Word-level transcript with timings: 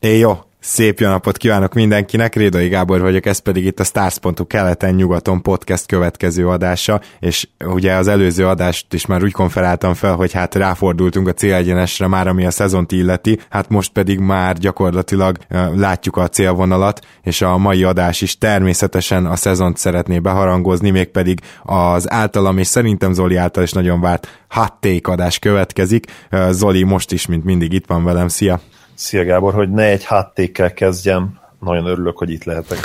Jó, 0.00 0.38
Szép 0.60 1.00
jó 1.00 1.08
napot 1.08 1.36
kívánok 1.36 1.74
mindenkinek, 1.74 2.34
Rédai 2.34 2.68
Gábor 2.68 3.00
vagyok, 3.00 3.26
ez 3.26 3.38
pedig 3.38 3.64
itt 3.64 3.80
a 3.80 3.84
Stars.hu 3.84 4.46
keleten-nyugaton 4.46 5.42
podcast 5.42 5.86
következő 5.86 6.48
adása, 6.48 7.00
és 7.20 7.48
ugye 7.64 7.94
az 7.94 8.08
előző 8.08 8.46
adást 8.46 8.94
is 8.94 9.06
már 9.06 9.22
úgy 9.22 9.32
konferáltam 9.32 9.94
fel, 9.94 10.14
hogy 10.14 10.32
hát 10.32 10.54
ráfordultunk 10.54 11.28
a 11.28 11.32
célegyenesre 11.32 12.06
már, 12.06 12.26
ami 12.26 12.46
a 12.46 12.50
szezont 12.50 12.92
illeti, 12.92 13.38
hát 13.50 13.68
most 13.68 13.92
pedig 13.92 14.18
már 14.18 14.58
gyakorlatilag 14.58 15.36
látjuk 15.74 16.16
a 16.16 16.28
célvonalat, 16.28 17.06
és 17.22 17.42
a 17.42 17.56
mai 17.56 17.84
adás 17.84 18.20
is 18.20 18.38
természetesen 18.38 19.26
a 19.26 19.36
szezont 19.36 19.76
szeretné 19.76 20.18
beharangozni, 20.18 20.90
mégpedig 20.90 21.40
az 21.62 22.10
általam 22.10 22.58
és 22.58 22.66
szerintem 22.66 23.12
Zoli 23.12 23.36
által 23.36 23.62
is 23.62 23.72
nagyon 23.72 24.00
várt 24.00 24.28
hot 24.48 24.72
take 24.80 25.12
adás 25.12 25.38
következik. 25.38 26.06
Zoli 26.50 26.82
most 26.82 27.12
is, 27.12 27.26
mint 27.26 27.44
mindig 27.44 27.72
itt 27.72 27.86
van 27.86 28.04
velem, 28.04 28.28
szia! 28.28 28.60
Szia 28.98 29.24
Gábor, 29.24 29.54
hogy 29.54 29.70
ne 29.70 29.84
egy 29.84 30.04
háttékkel 30.04 30.72
kezdjem, 30.72 31.38
nagyon 31.60 31.86
örülök, 31.86 32.18
hogy 32.18 32.30
itt 32.30 32.44
lehetek. 32.44 32.78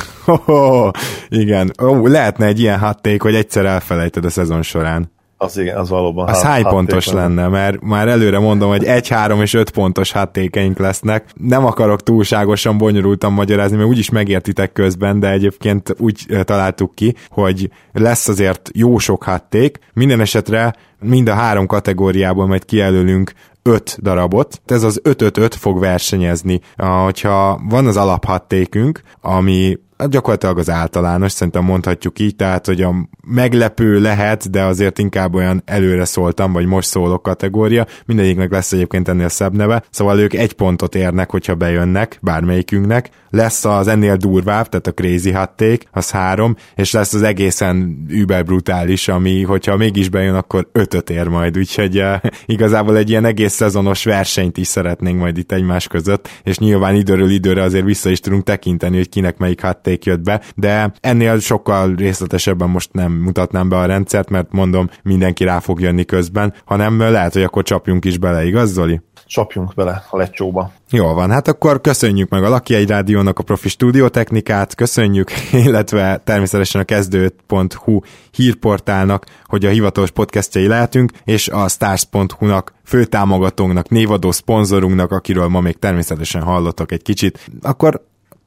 Oh, 0.45 0.91
igen, 1.29 1.71
oh, 1.81 2.07
lehetne 2.07 2.45
egy 2.45 2.59
ilyen 2.59 2.79
hátték, 2.79 3.21
hogy 3.21 3.35
egyszer 3.35 3.65
elfelejted 3.65 4.25
a 4.25 4.29
szezon 4.29 4.61
során. 4.61 5.11
Az 5.37 5.57
igen, 5.57 5.77
az 5.77 5.89
valóban. 5.89 6.27
Az 6.27 6.41
hány 6.41 6.63
pontos 6.63 7.07
lenne, 7.07 7.21
lenne, 7.21 7.47
mert 7.47 7.81
már 7.81 8.07
előre 8.07 8.39
mondom, 8.39 8.69
hogy 8.69 8.83
egy, 8.83 9.07
három 9.07 9.41
és 9.41 9.53
öt 9.53 9.69
pontos 9.69 10.11
háttékeink 10.11 10.77
lesznek. 10.77 11.29
Nem 11.33 11.65
akarok 11.65 12.03
túlságosan 12.03 12.77
bonyolultan 12.77 13.33
magyarázni, 13.33 13.77
mert 13.77 13.89
úgyis 13.89 14.09
megértitek 14.09 14.73
közben, 14.73 15.19
de 15.19 15.31
egyébként 15.31 15.95
úgy 15.97 16.25
találtuk 16.43 16.95
ki, 16.95 17.15
hogy 17.29 17.69
lesz 17.93 18.27
azért 18.27 18.69
jó 18.73 18.97
sok 18.97 19.23
hátték. 19.23 19.79
Minden 19.93 20.19
esetre 20.19 20.75
mind 20.99 21.27
a 21.27 21.33
három 21.33 21.65
kategóriából 21.65 22.47
majd 22.47 22.65
kijelölünk 22.65 23.31
öt 23.63 23.97
darabot, 24.01 24.61
ez 24.65 24.83
az 24.83 25.01
5-5-5 25.03 25.51
fog 25.59 25.79
versenyezni. 25.79 26.61
Hogyha 26.77 27.61
van 27.69 27.87
az 27.87 27.97
alaphattékünk, 27.97 29.01
ami 29.21 29.77
hát 29.97 30.09
gyakorlatilag 30.09 30.57
az 30.57 30.69
általános, 30.69 31.31
szerintem 31.31 31.63
mondhatjuk 31.63 32.19
így, 32.19 32.35
tehát 32.35 32.65
hogy 32.65 32.81
a 32.81 32.93
meglepő 33.27 33.99
lehet, 33.99 34.49
de 34.49 34.63
azért 34.63 34.99
inkább 34.99 35.35
olyan 35.35 35.61
előre 35.65 36.05
szóltam, 36.05 36.53
vagy 36.53 36.65
most 36.65 36.87
szólok 36.87 37.23
kategória, 37.23 37.85
mindegyiknek 38.05 38.51
lesz 38.51 38.71
egyébként 38.71 39.07
ennél 39.07 39.29
szebb 39.29 39.55
neve, 39.55 39.83
szóval 39.89 40.19
ők 40.19 40.33
egy 40.33 40.53
pontot 40.53 40.95
érnek, 40.95 41.29
hogyha 41.29 41.55
bejönnek, 41.55 42.17
bármelyikünknek, 42.21 43.09
lesz 43.29 43.65
az 43.65 43.87
ennél 43.87 44.15
durvább, 44.15 44.69
tehát 44.69 44.87
a 44.87 44.91
Crazy 44.91 45.31
Hatték, 45.31 45.87
az 45.91 46.11
három, 46.11 46.55
és 46.75 46.91
lesz 46.91 47.13
az 47.13 47.21
egészen 47.21 48.05
über 48.09 48.45
brutális, 48.45 49.07
ami, 49.07 49.41
hogyha 49.41 49.77
mégis 49.77 50.09
bejön, 50.09 50.35
akkor 50.35 50.67
ötöt 50.71 51.09
ér 51.09 51.27
majd, 51.27 51.57
úgyhogy 51.57 51.99
uh, 51.99 52.15
igazából 52.45 52.97
egy 52.97 53.09
ilyen 53.09 53.25
egész 53.25 53.53
szezonos 53.53 54.03
versenyt 54.03 54.57
is 54.57 54.67
szeretnénk 54.67 55.19
majd 55.19 55.37
itt 55.37 55.51
egymás 55.51 55.87
között, 55.87 56.29
és 56.43 56.57
nyilván 56.57 56.95
időről 56.95 57.29
időre 57.29 57.61
azért 57.61 57.85
vissza 57.85 58.09
is 58.09 58.19
tudunk 58.19 58.43
tekinteni, 58.43 58.97
hogy 58.97 59.09
kinek 59.09 59.37
melyik 59.37 59.61
hatték 59.83 60.05
jött 60.05 60.21
be, 60.21 60.41
de 60.55 60.93
ennél 60.99 61.39
sokkal 61.39 61.95
részletesebben 61.95 62.69
most 62.69 62.93
nem 62.93 63.11
mutatnám 63.11 63.69
be 63.69 63.77
a 63.77 63.85
rendszert, 63.85 64.29
mert 64.29 64.51
mondom, 64.51 64.89
mindenki 65.03 65.43
rá 65.43 65.59
fog 65.59 65.81
jönni 65.81 66.05
közben, 66.05 66.53
hanem 66.65 66.99
lehet, 66.99 67.33
hogy 67.33 67.43
akkor 67.43 67.63
csapjunk 67.63 68.05
is 68.05 68.17
bele, 68.17 68.45
igaz 68.45 68.71
Zoli? 68.71 69.01
Csapjunk 69.25 69.73
bele 69.73 70.03
a 70.09 70.17
lecsóba. 70.17 70.71
Jól 70.89 71.13
van, 71.13 71.31
hát 71.31 71.47
akkor 71.47 71.81
köszönjük 71.81 72.29
meg 72.29 72.43
a 72.43 72.49
Laki 72.49 72.75
egy 72.75 72.87
Rádiónak 72.87 73.39
a 73.39 73.43
profi 73.43 73.69
stúdiótechnikát, 73.69 74.75
köszönjük, 74.75 75.31
illetve 75.65 76.21
természetesen 76.23 76.81
a 76.81 76.83
kezdő.hu 76.83 77.99
hírportálnak, 78.31 79.25
hogy 79.45 79.65
a 79.65 79.69
hivatalos 79.69 80.11
podcastjai 80.11 80.67
lehetünk, 80.67 81.11
és 81.23 81.47
a 81.47 81.67
stars.hu-nak 81.67 82.73
főtámogatónknak, 82.85 83.89
névadó 83.89 84.31
szponzorunknak, 84.31 85.11
akiről 85.11 85.47
ma 85.47 85.59
még 85.59 85.79
természetesen 85.79 86.41
hallottak 86.41 86.91
egy 86.91 87.01
kicsit. 87.01 87.49
Akkor 87.61 88.01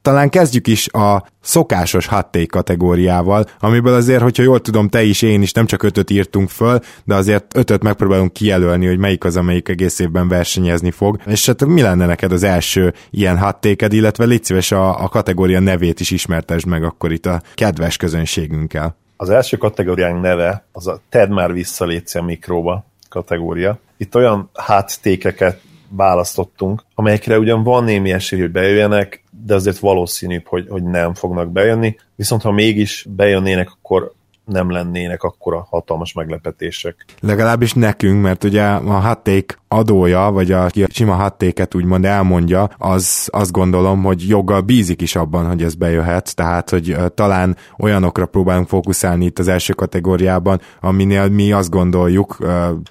talán 0.07 0.29
kezdjük 0.29 0.67
is 0.67 0.87
a 0.93 1.25
szokásos 1.41 2.05
hatték 2.05 2.49
kategóriával, 2.49 3.45
amiből 3.59 3.93
azért, 3.93 4.21
hogyha 4.21 4.43
jól 4.43 4.61
tudom, 4.61 4.89
te 4.89 5.03
is, 5.03 5.21
én 5.21 5.41
is 5.41 5.51
nem 5.51 5.65
csak 5.65 5.83
ötöt 5.83 6.09
írtunk 6.09 6.49
föl, 6.49 6.79
de 7.03 7.15
azért 7.15 7.57
ötöt 7.57 7.83
megpróbálunk 7.83 8.33
kijelölni, 8.33 8.87
hogy 8.87 8.97
melyik 8.97 9.23
az, 9.23 9.37
amelyik 9.37 9.69
egész 9.69 9.99
évben 9.99 10.27
versenyezni 10.27 10.91
fog. 10.91 11.19
És 11.25 11.45
hát 11.45 11.65
mi 11.65 11.81
lenne 11.81 12.05
neked 12.05 12.31
az 12.31 12.43
első 12.43 12.93
ilyen 13.09 13.37
hattéked, 13.37 13.93
illetve 13.93 14.25
légy 14.25 14.43
szíves 14.43 14.71
a, 14.71 15.03
a 15.03 15.07
kategória 15.07 15.59
nevét 15.59 15.99
is 15.99 16.11
ismertesd 16.11 16.65
meg 16.65 16.83
akkor 16.83 17.11
itt 17.11 17.25
a 17.25 17.41
kedves 17.55 17.97
közönségünkkel. 17.97 18.95
Az 19.17 19.29
első 19.29 19.57
kategóriánk 19.57 20.21
neve 20.21 20.65
az 20.71 20.87
a 20.87 20.99
Ted 21.09 21.29
már 21.29 21.53
vissza 21.53 21.87
a 22.13 22.21
mikróba 22.21 22.85
kategória. 23.09 23.79
Itt 23.97 24.15
olyan 24.15 24.49
háttékeket 24.53 25.61
választottunk, 25.89 26.83
amelyekre 26.95 27.39
ugyan 27.39 27.63
van 27.63 27.83
némi 27.83 28.11
esély, 28.11 28.39
hogy 28.39 28.51
bejöjjenek, 28.51 29.23
de 29.45 29.53
azért 29.53 29.79
valószínűbb, 29.79 30.47
hogy, 30.47 30.65
hogy 30.69 30.83
nem 30.83 31.13
fognak 31.13 31.51
bejönni. 31.51 31.95
Viszont 32.15 32.41
ha 32.41 32.51
mégis 32.51 33.05
bejönnének, 33.09 33.71
akkor 33.71 34.15
nem 34.47 34.71
lennének 34.71 35.23
akkora 35.23 35.67
hatalmas 35.69 36.13
meglepetések. 36.13 37.05
Legalábbis 37.19 37.73
nekünk, 37.73 38.21
mert 38.21 38.43
ugye 38.43 38.63
a 38.63 38.91
hatték 38.91 39.59
adója, 39.67 40.31
vagy 40.31 40.51
a, 40.51 40.63
aki 40.63 40.83
a 40.83 40.87
sima 40.89 41.13
hattéket 41.13 41.75
úgymond 41.75 42.05
elmondja, 42.05 42.69
az 42.77 43.29
azt 43.31 43.51
gondolom, 43.51 44.03
hogy 44.03 44.27
joggal 44.27 44.61
bízik 44.61 45.01
is 45.01 45.15
abban, 45.15 45.47
hogy 45.47 45.63
ez 45.63 45.75
bejöhet, 45.75 46.35
tehát, 46.35 46.69
hogy 46.69 46.95
talán 47.13 47.57
olyanokra 47.79 48.25
próbálunk 48.25 48.67
fókuszálni 48.67 49.25
itt 49.25 49.39
az 49.39 49.47
első 49.47 49.73
kategóriában, 49.73 50.61
aminél 50.81 51.27
mi 51.29 51.51
azt 51.51 51.69
gondoljuk, 51.69 52.37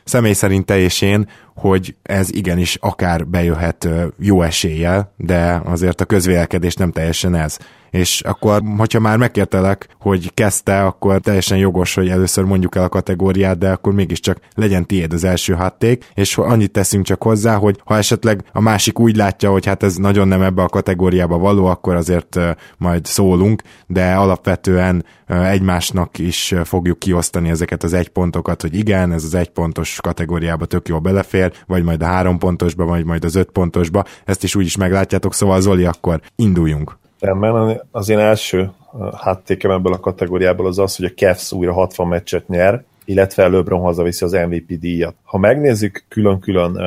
személy 0.04 0.32
szerint 0.32 0.66
te 0.66 0.78
és 0.78 1.00
én, 1.00 1.28
hogy 1.56 1.96
ez 2.02 2.34
igenis 2.34 2.78
akár 2.80 3.26
bejöhet 3.26 3.88
jó 4.18 4.42
eséllyel, 4.42 5.12
de 5.16 5.60
azért 5.64 6.00
a 6.00 6.04
közvélekedés 6.04 6.74
nem 6.74 6.92
teljesen 6.92 7.34
ez. 7.34 7.58
És 7.90 8.20
akkor, 8.20 8.62
hogyha 8.76 9.00
már 9.00 9.16
megkértelek, 9.16 9.88
hogy 9.98 10.34
kezdte, 10.34 10.84
akkor 10.84 11.20
teljesen 11.20 11.58
jogos, 11.58 11.94
hogy 11.94 12.08
először 12.08 12.44
mondjuk 12.44 12.76
el 12.76 12.84
a 12.84 12.88
kategóriát, 12.88 13.58
de 13.58 13.70
akkor 13.70 13.92
mégiscsak 13.92 14.38
legyen 14.54 14.86
tiéd 14.86 15.12
az 15.12 15.24
első 15.24 15.52
hatték, 15.52 16.10
és 16.14 16.38
annyit 16.38 16.72
teszünk 16.72 17.04
csak 17.04 17.22
hozzá, 17.22 17.56
hogy 17.56 17.80
ha 17.84 17.96
esetleg 17.96 18.44
a 18.52 18.60
másik 18.60 18.98
úgy 18.98 19.16
látja, 19.16 19.50
hogy 19.50 19.66
hát 19.66 19.82
ez 19.82 19.96
nagyon 19.96 20.28
nem 20.28 20.42
ebbe 20.42 20.62
a 20.62 20.68
kategóriába 20.68 21.38
való, 21.38 21.66
akkor 21.66 21.94
azért 21.94 22.38
majd 22.78 23.04
szólunk, 23.04 23.62
de 23.86 24.14
alapvetően 24.14 25.04
egymásnak 25.26 26.18
is 26.18 26.54
fogjuk 26.64 26.98
kiosztani 26.98 27.48
ezeket 27.48 27.82
az 27.82 27.92
egy 27.92 28.08
pontokat, 28.08 28.62
hogy 28.62 28.74
igen, 28.74 29.12
ez 29.12 29.24
az 29.24 29.34
egy 29.34 29.52
kategóriába 29.96 30.64
tök 30.64 30.88
jól 30.88 30.98
belefér, 30.98 31.45
vagy 31.66 31.82
majd 31.82 32.02
a 32.02 32.06
három 32.06 32.38
pontosba, 32.38 32.84
vagy 32.84 33.04
majd 33.04 33.24
az 33.24 33.34
öt 33.34 33.50
pontosba, 33.50 34.04
ezt 34.24 34.42
is 34.42 34.54
úgy 34.54 34.64
is 34.64 34.76
meglátjátok, 34.76 35.34
szóval 35.34 35.60
Zoli, 35.60 35.84
akkor 35.84 36.20
induljunk. 36.36 36.98
Rendben, 37.20 37.82
az 37.90 38.08
én 38.08 38.18
első 38.18 38.70
háttékem 39.16 39.70
ebből 39.70 39.92
a 39.92 40.00
kategóriából 40.00 40.66
az 40.66 40.78
az, 40.78 40.96
hogy 40.96 41.04
a 41.04 41.14
Cavs 41.14 41.52
újra 41.52 41.72
60 41.72 42.08
meccset 42.08 42.48
nyer, 42.48 42.84
illetve 43.04 43.48
LeBron 43.48 43.80
hazaviszi 43.80 44.24
az 44.24 44.32
MVP 44.32 44.78
díjat. 44.78 45.14
Ha 45.22 45.38
megnézzük 45.38 46.04
külön-külön 46.08 46.80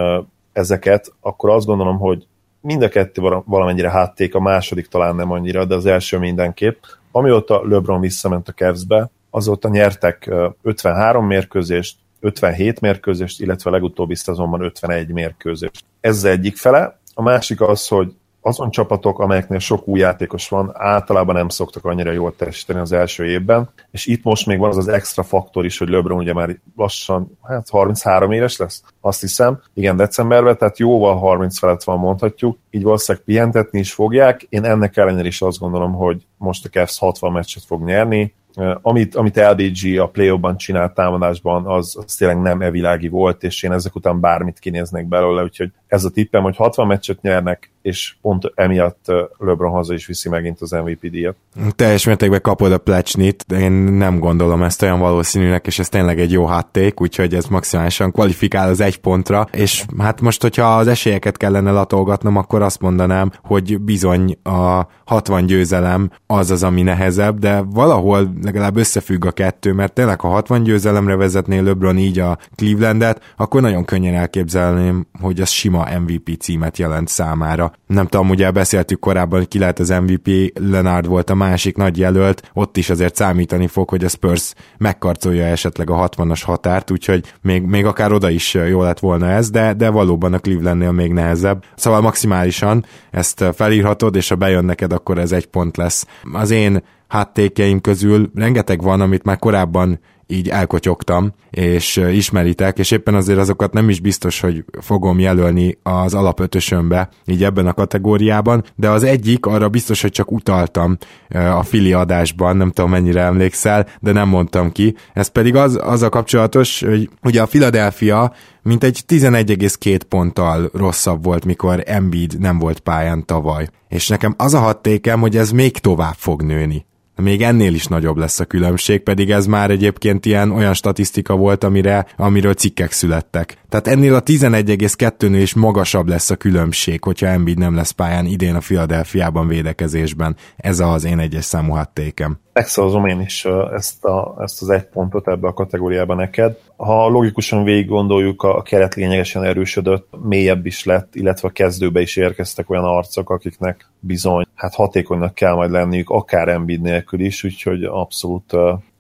ezeket, 0.54 1.14
akkor 1.22 1.50
azt 1.50 1.66
gondolom, 1.66 1.98
hogy 1.98 2.28
mind 2.62 2.82
a 2.82 2.90
kettő 2.90 3.22
valamennyire 3.46 3.90
hátték, 3.90 4.36
a 4.36 4.40
második 4.40 4.88
talán 4.88 5.16
nem 5.16 5.32
annyira, 5.32 5.66
de 5.66 5.76
az 5.76 5.86
első 5.86 6.18
mindenképp. 6.18 6.84
Amióta 7.12 7.62
LeBron 7.68 8.00
visszament 8.00 8.48
a 8.48 8.52
Cavsbe, 8.52 9.10
azóta 9.30 9.70
nyertek 9.70 10.32
53 10.62 11.26
mérkőzést, 11.26 11.98
57 12.20 12.80
mérkőzést, 12.80 13.42
illetve 13.42 13.70
legutóbbi 13.70 14.16
szezonban 14.16 14.62
51 14.62 15.12
mérkőzést. 15.12 15.84
Ez 16.02 16.24
egyik 16.24 16.58
fele. 16.58 17.00
A 17.14 17.22
másik 17.22 17.62
az, 17.62 17.88
hogy 17.88 18.14
azon 18.42 18.70
csapatok, 18.72 19.20
amelyeknél 19.20 19.60
sok 19.60 19.88
új 19.88 20.00
játékos 20.00 20.50
van, 20.50 20.72
általában 20.74 21.36
nem 21.36 21.50
szoktak 21.50 21.86
annyira 21.86 22.12
jól 22.12 22.36
teljesíteni 22.36 22.80
az 22.80 22.92
első 22.92 23.26
évben, 23.26 23.70
és 23.92 24.06
itt 24.06 24.24
most 24.24 24.46
még 24.46 24.60
van 24.60 24.70
az 24.70 24.78
az 24.78 24.88
extra 24.88 25.24
faktor 25.24 25.66
is, 25.66 25.78
hogy 25.78 25.90
LeBron 25.90 26.18
ugye 26.18 26.34
már 26.34 26.60
lassan, 26.76 27.38
hát 27.44 27.70
33 27.70 28.32
éves 28.32 28.58
lesz, 28.58 28.84
azt 29.02 29.22
hiszem, 29.22 29.62
igen, 29.74 29.96
decemberben, 29.96 30.58
tehát 30.58 30.80
jóval 30.80 31.18
30 31.18 31.58
felett 31.60 31.84
van 31.84 32.00
mondhatjuk, 32.00 32.58
így 32.70 32.84
valószínűleg 32.84 33.26
pihentetni 33.26 33.80
is 33.80 33.92
fogják. 33.92 34.46
Én 34.50 34.64
ennek 34.64 34.98
ellenére 34.98 35.28
is 35.28 35.42
azt 35.42 35.60
gondolom, 35.60 35.94
hogy 35.94 36.26
most 36.38 36.66
a 36.66 36.70
Cavs 36.70 37.00
60 37.00 37.32
meccset 37.32 37.64
fog 37.64 37.84
nyerni, 37.84 38.34
amit, 38.82 39.16
amit 39.16 39.36
LBG 39.36 40.00
a 40.00 40.08
play 40.08 40.40
csinált 40.56 40.94
támadásban, 40.94 41.66
az, 41.66 41.96
az 42.06 42.16
tényleg 42.16 42.42
nem 42.42 42.62
evilági 42.62 43.08
volt, 43.08 43.44
és 43.44 43.64
én 43.64 43.72
ezek 43.72 43.96
után 43.96 44.20
bármit 44.20 44.60
kinéznek 44.60 45.08
belőle, 45.08 45.44
úgyhogy 45.44 45.72
ez 45.88 46.04
a 46.04 46.10
tippem, 46.10 46.44
hogy 46.44 46.56
60 46.56 46.88
meccset 46.88 47.22
nyernek, 47.22 47.72
és 47.82 48.16
pont 48.22 48.52
emiatt 48.56 49.06
LeBron 49.38 49.72
haza 49.72 49.94
is 49.94 50.06
viszi 50.06 50.30
megint 50.30 50.62
az 50.62 50.72
MVP 50.72 51.10
díjat. 51.10 51.36
Teljes 51.76 52.06
mértékben 52.06 52.42
kapod 52.42 52.72
a 52.72 52.78
plecsnit, 52.78 53.44
de 53.48 53.60
én 53.60 53.72
nem 53.72 54.20
gondolom 54.20 54.64
ezt 54.64 54.82
olyan 54.82 55.00
valószínűnek, 55.00 55.68
és 55.68 55.80
ez 55.80 55.90
tényleg 55.90 56.20
egy 56.20 56.32
jó 56.32 56.46
hátték, 56.46 57.02
úgyhogy 57.02 57.34
ez 57.34 57.46
maximálisan 57.46 58.12
kvalifikál 58.12 58.70
az 58.70 58.80
egy 58.80 58.98
pontra, 58.98 59.48
és 59.52 59.86
hát 59.98 60.22
most, 60.22 60.42
hogyha 60.42 60.78
az 60.78 60.88
esélyeket 60.88 61.38
kellene 61.38 61.72
latolgatnom, 61.72 62.36
akkor 62.36 62.62
azt 62.62 62.82
mondanám, 62.82 63.32
hogy 63.44 63.80
bizony 63.80 64.38
a 64.44 64.88
60 65.06 65.46
győzelem 65.46 66.12
az 66.28 66.52
az, 66.52 66.64
ami 66.64 66.82
nehezebb, 66.82 67.40
de 67.40 67.62
valahol 67.62 68.34
legalább 68.44 68.78
összefügg 68.78 69.26
a 69.26 69.32
kettő, 69.32 69.74
mert 69.74 69.94
tényleg 69.94 70.20
ha 70.20 70.28
60 70.28 70.64
győzelemre 70.64 71.16
vezetné 71.16 71.60
LeBron 71.60 71.98
így 71.98 72.20
a 72.20 72.38
Clevelandet, 72.56 73.34
akkor 73.38 73.62
nagyon 73.62 73.86
könnyen 73.86 74.14
elképzelném, 74.14 75.08
hogy 75.22 75.42
ez 75.42 75.50
sima 75.50 75.88
MVP 76.00 76.42
címet 76.42 76.78
jelent 76.78 77.08
számára. 77.08 77.72
Nem 77.88 78.08
tudom, 78.08 78.30
ugye 78.30 78.52
beszéltük 78.52 79.00
korábban, 79.00 79.40
hogy 79.40 79.48
ki 79.48 79.60
lehet 79.60 79.80
az 79.80 79.90
MVP, 79.90 80.58
Leonard 80.60 81.08
volt 81.08 81.30
a 81.30 81.36
másik 81.36 81.78
nagy 81.78 81.98
jelölt, 81.98 82.50
ott 82.54 82.78
is 82.78 82.90
azért 82.90 83.16
számítani 83.16 83.68
fog, 83.68 83.90
hogy 83.90 84.04
a 84.04 84.08
Spurs 84.08 84.54
megkarcolja 84.78 85.46
esetleg 85.46 85.90
a 85.90 86.10
60-as 86.10 86.42
határt, 86.46 86.92
úgyhogy 86.92 87.34
még, 87.42 87.62
még 87.62 87.86
akár 87.86 88.12
oda 88.12 88.30
is 88.30 88.54
jó 88.54 88.82
lett 88.82 89.00
volna 89.00 89.30
ez, 89.30 89.50
de, 89.50 89.74
de 89.74 89.90
valóban 89.90 90.34
a 90.34 90.40
Clevelandnél 90.40 90.92
még 90.92 91.14
nehezebb. 91.14 91.64
Szóval 91.76 92.02
maximálisan 92.02 92.86
ezt 93.12 93.46
felírhatod, 93.54 94.16
és 94.16 94.30
ha 94.30 94.36
bejön 94.36 94.66
neked, 94.66 94.94
akkor 94.94 95.18
ez 95.18 95.32
egy 95.32 95.46
pont 95.46 95.78
lesz. 95.78 96.06
Az 96.34 96.52
én 96.52 96.82
háttékeim 97.10 97.82
közül 97.82 98.32
rengeteg 98.36 98.82
van, 98.82 99.02
amit 99.02 99.24
már 99.24 99.40
korábban 99.40 100.00
így 100.32 100.50
elkotyogtam, 100.50 101.34
és 101.50 101.98
ismeritek, 101.98 102.80
és 102.80 102.92
éppen 102.92 103.16
azért 103.16 103.40
azokat 103.40 103.74
nem 103.74 103.90
is 103.90 104.00
biztos, 104.00 104.40
hogy 104.40 104.66
fogom 104.82 105.20
jelölni 105.20 105.78
az 105.84 106.14
alapötösömbe, 106.14 107.10
így 107.26 107.44
ebben 107.44 107.68
a 107.68 107.74
kategóriában, 107.74 108.64
de 108.76 108.90
az 108.90 109.04
egyik, 109.04 109.46
arra 109.46 109.70
biztos, 109.70 110.02
hogy 110.02 110.12
csak 110.12 110.32
utaltam 110.32 110.98
a 111.30 111.64
fili 111.64 111.94
adásban, 111.94 112.58
nem 112.58 112.72
tudom 112.72 112.92
mennyire 112.92 113.22
emlékszel, 113.22 113.88
de 114.00 114.12
nem 114.12 114.28
mondtam 114.28 114.72
ki. 114.72 114.96
Ez 115.14 115.28
pedig 115.28 115.56
az, 115.56 115.80
az 115.84 116.02
a 116.02 116.10
kapcsolatos, 116.10 116.84
hogy 116.84 117.10
ugye 117.24 117.42
a 117.42 117.46
Philadelphia 117.46 118.34
mint 118.64 118.84
egy 118.84 119.04
11,2 119.08 120.00
ponttal 120.10 120.70
rosszabb 120.74 121.24
volt, 121.24 121.46
mikor 121.46 121.84
Embiid 121.86 122.40
nem 122.40 122.60
volt 122.60 122.80
pályán 122.80 123.26
tavaly. 123.26 123.68
És 123.88 124.08
nekem 124.08 124.34
az 124.38 124.54
a 124.54 124.60
hattékem, 124.60 125.20
hogy 125.20 125.38
ez 125.38 125.52
még 125.52 125.78
tovább 125.78 126.16
fog 126.18 126.42
nőni 126.42 126.86
még 127.20 127.42
ennél 127.42 127.74
is 127.74 127.86
nagyobb 127.86 128.18
lesz 128.18 128.40
a 128.40 128.46
különbség, 128.46 129.04
pedig 129.04 129.32
ez 129.32 129.46
már 129.46 129.72
egyébként 129.72 130.26
ilyen 130.26 130.52
olyan 130.52 130.74
statisztika 130.74 131.36
volt, 131.36 131.64
amire, 131.64 132.06
amiről 132.18 132.54
cikkek 132.54 132.92
születtek. 132.92 133.58
Tehát 133.70 133.88
ennél 133.88 134.16
a 134.16 134.24
11,2-nél 134.24 135.40
is 135.42 135.54
magasabb 135.54 136.08
lesz 136.08 136.30
a 136.30 136.36
különbség, 136.36 137.04
hogyha 137.04 137.28
Embiid 137.28 137.58
nem 137.58 137.76
lesz 137.76 137.92
pályán 137.92 138.26
idén 138.26 138.56
a 138.56 138.60
Philadelphiában 138.60 139.48
védekezésben. 139.48 140.36
Ez 140.58 140.80
az 140.80 141.06
én 141.06 141.20
egyes 141.20 141.46
számú 141.46 141.72
hattékem. 141.72 142.40
Megszavazom 142.54 143.06
én 143.06 143.22
is 143.22 143.46
ezt, 143.76 144.06
a, 144.06 144.36
ezt 144.40 144.62
az 144.62 144.70
egy 144.70 144.86
pontot 144.86 145.28
ebbe 145.28 145.48
a 145.48 145.54
kategóriába 145.54 146.16
neked. 146.16 146.58
Ha 146.80 147.08
logikusan 147.08 147.64
végig 147.64 147.88
gondoljuk, 147.88 148.44
a 148.44 148.62
keret 148.62 148.96
lényegesen 148.96 149.44
erősödött, 149.44 150.08
mélyebb 150.24 150.66
is 150.66 150.84
lett, 150.84 151.16
illetve 151.16 151.48
a 151.48 151.52
kezdőbe 151.52 152.02
is 152.02 152.16
érkeztek 152.16 152.70
olyan 152.70 152.84
arcok, 152.84 153.30
akiknek 153.30 153.90
bizony 154.00 154.46
hát 154.56 154.76
hatékonynak 154.76 155.34
kell 155.34 155.54
majd 155.54 155.72
lenniük, 155.72 156.10
akár 156.10 156.48
Embiid 156.48 156.82
nélkül 156.82 157.20
is, 157.20 157.44
úgyhogy 157.44 157.84
abszolút 157.84 158.54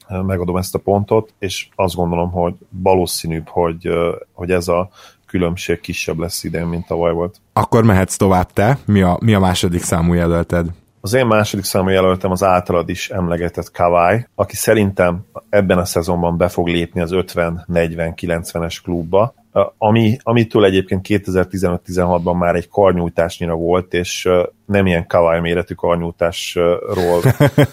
megadom 0.07 0.57
ezt 0.57 0.75
a 0.75 0.79
pontot, 0.79 1.33
és 1.39 1.67
azt 1.75 1.95
gondolom, 1.95 2.31
hogy 2.31 2.53
valószínűbb, 2.69 3.47
hogy, 3.47 3.89
hogy 4.33 4.51
ez 4.51 4.67
a 4.67 4.89
különbség 5.25 5.79
kisebb 5.79 6.19
lesz 6.19 6.43
idén, 6.43 6.65
mint 6.65 6.87
tavaly 6.87 7.13
volt. 7.13 7.41
Akkor 7.53 7.83
mehetsz 7.83 8.15
tovább 8.15 8.51
te. 8.53 8.77
Mi 8.85 9.01
a, 9.01 9.17
mi 9.21 9.33
a 9.33 9.39
második 9.39 9.81
számú 9.81 10.13
jelölted? 10.13 10.67
Az 11.01 11.13
én 11.13 11.25
második 11.25 11.65
számú 11.65 11.89
jelöltem 11.89 12.31
az 12.31 12.43
általad 12.43 12.89
is 12.89 13.09
emlegetett 13.09 13.71
Kawai, 13.71 14.27
aki 14.35 14.55
szerintem 14.55 15.25
ebben 15.49 15.77
a 15.77 15.85
szezonban 15.85 16.37
be 16.37 16.47
fog 16.47 16.67
lépni 16.67 17.01
az 17.01 17.09
50-40-90-es 17.13 18.77
klubba, 18.83 19.33
ami, 19.77 20.17
amitől 20.23 20.65
egyébként 20.65 21.05
2015-16-ban 21.09 22.37
már 22.37 22.55
egy 22.55 22.69
karnyújtásnyira 22.69 23.53
volt, 23.53 23.93
és 23.93 24.29
nem 24.65 24.87
ilyen 24.87 25.07
Kawai 25.07 25.39
méretű 25.39 25.73
karnyújtásról 25.73 27.21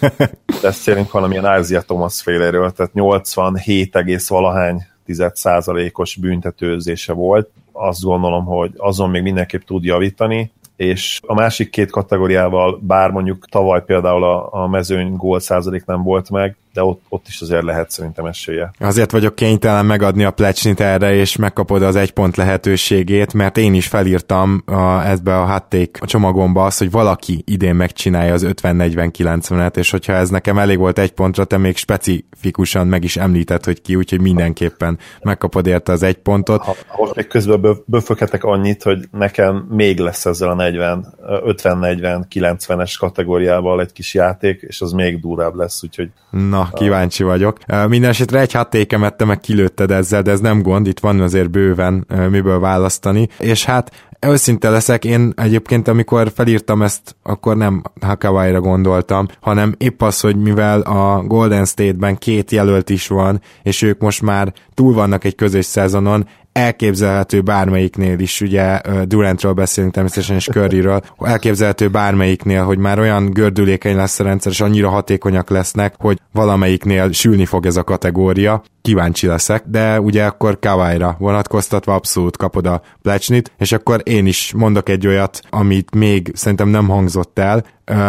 beszélünk, 0.61 1.11
hanem 1.11 1.31
ilyen 1.31 1.59
Isaiah 1.59 1.83
Thomas 1.83 2.21
féléről, 2.21 2.71
tehát 2.71 2.93
87, 2.93 4.27
valahány 4.27 4.85
10%-os 5.07 6.15
büntetőzése 6.15 7.13
volt. 7.13 7.49
Azt 7.71 8.01
gondolom, 8.01 8.45
hogy 8.45 8.71
azon 8.77 9.09
még 9.09 9.21
mindenképp 9.21 9.61
tud 9.61 9.83
javítani, 9.83 10.51
és 10.77 11.19
a 11.25 11.33
másik 11.33 11.69
két 11.69 11.91
kategóriával, 11.91 12.79
bár 12.81 13.11
mondjuk 13.11 13.45
tavaly 13.49 13.83
például 13.83 14.23
a, 14.23 14.63
a 14.63 14.67
mezőny 14.67 15.15
gól 15.15 15.39
százalék 15.39 15.85
nem 15.85 16.03
volt 16.03 16.29
meg, 16.29 16.55
de 16.77 16.83
ott, 16.83 17.01
ott 17.09 17.27
is 17.27 17.41
azért 17.41 17.63
lehet 17.63 17.91
szerintem 17.91 18.25
esélye. 18.25 18.71
Azért 18.79 19.11
vagyok 19.11 19.35
kénytelen 19.35 19.85
megadni 19.85 20.23
a 20.23 20.31
plecsnit 20.31 20.79
erre, 20.79 21.13
és 21.13 21.35
megkapod 21.35 21.81
az 21.81 21.95
egy 21.95 22.11
pont 22.11 22.35
lehetőségét, 22.35 23.33
mert 23.33 23.57
én 23.57 23.73
is 23.73 23.87
felírtam 23.87 24.63
a, 24.65 25.07
ebbe 25.07 25.39
a 25.39 25.45
hatték 25.45 25.97
a 26.01 26.05
csomagomba 26.05 26.65
azt, 26.65 26.77
hogy 26.77 26.91
valaki 26.91 27.43
idén 27.45 27.75
megcsinálja 27.75 28.33
az 28.33 28.45
50-40-90-et, 28.47 29.77
és 29.77 29.91
hogyha 29.91 30.13
ez 30.13 30.29
nekem 30.29 30.57
elég 30.57 30.77
volt 30.77 30.99
egy 30.99 31.11
pontra, 31.11 31.45
te 31.45 31.57
még 31.57 31.77
specifikusan 31.77 32.87
meg 32.87 33.03
is 33.03 33.17
említett, 33.17 33.65
hogy 33.65 33.81
ki, 33.81 33.95
úgyhogy 33.95 34.21
mindenképpen 34.21 34.97
megkapod 35.21 35.67
érte 35.67 35.91
az 35.91 36.03
egy 36.03 36.17
pontot. 36.17 36.63
Ha, 36.63 36.75
ha 36.87 37.11
még 37.15 37.27
közben 37.27 37.77
böföghetek 37.85 38.43
annyit, 38.43 38.83
hogy 38.83 39.07
nekem 39.11 39.67
még 39.69 39.99
lesz 39.99 40.25
ezzel 40.25 40.49
a 40.49 40.55
40, 40.55 41.13
50-40-90-es 41.27 42.93
kategóriával 42.99 43.81
egy 43.81 43.91
kis 43.91 44.13
játék, 44.13 44.61
és 44.61 44.81
az 44.81 44.91
még 44.91 45.19
durább 45.19 45.55
lesz, 45.55 45.83
úgyhogy 45.83 46.09
Na, 46.29 46.66
kíváncsi 46.73 47.23
vagyok. 47.23 47.57
Minden 47.87 48.09
esetre 48.09 48.39
egy 48.39 48.51
hattékemet 48.51 49.17
te 49.17 49.25
meg 49.25 49.39
kilőtted 49.39 49.91
ezzel, 49.91 50.21
de 50.21 50.31
ez 50.31 50.39
nem 50.39 50.61
gond, 50.61 50.87
itt 50.87 50.99
van 50.99 51.19
azért 51.19 51.49
bőven 51.49 52.07
miből 52.29 52.59
választani. 52.59 53.27
És 53.39 53.65
hát 53.65 53.91
Őszinte 54.19 54.69
leszek, 54.69 55.05
én 55.05 55.33
egyébként 55.35 55.87
amikor 55.87 56.31
felírtam 56.35 56.81
ezt, 56.81 57.15
akkor 57.23 57.57
nem 57.57 57.81
Hakawai-ra 58.01 58.59
gondoltam, 58.59 59.27
hanem 59.39 59.75
épp 59.77 60.01
az, 60.01 60.19
hogy 60.19 60.35
mivel 60.35 60.81
a 60.81 61.23
Golden 61.23 61.65
State-ben 61.65 62.17
két 62.17 62.51
jelölt 62.51 62.89
is 62.89 63.07
van, 63.07 63.41
és 63.63 63.81
ők 63.81 64.01
most 64.01 64.21
már 64.21 64.53
túl 64.73 64.93
vannak 64.93 65.23
egy 65.23 65.35
közös 65.35 65.65
szezonon, 65.65 66.27
elképzelhető 66.57 67.41
bármelyiknél 67.41 68.19
is, 68.19 68.41
ugye 68.41 68.81
Durantról 69.05 69.53
beszélünk 69.53 69.93
természetesen, 69.93 70.35
és 70.35 70.45
Curryről, 70.45 71.01
elképzelhető 71.19 71.89
bármelyiknél, 71.89 72.63
hogy 72.63 72.77
már 72.77 72.99
olyan 72.99 73.29
gördülékeny 73.29 73.95
lesz 73.95 74.19
a 74.19 74.23
rendszer, 74.23 74.51
és 74.51 74.61
annyira 74.61 74.89
hatékonyak 74.89 75.49
lesznek, 75.49 75.95
hogy 75.97 76.19
valamelyiknél 76.33 77.11
sülni 77.11 77.45
fog 77.45 77.65
ez 77.65 77.77
a 77.77 77.83
kategória, 77.83 78.63
kíváncsi 78.81 79.27
leszek, 79.27 79.63
de 79.65 80.01
ugye 80.01 80.25
akkor 80.25 80.59
Kawaii-ra 80.59 81.15
vonatkoztatva 81.19 81.93
abszolút 81.93 82.37
kapod 82.37 82.67
a 82.67 82.81
plecsnit, 83.01 83.51
és 83.57 83.71
akkor 83.71 84.01
én 84.03 84.25
is 84.25 84.53
mondok 84.55 84.89
egy 84.89 85.07
olyat, 85.07 85.39
amit 85.49 85.95
még 85.95 86.31
szerintem 86.33 86.67
nem 86.67 86.87
hangzott 86.87 87.39
el, 87.39 87.63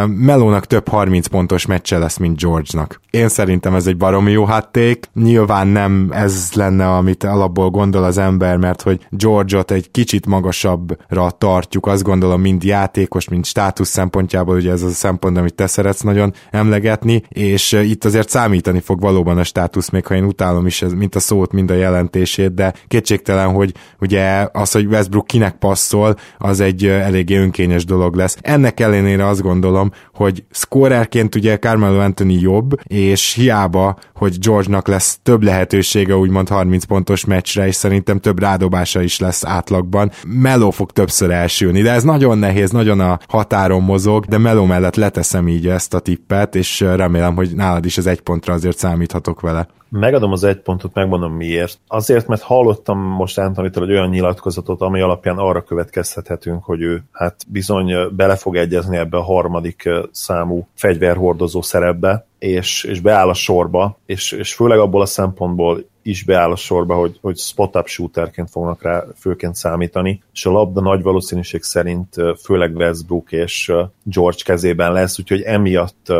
Melónak 0.07 0.67
több 0.67 0.89
30 0.89 1.27
pontos 1.27 1.67
meccse 1.67 1.99
lesz, 1.99 2.17
mint 2.17 2.41
George-nak. 2.41 3.01
Én 3.11 3.29
szerintem 3.29 3.75
ez 3.75 3.87
egy 3.87 3.97
baromi 3.97 4.31
jó 4.31 4.45
hátték. 4.45 5.05
Nyilván 5.15 5.67
nem 5.67 6.09
ez 6.11 6.51
lenne, 6.55 6.91
amit 6.91 7.25
alapból 7.25 7.71
gondol 7.71 8.05
az 8.05 8.19
ember, 8.19 8.57
mert 8.57 8.83
hogy 8.83 9.07
George-ot 9.11 9.71
egy 9.71 9.91
kicsit 9.91 10.27
magasabbra 10.27 11.31
tartjuk, 11.31 11.87
azt 11.87 12.03
gondolom, 12.03 12.41
mind 12.41 12.65
játékos, 12.65 13.29
mind 13.29 13.45
státusz 13.45 13.89
szempontjából, 13.89 14.57
ugye 14.57 14.71
ez 14.71 14.83
az 14.83 14.91
a 14.91 14.95
szempont, 14.95 15.37
amit 15.37 15.55
te 15.55 15.67
szeretsz 15.67 16.00
nagyon 16.00 16.33
emlegetni, 16.50 17.23
és 17.29 17.73
itt 17.73 18.05
azért 18.05 18.29
számítani 18.29 18.81
fog 18.81 19.00
valóban 19.00 19.38
a 19.38 19.45
státusz, 19.45 19.91
még 19.91 20.07
ha 20.07 20.14
én 20.14 20.25
utálom 20.25 20.67
is, 20.67 20.83
ez, 20.83 20.93
mint 20.93 21.14
a 21.14 21.21
szót, 21.21 21.52
mind 21.52 21.71
a 21.71 21.75
jelentését, 21.75 22.55
de 22.55 22.75
kétségtelen, 22.88 23.52
hogy 23.52 23.75
ugye 24.00 24.49
az, 24.52 24.73
hogy 24.73 24.87
Westbrook 24.87 25.26
kinek 25.26 25.57
passzol, 25.57 26.17
az 26.38 26.61
egy 26.61 26.87
eléggé 26.87 27.37
önkényes 27.37 27.85
dolog 27.85 28.14
lesz. 28.14 28.37
Ennek 28.41 28.81
ellenére 28.81 29.26
azt 29.26 29.43
gondolom, 29.43 29.67
hogy 30.15 30.45
scorerként 30.51 31.35
ugye 31.35 31.59
Carmelo 31.59 31.99
Anthony 31.99 32.41
jobb, 32.41 32.81
és 32.85 33.35
hiába, 33.35 33.99
hogy 34.15 34.39
George-nak 34.39 34.89
lesz 34.89 35.19
több 35.23 35.43
lehetősége 35.43 36.17
úgymond 36.17 36.49
30 36.49 36.85
pontos 36.85 37.25
meccsre, 37.25 37.67
és 37.67 37.75
szerintem 37.75 38.19
több 38.19 38.39
rádobása 38.39 39.03
is 39.03 39.19
lesz 39.19 39.45
átlagban. 39.45 40.11
Melo 40.27 40.71
fog 40.71 40.91
többször 40.91 41.31
elsülni, 41.31 41.83
de 41.83 41.93
ez 41.93 42.03
nagyon 42.03 42.39
nehéz, 42.39 42.71
nagyon 42.71 43.01
a 43.01 43.19
határon 43.29 43.83
mozog, 43.83 44.25
de 44.25 44.39
Melo 44.39 44.67
mellett 44.67 44.97
leteszem 44.97 45.49
így 45.49 45.67
ezt 45.69 45.95
a 45.95 45.99
tippet, 45.99 46.55
és 46.55 46.81
remélem, 46.81 47.35
hogy 47.35 47.55
nálad 47.55 47.85
is 47.85 47.99
az 47.99 48.07
egy 48.07 48.21
pontra 48.21 48.53
azért 48.53 48.79
számíthatok 48.79 49.41
vele. 49.41 49.69
Megadom 49.90 50.33
az 50.33 50.45
egy 50.45 50.61
pontot, 50.61 50.95
megmondom 50.95 51.33
miért. 51.33 51.78
Azért, 51.87 52.26
mert 52.26 52.42
hallottam 52.42 52.99
most 52.99 53.38
Antonitól 53.38 53.85
egy 53.85 53.90
olyan 53.90 54.09
nyilatkozatot, 54.09 54.80
ami 54.80 55.00
alapján 55.00 55.38
arra 55.38 55.62
következtethetünk, 55.62 56.64
hogy 56.64 56.83
ő 56.83 57.02
hát 57.12 57.37
bizony 57.49 57.92
bele 58.16 58.37
fog 58.37 58.57
egyezni 58.57 58.97
ebbe 58.97 59.16
a 59.16 59.23
harmadik 59.23 59.88
számú 60.11 60.66
fegyverhordozó 60.75 61.62
szerepbe, 61.62 62.26
és, 62.38 62.85
és 62.85 63.00
beáll 63.00 63.28
a 63.28 63.35
sorba, 63.35 63.99
és, 64.07 64.33
és 64.33 64.54
főleg 64.54 64.78
abból 64.78 65.00
a 65.00 65.07
szempontból 65.07 65.85
is 66.02 66.25
beáll 66.25 66.50
a 66.50 66.57
sorba, 66.57 66.95
hogy, 66.95 67.19
hogy 67.21 67.37
spot-up 67.37 67.87
shooterként 67.87 68.50
fognak 68.50 68.83
rá 68.83 69.05
főként 69.17 69.55
számítani, 69.55 70.23
és 70.33 70.47
a 70.47 70.50
labda 70.50 70.81
nagy 70.81 71.02
valószínűség 71.02 71.62
szerint 71.62 72.14
főleg 72.45 72.76
Westbrook 72.76 73.33
és 73.33 73.73
George 74.02 74.43
kezében 74.45 74.93
lesz, 74.93 75.19
úgyhogy 75.19 75.40
emiatt 75.40 76.12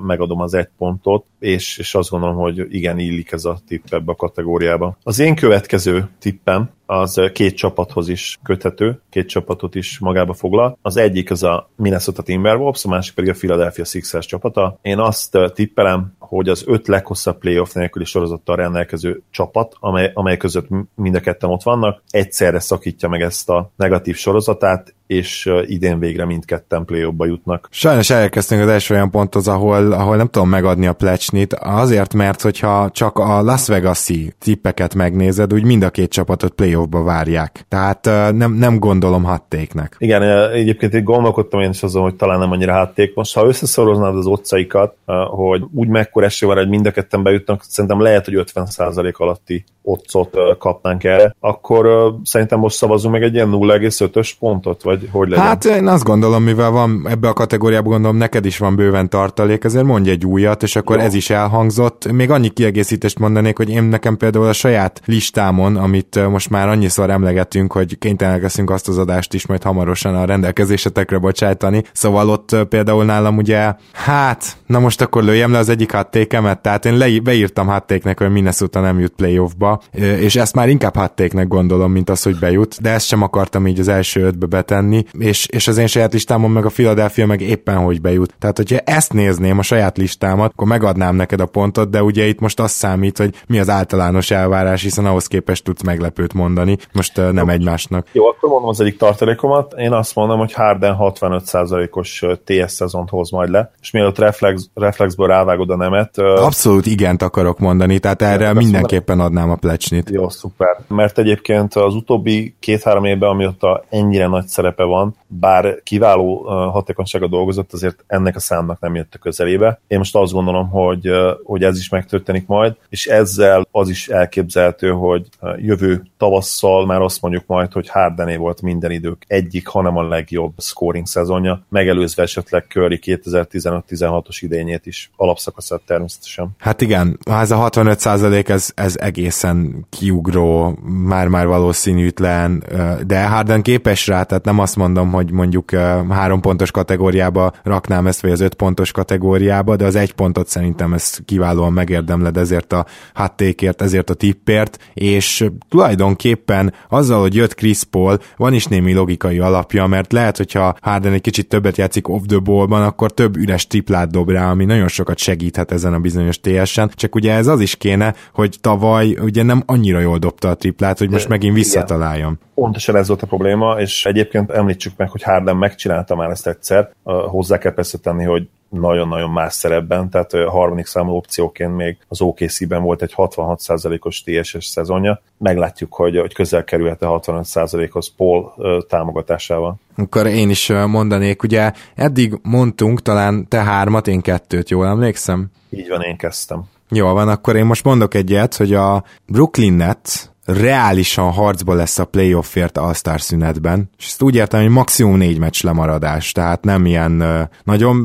megadom 0.00 0.40
az 0.40 0.54
egy 0.54 0.68
pontot, 0.78 1.24
és, 1.38 1.78
és 1.78 1.94
azt 1.94 2.10
gondolom, 2.10 2.36
hogy 2.36 2.74
igen, 2.74 2.98
illik 2.98 3.32
ez 3.32 3.44
a 3.44 3.58
tipp 3.66 3.84
ebbe 3.90 4.12
a 4.12 4.16
kategóriába. 4.16 4.98
Az 5.02 5.18
én 5.18 5.34
következő 5.34 6.08
tippem 6.18 6.70
az 6.86 7.20
két 7.32 7.56
csapathoz 7.56 8.08
is 8.08 8.38
köthető, 8.42 9.00
két 9.10 9.28
csapatot 9.28 9.74
is 9.74 9.98
magába 9.98 10.32
foglal. 10.32 10.78
Az 10.82 10.96
egyik 10.96 11.30
az 11.30 11.42
a 11.42 11.70
Minnesota 11.76 12.22
Timberwolves, 12.22 12.84
a 12.84 12.88
másik 12.88 13.14
pedig 13.14 13.30
a 13.30 13.34
Philadelphia 13.34 13.84
Sixers 13.84 14.26
csapata. 14.26 14.78
Én 14.82 14.98
azt 14.98 15.38
tippelem, 15.54 16.12
hogy 16.28 16.48
az 16.48 16.64
öt 16.66 16.86
leghosszabb 16.86 17.38
playoff 17.38 17.72
nélküli 17.72 18.04
sorozattal 18.04 18.56
rendelkező 18.56 19.22
csapat, 19.30 19.74
amely, 19.80 20.10
amely 20.14 20.36
között 20.36 20.66
mind 20.94 21.14
a 21.14 21.20
ketten 21.20 21.50
ott 21.50 21.62
vannak, 21.62 22.02
egyszerre 22.10 22.60
szakítja 22.60 23.08
meg 23.08 23.20
ezt 23.20 23.50
a 23.50 23.70
negatív 23.76 24.16
sorozatát, 24.16 24.94
és 25.08 25.50
idén 25.66 25.98
végre 25.98 26.24
mindketten 26.24 26.84
play 26.84 27.08
jutnak. 27.18 27.68
Sajnos 27.70 28.10
elérkeztünk 28.10 28.62
az 28.62 28.68
első 28.68 28.94
olyan 28.94 29.10
ponthoz, 29.10 29.48
ahol, 29.48 29.92
ahol 29.92 30.16
nem 30.16 30.28
tudom 30.28 30.48
megadni 30.48 30.86
a 30.86 30.92
plecsnit, 30.92 31.54
azért, 31.54 32.14
mert 32.14 32.42
hogyha 32.42 32.90
csak 32.90 33.18
a 33.18 33.42
Las 33.42 33.66
Vegas-i 33.66 34.32
tippeket 34.38 34.94
megnézed, 34.94 35.52
úgy 35.52 35.64
mind 35.64 35.82
a 35.82 35.90
két 35.90 36.10
csapatot 36.10 36.52
playoffba 36.52 37.02
várják. 37.02 37.64
Tehát 37.68 38.04
nem, 38.34 38.52
nem 38.52 38.78
gondolom 38.78 39.24
hattéknek. 39.24 39.96
Igen, 39.98 40.50
egyébként 40.50 40.94
én 40.94 41.04
gondolkodtam 41.04 41.60
én 41.60 41.70
is 41.70 41.82
azon, 41.82 42.02
hogy 42.02 42.14
talán 42.14 42.38
nem 42.38 42.50
annyira 42.50 42.72
hatték. 42.72 43.14
Most, 43.14 43.34
ha 43.34 43.46
összeszoroznád 43.46 44.16
az 44.16 44.26
otcaikat, 44.26 44.94
hogy 45.28 45.62
úgy 45.74 45.88
mekkora 45.88 46.26
esély 46.26 46.48
van, 46.48 46.58
hogy 46.58 46.68
mind 46.68 46.86
a 46.86 46.90
ketten 46.90 47.22
bejutnak, 47.22 47.62
szerintem 47.68 48.00
lehet, 48.00 48.24
hogy 48.24 48.50
50% 48.54 49.14
alatti 49.16 49.64
otcot 49.82 50.36
kapnánk 50.58 51.04
el, 51.04 51.36
akkor 51.40 52.14
szerintem 52.22 52.58
most 52.58 52.76
szavazunk 52.76 53.12
meg 53.14 53.22
egy 53.22 53.34
ilyen 53.34 53.50
0,5-ös 53.52 54.32
pontot, 54.38 54.82
vagy 54.82 54.97
hogy 55.10 55.28
legyen? 55.28 55.44
Hát 55.44 55.64
én 55.64 55.86
azt 55.86 56.04
gondolom, 56.04 56.42
mivel 56.42 56.70
van 56.70 57.06
ebbe 57.08 57.28
a 57.28 57.32
kategóriába 57.32 57.88
gondolom, 57.88 58.16
neked 58.16 58.44
is 58.44 58.58
van 58.58 58.76
bőven 58.76 59.08
tartalék, 59.08 59.64
ezért 59.64 59.84
mondj 59.84 60.10
egy 60.10 60.24
újat, 60.24 60.62
és 60.62 60.76
akkor 60.76 60.96
Jó. 60.96 61.02
ez 61.02 61.14
is 61.14 61.30
elhangzott. 61.30 62.12
Még 62.12 62.30
annyi 62.30 62.48
kiegészítést 62.48 63.18
mondanék, 63.18 63.56
hogy 63.56 63.70
én 63.70 63.82
nekem 63.82 64.16
például 64.16 64.46
a 64.46 64.52
saját 64.52 65.00
listámon, 65.04 65.76
amit 65.76 66.28
most 66.30 66.50
már 66.50 66.68
annyiszor 66.68 67.10
emlegetünk, 67.10 67.72
hogy 67.72 67.98
kénytelenek 67.98 68.42
leszünk 68.42 68.70
azt 68.70 68.88
az 68.88 68.98
adást 68.98 69.34
is 69.34 69.46
majd 69.46 69.62
hamarosan 69.62 70.14
a 70.14 70.24
rendelkezésetekre 70.24 71.18
bocsájtani. 71.18 71.82
Szóval 71.92 72.28
ott 72.28 72.56
például 72.68 73.04
nálam 73.04 73.36
ugye, 73.36 73.74
hát, 73.92 74.56
na 74.66 74.78
most 74.78 75.00
akkor 75.00 75.22
lőjem 75.22 75.52
le 75.52 75.58
az 75.58 75.68
egyik 75.68 75.92
hattékemet, 75.92 76.60
tehát 76.60 76.84
én 76.84 76.96
le, 76.96 77.20
beírtam 77.22 77.66
hattéknek, 77.66 78.18
hogy 78.18 78.30
Minnesota 78.30 78.80
nem 78.80 78.98
jut 79.00 79.12
playoffba, 79.16 79.80
és 80.20 80.36
ezt 80.36 80.54
már 80.54 80.68
inkább 80.68 80.96
hattéknek 80.96 81.48
gondolom, 81.48 81.92
mint 81.92 82.10
az, 82.10 82.22
hogy 82.22 82.38
bejut, 82.38 82.80
de 82.80 82.90
ezt 82.90 83.06
sem 83.06 83.22
akartam 83.22 83.66
így 83.66 83.80
az 83.80 83.88
első 83.88 84.22
ötbe 84.22 84.46
betenni, 84.46 84.87
és, 85.18 85.46
és 85.46 85.68
az 85.68 85.78
én 85.78 85.86
saját 85.86 86.12
listámon 86.12 86.50
meg 86.50 86.64
a 86.64 86.68
Philadelphia 86.68 87.26
meg 87.26 87.40
éppen 87.40 87.76
hogy 87.76 88.00
bejut. 88.00 88.34
Tehát, 88.38 88.56
hogyha 88.56 88.78
ezt 88.78 89.12
nézném, 89.12 89.58
a 89.58 89.62
saját 89.62 89.96
listámat, 89.96 90.50
akkor 90.52 90.66
megadnám 90.66 91.14
neked 91.16 91.40
a 91.40 91.46
pontot, 91.46 91.90
de 91.90 92.02
ugye 92.02 92.24
itt 92.24 92.40
most 92.40 92.60
az 92.60 92.70
számít, 92.70 93.18
hogy 93.18 93.34
mi 93.46 93.58
az 93.58 93.68
általános 93.68 94.30
elvárás, 94.30 94.82
hiszen 94.82 95.06
ahhoz 95.06 95.26
képest 95.26 95.64
tudsz 95.64 95.82
meglepőt 95.82 96.34
mondani, 96.34 96.76
most 96.92 97.16
nem 97.16 97.36
Jó. 97.36 97.48
egymásnak. 97.48 98.06
Jó, 98.12 98.26
akkor 98.26 98.48
mondom 98.48 98.68
az 98.68 98.80
egyik 98.80 98.96
tartalékomat. 98.96 99.74
Én 99.76 99.92
azt 99.92 100.14
mondom, 100.14 100.38
hogy 100.38 100.52
Harden 100.52 100.96
65%-os 100.98 102.24
TS 102.44 102.72
szezont 102.72 103.08
hoz 103.08 103.30
majd 103.30 103.50
le, 103.50 103.72
és 103.80 103.90
mielőtt 103.90 104.18
reflex, 104.18 104.68
reflexből 104.74 105.26
rávágod 105.26 105.70
a 105.70 105.76
nemet. 105.76 106.18
Abszolút 106.18 106.86
igent 106.86 107.22
akarok 107.22 107.58
mondani, 107.58 107.98
tehát 107.98 108.22
erre 108.22 108.52
mindenképpen 108.52 109.20
adnám 109.20 109.50
a 109.50 109.56
plecsnit. 109.56 110.10
Jó, 110.10 110.28
szuper. 110.28 110.78
Mert 110.88 111.18
egyébként 111.18 111.74
az 111.74 111.94
utóbbi 111.94 112.54
két-három 112.60 113.04
évben, 113.04 113.28
amióta 113.28 113.84
ennyire 113.88 114.26
nagy 114.26 114.46
szerepe 114.78 114.84
van, 114.84 115.16
bár 115.26 115.80
kiváló 115.82 116.42
hatékonysága 116.70 117.28
dolgozott, 117.28 117.72
azért 117.72 118.04
ennek 118.06 118.36
a 118.36 118.40
számnak 118.40 118.80
nem 118.80 118.94
jött 118.94 119.14
a 119.14 119.18
közelébe. 119.18 119.80
Én 119.86 119.98
most 119.98 120.16
azt 120.16 120.32
gondolom, 120.32 120.68
hogy, 120.68 121.10
hogy 121.42 121.62
ez 121.62 121.78
is 121.78 121.88
megtörténik 121.88 122.46
majd, 122.46 122.76
és 122.88 123.06
ezzel 123.06 123.66
az 123.70 123.88
is 123.88 124.08
elképzelhető, 124.08 124.90
hogy 124.90 125.28
jövő 125.56 126.02
tavasszal 126.18 126.86
már 126.86 127.00
azt 127.00 127.22
mondjuk 127.22 127.44
majd, 127.46 127.72
hogy 127.72 127.88
Hardené 127.88 128.36
volt 128.36 128.62
minden 128.62 128.90
idők 128.90 129.24
egyik, 129.26 129.66
hanem 129.66 129.96
a 129.96 130.08
legjobb 130.08 130.52
scoring 130.58 131.06
szezonja, 131.06 131.62
megelőzve 131.68 132.22
esetleg 132.22 132.66
Curry 132.68 132.98
2015-16-os 133.02 134.38
idényét 134.40 134.86
is, 134.86 135.10
alapszakaszát 135.16 135.80
természetesen. 135.86 136.48
Hát 136.58 136.80
igen, 136.80 137.18
ez 137.24 137.50
a 137.50 137.56
65 137.56 138.06
ez, 138.48 138.72
ez 138.74 138.96
egészen 138.96 139.86
kiugró, 139.90 140.78
már-már 140.84 141.46
valószínűtlen, 141.46 142.64
de 143.06 143.26
Harden 143.26 143.62
képes 143.62 144.06
rá, 144.06 144.22
tehát 144.22 144.44
nem 144.44 144.58
azt 144.68 144.76
mondom, 144.76 145.10
hogy 145.10 145.30
mondjuk 145.30 145.70
három 146.08 146.40
pontos 146.40 146.70
kategóriába 146.70 147.52
raknám 147.62 148.06
ezt, 148.06 148.20
vagy 148.20 148.30
az 148.30 148.40
öt 148.40 148.54
pontos 148.54 148.92
kategóriába, 148.92 149.76
de 149.76 149.84
az 149.84 149.96
egy 149.96 150.12
pontot 150.12 150.48
szerintem 150.48 150.92
ezt 150.92 151.22
kiválóan 151.24 151.72
megérdemled 151.72 152.36
ezért 152.36 152.72
a 152.72 152.86
hattékért, 153.14 153.82
ezért 153.82 154.10
a 154.10 154.14
tippért, 154.14 154.78
és 154.94 155.46
tulajdonképpen 155.68 156.72
azzal, 156.88 157.20
hogy 157.20 157.34
jött 157.34 157.54
Chris 157.54 157.84
Paul, 157.84 158.18
van 158.36 158.52
is 158.52 158.66
némi 158.66 158.92
logikai 158.92 159.38
alapja, 159.38 159.86
mert 159.86 160.12
lehet, 160.12 160.36
hogyha 160.36 160.76
Harden 160.80 161.12
egy 161.12 161.20
kicsit 161.20 161.48
többet 161.48 161.76
játszik 161.76 162.08
off 162.08 162.22
the 162.26 162.38
ballban, 162.38 162.82
akkor 162.82 163.12
több 163.12 163.36
üres 163.36 163.66
triplát 163.66 164.10
dob 164.10 164.30
rá, 164.30 164.50
ami 164.50 164.64
nagyon 164.64 164.88
sokat 164.88 165.18
segíthet 165.18 165.72
ezen 165.72 165.94
a 165.94 165.98
bizonyos 165.98 166.40
TS-en, 166.40 166.90
csak 166.94 167.14
ugye 167.14 167.32
ez 167.32 167.46
az 167.46 167.60
is 167.60 167.76
kéne, 167.76 168.14
hogy 168.32 168.56
tavaly 168.60 169.16
ugye 169.20 169.42
nem 169.42 169.62
annyira 169.66 170.00
jól 170.00 170.18
dobta 170.18 170.48
a 170.48 170.54
triplát, 170.54 170.98
hogy 170.98 171.10
most 171.10 171.28
megint 171.28 171.54
visszataláljon. 171.54 172.38
Pontosan 172.58 172.96
ez 172.96 173.08
volt 173.08 173.22
a 173.22 173.26
probléma, 173.26 173.80
és 173.80 174.06
egyébként 174.06 174.50
említsük 174.50 174.92
meg, 174.96 175.10
hogy 175.10 175.22
Harden 175.22 175.56
megcsinálta 175.56 176.14
már 176.14 176.30
ezt 176.30 176.46
egyszer. 176.46 176.90
Hozzá 177.04 177.58
kell 177.58 177.72
persze 177.72 177.98
tenni, 177.98 178.24
hogy 178.24 178.48
nagyon-nagyon 178.68 179.30
más 179.30 179.52
szerepben, 179.52 180.10
tehát 180.10 180.32
a 180.32 180.50
harmadik 180.50 180.86
számú 180.86 181.12
opcióként 181.12 181.76
még 181.76 181.96
az 182.08 182.20
OKC-ben 182.20 182.82
volt 182.82 183.02
egy 183.02 183.12
66%-os 183.16 184.22
TSS 184.22 184.66
szezonja. 184.66 185.20
Meglátjuk, 185.38 185.94
hogy, 185.94 186.18
hogy 186.18 186.34
közel 186.34 186.64
kerülhet 186.64 187.02
a 187.02 187.20
65%-hoz 187.20 188.14
Paul 188.16 188.54
támogatásával. 188.88 189.76
Akkor 189.96 190.26
én 190.26 190.50
is 190.50 190.72
mondanék, 190.86 191.42
ugye 191.42 191.72
eddig 191.94 192.38
mondtunk 192.42 193.02
talán 193.02 193.48
te 193.48 193.62
hármat, 193.62 194.06
én 194.06 194.20
kettőt, 194.20 194.70
jól 194.70 194.86
emlékszem? 194.86 195.46
Így 195.70 195.88
van, 195.88 196.02
én 196.02 196.16
kezdtem. 196.16 196.64
Jól 196.90 197.12
van, 197.12 197.28
akkor 197.28 197.56
én 197.56 197.64
most 197.64 197.84
mondok 197.84 198.14
egyet, 198.14 198.54
hogy 198.54 198.74
a 198.74 199.04
Brooklyn 199.26 199.72
Nets 199.72 200.28
reálisan 200.48 201.30
harcba 201.30 201.74
lesz 201.74 201.98
a 201.98 202.04
playoffért 202.04 202.78
All-Star 202.78 203.20
szünetben, 203.20 203.90
és 203.98 204.04
ezt 204.04 204.22
úgy 204.22 204.34
értem, 204.34 204.60
hogy 204.60 204.70
maximum 204.70 205.16
négy 205.16 205.38
meccs 205.38 205.62
lemaradás, 205.62 206.32
tehát 206.32 206.64
nem 206.64 206.86
ilyen 206.86 207.24
nagyon 207.64 207.96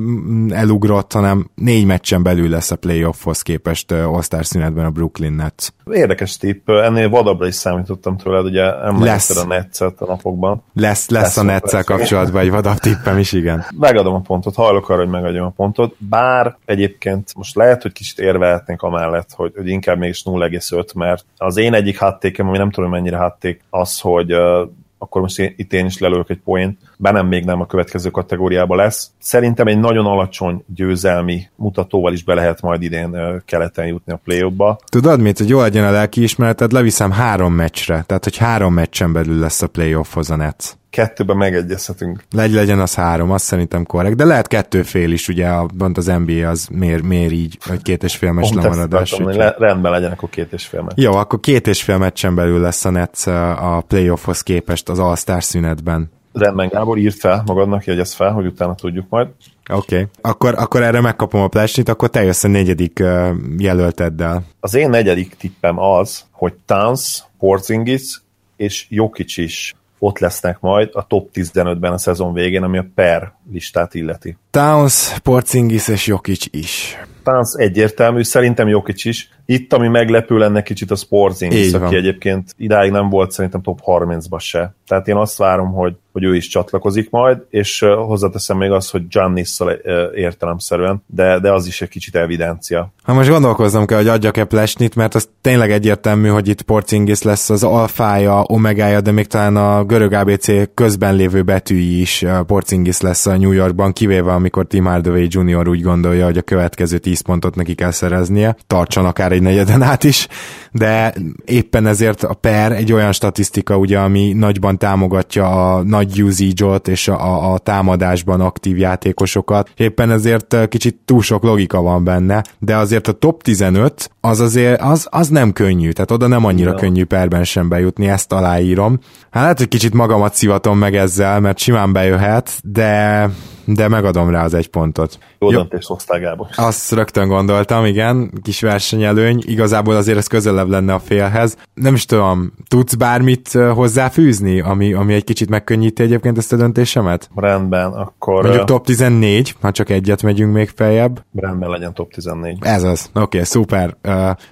elugrott, 0.54 1.14
hanem 1.14 1.50
négy 1.56 1.86
meccsen 1.86 2.24
belül 2.24 2.50
lesz 2.50 2.72
a 2.72 2.76
playoffhoz 2.76 3.42
képest 3.42 3.92
All-Star 3.92 4.46
szünetben 4.46 4.86
a 4.86 4.90
Brooklyn 4.90 5.34
Nets. 5.34 5.68
Érdekes 5.92 6.38
tipp, 6.38 6.70
ennél 6.70 7.10
vadabbra 7.10 7.48
is 7.48 7.56
számítottam 7.56 8.18
tőled, 8.18 8.46
ugye 8.46 8.64
emlékszel 8.76 9.44
a 9.44 9.48
Netszet 9.48 10.02
a 10.02 10.06
napokban. 10.06 10.64
Lesz, 10.74 11.10
lesz, 11.10 11.22
lesz 11.22 11.38
a 11.38 11.44
Netszel 11.44 11.84
kapcsolatban 11.84 12.42
egy 12.42 12.50
vadabb 12.50 12.78
tippem 12.78 13.18
is, 13.18 13.32
igen. 13.32 13.66
Megadom 13.80 14.14
a 14.14 14.20
pontot, 14.20 14.56
hajlok 14.56 14.90
arra, 14.90 15.00
hogy 15.00 15.10
megadjam 15.10 15.46
a 15.46 15.50
pontot, 15.50 15.96
bár 15.98 16.58
egyébként 16.66 17.36
most 17.36 17.56
lehet, 17.56 17.82
hogy 17.82 17.92
kicsit 17.92 18.20
érvehetnénk 18.20 18.82
amellett, 18.82 19.30
hogy, 19.36 19.52
hogy 19.56 19.68
inkább 19.68 19.98
mégis 19.98 20.24
0,5, 20.26 20.96
mert 20.96 21.26
az 21.38 21.58
én 21.58 21.74
egyik 21.74 21.98
hattékem, 22.34 22.48
ami 22.48 22.58
nem 22.58 22.72
tudom, 22.72 22.90
mennyire 22.90 23.18
hatték, 23.18 23.62
az, 23.70 24.00
hogy 24.00 24.34
uh, 24.34 24.70
akkor 24.98 25.22
most 25.22 25.40
én, 25.40 25.54
itt 25.58 25.74
én 25.74 25.86
is 25.86 25.98
lelők 25.98 26.30
egy 26.30 26.40
point, 26.44 26.78
bár 26.98 27.14
nem 27.14 27.28
még 27.28 27.46
nem 27.46 27.62
a 27.62 27.66
következő 27.66 28.10
kategóriába 28.10 28.76
lesz. 28.76 29.12
Szerintem 29.20 29.68
egy 29.68 29.80
nagyon 29.80 30.06
alacsony 30.06 30.64
győzelmi 30.76 31.42
mutatóval 31.56 32.14
is 32.14 32.24
be 32.24 32.34
lehet 32.34 32.62
majd 32.62 32.82
idén 32.82 33.42
keleten 33.46 33.86
jutni 33.86 34.14
a 34.14 34.20
play 34.24 34.50
ba 34.50 34.80
Tudod 34.90 35.20
mit, 35.20 35.38
hogy 35.38 35.50
jó 35.50 35.60
legyen 35.60 35.86
a 35.86 35.92
lelkiismereted, 35.92 36.72
leviszem 36.72 37.12
három 37.12 37.54
meccsre, 37.54 38.04
tehát 38.08 38.24
hogy 38.24 38.38
három 38.38 38.74
meccsen 38.74 39.14
belül 39.14 39.40
lesz 39.40 39.62
a 39.62 39.68
playoffhoz 39.68 40.30
a 40.30 40.36
Nets 40.36 40.74
kettőben 40.94 41.38
megegyezhetünk. 41.38 42.24
Legy 42.32 42.52
legyen 42.52 42.80
az 42.80 42.96
három, 42.96 43.32
azt 43.32 43.46
szerintem 43.46 43.86
korrekt, 43.86 44.16
de 44.16 44.26
lehet 44.26 44.48
kettő 44.48 44.84
fél 44.84 45.12
is, 45.12 45.28
ugye 45.28 45.48
a, 45.48 45.66
pont 45.78 45.98
az 45.98 46.06
NBA 46.06 46.50
az 46.50 46.68
miért, 46.72 47.04
miért 47.04 47.32
így, 47.32 47.58
vagy 47.68 47.82
két 47.82 48.04
és 48.04 48.16
fél 48.16 48.32
meccs 48.32 48.54
lemaradás. 48.54 49.20
Úgy, 49.20 49.36
le, 49.36 49.56
rendben 49.58 49.92
legyen 49.92 50.12
akkor 50.12 50.30
két 50.30 50.54
és 50.54 50.66
fél 50.66 50.82
meccs. 50.82 50.98
Jó, 50.98 51.14
akkor 51.14 51.40
két 51.40 51.68
és 51.68 51.84
fél 51.84 51.98
meccsen 51.98 52.36
belül 52.36 52.60
lesz 52.60 52.86
a 52.86 52.90
Nets 52.90 53.28
a 53.28 53.84
playoffhoz 53.88 54.42
képest 54.42 54.90
az 54.90 55.00
All-Star 55.00 55.44
szünetben. 55.44 56.12
Rendben, 56.34 56.68
Gábor, 56.68 56.98
írt 56.98 57.20
fel 57.20 57.44
magadnak, 57.46 57.86
jegyez 57.86 58.14
fel, 58.14 58.32
hogy 58.32 58.46
utána 58.46 58.76
tudjuk 58.76 59.06
majd. 59.10 59.28
Oké, 59.74 59.96
okay. 59.96 60.08
akkor, 60.22 60.56
akkor 60.58 60.82
erre 60.82 61.02
megkapom 61.02 61.42
a 61.42 61.48
plásnit, 61.48 61.90
akkor 61.90 62.10
te 62.10 62.24
jössz 62.24 62.44
a 62.44 62.48
negyedik 62.48 63.00
uh, 63.02 63.30
jelölteddel. 63.58 64.44
Az 64.60 64.74
én 64.74 64.90
negyedik 64.90 65.36
tippem 65.36 65.80
az, 65.80 66.24
hogy 66.32 66.54
Towns, 66.66 67.24
Porzingis 67.38 68.22
és 68.56 68.86
Jokic 68.90 69.38
is 69.38 69.76
ott 70.04 70.20
lesznek 70.20 70.60
majd 70.60 70.90
a 70.94 71.08
top 71.08 71.30
15-ben 71.34 71.92
a 71.92 71.98
szezon 71.98 72.34
végén, 72.34 72.64
ami 72.64 72.78
a 72.78 72.86
per 72.96 73.34
listát 73.52 73.94
illeti. 73.94 74.38
Towns, 74.50 75.20
Porzingis 75.24 75.88
és 75.88 76.08
Jokic 76.08 76.46
is. 76.52 76.98
Towns 77.24 77.54
egyértelmű, 77.58 78.24
szerintem 78.24 78.68
Jokic 78.68 79.06
is, 79.06 79.30
Itt, 79.46 79.74
ami 79.74 79.88
meglepő 79.88 80.38
lenne 80.38 80.64
kicsit 80.64 80.92
a 80.92 80.96
Sporting, 80.96 81.54
aki 81.74 81.96
egyébként 81.96 82.54
idáig 82.58 82.92
nem 82.92 83.10
volt 83.10 83.32
szerintem 83.32 83.62
top 83.62 83.80
30-ba 83.86 84.40
se. 84.40 84.76
Tehát 84.88 85.08
én 85.08 85.16
azt 85.16 85.38
várom, 85.38 85.72
hogy 85.72 85.96
hogy 86.14 86.24
ő 86.24 86.36
is 86.36 86.48
csatlakozik 86.48 87.10
majd, 87.10 87.38
és 87.50 87.80
hozzáteszem 87.80 88.58
még 88.58 88.72
azt, 88.72 88.92
hogy 88.92 89.08
Giannisszal 89.08 89.72
értelemszerűen, 90.16 91.04
de, 91.06 91.40
de 91.40 91.52
az 91.52 91.68
is 91.68 91.82
egy 91.82 91.90
kicsit 91.90 92.16
evidencia. 92.16 92.94
Ha 93.04 93.14
most 93.14 93.30
gondolkoznom 93.30 93.86
kell, 93.86 93.98
hogy 93.98 94.08
adjak-e 94.08 94.46
Plesnit, 94.46 94.96
mert 94.96 95.16
az 95.16 95.30
tényleg 95.42 95.72
egyértelmű, 95.72 96.28
hogy 96.28 96.48
itt 96.48 96.62
Porzingis 96.62 97.22
lesz 97.22 97.50
az 97.50 97.64
alfája, 97.64 98.42
omegája, 98.42 99.02
de 99.02 99.12
még 99.12 99.28
talán 99.28 99.56
a 99.56 99.84
görög 99.84 100.14
ABC 100.14 100.74
közben 100.74 101.16
lévő 101.16 101.42
betűi 101.42 102.02
is 102.02 102.26
Porzingis 102.48 103.02
lesz 103.02 103.26
a 103.26 103.38
New 103.38 103.52
Yorkban, 103.52 103.94
kivéve 103.94 104.34
amikor 104.34 104.66
Tim 104.66 104.86
Hardaway 104.86 105.26
Jr. 105.30 105.68
úgy 105.68 105.82
gondolja, 105.82 106.26
hogy 106.26 106.38
a 106.38 106.42
következő 106.42 106.98
10 106.98 107.22
pontot 107.22 107.56
neki 107.56 107.76
kell 107.76 107.92
szereznie, 107.92 108.56
tartson 108.68 109.06
akár 109.06 109.32
egy 109.34 109.42
negyeden 109.42 109.82
át 109.82 110.04
is, 110.04 110.28
de 110.72 111.14
éppen 111.46 111.88
ezért 111.88 112.24
a 112.24 112.34
per 112.34 112.72
egy 112.72 112.94
olyan 112.94 113.12
statisztika, 113.12 113.78
ugye, 113.78 114.00
ami 114.00 114.34
nagyban 114.34 114.78
támogatja 114.78 115.74
a 115.74 115.84
nagy 115.84 116.24
usage-ot 116.24 116.88
és 116.88 117.08
a, 117.08 117.54
a 117.54 117.58
támadásban 117.58 118.42
aktív 118.42 118.78
játékosokat, 118.78 119.70
éppen 119.76 120.12
ezért 120.12 120.68
kicsit 120.70 120.98
túl 121.06 121.22
sok 121.22 121.44
logika 121.44 121.82
van 121.82 122.04
benne, 122.04 122.44
de 122.60 122.76
azért 122.76 123.08
a 123.08 123.12
top 123.12 123.44
15 123.44 124.12
az 124.22 124.40
azért, 124.40 124.82
az, 124.82 125.08
az 125.10 125.28
nem 125.28 125.52
könnyű, 125.52 125.92
tehát 125.92 126.12
oda 126.12 126.28
nem 126.28 126.46
annyira 126.46 126.70
ja. 126.70 126.76
könnyű 126.76 127.04
perben 127.04 127.44
sem 127.44 127.70
bejutni, 127.70 128.10
ezt 128.10 128.32
aláírom. 128.32 129.00
Hát 129.32 129.42
lehet, 129.42 129.58
hogy 129.58 129.68
kicsit 129.68 129.94
magamat 129.94 130.34
szivatom 130.34 130.78
meg 130.78 130.96
ezzel, 130.96 131.40
mert 131.40 131.58
simán 131.58 131.94
bejöhet, 131.94 132.60
de 132.64 133.30
de 133.66 133.88
megadom 133.88 134.30
rá 134.30 134.44
az 134.44 134.54
egy 134.54 134.68
pontot. 134.68 135.20
Jó, 135.40 135.52
Jó 135.52 135.58
döntést 135.58 135.88
hoztál, 135.88 136.20
Gábor. 136.20 136.48
Azt 136.56 136.92
rögtön 136.92 137.28
gondoltam, 137.28 137.86
igen, 137.86 138.32
kis 138.42 138.62
versenyelőny, 138.62 139.44
igazából 139.46 139.96
azért 139.96 140.18
ez 140.18 140.28
közelebb 140.28 140.70
lenne 140.70 140.94
a 140.94 141.00
félhez. 141.00 141.58
Nem 141.74 141.94
is 141.94 142.06
tudom, 142.06 142.54
tudsz 142.68 142.94
bármit 142.94 143.52
hozzáfűzni, 143.52 144.62
ami, 144.62 144.94
ami 144.94 145.14
egy 145.14 145.24
kicsit 145.24 145.50
megkönnyíti 145.50 146.04
egyébként 146.04 146.38
ezt 146.38 146.54
a 146.54 146.56
döntésemet? 146.56 147.30
Rendben, 147.36 147.92
akkor... 147.92 148.44
Mondjuk 148.44 148.66
top 148.66 148.86
14, 148.86 149.56
ha 149.62 149.72
csak 149.72 149.90
egyet 149.90 150.22
megyünk 150.22 150.54
még 150.54 150.72
feljebb. 150.76 151.24
Rendben 151.36 151.70
legyen 151.70 151.94
top 151.94 152.14
14. 152.14 152.58
Ez 152.62 152.84
az, 152.84 153.10
oké, 153.14 153.20
okay, 153.22 153.44
szuper. 153.44 153.96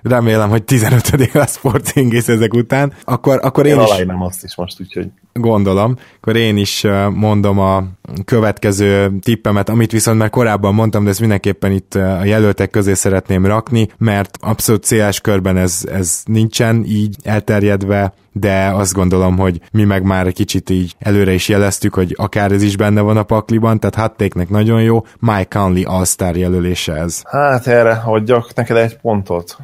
Remélem, 0.02 0.50
hogy 0.50 0.64
15 0.64 1.10
a 1.34 1.46
Sportingész 1.46 2.28
ezek 2.28 2.54
után. 2.54 2.94
Akkor, 3.04 3.40
akkor 3.42 3.66
én, 3.66 3.80
én 3.80 3.82
is... 3.82 3.90
azt 4.20 4.44
is 4.44 4.56
most, 4.56 4.82
úgyhogy... 4.82 5.08
Gondolom. 5.34 5.96
Akkor 6.18 6.36
én 6.36 6.58
is 6.58 6.88
mondom 7.14 7.60
a 7.60 7.84
következő 8.26 9.12
tippemet, 9.20 9.70
amit 9.70 9.92
viszont 9.92 10.18
már 10.18 10.30
korábban 10.30 10.74
mondtam, 10.74 11.04
de 11.04 11.10
ezt 11.10 11.20
mindenképpen 11.20 11.72
itt 11.72 11.96
a 11.96 12.24
jelöltek 12.24 12.70
közé 12.70 12.94
szeretném 12.94 13.46
rakni, 13.46 13.88
mert 13.98 14.38
abszolút 14.42 14.84
széles 14.84 15.20
körben 15.22 15.58
ez, 15.58 15.82
ez 15.92 16.22
nincsen 16.26 16.84
így 16.86 17.16
elterjedve, 17.24 18.14
de 18.34 18.72
azt 18.74 18.94
gondolom, 18.94 19.38
hogy 19.38 19.62
mi 19.72 19.84
meg 19.84 20.04
már 20.04 20.32
kicsit 20.32 20.70
így 20.70 20.96
előre 21.00 21.34
is 21.34 21.50
jeleztük, 21.50 21.94
hogy 21.94 22.16
akár 22.18 22.52
ez 22.52 22.62
is 22.62 22.78
benne 22.78 23.02
van 23.02 23.18
a 23.18 23.24
pakliban, 23.24 23.80
tehát 23.80 23.96
hattéknek 23.96 24.50
nagyon 24.50 24.82
jó, 24.82 25.06
Mike 25.20 25.60
Conley 25.60 25.90
All-Star 25.90 26.38
jelölése 26.38 26.94
ez. 26.94 27.22
Hát 27.26 27.68
erre 27.68 28.02
adjak 28.06 28.54
neked 28.56 28.78
egy 28.78 28.98
pontot. 28.98 29.58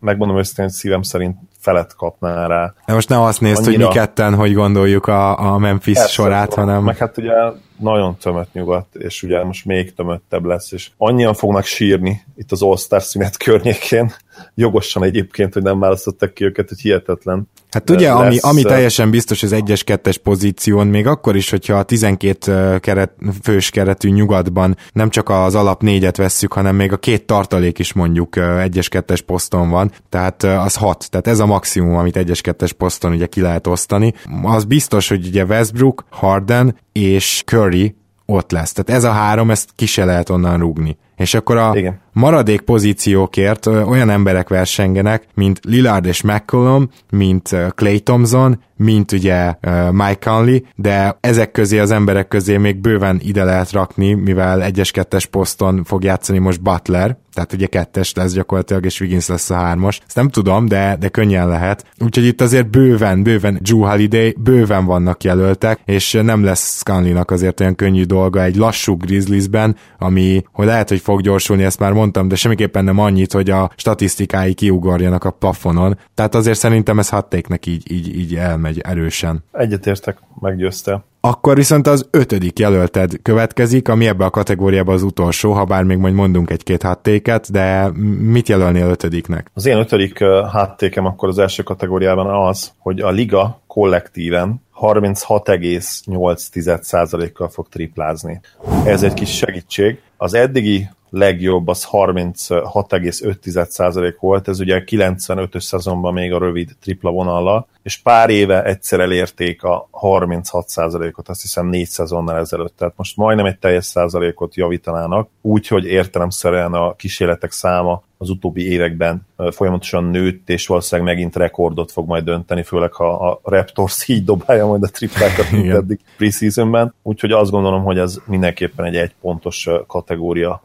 Megmondom 0.00 0.38
őszintén, 0.38 0.64
hogy 0.64 0.74
szívem 0.74 1.02
szerint 1.02 1.36
felet 1.66 1.96
kapná 1.96 2.46
rá. 2.46 2.72
De 2.86 2.92
most 2.92 3.08
nem 3.08 3.20
azt 3.20 3.40
nézd, 3.40 3.66
Annyira... 3.66 3.84
hogy 3.84 3.94
mi 3.94 4.00
ketten, 4.00 4.34
hogy 4.34 4.54
gondoljuk 4.54 5.06
a, 5.06 5.52
a 5.52 5.58
Memphis 5.58 5.94
Persze, 5.94 6.12
sorát, 6.12 6.54
hanem... 6.54 6.82
Meg 6.82 6.96
hát 6.96 7.18
ugye 7.18 7.32
nagyon 7.78 8.16
tömött 8.16 8.52
nyugat, 8.52 8.86
és 8.92 9.22
ugye 9.22 9.44
most 9.44 9.64
még 9.64 9.94
tömöttebb 9.94 10.44
lesz, 10.44 10.72
és 10.72 10.90
annyian 10.96 11.34
fognak 11.34 11.64
sírni 11.64 12.22
itt 12.36 12.52
az 12.52 12.62
All-Star 12.62 13.02
szünet 13.02 13.36
környékén, 13.36 14.12
jogosan 14.54 15.04
egyébként, 15.04 15.52
hogy 15.52 15.62
nem 15.62 15.78
választottak 15.78 16.34
ki 16.34 16.44
őket, 16.44 16.68
hogy 16.68 16.80
hihetetlen. 16.80 17.48
Hát 17.70 17.90
ugye, 17.90 18.14
lesz, 18.14 18.20
ami, 18.20 18.38
ami 18.40 18.62
teljesen 18.62 19.10
biztos 19.10 19.42
az 19.42 19.52
egyes-kettes 19.52 20.18
pozíción, 20.18 20.86
még 20.86 21.06
akkor 21.06 21.36
is, 21.36 21.50
hogyha 21.50 21.74
a 21.74 21.82
12 21.82 22.78
keret, 22.78 23.12
fős 23.42 23.70
keretű 23.70 24.10
nyugatban 24.10 24.76
nem 24.92 25.10
csak 25.10 25.28
az 25.28 25.54
alap 25.54 25.82
négyet 25.82 26.16
vesszük, 26.16 26.52
hanem 26.52 26.76
még 26.76 26.92
a 26.92 26.96
két 26.96 27.26
tartalék 27.26 27.78
is 27.78 27.92
mondjuk 27.92 28.36
egyes-kettes 28.36 29.20
poszton 29.20 29.70
van, 29.70 29.92
tehát 30.08 30.42
az 30.42 30.74
hat, 30.74 31.10
tehát 31.10 31.26
ez 31.26 31.38
a 31.38 31.46
maximum, 31.46 31.96
amit 31.96 32.16
egyes-kettes 32.16 32.72
poszton 32.72 33.12
ugye 33.12 33.26
ki 33.26 33.40
lehet 33.40 33.66
osztani. 33.66 34.14
Az 34.42 34.64
biztos, 34.64 35.08
hogy 35.08 35.26
ugye 35.26 35.44
Westbrook, 35.44 36.04
Harden 36.10 36.76
és 36.96 37.42
Curry 37.46 37.96
ott 38.26 38.50
lesz. 38.50 38.72
Tehát 38.72 39.02
ez 39.02 39.08
a 39.08 39.12
három, 39.12 39.50
ezt 39.50 39.70
ki 39.74 39.86
se 39.86 40.04
lehet 40.04 40.28
onnan 40.28 40.58
rúgni. 40.58 40.96
És 41.16 41.34
akkor 41.34 41.56
a 41.56 41.76
Igen. 41.76 42.00
Maradék 42.16 42.60
pozíciókért 42.60 43.66
olyan 43.66 44.10
emberek 44.10 44.48
versengenek, 44.48 45.24
mint 45.34 45.60
Lillard 45.62 46.06
és 46.06 46.22
McCollum, 46.22 46.88
mint 47.10 47.56
Clay 47.74 48.00
Thompson, 48.00 48.62
mint 48.76 49.12
ugye 49.12 49.54
Mike 49.90 50.18
Conley, 50.20 50.58
de 50.74 51.18
ezek 51.20 51.50
közé 51.50 51.78
az 51.78 51.90
emberek 51.90 52.28
közé 52.28 52.56
még 52.56 52.80
bőven 52.80 53.20
ide 53.22 53.44
lehet 53.44 53.72
rakni, 53.72 54.12
mivel 54.12 54.62
egyes-kettes 54.62 55.26
poszton 55.26 55.84
fog 55.84 56.04
játszani 56.04 56.38
most 56.38 56.62
Butler, 56.62 57.16
tehát 57.32 57.52
ugye 57.52 57.66
kettes 57.66 58.12
lesz 58.14 58.32
gyakorlatilag, 58.32 58.84
és 58.84 59.00
Wiggins 59.00 59.26
lesz 59.26 59.50
a 59.50 59.54
hármas. 59.54 60.00
Ezt 60.06 60.16
nem 60.16 60.28
tudom, 60.28 60.66
de, 60.66 60.96
de 61.00 61.08
könnyen 61.08 61.48
lehet. 61.48 61.84
Úgyhogy 61.98 62.24
itt 62.24 62.40
azért 62.40 62.70
bőven, 62.70 63.22
bőven 63.22 63.58
Drew 63.62 63.80
Holiday, 63.80 64.36
bőven 64.38 64.84
vannak 64.84 65.24
jelöltek, 65.24 65.80
és 65.84 66.12
nem 66.22 66.44
lesz 66.44 66.76
Scanley-nak 66.78 67.30
azért 67.30 67.60
olyan 67.60 67.74
könnyű 67.74 68.04
dolga 68.04 68.42
egy 68.42 68.56
lassú 68.56 68.96
Grizzliesben, 68.96 69.76
ami, 69.98 70.42
hogy 70.52 70.66
lehet, 70.66 70.88
hogy 70.88 71.00
fog 71.00 71.20
gyorsulni, 71.20 71.62
ezt 71.62 71.78
már 71.78 71.92
mondtam, 72.06 72.28
de 72.28 72.34
semmiképpen 72.34 72.84
nem 72.84 72.98
annyit, 72.98 73.32
hogy 73.32 73.50
a 73.50 73.70
statisztikái 73.76 74.54
kiugorjanak 74.54 75.24
a 75.24 75.30
plafonon. 75.30 75.98
Tehát 76.14 76.34
azért 76.34 76.58
szerintem 76.58 76.98
ez 76.98 77.08
hattéknek 77.08 77.66
így, 77.66 77.92
így, 77.92 78.18
így 78.18 78.34
elmegy 78.34 78.80
erősen. 78.80 79.44
Egyetértek, 79.52 80.18
meggyőzte. 80.40 81.04
Akkor 81.20 81.56
viszont 81.56 81.86
az 81.86 82.08
ötödik 82.10 82.58
jelölted 82.58 83.22
következik, 83.22 83.88
ami 83.88 84.06
ebbe 84.06 84.24
a 84.24 84.30
kategóriába 84.30 84.92
az 84.92 85.02
utolsó, 85.02 85.52
ha 85.52 85.64
bár 85.64 85.84
még 85.84 85.98
majd 85.98 86.14
mondunk 86.14 86.50
egy-két 86.50 86.82
hattéket, 86.82 87.52
de 87.52 87.90
mit 88.18 88.48
jelölnél 88.48 88.88
ötödiknek? 88.88 89.50
Az 89.54 89.66
én 89.66 89.76
ötödik 89.76 90.24
hattékem 90.50 91.06
akkor 91.06 91.28
az 91.28 91.38
első 91.38 91.62
kategóriában 91.62 92.48
az, 92.48 92.72
hogy 92.78 93.00
a 93.00 93.10
liga 93.10 93.60
kollektíven 93.66 94.64
36,8%-kal 94.80 97.48
fog 97.48 97.68
triplázni. 97.68 98.40
Ez 98.84 99.02
egy 99.02 99.14
kis 99.14 99.36
segítség. 99.36 100.00
Az 100.16 100.34
eddigi 100.34 100.88
legjobb 101.10 101.68
az 101.68 101.88
36,5% 101.90 104.14
volt, 104.20 104.48
ez 104.48 104.60
ugye 104.60 104.84
95-ös 104.86 105.60
szezonban 105.60 106.12
még 106.12 106.32
a 106.32 106.38
rövid 106.38 106.70
tripla 106.80 107.10
vonallal, 107.10 107.66
és 107.82 107.96
pár 107.96 108.30
éve 108.30 108.64
egyszer 108.64 109.00
elérték 109.00 109.62
a 109.62 109.88
36%-ot, 109.92 111.28
azt 111.28 111.42
hiszem 111.42 111.66
négy 111.66 111.88
szezonnal 111.88 112.36
ezelőtt, 112.36 112.76
tehát 112.76 112.94
most 112.96 113.16
majdnem 113.16 113.46
egy 113.46 113.58
teljes 113.58 113.84
százalékot 113.84 114.54
javítanának, 114.54 115.28
úgyhogy 115.40 115.84
értelemszerűen 115.84 116.72
a 116.72 116.94
kísérletek 116.94 117.52
száma 117.52 118.04
az 118.18 118.30
utóbbi 118.30 118.70
években 118.70 119.26
folyamatosan 119.50 120.04
nőtt, 120.04 120.48
és 120.48 120.66
valószínűleg 120.66 121.14
megint 121.14 121.36
rekordot 121.36 121.92
fog 121.92 122.06
majd 122.06 122.24
dönteni, 122.24 122.62
főleg 122.62 122.92
ha 122.92 123.30
a 123.30 123.40
Raptors 123.42 124.08
így 124.08 124.24
dobálja 124.24 124.66
majd 124.66 124.82
a 124.82 124.88
triplákat, 124.88 125.50
mint 125.50 125.72
eddig 125.72 126.00
preseasonben. 126.16 126.94
Úgyhogy 127.02 127.32
azt 127.32 127.50
gondolom, 127.50 127.84
hogy 127.84 127.98
ez 127.98 128.18
mindenképpen 128.26 128.84
egy 128.84 128.96
egypontos 128.96 129.68
kategória 129.86 130.62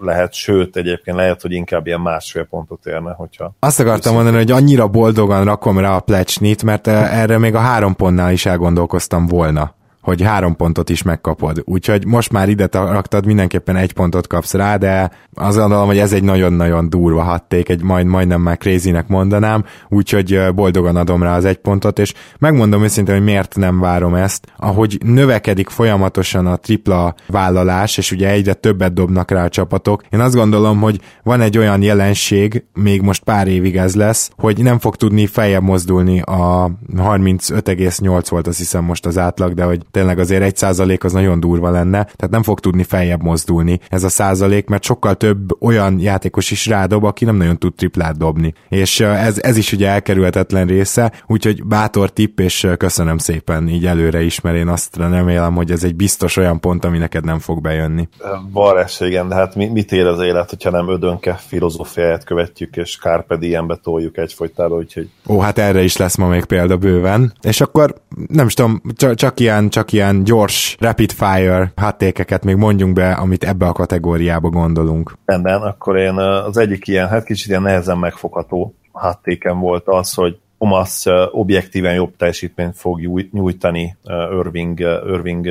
lehet, 0.00 0.32
sőt 0.32 0.76
egyébként 0.76 1.16
lehet, 1.16 1.42
hogy 1.42 1.52
inkább 1.52 1.86
ilyen 1.86 2.00
másfél 2.00 2.44
pontot 2.44 2.86
érne, 2.86 3.12
hogyha... 3.12 3.54
Azt 3.60 3.80
akartam 3.80 4.14
mondani, 4.14 4.36
hogy 4.36 4.50
annyira 4.50 4.88
boldogan 4.88 5.44
rakom 5.44 5.78
rá 5.78 5.96
a 5.96 6.00
plecsnit, 6.00 6.62
mert 6.62 6.86
erre 6.86 7.38
még 7.38 7.54
a 7.54 7.58
három 7.58 7.96
pontnál 7.96 8.32
is 8.32 8.46
elgondolkoztam 8.46 9.26
volna 9.26 9.74
hogy 10.06 10.22
három 10.22 10.56
pontot 10.56 10.90
is 10.90 11.02
megkapod. 11.02 11.62
Úgyhogy 11.64 12.06
most 12.06 12.32
már 12.32 12.48
ide 12.48 12.68
raktad, 12.70 13.26
mindenképpen 13.26 13.76
egy 13.76 13.92
pontot 13.92 14.26
kapsz 14.26 14.54
rá, 14.54 14.76
de 14.76 15.10
azt 15.34 15.56
gondolom, 15.56 15.86
hogy 15.86 15.98
ez 15.98 16.12
egy 16.12 16.22
nagyon-nagyon 16.22 16.88
durva 16.88 17.22
hatték, 17.22 17.68
egy 17.68 17.82
majd, 17.82 18.06
majdnem 18.06 18.40
már 18.40 18.58
crazynek 18.58 19.08
mondanám, 19.08 19.64
úgyhogy 19.88 20.40
boldogan 20.54 20.96
adom 20.96 21.22
rá 21.22 21.36
az 21.36 21.44
egy 21.44 21.56
pontot, 21.56 21.98
és 21.98 22.14
megmondom 22.38 22.82
őszintén, 22.82 23.14
hogy 23.14 23.24
miért 23.24 23.56
nem 23.56 23.80
várom 23.80 24.14
ezt. 24.14 24.46
Ahogy 24.56 24.98
növekedik 25.04 25.68
folyamatosan 25.68 26.46
a 26.46 26.56
tripla 26.56 27.14
vállalás, 27.26 27.98
és 27.98 28.12
ugye 28.12 28.30
egyre 28.30 28.52
többet 28.52 28.92
dobnak 28.92 29.30
rá 29.30 29.44
a 29.44 29.48
csapatok, 29.48 30.02
én 30.10 30.20
azt 30.20 30.34
gondolom, 30.34 30.80
hogy 30.80 31.00
van 31.22 31.40
egy 31.40 31.58
olyan 31.58 31.82
jelenség, 31.82 32.64
még 32.74 33.02
most 33.02 33.22
pár 33.22 33.48
évig 33.48 33.76
ez 33.76 33.94
lesz, 33.94 34.30
hogy 34.36 34.62
nem 34.62 34.78
fog 34.78 34.96
tudni 34.96 35.26
feljebb 35.26 35.62
mozdulni 35.62 36.20
a 36.20 36.70
35,8 36.96 38.26
volt 38.28 38.46
azt 38.46 38.58
hiszem 38.58 38.84
most 38.84 39.06
az 39.06 39.18
átlag, 39.18 39.54
de 39.54 39.64
hogy 39.64 39.80
tényleg 39.96 40.18
azért 40.18 40.42
egy 40.42 40.56
százalék 40.56 41.04
az 41.04 41.12
nagyon 41.12 41.40
durva 41.40 41.70
lenne, 41.70 42.04
tehát 42.04 42.30
nem 42.30 42.42
fog 42.42 42.60
tudni 42.60 42.82
feljebb 42.82 43.22
mozdulni 43.22 43.80
ez 43.88 44.04
a 44.04 44.08
százalék, 44.08 44.68
mert 44.68 44.82
sokkal 44.82 45.14
több 45.14 45.62
olyan 45.62 46.00
játékos 46.00 46.50
is 46.50 46.66
rádob, 46.66 47.04
aki 47.04 47.24
nem 47.24 47.36
nagyon 47.36 47.58
tud 47.58 47.74
triplát 47.74 48.16
dobni. 48.16 48.54
És 48.68 49.00
ez, 49.00 49.38
ez 49.42 49.56
is 49.56 49.72
ugye 49.72 49.88
elkerülhetetlen 49.88 50.66
része, 50.66 51.12
úgyhogy 51.26 51.64
bátor 51.64 52.10
tipp, 52.10 52.40
és 52.40 52.68
köszönöm 52.76 53.18
szépen 53.18 53.68
így 53.68 53.86
előre 53.86 54.22
is, 54.22 54.40
mert 54.40 54.56
én 54.56 54.68
azt 54.68 54.96
remélem, 54.96 55.54
hogy 55.54 55.70
ez 55.70 55.84
egy 55.84 55.96
biztos 55.96 56.36
olyan 56.36 56.60
pont, 56.60 56.84
ami 56.84 56.98
neked 56.98 57.24
nem 57.24 57.38
fog 57.38 57.60
bejönni. 57.60 58.08
Van 58.52 58.84
igen, 58.98 59.28
de 59.28 59.34
hát 59.34 59.54
mit 59.54 59.92
ér 59.92 60.06
az 60.06 60.20
élet, 60.20 60.50
hogyha 60.50 60.70
nem 60.70 60.88
ödönke 60.88 61.34
filozófiáját 61.34 62.24
követjük, 62.24 62.76
és 62.76 62.98
Carpe 62.98 63.36
Diem-be 63.36 63.76
toljuk 63.76 64.16
egyfolytába, 64.16 64.76
úgyhogy... 64.76 65.08
Ó, 65.28 65.38
hát 65.38 65.58
erre 65.58 65.82
is 65.82 65.96
lesz 65.96 66.16
ma 66.16 66.28
még 66.28 66.44
példa 66.44 66.76
bőven. 66.76 67.32
És 67.42 67.60
akkor 67.60 67.94
nem 68.28 68.46
is 68.46 68.54
tudom, 68.54 68.82
csak, 69.14 69.40
ilyen, 69.40 69.68
csak 69.68 69.92
ilyen 69.92 70.24
gyors 70.24 70.76
rapid 70.80 71.12
fire 71.12 71.72
hattékeket 71.76 72.44
még 72.44 72.56
mondjunk 72.56 72.94
be, 72.94 73.12
amit 73.12 73.44
ebbe 73.44 73.66
a 73.66 73.72
kategóriába 73.72 74.48
gondolunk. 74.48 75.12
Rendben, 75.24 75.62
akkor 75.62 75.96
én 75.96 76.14
az 76.18 76.56
egyik 76.56 76.86
ilyen, 76.86 77.08
hát 77.08 77.24
kicsit 77.24 77.48
ilyen 77.48 77.62
nehezen 77.62 77.98
megfogható 77.98 78.74
hattékem 78.92 79.58
volt 79.58 79.82
az, 79.86 80.14
hogy 80.14 80.38
Thomas 80.58 81.04
objektíven 81.30 81.94
jobb 81.94 82.16
teljesítményt 82.16 82.76
fog 82.76 83.00
nyújtani 83.32 83.96
Irving, 84.42 84.80
Irving 84.80 85.46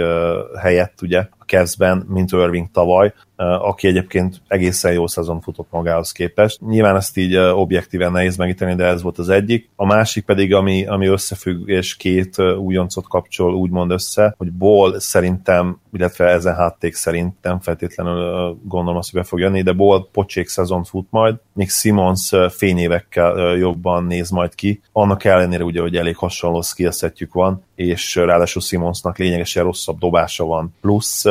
helyett, 0.62 1.01
ugye, 1.01 1.19
a 1.19 1.43
Cavs-ben, 1.45 2.06
mint 2.08 2.32
Irving 2.32 2.67
tavaly, 2.71 3.13
aki 3.36 3.88
egyébként 3.88 4.41
egészen 4.48 4.93
jó 4.93 5.08
szezon 5.08 5.41
futott 5.41 5.67
magához 5.71 6.12
képest. 6.12 6.62
Nyilván 6.62 6.95
ezt 6.95 7.17
így 7.17 7.36
objektíven 7.38 8.12
nehéz 8.12 8.38
megíteni, 8.38 8.76
de 8.76 8.86
ez 8.86 9.02
volt 9.02 9.17
az 9.17 9.30
egyik. 9.30 9.69
A 9.76 9.86
másik 9.86 10.26
pedig, 10.26 10.54
ami, 10.54 10.86
ami 10.86 11.08
összefügg, 11.08 11.69
és 11.69 11.95
két 11.95 12.39
újoncot 12.39 13.08
kapcsol 13.08 13.56
úgymond 13.56 13.91
össze, 13.91 14.34
hogy 14.38 14.52
Ball 14.52 15.00
szerintem, 15.00 15.80
illetve 15.93 16.26
ezen 16.26 16.56
hátték 16.56 16.95
szerint 16.95 17.36
nem 17.41 17.60
feltétlenül 17.60 18.58
gondolom 18.63 18.98
azt, 19.00 19.12
hogy 19.12 19.21
be 19.21 19.28
fog 19.28 19.39
jönni, 19.39 19.62
de 19.62 19.71
Ball 19.71 20.08
pocsék 20.12 20.48
szezon 20.48 20.84
fut 20.84 21.08
majd, 21.10 21.36
míg 21.54 21.69
Simons 21.69 22.32
fényévekkel 22.50 23.56
jobban 23.58 24.04
néz 24.04 24.30
majd 24.30 24.56
ki. 24.56 24.82
Annak 24.91 25.24
ellenére 25.24 25.63
ugye, 25.63 25.82
hogy 25.82 25.95
elég 25.95 26.15
hasonló 26.15 26.62
skillsetjük 26.62 27.34
van, 27.34 27.63
és 27.76 28.15
ráadásul 28.15 28.62
Simonsnak 28.62 29.17
lényegesen 29.17 29.63
rosszabb 29.63 30.00
dobása 30.00 30.45
van. 30.45 30.74
Plusz 30.82 31.26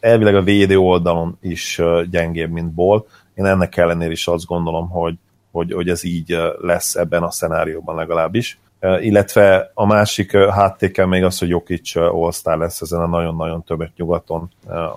elvileg 0.00 0.34
a 0.34 0.42
védő 0.42 0.78
oldalon 0.78 1.38
is 1.40 1.80
gyengébb, 2.10 2.50
mint 2.50 2.72
Ball. 2.72 3.04
Én 3.34 3.44
ennek 3.44 3.76
ellenére 3.76 4.10
is 4.10 4.26
azt 4.26 4.46
gondolom, 4.46 4.88
hogy, 4.88 5.14
hogy, 5.50 5.72
hogy 5.72 5.88
ez 5.88 6.04
így 6.04 6.36
lesz 6.60 6.94
ebben 6.94 7.22
a 7.22 7.30
szenárióban 7.30 7.96
legalábbis 7.96 8.58
illetve 9.00 9.70
a 9.74 9.86
másik 9.86 10.36
háttéke 10.36 11.06
még 11.06 11.24
az, 11.24 11.38
hogy 11.38 11.48
Jokic 11.48 11.96
all 11.96 12.58
lesz 12.58 12.80
ezen 12.80 13.00
a 13.00 13.06
nagyon-nagyon 13.06 13.64
többet 13.64 13.90
nyugaton, 13.96 14.50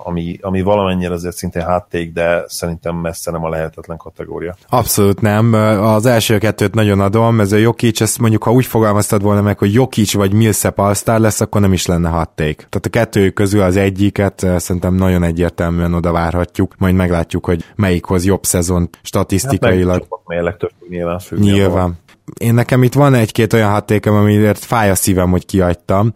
ami, 0.04 0.38
ami 0.40 0.62
valamennyire 0.62 1.12
azért 1.12 1.36
szintén 1.36 1.62
hátték, 1.62 2.12
de 2.12 2.44
szerintem 2.46 2.96
messze 2.96 3.30
nem 3.30 3.44
a 3.44 3.48
lehetetlen 3.48 3.96
kategória. 3.96 4.54
Abszolút 4.68 5.20
nem. 5.20 5.52
Az 5.82 6.06
első 6.06 6.38
kettőt 6.38 6.74
nagyon 6.74 7.00
adom, 7.00 7.40
ez 7.40 7.52
a 7.52 7.56
Jokic, 7.56 8.00
ezt 8.00 8.18
mondjuk, 8.18 8.42
ha 8.42 8.52
úgy 8.52 8.66
fogalmaztad 8.66 9.22
volna 9.22 9.42
meg, 9.42 9.58
hogy 9.58 9.72
Jokic 9.72 10.14
vagy 10.14 10.32
Millsap 10.32 10.78
all 10.78 10.94
lesz, 11.04 11.40
akkor 11.40 11.60
nem 11.60 11.72
is 11.72 11.86
lenne 11.86 12.10
hátték. 12.10 12.56
Tehát 12.56 12.86
a 12.86 12.90
kettő 12.90 13.30
közül 13.30 13.62
az 13.62 13.76
egyiket 13.76 14.46
szerintem 14.56 14.94
nagyon 14.94 15.22
egyértelműen 15.22 15.94
oda 15.94 16.12
várhatjuk, 16.12 16.74
majd 16.78 16.94
meglátjuk, 16.94 17.46
hogy 17.46 17.64
melyik 17.74 18.04
hoz 18.04 18.24
jobb 18.24 18.44
szezon 18.44 18.88
statisztikailag. 19.02 20.06
Hát 20.26 20.56
több 20.56 20.70
nyilván 20.88 21.18
függ. 21.18 21.38
Nyilván 21.38 22.00
én 22.38 22.54
nekem 22.54 22.82
itt 22.82 22.94
van 22.94 23.14
egy-két 23.14 23.52
olyan 23.52 23.70
hatékem, 23.70 24.14
amiért 24.14 24.64
fáj 24.64 24.90
a 24.90 24.94
szívem, 24.94 25.30
hogy 25.30 25.46
kiadtam. 25.46 26.12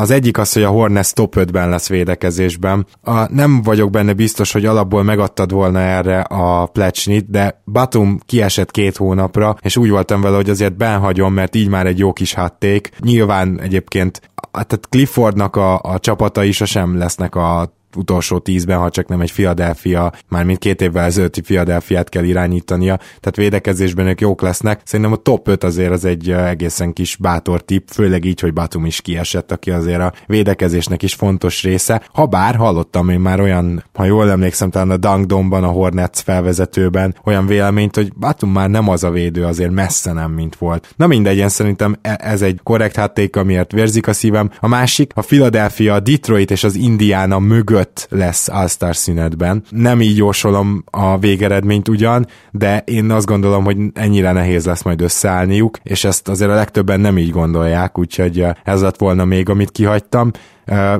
Az 0.00 0.10
egyik 0.10 0.38
az, 0.38 0.52
hogy 0.52 0.62
a 0.62 0.68
Hornets 0.68 1.12
top 1.12 1.34
5-ben 1.36 1.68
lesz 1.68 1.88
védekezésben. 1.88 2.86
A, 3.02 3.32
nem 3.34 3.62
vagyok 3.62 3.90
benne 3.90 4.12
biztos, 4.12 4.52
hogy 4.52 4.64
alapból 4.64 5.02
megadtad 5.02 5.52
volna 5.52 5.80
erre 5.80 6.20
a 6.20 6.66
plecsnit, 6.66 7.30
de 7.30 7.62
Batum 7.72 8.18
kiesett 8.26 8.70
két 8.70 8.96
hónapra, 8.96 9.56
és 9.62 9.76
úgy 9.76 9.90
voltam 9.90 10.20
vele, 10.20 10.36
hogy 10.36 10.50
azért 10.50 10.76
benhagyom, 10.76 11.32
mert 11.32 11.54
így 11.54 11.68
már 11.68 11.86
egy 11.86 11.98
jó 11.98 12.12
kis 12.12 12.34
hatték. 12.34 12.90
Nyilván 13.00 13.60
egyébként 13.60 14.20
tehát 14.50 14.86
Cliffordnak 14.90 15.56
a, 15.56 15.80
a 15.82 15.98
csapatai 15.98 16.52
sosem 16.52 16.98
lesznek 16.98 17.34
a 17.34 17.74
utolsó 17.96 18.38
tízben, 18.38 18.78
ha 18.78 18.90
csak 18.90 19.08
nem 19.08 19.20
egy 19.20 19.32
Philadelphia, 19.32 20.12
már 20.28 20.44
mint 20.44 20.58
két 20.58 20.80
évvel 20.80 21.04
ezelőtti 21.04 21.40
Philadelphiát 21.40 22.08
kell 22.08 22.24
irányítania, 22.24 22.96
tehát 22.96 23.36
védekezésben 23.36 24.06
ők 24.06 24.20
jók 24.20 24.40
lesznek. 24.40 24.80
Szerintem 24.84 25.14
a 25.14 25.16
top 25.16 25.48
5 25.48 25.64
azért 25.64 25.90
az 25.90 26.04
egy 26.04 26.30
egészen 26.30 26.92
kis 26.92 27.16
bátor 27.16 27.64
tip, 27.64 27.88
főleg 27.92 28.24
így, 28.24 28.40
hogy 28.40 28.52
Batum 28.52 28.86
is 28.86 29.00
kiesett, 29.00 29.52
aki 29.52 29.70
azért 29.70 30.00
a 30.00 30.12
védekezésnek 30.26 31.02
is 31.02 31.14
fontos 31.14 31.62
része. 31.62 32.02
Ha 32.12 32.26
bár 32.26 32.54
hallottam 32.54 33.08
én 33.08 33.20
már 33.20 33.40
olyan, 33.40 33.84
ha 33.94 34.04
jól 34.04 34.30
emlékszem, 34.30 34.70
talán 34.70 34.90
a 34.90 34.96
Dunk 34.96 35.52
a 35.52 35.66
Hornets 35.66 36.18
felvezetőben 36.18 37.16
olyan 37.24 37.46
véleményt, 37.46 37.96
hogy 37.96 38.12
Batum 38.12 38.50
már 38.50 38.70
nem 38.70 38.88
az 38.88 39.04
a 39.04 39.10
védő, 39.10 39.44
azért 39.44 39.70
messze 39.70 40.12
nem, 40.12 40.32
mint 40.32 40.56
volt. 40.56 40.94
Na 40.96 41.06
mindegy, 41.06 41.36
én 41.36 41.48
szerintem 41.48 41.96
e- 42.02 42.20
ez 42.22 42.42
egy 42.42 42.60
korrekt 42.62 42.96
hátték, 42.96 43.36
amiért 43.36 43.72
vérzik 43.72 44.06
a 44.06 44.12
szívem. 44.12 44.50
A 44.60 44.68
másik, 44.68 45.12
a 45.14 45.20
Philadelphia, 45.20 45.94
a 45.94 46.00
Detroit 46.00 46.50
és 46.50 46.64
az 46.64 46.74
Indiana 46.74 47.38
mögött 47.38 47.85
öt 47.86 48.06
lesz 48.10 48.48
All-Star 48.48 48.96
szünetben. 48.96 49.62
Nem 49.70 50.00
így 50.00 50.16
jósolom 50.16 50.84
a 50.90 51.18
végeredményt 51.18 51.88
ugyan, 51.88 52.26
de 52.50 52.82
én 52.86 53.10
azt 53.10 53.26
gondolom, 53.26 53.64
hogy 53.64 53.76
ennyire 53.94 54.32
nehéz 54.32 54.66
lesz 54.66 54.82
majd 54.82 55.00
összeállniuk, 55.00 55.78
és 55.82 56.04
ezt 56.04 56.28
azért 56.28 56.50
a 56.50 56.54
legtöbben 56.54 57.00
nem 57.00 57.18
így 57.18 57.30
gondolják, 57.30 57.98
úgyhogy 57.98 58.46
ez 58.64 58.82
lett 58.82 58.96
volna 58.98 59.24
még, 59.24 59.48
amit 59.48 59.70
kihagytam. 59.70 60.30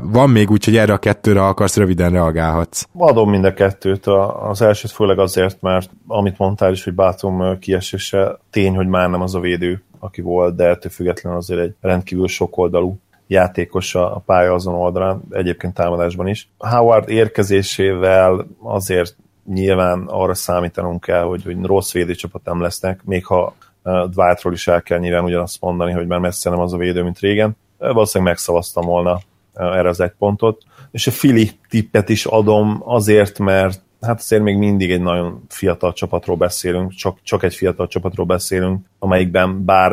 Van 0.03 0.31
még 0.31 0.51
úgy, 0.51 0.65
hogy 0.65 0.77
erre 0.77 0.93
a 0.93 0.99
kettőre 0.99 1.47
akarsz, 1.47 1.77
röviden 1.77 2.11
reagálhatsz. 2.11 2.87
Adom 2.97 3.31
mind 3.31 3.45
a 3.45 3.55
kettőt. 3.55 4.07
Az 4.51 4.63
elsőt 4.63 4.91
főleg 4.91 5.19
azért, 5.19 5.61
mert 5.61 5.91
amit 6.07 6.39
mondtál 6.39 6.73
is, 6.73 6.85
hogy 6.85 6.95
Bátum 6.95 7.59
kiesése, 7.59 8.39
tény, 8.51 8.75
hogy 8.77 8.87
már 8.87 9.11
nem 9.11 9.23
az 9.23 9.35
a 9.35 9.41
védő, 9.41 9.83
aki 9.99 10.21
volt, 10.21 10.57
de 10.57 10.65
ettől 10.65 10.91
függetlenül 10.91 11.39
azért 11.39 11.61
egy 11.61 11.75
rendkívül 11.81 12.29
sokoldalú 12.29 12.99
játékos 13.27 13.95
a 13.95 14.23
pálya 14.27 14.53
azon 14.53 14.75
oldalán, 14.75 15.23
egyébként 15.31 15.75
támadásban 15.75 16.27
is. 16.27 16.49
Howard 16.59 17.09
érkezésével 17.09 18.47
azért 18.63 19.17
nyilván 19.47 20.05
arra 20.07 20.35
számítanunk 20.35 21.01
kell, 21.01 21.23
hogy, 21.23 21.45
hogy 21.45 21.65
rossz 21.65 21.93
védőcsapat 21.93 22.45
nem 22.45 22.61
lesznek, 22.61 23.05
még 23.05 23.25
ha 23.27 23.55
Dwightról 23.83 24.53
is 24.53 24.69
el 24.69 24.83
kell 24.83 24.99
nyilván 24.99 25.25
ugyanazt 25.25 25.61
mondani, 25.61 25.93
hogy 25.93 26.07
már 26.07 26.19
messze 26.19 26.51
nem 26.51 26.59
az 26.59 26.73
a 26.73 26.77
védő, 26.77 27.03
mint 27.03 27.19
régen. 27.19 27.57
Valószínűleg 27.79 28.33
megszavaztam 28.33 28.85
volna 28.85 29.21
erre 29.55 29.89
az 29.89 30.01
egy 30.01 30.13
pontot. 30.19 30.63
És 30.91 31.07
a 31.07 31.11
Fili 31.11 31.51
tippet 31.69 32.09
is 32.09 32.25
adom 32.25 32.83
azért, 32.85 33.39
mert 33.39 33.81
hát 34.01 34.19
azért 34.19 34.43
még 34.43 34.57
mindig 34.57 34.91
egy 34.91 35.01
nagyon 35.01 35.45
fiatal 35.49 35.93
csapatról 35.93 36.37
beszélünk, 36.37 36.93
csak, 36.93 37.19
csak 37.23 37.43
egy 37.43 37.55
fiatal 37.55 37.87
csapatról 37.87 38.27
beszélünk, 38.27 38.87
amelyikben 38.99 39.65
bár 39.65 39.93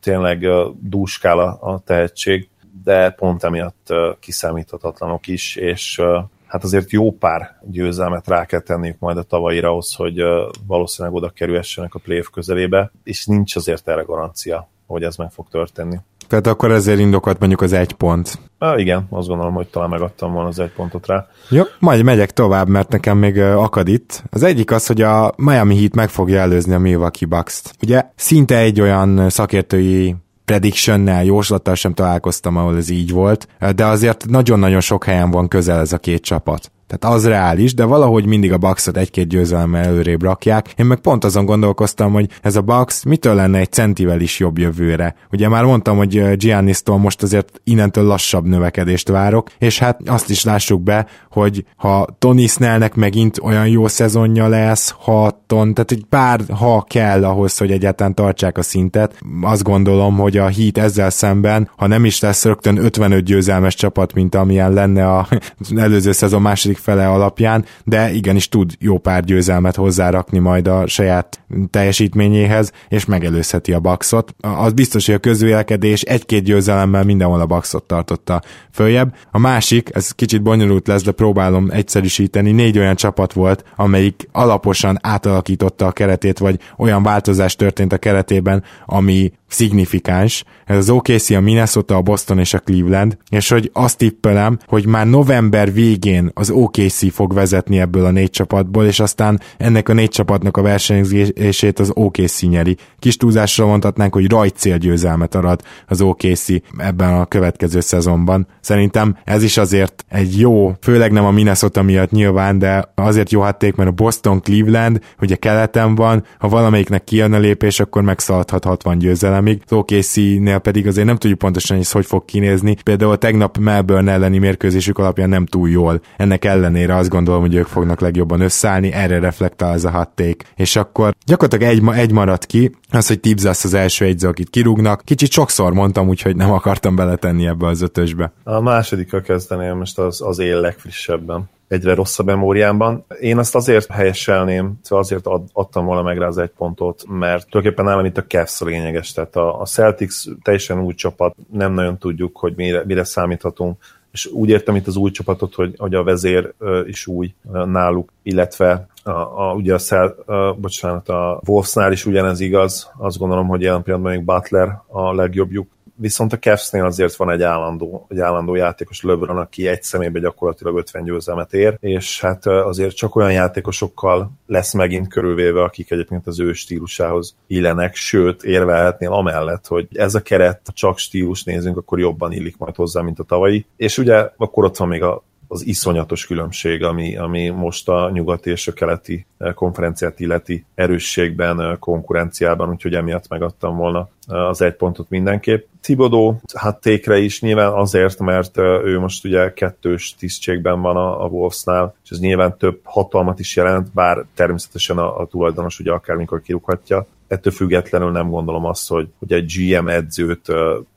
tényleg 0.00 0.46
dúskál 0.80 1.38
a, 1.38 1.58
a 1.60 1.78
tehetség, 1.78 2.48
de 2.84 3.10
pont 3.10 3.44
emiatt 3.44 3.94
kiszámíthatatlanok 4.20 5.26
is, 5.26 5.56
és 5.56 6.02
hát 6.46 6.64
azért 6.64 6.90
jó 6.90 7.12
pár 7.12 7.58
győzelmet 7.62 8.28
rá 8.28 8.44
kell 8.44 8.60
tenniük 8.60 8.98
majd 8.98 9.16
a 9.16 9.22
tavaira 9.22 9.68
ahhoz, 9.68 9.94
hogy 9.94 10.22
valószínűleg 10.66 11.16
oda 11.16 11.28
kerülhessenek 11.28 11.94
a 11.94 11.98
playoff 11.98 12.26
közelébe, 12.32 12.90
és 13.04 13.26
nincs 13.26 13.56
azért 13.56 13.88
erre 13.88 14.02
garancia, 14.02 14.68
hogy 14.86 15.02
ez 15.02 15.16
meg 15.16 15.30
fog 15.30 15.48
történni. 15.48 15.96
Tehát 16.28 16.46
akkor 16.46 16.72
ezért 16.72 16.98
indokolt 16.98 17.38
mondjuk 17.38 17.60
az 17.60 17.72
egy 17.72 17.92
pont. 17.92 18.38
Ah, 18.58 18.80
igen, 18.80 19.06
azt 19.10 19.28
gondolom, 19.28 19.54
hogy 19.54 19.66
talán 19.66 19.88
megadtam 19.88 20.32
volna 20.32 20.48
az 20.48 20.58
egy 20.58 20.72
pontot 20.72 21.06
rá. 21.06 21.26
Jó, 21.48 21.62
majd 21.78 22.02
megyek 22.02 22.30
tovább, 22.30 22.68
mert 22.68 22.88
nekem 22.88 23.18
még 23.18 23.40
akad 23.40 23.88
itt. 23.88 24.22
Az 24.30 24.42
egyik 24.42 24.70
az, 24.70 24.86
hogy 24.86 25.02
a 25.02 25.32
Miami 25.36 25.78
Heat 25.78 25.94
meg 25.94 26.08
fogja 26.08 26.40
előzni 26.40 26.74
a 26.74 26.78
Milwaukee 26.78 27.28
Bucks-t. 27.28 27.74
Ugye 27.82 28.02
szinte 28.16 28.58
egy 28.58 28.80
olyan 28.80 29.30
szakértői 29.30 30.16
predictionnel, 30.44 31.24
jóslattal 31.24 31.74
sem 31.74 31.94
találkoztam, 31.94 32.56
ahol 32.56 32.76
ez 32.76 32.88
így 32.88 33.12
volt, 33.12 33.48
de 33.74 33.84
azért 33.84 34.26
nagyon-nagyon 34.28 34.80
sok 34.80 35.04
helyen 35.04 35.30
van 35.30 35.48
közel 35.48 35.80
ez 35.80 35.92
a 35.92 35.98
két 35.98 36.22
csapat. 36.22 36.70
Tehát 36.88 37.16
az 37.16 37.26
reális, 37.26 37.74
de 37.74 37.84
valahogy 37.84 38.26
mindig 38.26 38.52
a 38.52 38.58
Bucksot 38.58 38.96
egy-két 38.96 39.28
győzelemmel 39.28 39.84
előrébb 39.84 40.22
rakják. 40.22 40.72
Én 40.76 40.86
meg 40.86 40.98
pont 40.98 41.24
azon 41.24 41.44
gondolkoztam, 41.44 42.12
hogy 42.12 42.28
ez 42.42 42.56
a 42.56 42.60
Bucks 42.60 43.02
mitől 43.04 43.34
lenne 43.34 43.58
egy 43.58 43.72
centivel 43.72 44.20
is 44.20 44.38
jobb 44.38 44.58
jövőre. 44.58 45.14
Ugye 45.32 45.48
már 45.48 45.64
mondtam, 45.64 45.96
hogy 45.96 46.36
Giannis-tól 46.36 46.98
most 46.98 47.22
azért 47.22 47.60
innentől 47.64 48.04
lassabb 48.04 48.46
növekedést 48.46 49.08
várok, 49.08 49.50
és 49.58 49.78
hát 49.78 50.00
azt 50.06 50.30
is 50.30 50.44
lássuk 50.44 50.82
be, 50.82 51.06
hogy 51.30 51.64
ha 51.76 52.06
Tony 52.18 52.46
Snellnek 52.46 52.94
megint 52.94 53.38
olyan 53.42 53.68
jó 53.68 53.86
szezonja 53.88 54.48
lesz, 54.48 54.94
ha 54.98 55.42
ton, 55.46 55.74
tehát 55.74 55.90
egy 55.90 56.04
pár 56.08 56.40
ha 56.58 56.84
kell 56.88 57.24
ahhoz, 57.24 57.58
hogy 57.58 57.70
egyáltalán 57.70 58.14
tartsák 58.14 58.58
a 58.58 58.62
szintet, 58.62 59.18
azt 59.42 59.62
gondolom, 59.62 60.16
hogy 60.16 60.36
a 60.36 60.50
Heat 60.50 60.78
ezzel 60.78 61.10
szemben, 61.10 61.70
ha 61.76 61.86
nem 61.86 62.04
is 62.04 62.20
lesz 62.20 62.44
rögtön 62.44 62.76
55 62.76 63.24
győzelmes 63.24 63.74
csapat, 63.74 64.12
mint 64.12 64.34
amilyen 64.34 64.72
lenne 64.72 65.16
az 65.16 65.26
előző 65.76 66.12
szezon 66.12 66.42
második 66.42 66.77
fele 66.78 67.08
alapján, 67.08 67.64
de 67.84 68.12
igenis 68.12 68.48
tud 68.48 68.72
jó 68.78 68.98
pár 68.98 69.24
győzelmet 69.24 69.76
hozzárakni 69.76 70.38
majd 70.38 70.66
a 70.66 70.86
saját 70.86 71.40
teljesítményéhez, 71.70 72.72
és 72.88 73.04
megelőzheti 73.04 73.72
a 73.72 73.80
Baxot. 73.80 74.34
Az 74.40 74.72
biztos, 74.72 75.06
hogy 75.06 75.14
a 75.14 75.18
közvélekedés 75.18 76.02
egy-két 76.02 76.42
győzelemmel 76.42 77.04
mindenhol 77.04 77.40
a 77.40 77.46
Baxot 77.46 77.84
tartotta 77.84 78.42
följebb. 78.72 79.14
A 79.30 79.38
másik, 79.38 79.90
ez 79.92 80.10
kicsit 80.10 80.42
bonyolult 80.42 80.86
lesz, 80.86 81.02
de 81.02 81.12
próbálom 81.12 81.68
egyszerűsíteni, 81.70 82.52
négy 82.52 82.78
olyan 82.78 82.96
csapat 82.96 83.32
volt, 83.32 83.64
amelyik 83.76 84.28
alaposan 84.32 84.98
átalakította 85.02 85.86
a 85.86 85.92
keretét, 85.92 86.38
vagy 86.38 86.60
olyan 86.76 87.02
változás 87.02 87.56
történt 87.56 87.92
a 87.92 87.98
keretében, 87.98 88.62
ami 88.86 89.32
szignifikáns. 89.48 90.44
Ez 90.64 90.76
az 90.76 90.90
OKC, 90.90 91.30
a 91.30 91.40
Minnesota, 91.40 91.96
a 91.96 92.02
Boston 92.02 92.38
és 92.38 92.54
a 92.54 92.58
Cleveland, 92.58 93.16
és 93.30 93.48
hogy 93.48 93.70
azt 93.72 93.98
tippelem, 93.98 94.58
hogy 94.66 94.86
már 94.86 95.06
november 95.06 95.72
végén 95.72 96.30
az 96.34 96.50
OKC 96.50 96.67
fog 97.10 97.34
vezetni 97.34 97.80
ebből 97.80 98.04
a 98.04 98.10
négy 98.10 98.30
csapatból, 98.30 98.84
és 98.84 99.00
aztán 99.00 99.40
ennek 99.56 99.88
a 99.88 99.92
négy 99.92 100.08
csapatnak 100.08 100.56
a 100.56 100.62
versenyzését 100.62 101.78
az 101.78 101.90
OKC 101.94 102.42
nyeri. 102.42 102.76
Kis 102.98 103.16
túlzásra 103.16 103.66
mondhatnánk, 103.66 104.14
hogy 104.14 104.30
rajtcélgyőzelmet 104.30 105.34
arat 105.34 105.62
az 105.86 106.00
OKC 106.00 106.46
ebben 106.76 107.14
a 107.14 107.26
következő 107.26 107.80
szezonban. 107.80 108.46
Szerintem 108.60 109.16
ez 109.24 109.42
is 109.42 109.56
azért 109.56 110.04
egy 110.08 110.38
jó, 110.38 110.72
főleg 110.80 111.12
nem 111.12 111.24
a 111.24 111.30
Minnesota 111.30 111.82
miatt 111.82 112.10
nyilván, 112.10 112.58
de 112.58 112.92
azért 112.94 113.30
jó 113.30 113.40
hatték, 113.40 113.74
mert 113.74 113.88
a 113.88 113.92
Boston 113.92 114.40
Cleveland, 114.40 115.00
ugye 115.20 115.36
keleten 115.36 115.94
van, 115.94 116.24
ha 116.38 116.48
valamelyiknek 116.48 117.04
kijön 117.04 117.32
a 117.32 117.38
lépés, 117.38 117.80
akkor 117.80 118.02
megszaladhat 118.02 118.64
60 118.64 118.98
győzelemig. 118.98 119.62
Az 119.66 119.72
OKC-nél 119.72 120.58
pedig 120.58 120.86
azért 120.86 121.06
nem 121.06 121.16
tudjuk 121.16 121.38
pontosan, 121.38 121.76
hogy 121.76 121.84
ez 121.84 121.92
hogy 121.92 122.06
fog 122.06 122.24
kinézni. 122.24 122.76
Például 122.82 123.18
tegnap 123.18 123.58
Melbourne 123.58 124.12
elleni 124.12 124.38
mérkőzésük 124.38 124.98
alapján 124.98 125.28
nem 125.28 125.46
túl 125.46 125.70
jól. 125.70 126.00
Ennek 126.16 126.44
ellenére 126.58 126.96
azt 126.96 127.08
gondolom, 127.08 127.40
hogy 127.40 127.54
ők 127.54 127.66
fognak 127.66 128.00
legjobban 128.00 128.40
összeállni, 128.40 128.92
erre 128.92 129.18
reflektál 129.18 129.72
ez 129.72 129.84
a 129.84 129.90
hatték. 129.90 130.44
És 130.56 130.76
akkor 130.76 131.14
gyakorlatilag 131.26 131.72
egy, 131.74 131.98
egy 131.98 132.12
maradt 132.12 132.46
ki, 132.46 132.76
az, 132.90 133.06
hogy 133.06 133.20
Tibbs 133.20 133.42
lesz 133.42 133.64
az 133.64 133.74
első 133.74 134.04
egyző, 134.04 134.28
akit 134.28 134.50
kirúgnak. 134.50 135.02
Kicsit 135.04 135.30
sokszor 135.30 135.72
mondtam, 135.72 136.08
úgyhogy 136.08 136.36
nem 136.36 136.52
akartam 136.52 136.96
beletenni 136.96 137.46
ebbe 137.46 137.66
az 137.66 137.82
ötösbe. 137.82 138.32
A 138.44 138.60
másodikkal 138.60 139.20
kezdeném 139.20 139.76
most 139.76 139.98
az, 139.98 140.22
az 140.22 140.38
él 140.38 140.60
legfrissebben 140.60 141.48
egyre 141.68 141.94
rosszabb 141.94 142.26
memóriámban. 142.26 143.04
Én 143.20 143.38
azt 143.38 143.54
azért 143.54 143.90
helyeselném, 143.90 144.78
szóval 144.82 145.04
azért 145.04 145.26
ad, 145.26 145.42
adtam 145.52 145.84
volna 145.84 146.02
meg 146.02 146.18
rá 146.18 146.26
az 146.26 146.38
egy 146.38 146.52
pontot, 146.56 147.04
mert 147.08 147.48
tulajdonképpen 147.48 147.84
nálam 147.84 148.04
itt 148.04 148.18
a 148.18 148.24
Cavs 148.24 148.60
a 148.60 148.64
lényeges, 148.64 149.12
tehát 149.12 149.36
a, 149.36 149.60
a 149.60 149.64
Celtics 149.64 150.24
teljesen 150.42 150.80
új 150.80 150.94
csapat, 150.94 151.34
nem 151.52 151.72
nagyon 151.72 151.98
tudjuk, 151.98 152.36
hogy 152.36 152.52
mire, 152.56 152.84
mire 152.84 153.04
számíthatunk, 153.04 153.76
és 154.12 154.26
úgy 154.26 154.48
értem 154.48 154.76
itt 154.76 154.86
az 154.86 154.96
új 154.96 155.10
csapatot, 155.10 155.54
hogy, 155.54 155.74
hogy 155.78 155.94
a 155.94 156.02
vezér 156.02 156.54
is 156.86 157.06
új 157.06 157.34
náluk, 157.64 158.12
illetve 158.22 158.88
a, 159.02 159.10
a, 159.10 159.54
ugye 159.54 159.74
a, 159.74 159.78
Szel, 159.78 160.06
a, 160.26 160.52
bocsánat, 160.52 161.08
a 161.08 161.40
Wolfsnál 161.46 161.92
is 161.92 162.06
ugyanez 162.06 162.40
igaz, 162.40 162.90
azt 162.96 163.18
gondolom, 163.18 163.46
hogy 163.46 163.62
jelen 163.62 163.82
pillanatban 163.82 164.12
még 164.12 164.24
Butler 164.24 164.80
a 164.86 165.14
legjobbjuk, 165.14 165.68
viszont 166.00 166.32
a 166.32 166.38
Cavs-nél 166.38 166.84
azért 166.84 167.16
van 167.16 167.30
egy 167.30 167.42
állandó, 167.42 168.06
egy 168.08 168.20
állandó 168.20 168.54
játékos 168.54 169.02
LeBron, 169.02 169.38
aki 169.38 169.66
egy 169.66 169.82
személybe 169.82 170.18
gyakorlatilag 170.18 170.76
50 170.76 171.04
győzelmet 171.04 171.54
ér, 171.54 171.76
és 171.80 172.20
hát 172.20 172.46
azért 172.46 172.96
csak 172.96 173.16
olyan 173.16 173.32
játékosokkal 173.32 174.30
lesz 174.46 174.72
megint 174.72 175.08
körülvéve, 175.08 175.62
akik 175.62 175.90
egyébként 175.90 176.26
az 176.26 176.40
ő 176.40 176.52
stílusához 176.52 177.36
illenek, 177.46 177.94
sőt, 177.94 178.42
érvelhetnél 178.42 179.12
amellett, 179.12 179.66
hogy 179.66 179.88
ez 179.92 180.14
a 180.14 180.22
keret, 180.22 180.60
csak 180.74 180.98
stílus 180.98 181.44
nézünk, 181.44 181.76
akkor 181.76 181.98
jobban 181.98 182.32
illik 182.32 182.56
majd 182.56 182.74
hozzá, 182.74 183.00
mint 183.00 183.18
a 183.18 183.24
tavalyi. 183.24 183.66
És 183.76 183.98
ugye 183.98 184.28
akkor 184.36 184.64
ott 184.64 184.76
van 184.76 184.88
még 184.88 185.02
a 185.02 185.26
az 185.50 185.66
iszonyatos 185.66 186.26
különbség, 186.26 186.84
ami, 186.84 187.16
ami 187.16 187.48
most 187.48 187.88
a 187.88 188.10
nyugati 188.12 188.50
és 188.50 188.68
a 188.68 188.72
keleti 188.72 189.26
konferenciát 189.54 190.20
illeti 190.20 190.64
erősségben, 190.74 191.76
konkurenciában, 191.78 192.68
úgyhogy 192.70 192.94
emiatt 192.94 193.28
megadtam 193.28 193.76
volna 193.76 194.08
az 194.28 194.62
egy 194.62 194.74
pontot 194.74 195.10
mindenképp. 195.10 195.66
Tibodó 195.80 196.40
hát 196.54 196.80
tékre 196.80 197.18
is 197.18 197.40
nyilván 197.40 197.72
azért, 197.72 198.18
mert 198.18 198.58
ő 198.58 198.98
most 198.98 199.24
ugye 199.24 199.52
kettős 199.52 200.14
tisztségben 200.18 200.80
van 200.80 200.96
a, 200.96 201.24
a 201.24 201.26
Wolvesnál, 201.26 201.94
és 202.04 202.10
ez 202.10 202.18
nyilván 202.18 202.56
több 202.56 202.80
hatalmat 202.82 203.38
is 203.38 203.56
jelent, 203.56 203.92
bár 203.92 204.24
természetesen 204.34 204.98
a, 204.98 205.20
a 205.20 205.26
tulajdonos 205.26 205.78
ugye 205.78 205.92
akármikor 205.92 206.42
kirúghatja, 206.42 207.06
ettől 207.28 207.52
függetlenül 207.52 208.10
nem 208.10 208.30
gondolom 208.30 208.64
azt, 208.64 208.88
hogy, 208.88 209.08
hogy 209.18 209.32
egy 209.32 209.52
GM 209.56 209.88
edzőt 209.88 210.46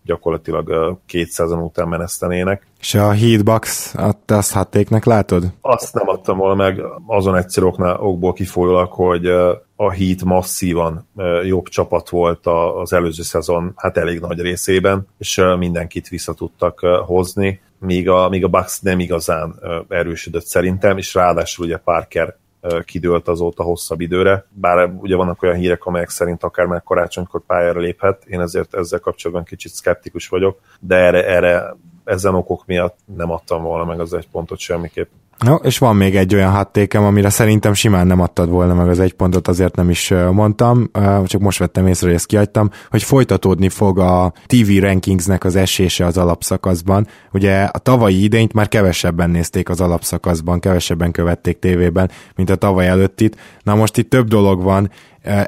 gyakorlatilag 0.06 0.98
200 1.06 1.52
után 1.52 1.88
menesztenének. 1.88 2.68
És 2.80 2.94
a 2.94 3.12
Heatbox, 3.12 3.96
te 4.26 4.36
azt 4.36 4.52
hattéknek 4.52 5.06
látod? 5.06 5.44
Azt 5.62 5.94
nem 5.94 6.10
adtam 6.10 6.38
volna 6.38 6.64
meg 6.64 6.82
azon 7.08 7.36
egyszerű 7.36 7.66
okból 7.98 8.34
kifolyólag, 8.34 8.92
hogy 8.92 9.32
a 9.82 9.92
Heat 9.92 10.24
masszívan 10.24 11.08
jobb 11.44 11.68
csapat 11.68 12.10
volt 12.10 12.48
az 12.82 12.94
előző 12.94 13.24
szezon, 13.24 13.74
hát 13.76 13.98
elég 13.98 14.20
nagy 14.20 14.42
részében, 14.42 15.08
és 15.18 15.42
mindenkit 15.58 16.08
vissza 16.08 16.34
tudtak 16.34 16.80
hozni, 17.06 17.62
míg 17.80 18.10
a, 18.10 18.30
míg 18.30 18.44
a 18.44 18.48
Bucks 18.48 18.82
nem 18.82 19.00
igazán 19.00 19.60
erősödött 19.90 20.46
szerintem, 20.46 20.98
és 20.98 21.14
ráadásul 21.14 21.66
ugye 21.66 21.78
Parker 21.78 22.36
kidőlt 22.86 23.28
azóta 23.28 23.64
hosszabb 23.64 24.02
időre, 24.02 24.46
bár 24.50 24.94
ugye 25.00 25.16
vannak 25.16 25.44
olyan 25.44 25.56
hírek, 25.56 25.86
amelyek 25.86 26.10
szerint 26.10 26.44
akár 26.44 26.66
már 26.66 26.84
karácsonykor 26.84 27.42
pályára 27.46 27.80
léphet, 27.80 28.26
én 28.26 28.40
ezért 28.40 28.74
ezzel 28.74 29.00
kapcsolatban 29.00 29.46
kicsit 29.46 29.72
szkeptikus 29.72 30.28
vagyok, 30.28 30.60
de 30.80 30.96
erre, 30.96 31.26
erre 31.26 31.76
ezen 32.04 32.36
okok 32.36 32.66
miatt 32.66 32.98
nem 33.16 33.32
adtam 33.32 33.64
volna 33.64 33.86
meg 33.86 34.00
az 34.00 34.14
egy 34.14 34.28
pontot 34.28 34.60
semmiképp. 34.60 35.10
No, 35.46 35.56
és 35.56 35.78
van 35.78 35.96
még 35.96 36.16
egy 36.16 36.36
olyan 36.36 36.52
hattékem, 36.52 37.04
amire 37.04 37.30
szerintem 37.30 37.74
simán 37.74 38.08
nem 38.08 38.22
adtad 38.22 38.50
volna 38.50 38.74
meg 38.74 38.88
az 38.88 39.00
egy 39.00 39.14
pontot, 39.14 39.48
azért 39.48 39.76
nem 39.76 39.90
is 39.90 40.14
mondtam, 40.32 40.92
csak 41.26 41.42
most 41.42 41.60
vettem 41.60 41.88
észre, 41.88 42.08
hogy 42.08 42.16
ezt 42.16 42.26
kiadtam, 42.26 42.70
hogy 42.90 43.04
folytatódni 43.04 43.70
fog 43.70 44.00
a 44.00 44.34
TV 44.46 44.80
rankingsnek 44.80 45.44
az 45.44 45.56
esése 45.56 46.06
az 46.06 46.18
alapszakaszban. 46.18 47.08
Ugye 47.32 47.64
a 47.64 47.78
tavalyi 47.78 48.24
idényt 48.24 48.54
már 48.54 48.68
kevesebben 48.68 49.30
nézték 49.30 49.70
az 49.70 49.82
alapszakaszban, 49.82 50.60
kevesebben 50.60 51.12
követték 51.12 51.60
tévében, 51.60 52.12
mint 52.36 52.50
a 52.50 52.56
tavaly 52.56 52.88
előttit. 52.88 53.38
Na 53.64 53.76
most 53.76 53.98
itt 53.98 54.10
több 54.10 54.28
dolog 54.28 54.64
van, 54.64 54.92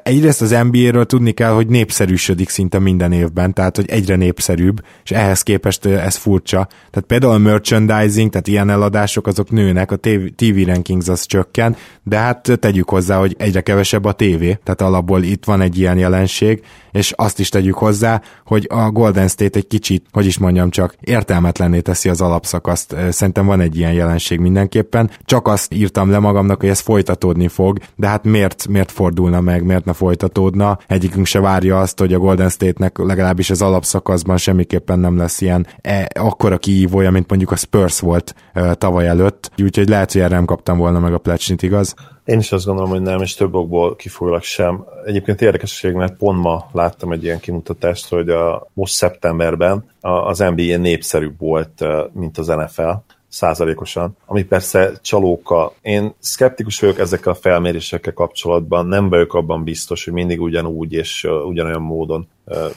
Egyrészt 0.04 0.42
az 0.42 0.56
NBA-ről 0.72 1.06
tudni 1.06 1.32
kell, 1.32 1.52
hogy 1.52 1.68
népszerűsödik 1.68 2.50
szinte 2.50 2.80
minden 2.80 3.12
évben, 3.12 3.54
tehát 3.54 3.76
hogy 3.76 3.90
egyre 3.90 4.16
népszerűbb, 4.16 4.84
és 5.04 5.12
ehhez 5.12 5.42
képest 5.42 5.86
ez 5.86 6.16
furcsa. 6.16 6.68
Tehát 6.92 7.08
például 7.08 7.34
a 7.34 7.38
merchandising, 7.38 8.30
tehát 8.30 8.48
ilyen 8.48 8.70
eladások 8.70 9.28
azok 9.28 9.52
nőnek, 9.52 9.92
a 9.92 9.96
TV, 9.96 10.26
TV 10.36 10.66
rankings 10.66 11.08
az 11.08 11.26
csökken, 11.26 11.76
de 12.04 12.18
hát 12.18 12.60
tegyük 12.60 12.90
hozzá, 12.90 13.18
hogy 13.18 13.36
egyre 13.38 13.62
kevesebb 13.62 14.06
a 14.06 14.12
tévé, 14.12 14.58
tehát 14.64 14.82
alapból 14.82 15.24
itt 15.24 15.46
van 15.46 15.62
egy 15.62 15.80
ilyen 15.80 15.98
jelenség, 15.98 16.64
és 16.92 17.12
azt 17.16 17.40
is 17.40 17.50
tegyük 17.50 17.76
hozzá, 17.76 18.22
hogy 18.46 18.68
a 18.70 18.92
Golden 18.92 19.28
State 19.28 19.58
egy 19.58 19.68
kicsit, 19.68 20.06
hogy 20.12 20.26
is 20.26 20.38
mondjam 20.38 20.70
csak, 20.70 20.96
értelmetlenné 21.00 21.80
teszi 21.80 22.10
az 22.10 22.22
alapszakaszt. 22.22 22.96
Szerintem 23.10 23.46
van 23.46 23.60
egy 23.60 23.78
ilyen 23.78 23.94
jelenség 23.94 24.40
mindenképpen. 24.40 25.10
Csak 25.26 25.48
azt 25.48 25.74
írtam 25.74 26.10
le 26.10 26.20
magamnak, 26.20 26.60
hogy 26.60 26.70
ez 26.70 26.80
folytatódni 26.80 27.48
fog, 27.48 27.80
de 27.96 28.08
hát 28.08 28.24
miért, 28.24 28.68
miért 28.68 28.92
fordulna 28.92 29.42
meg, 29.42 29.63
miért 29.66 29.86
ne 29.86 29.94
folytatódna? 29.94 30.78
Egyikünk 30.88 31.26
se 31.26 31.40
várja 31.40 31.80
azt, 31.80 32.00
hogy 32.00 32.14
a 32.14 32.20
Golden 32.20 32.50
State-nek 32.50 32.98
legalábbis 32.98 33.50
az 33.50 33.62
alapszakaszban 33.62 34.38
semmiképpen 34.38 35.00
nem 35.00 35.18
lesz 35.18 35.42
ilyen 35.42 35.68
e, 35.82 36.08
akkora 36.20 36.58
kiívója, 36.58 37.12
mint 37.12 37.30
mondjuk 37.30 37.52
a 37.52 37.56
Spurs 37.56 38.00
volt 38.00 38.36
e, 38.54 38.74
tavaly 38.74 39.08
előtt. 39.08 39.52
Úgyhogy 39.64 39.90
lehet, 39.90 40.12
hogy 40.12 40.22
erre 40.22 40.36
nem 40.36 40.46
kaptam 40.46 40.78
volna 40.78 41.00
meg 41.00 41.14
a 41.14 41.18
plecsnit, 41.18 41.62
igaz? 41.62 41.96
Én 42.26 42.40
is 42.40 42.52
azt 42.52 42.66
gondolom, 42.66 42.90
hogy 42.90 43.02
nem, 43.02 43.22
és 43.22 43.34
több 43.34 43.54
okból 43.54 43.96
kifolyólag 43.96 44.42
sem. 44.42 44.86
Egyébként 45.06 45.42
érdekesség, 45.42 45.94
mert 45.94 46.18
pont 46.18 46.42
ma 46.42 46.70
láttam 46.72 47.12
egy 47.12 47.24
ilyen 47.24 47.40
kimutatást, 47.40 48.10
hogy 48.10 48.30
a, 48.30 48.68
most 48.74 48.94
szeptemberben 48.94 49.86
az 50.02 50.40
NBA 50.40 50.78
népszerűbb 50.78 51.40
volt, 51.40 51.86
mint 52.14 52.38
az 52.38 52.48
NFL 52.48 52.92
százalékosan, 53.34 54.18
ami 54.26 54.44
persze 54.44 54.92
csalóka. 55.02 55.74
Én 55.82 56.14
szkeptikus 56.20 56.80
vagyok 56.80 57.00
ezekkel 57.00 57.32
a 57.32 57.36
felmérésekkel 57.36 58.14
kapcsolatban, 58.14 58.86
nem 58.86 59.10
vagyok 59.10 59.34
abban 59.34 59.64
biztos, 59.64 60.04
hogy 60.04 60.14
mindig 60.14 60.42
ugyanúgy 60.42 60.94
és 60.94 61.28
ugyanolyan 61.46 61.82
módon 61.82 62.28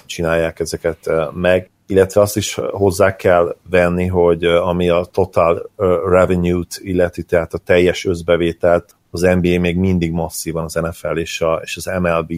csinálják 0.07 0.61
ezeket 0.61 1.11
meg 1.33 1.71
illetve 1.87 2.21
azt 2.21 2.37
is 2.37 2.55
hozzá 2.55 3.17
kell 3.17 3.57
venni, 3.71 4.07
hogy 4.07 4.45
ami 4.45 4.89
a 4.89 5.07
total 5.13 5.71
revenue-t 6.07 6.79
illeti, 6.83 7.23
tehát 7.23 7.55
a 7.55 7.59
teljes 7.59 8.05
összbevételt, 8.05 8.97
az 9.11 9.21
NBA 9.21 9.61
még 9.61 9.77
mindig 9.77 10.13
masszívan 10.13 10.65
az 10.65 10.75
NFL 10.75 11.17
és, 11.17 11.41
a, 11.41 11.61
és 11.63 11.77
az 11.77 11.91
MLB, 12.01 12.33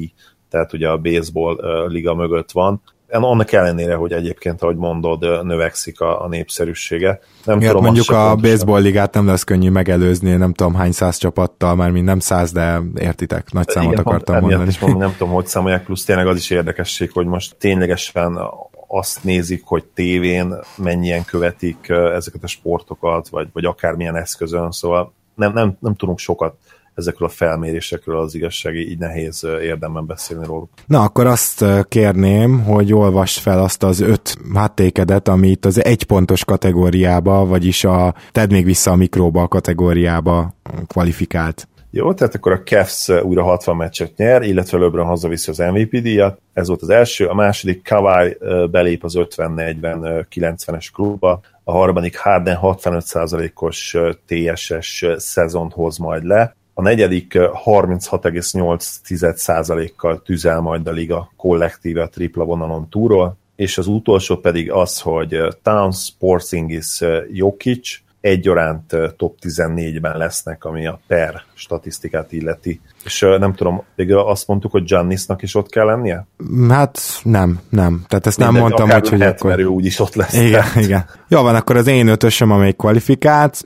tehát 0.50 0.72
ugye 0.72 0.88
a 0.88 0.98
baseball 0.98 1.87
liga 1.88 2.14
mögött 2.14 2.50
van. 2.50 2.83
Annak 3.11 3.53
ellenére, 3.53 3.94
hogy 3.94 4.12
egyébként, 4.12 4.62
ahogy 4.62 4.77
mondod, 4.77 5.44
növekszik 5.44 6.01
a, 6.01 6.25
a 6.25 6.29
népszerűsége. 6.29 7.21
Nem 7.44 7.57
Igen, 7.57 7.68
tudom, 7.68 7.85
mondjuk 7.85 8.11
a 8.11 8.37
baseball 8.37 8.81
ligát 8.81 9.14
nem 9.14 9.27
lesz 9.27 9.44
könnyű 9.44 9.71
megelőzni, 9.71 10.37
nem 10.37 10.53
tudom 10.53 10.75
hány 10.75 10.92
száz 10.92 11.16
csapattal, 11.16 11.75
már 11.75 11.90
mind 11.90 12.05
nem 12.05 12.18
száz, 12.18 12.53
de 12.53 12.81
értitek, 13.01 13.53
nagy 13.53 13.68
számot 13.68 13.92
Igen, 13.92 14.05
akartam 14.05 14.40
mondani. 14.40 14.68
Is 14.68 14.79
mondom, 14.79 14.99
nem 15.01 15.14
tudom, 15.18 15.33
hogy 15.33 15.47
számolják, 15.47 15.85
plusz 15.85 16.05
tényleg 16.05 16.27
az 16.27 16.37
is 16.37 16.51
érdekesség, 16.51 17.12
hogy 17.12 17.27
most 17.27 17.57
ténylegesen 17.57 18.38
azt 18.87 19.25
nézik, 19.25 19.62
hogy 19.64 19.85
tévén 19.85 20.55
mennyien 20.77 21.25
követik 21.25 21.88
ezeket 21.88 22.42
a 22.42 22.47
sportokat, 22.47 23.29
vagy, 23.29 23.49
vagy 23.53 23.64
akármilyen 23.64 24.16
eszközön, 24.16 24.71
szóval 24.71 25.12
nem, 25.35 25.53
nem, 25.53 25.77
nem 25.81 25.94
tudunk 25.94 26.18
sokat 26.18 26.55
ezekről 26.98 27.28
a 27.28 27.30
felmérésekről 27.30 28.18
az 28.18 28.34
igazság, 28.34 28.74
így 28.74 28.98
nehéz 28.98 29.46
érdemben 29.62 30.06
beszélni 30.06 30.46
róluk. 30.46 30.70
Na, 30.87 31.02
akkor 31.02 31.26
azt 31.26 31.64
kérném, 31.88 32.62
hogy 32.62 32.92
olvast 32.92 33.38
fel 33.38 33.62
azt 33.62 33.82
az 33.82 34.00
öt 34.00 34.37
háttékedet, 34.54 35.28
amit 35.28 35.64
az 35.64 35.84
egypontos 35.84 36.44
kategóriába, 36.44 37.46
vagyis 37.46 37.84
a 37.84 38.14
tedd 38.32 38.50
még 38.50 38.64
vissza 38.64 38.90
a 38.90 38.96
mikróba 38.96 39.48
kategóriába 39.48 40.54
kvalifikált. 40.87 41.68
Jó, 41.90 42.14
tehát 42.14 42.34
akkor 42.34 42.52
a 42.52 42.62
Cavs 42.62 43.08
újra 43.08 43.42
60 43.42 43.76
meccset 43.76 44.16
nyer, 44.16 44.42
illetve 44.42 44.78
LeBron 44.78 45.06
hazaviszi 45.06 45.50
az 45.50 45.58
MVP 45.58 45.90
díjat. 45.90 46.40
Ez 46.52 46.68
volt 46.68 46.82
az 46.82 46.88
első. 46.88 47.26
A 47.26 47.34
második 47.34 47.88
Kawhi 47.88 48.37
belép 48.70 49.04
az 49.04 49.14
50-40-90-es 49.16 50.87
klubba. 50.94 51.40
A 51.64 51.72
harmadik 51.72 52.18
Harden 52.18 52.58
65%-os 52.62 53.96
TSS 54.26 55.06
szezont 55.16 55.72
hoz 55.72 55.98
majd 55.98 56.24
le. 56.24 56.56
A 56.78 56.82
negyedik 56.82 57.34
36,8%-kal 57.64 60.22
tüzel 60.22 60.60
majd 60.60 60.86
a 60.86 60.90
liga 60.90 61.32
kollektíve 61.36 62.02
a 62.02 62.08
tripla 62.08 62.44
vonalon 62.44 62.88
túról, 62.88 63.36
és 63.56 63.78
az 63.78 63.86
utolsó 63.86 64.36
pedig 64.36 64.72
az, 64.72 65.00
hogy 65.00 65.38
Towns, 65.62 66.12
Porzingis, 66.18 67.00
Jokic 67.32 68.00
egyaránt 68.28 68.96
top 69.16 69.36
14-ben 69.40 70.16
lesznek, 70.16 70.64
ami 70.64 70.86
a 70.86 71.00
per 71.06 71.42
statisztikát 71.54 72.32
illeti. 72.32 72.80
És 73.04 73.26
nem 73.38 73.54
tudom, 73.54 73.82
végül 73.94 74.18
azt 74.18 74.46
mondtuk, 74.46 74.70
hogy 74.70 74.84
Giannisnak 74.84 75.42
is 75.42 75.54
ott 75.54 75.68
kell 75.68 75.84
lennie? 75.84 76.26
Hát 76.68 77.00
nem, 77.22 77.60
nem. 77.68 78.04
Tehát 78.08 78.26
ezt 78.26 78.36
Minden, 78.36 78.54
nem 78.54 78.62
mondtam, 78.62 78.90
hogy, 78.90 79.08
hogy 79.08 79.22
akkor... 79.22 79.50
Mert 79.50 79.62
ő 79.62 79.66
úgyis 79.66 80.00
ott 80.00 80.14
lesz. 80.14 80.34
Igen, 80.34 80.50
tehát. 80.50 80.76
igen. 80.76 81.04
Jó 81.28 81.42
van, 81.42 81.54
akkor 81.54 81.76
az 81.76 81.86
én 81.86 82.08
ötösöm, 82.08 82.50
amelyik 82.50 82.76
kvalifikált. 82.76 83.64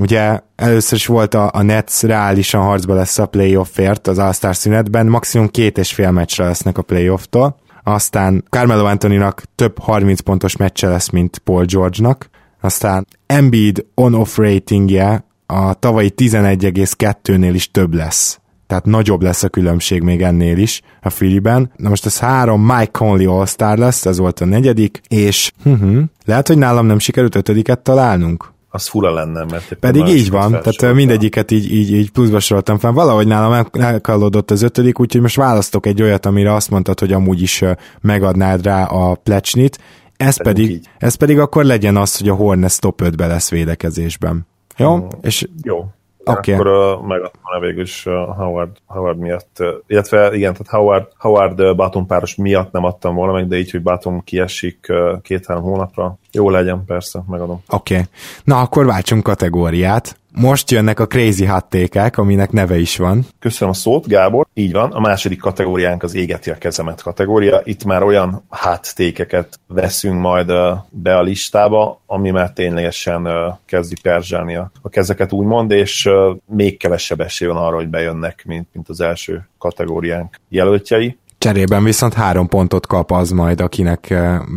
Ugye 0.00 0.40
először 0.56 0.98
is 0.98 1.06
volt 1.06 1.34
a, 1.34 1.50
a 1.52 1.62
Nets 1.62 2.02
reálisan 2.02 2.62
harcba 2.62 2.94
lesz 2.94 3.18
a 3.18 3.26
playoffért 3.26 4.06
az 4.06 4.18
All-Star 4.18 4.56
szünetben, 4.56 5.06
maximum 5.06 5.48
két 5.48 5.78
és 5.78 5.94
fél 5.94 6.10
meccsre 6.10 6.44
lesznek 6.44 6.78
a 6.78 6.82
playofftól. 6.82 7.62
Aztán 7.82 8.44
Carmelo 8.50 8.84
Anthonynak 8.84 9.42
több 9.54 9.78
30 9.78 10.20
pontos 10.20 10.56
meccse 10.56 10.88
lesz, 10.88 11.08
mint 11.08 11.38
Paul 11.38 11.64
George-nak. 11.64 12.28
Aztán 12.64 13.06
Embiid 13.26 13.86
on-off 13.94 14.36
ratingje 14.36 15.24
a 15.46 15.74
tavalyi 15.74 16.12
11,2-nél 16.16 17.50
is 17.54 17.70
több 17.70 17.94
lesz. 17.94 18.38
Tehát 18.66 18.84
nagyobb 18.84 19.22
lesz 19.22 19.42
a 19.42 19.48
különbség 19.48 20.02
még 20.02 20.22
ennél 20.22 20.58
is 20.58 20.80
a 21.02 21.10
Filiben. 21.10 21.72
Na 21.76 21.88
most 21.88 22.06
ez 22.06 22.18
három 22.18 22.62
Mike 22.62 22.90
Conley 22.90 23.38
All-Star 23.38 23.78
lesz, 23.78 24.06
ez 24.06 24.18
volt 24.18 24.40
a 24.40 24.44
negyedik, 24.44 25.00
és 25.08 25.52
uh-huh, 25.64 26.02
lehet, 26.24 26.46
hogy 26.46 26.58
nálam 26.58 26.86
nem 26.86 26.98
sikerült 26.98 27.34
ötödiket 27.34 27.78
találnunk 27.78 28.52
az 28.74 28.88
fura 28.88 29.12
lenne, 29.12 29.44
mert 29.50 29.74
Pedig 29.74 30.06
így 30.06 30.30
van, 30.30 30.50
tehát 30.50 30.94
mindegyiket 30.94 31.50
így, 31.50 31.72
így, 31.72 31.92
így 31.92 32.10
pluszba 32.10 32.40
soroltam 32.40 32.78
fel. 32.78 32.92
Valahogy 32.92 33.26
nálam 33.26 33.66
elkallódott 33.72 34.50
az 34.50 34.62
ötödik, 34.62 35.00
úgyhogy 35.00 35.20
most 35.20 35.36
választok 35.36 35.86
egy 35.86 36.02
olyat, 36.02 36.26
amire 36.26 36.54
azt 36.54 36.70
mondtad, 36.70 37.00
hogy 37.00 37.12
amúgy 37.12 37.42
is 37.42 37.64
megadnád 38.00 38.64
rá 38.64 38.84
a 38.84 39.14
plecsnit, 39.14 39.78
ez 40.16 40.42
pedig, 40.42 40.80
ez 40.98 41.14
pedig 41.14 41.38
akkor 41.38 41.64
legyen 41.64 41.96
az, 41.96 42.18
hogy 42.18 42.28
a 42.28 42.34
Hornets 42.34 42.78
top 42.78 43.00
5-be 43.04 43.26
lesz 43.26 43.50
védekezésben. 43.50 44.46
Jó? 44.76 44.96
Mm, 44.96 45.06
és 45.20 45.48
jó. 45.62 45.86
Okay. 46.24 46.54
Akkor 46.54 46.66
uh, 46.66 47.06
megadtam 47.06 47.60
végül 47.60 47.82
is 47.82 48.06
uh, 48.06 48.12
Howard, 48.12 48.70
Howard 48.86 49.18
miatt, 49.18 49.56
uh, 49.58 49.68
illetve 49.86 50.34
igen, 50.34 50.52
tehát 50.52 50.68
Howard, 50.68 51.08
Howard 51.16 51.76
Baton 51.76 52.06
páros 52.06 52.34
miatt 52.34 52.72
nem 52.72 52.84
adtam 52.84 53.14
volna 53.14 53.32
meg, 53.32 53.48
de 53.48 53.56
így, 53.56 53.70
hogy 53.70 53.82
Baton 53.82 54.24
kiesik 54.24 54.92
két-három 55.22 55.62
hónapra, 55.62 56.18
jó 56.32 56.50
legyen, 56.50 56.84
persze, 56.84 57.22
megadom. 57.28 57.62
Oké. 57.68 57.94
Okay. 57.94 58.06
Na, 58.44 58.60
akkor 58.60 58.86
váltsunk 58.86 59.22
kategóriát. 59.22 60.16
Most 60.36 60.70
jönnek 60.70 61.00
a 61.00 61.06
crazy 61.06 61.44
hattékek, 61.44 62.18
aminek 62.18 62.50
neve 62.50 62.78
is 62.78 62.96
van. 62.96 63.26
Köszönöm 63.38 63.74
a 63.74 63.76
szót, 63.76 64.06
Gábor. 64.06 64.46
Így 64.54 64.72
van, 64.72 64.92
a 64.92 65.00
második 65.00 65.40
kategóriánk 65.40 66.02
az 66.02 66.14
égeti 66.14 66.50
a 66.50 66.58
kezemet 66.58 67.02
kategória. 67.02 67.60
Itt 67.64 67.84
már 67.84 68.02
olyan 68.02 68.44
háttékeket 68.50 69.60
veszünk 69.66 70.20
majd 70.20 70.52
be 70.90 71.16
a 71.16 71.22
listába, 71.22 72.00
ami 72.06 72.30
már 72.30 72.52
ténylegesen 72.52 73.28
kezdi 73.66 73.94
perzsálni 74.02 74.56
a 74.56 74.70
kezeket 74.88 75.32
úgymond, 75.32 75.70
és 75.70 76.08
még 76.46 76.76
kevesebb 76.78 77.20
esély 77.20 77.48
van 77.48 77.56
arra, 77.56 77.76
hogy 77.76 77.88
bejönnek, 77.88 78.42
mint, 78.46 78.68
mint 78.72 78.88
az 78.88 79.00
első 79.00 79.48
kategóriánk 79.58 80.40
jelöltjei. 80.48 81.18
Cserében 81.38 81.84
viszont 81.84 82.14
három 82.14 82.48
pontot 82.48 82.86
kap 82.86 83.10
az 83.10 83.30
majd, 83.30 83.60
akinek 83.60 84.14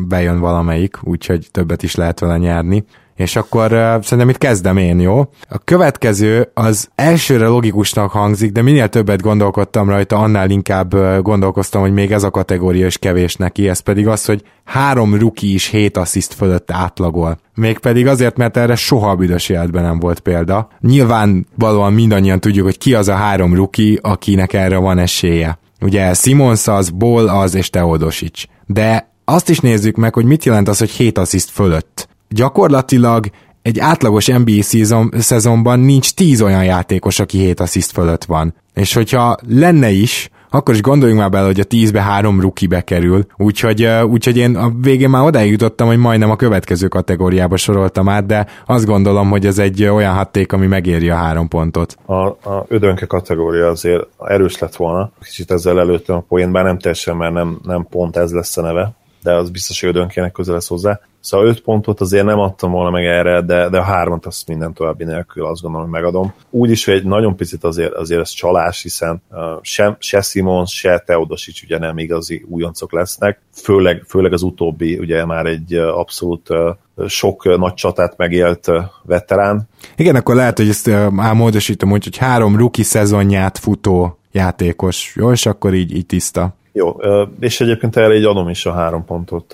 bejön 0.07 0.39
valamelyik, 0.39 0.97
úgyhogy 1.03 1.47
többet 1.51 1.83
is 1.83 1.95
lehet 1.95 2.19
vele 2.19 2.37
nyerni. 2.37 2.83
És 3.17 3.35
akkor 3.35 3.73
uh, 3.73 4.01
szerintem 4.01 4.29
itt 4.29 4.37
kezdem 4.37 4.77
én, 4.77 4.99
jó? 4.99 5.19
A 5.49 5.57
következő 5.63 6.51
az 6.53 6.89
elsőre 6.95 7.47
logikusnak 7.47 8.11
hangzik, 8.11 8.51
de 8.51 8.61
minél 8.61 8.87
többet 8.87 9.21
gondolkodtam 9.21 9.89
rajta, 9.89 10.17
annál 10.17 10.49
inkább 10.49 10.93
uh, 10.93 11.21
gondolkoztam, 11.21 11.81
hogy 11.81 11.93
még 11.93 12.11
ez 12.11 12.23
a 12.23 12.31
kategória 12.31 12.85
is 12.85 12.97
kevés 12.97 13.35
neki, 13.35 13.69
ez 13.69 13.79
pedig 13.79 14.07
az, 14.07 14.25
hogy 14.25 14.43
három 14.63 15.15
ruki 15.15 15.53
is 15.53 15.67
hét 15.67 15.97
assziszt 15.97 16.33
fölött 16.33 16.71
átlagol. 16.71 17.39
Mégpedig 17.55 18.07
azért, 18.07 18.37
mert 18.37 18.57
erre 18.57 18.75
soha 18.75 19.09
a 19.09 19.15
büdös 19.15 19.49
életben 19.49 19.83
nem 19.83 19.99
volt 19.99 20.19
példa. 20.19 20.67
Nyilván 20.79 21.47
valóan 21.55 21.93
mindannyian 21.93 22.39
tudjuk, 22.39 22.65
hogy 22.65 22.77
ki 22.77 22.93
az 22.93 23.07
a 23.07 23.15
három 23.15 23.53
ruki, 23.53 23.99
akinek 24.01 24.53
erre 24.53 24.77
van 24.77 24.97
esélye. 24.97 25.59
Ugye 25.81 26.13
Simons 26.13 26.67
az, 26.67 26.89
Ball 26.89 27.29
az 27.29 27.55
és 27.55 27.69
Teodosic. 27.69 28.43
De 28.65 29.11
azt 29.25 29.49
is 29.49 29.59
nézzük 29.59 29.95
meg, 29.95 30.13
hogy 30.13 30.25
mit 30.25 30.45
jelent 30.45 30.67
az, 30.67 30.77
hogy 30.77 30.89
7 30.89 31.17
assziszt 31.17 31.49
fölött 31.49 32.06
gyakorlatilag 32.29 33.25
egy 33.61 33.79
átlagos 33.79 34.27
NBA 34.27 34.61
szezon, 34.61 35.11
szezonban 35.17 35.79
nincs 35.79 36.13
tíz 36.13 36.41
olyan 36.41 36.63
játékos, 36.63 37.19
aki 37.19 37.37
7 37.37 37.59
assziszt 37.59 37.91
fölött 37.91 38.23
van. 38.23 38.53
És 38.73 38.93
hogyha 38.93 39.37
lenne 39.47 39.89
is, 39.89 40.29
akkor 40.49 40.73
is 40.73 40.81
gondoljunk 40.81 41.21
már 41.21 41.29
bele, 41.29 41.45
hogy 41.45 41.59
a 41.59 41.63
10-be 41.63 42.01
három 42.01 42.41
ruki 42.41 42.67
bekerül, 42.67 43.25
úgyhogy, 43.37 43.85
úgyhogy 43.85 44.37
én 44.37 44.55
a 44.55 44.71
végén 44.81 45.09
már 45.09 45.25
odáig 45.25 45.51
jutottam, 45.51 45.87
hogy 45.87 45.97
majdnem 45.97 46.29
a 46.29 46.35
következő 46.35 46.87
kategóriába 46.87 47.57
soroltam 47.57 48.09
át, 48.09 48.25
de 48.25 48.47
azt 48.65 48.85
gondolom, 48.85 49.29
hogy 49.29 49.45
ez 49.45 49.59
egy 49.59 49.83
olyan 49.83 50.13
hatték, 50.13 50.53
ami 50.53 50.67
megéri 50.67 51.09
a 51.09 51.15
három 51.15 51.47
pontot. 51.47 51.97
A, 52.05 52.25
a 52.25 52.65
ödönke 52.67 53.05
kategória 53.05 53.67
azért 53.67 54.07
erős 54.19 54.59
lett 54.59 54.75
volna, 54.75 55.11
kicsit 55.21 55.51
ezzel 55.51 55.79
előttem 55.79 56.15
a 56.15 56.23
poén, 56.27 56.51
bár 56.51 56.63
nem 56.63 56.79
teljesen, 56.79 57.15
mert 57.15 57.33
nem, 57.33 57.59
nem 57.63 57.87
pont 57.89 58.17
ez 58.17 58.31
lesz 58.31 58.57
a 58.57 58.61
neve, 58.61 58.95
de 59.27 59.33
az 59.33 59.49
biztos, 59.49 59.79
hogy 59.79 59.89
ödönkének 59.89 60.31
közel 60.31 60.53
lesz 60.53 60.67
hozzá. 60.67 60.99
Szóval 61.19 61.47
5 61.47 61.61
pontot 61.61 62.01
azért 62.01 62.25
nem 62.25 62.39
adtam 62.39 62.71
volna 62.71 62.89
meg 62.89 63.05
erre, 63.05 63.41
de, 63.41 63.69
de 63.69 63.77
a 63.77 63.83
hármat 63.83 64.25
azt 64.25 64.47
minden 64.47 64.73
további 64.73 65.03
nélkül 65.03 65.45
azt 65.45 65.61
gondolom, 65.61 65.89
hogy 65.89 65.95
megadom. 65.95 66.33
Úgy 66.49 66.69
is, 66.69 66.85
hogy 66.85 66.93
egy 66.93 67.03
nagyon 67.03 67.35
picit 67.35 67.63
azért, 67.63 67.93
azért 67.93 68.21
ez 68.21 68.29
csalás, 68.29 68.81
hiszen 68.81 69.21
uh, 69.31 69.39
se, 69.61 69.95
se 69.99 70.21
Simons, 70.21 70.71
se 70.71 71.03
Teodosic 71.05 71.63
ugye 71.63 71.77
nem 71.77 71.97
igazi 71.97 72.45
újoncok 72.49 72.91
lesznek, 72.91 73.41
főleg, 73.53 74.03
főleg 74.07 74.33
az 74.33 74.41
utóbbi 74.41 74.97
ugye 74.97 75.25
már 75.25 75.45
egy 75.45 75.75
uh, 75.75 75.97
abszolút 75.97 76.49
uh, 76.49 77.07
sok 77.07 77.57
nagy 77.57 77.73
csatát 77.73 78.17
megélt 78.17 78.71
veterán. 79.03 79.69
Igen, 79.95 80.15
akkor 80.15 80.35
lehet, 80.35 80.57
hogy 80.57 80.69
ezt 80.69 80.87
uh, 80.87 81.11
módosítom, 81.33 81.89
hogy, 81.89 82.17
három 82.17 82.57
rookie 82.57 82.83
szezonját 82.83 83.57
futó 83.57 84.19
játékos, 84.31 85.13
jó, 85.15 85.31
és 85.31 85.45
akkor 85.45 85.73
így, 85.73 85.95
így 85.95 86.05
tiszta. 86.05 86.56
Jó, 86.77 86.95
és 87.39 87.61
egyébként 87.61 87.95
erre 87.95 88.15
így 88.15 88.23
adom 88.23 88.49
is 88.49 88.65
a 88.65 88.71
három 88.71 89.05
pontot, 89.05 89.53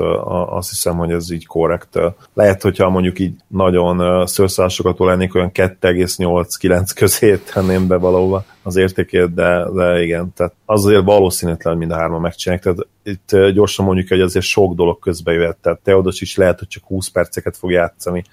azt 0.49 0.69
hiszem, 0.69 0.97
hogy 0.97 1.11
ez 1.11 1.31
így 1.31 1.45
korrekt. 1.45 1.99
Lehet, 2.33 2.61
hogyha 2.61 2.89
mondjuk 2.89 3.19
így 3.19 3.33
nagyon 3.47 4.27
szőrszásokat 4.27 4.99
lennék, 4.99 5.35
olyan 5.35 5.51
2,8-9 5.53 6.89
közé 6.95 7.37
tenném 7.53 7.87
be 7.87 7.95
valahova 7.95 8.45
az 8.63 8.75
értékét, 8.75 9.33
de, 9.33 9.65
de 9.73 10.01
igen, 10.01 10.33
tehát 10.35 10.53
az 10.65 10.85
azért 10.85 11.03
valószínűtlen, 11.03 11.77
mind 11.77 11.91
a 11.91 11.95
hárman 11.95 12.21
megcsinálják. 12.21 12.63
Tehát 12.63 12.87
itt 13.03 13.53
gyorsan 13.53 13.85
mondjuk, 13.85 14.07
hogy 14.07 14.21
azért 14.21 14.45
sok 14.45 14.73
dolog 14.73 14.99
közbe 14.99 15.31
jöhet. 15.31 15.57
Tehát 15.57 15.79
Teodos 15.83 16.21
is 16.21 16.35
lehet, 16.35 16.59
hogy 16.59 16.67
csak 16.67 16.83
20 16.83 17.07
perceket 17.07 17.57
fog 17.57 17.71
játszani, 17.71 18.23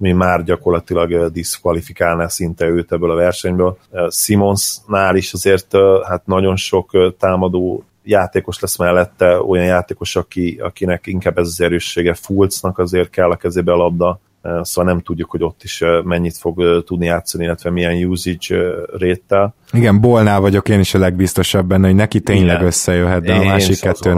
ami 0.00 0.12
már 0.12 0.44
gyakorlatilag 0.44 1.32
diszkvalifikálná 1.32 2.28
szinte 2.28 2.66
őt 2.66 2.92
ebből 2.92 3.10
a 3.10 3.14
versenyből. 3.14 3.78
Simonsnál 4.10 5.16
is 5.16 5.32
azért 5.32 5.76
hát 6.06 6.26
nagyon 6.26 6.56
sok 6.56 7.14
támadó 7.18 7.82
játékos 8.08 8.60
lesz 8.60 8.78
mellette, 8.78 9.40
olyan 9.40 9.64
játékos, 9.64 10.16
aki, 10.16 10.58
akinek 10.62 11.06
inkább 11.06 11.38
ez 11.38 11.46
az 11.46 11.60
erőssége, 11.60 12.14
Fulcnak 12.14 12.78
azért 12.78 13.10
kell 13.10 13.30
a 13.30 13.36
kezébe 13.36 13.72
a 13.72 13.76
labda, 13.76 14.20
eh, 14.42 14.62
szóval 14.62 14.92
nem 14.92 15.02
tudjuk, 15.02 15.30
hogy 15.30 15.42
ott 15.42 15.62
is 15.62 15.82
eh, 15.82 16.02
mennyit 16.02 16.36
fog 16.36 16.60
eh, 16.60 16.80
tudni 16.86 17.06
játszani, 17.06 17.44
illetve 17.44 17.70
milyen 17.70 18.04
usage 18.04 18.70
réttel. 18.96 19.54
Igen, 19.72 20.00
Bolnál 20.00 20.40
vagyok 20.40 20.68
én 20.68 20.80
is 20.80 20.94
a 20.94 20.98
legbiztosabb 20.98 21.66
benne, 21.66 21.86
hogy 21.86 21.96
neki 21.96 22.20
tényleg 22.20 22.54
Igen. 22.54 22.66
összejöhet, 22.66 23.22
de 23.22 23.34
én 23.34 23.40
a 23.40 23.44
másik 23.44 23.80
kettő 23.80 24.14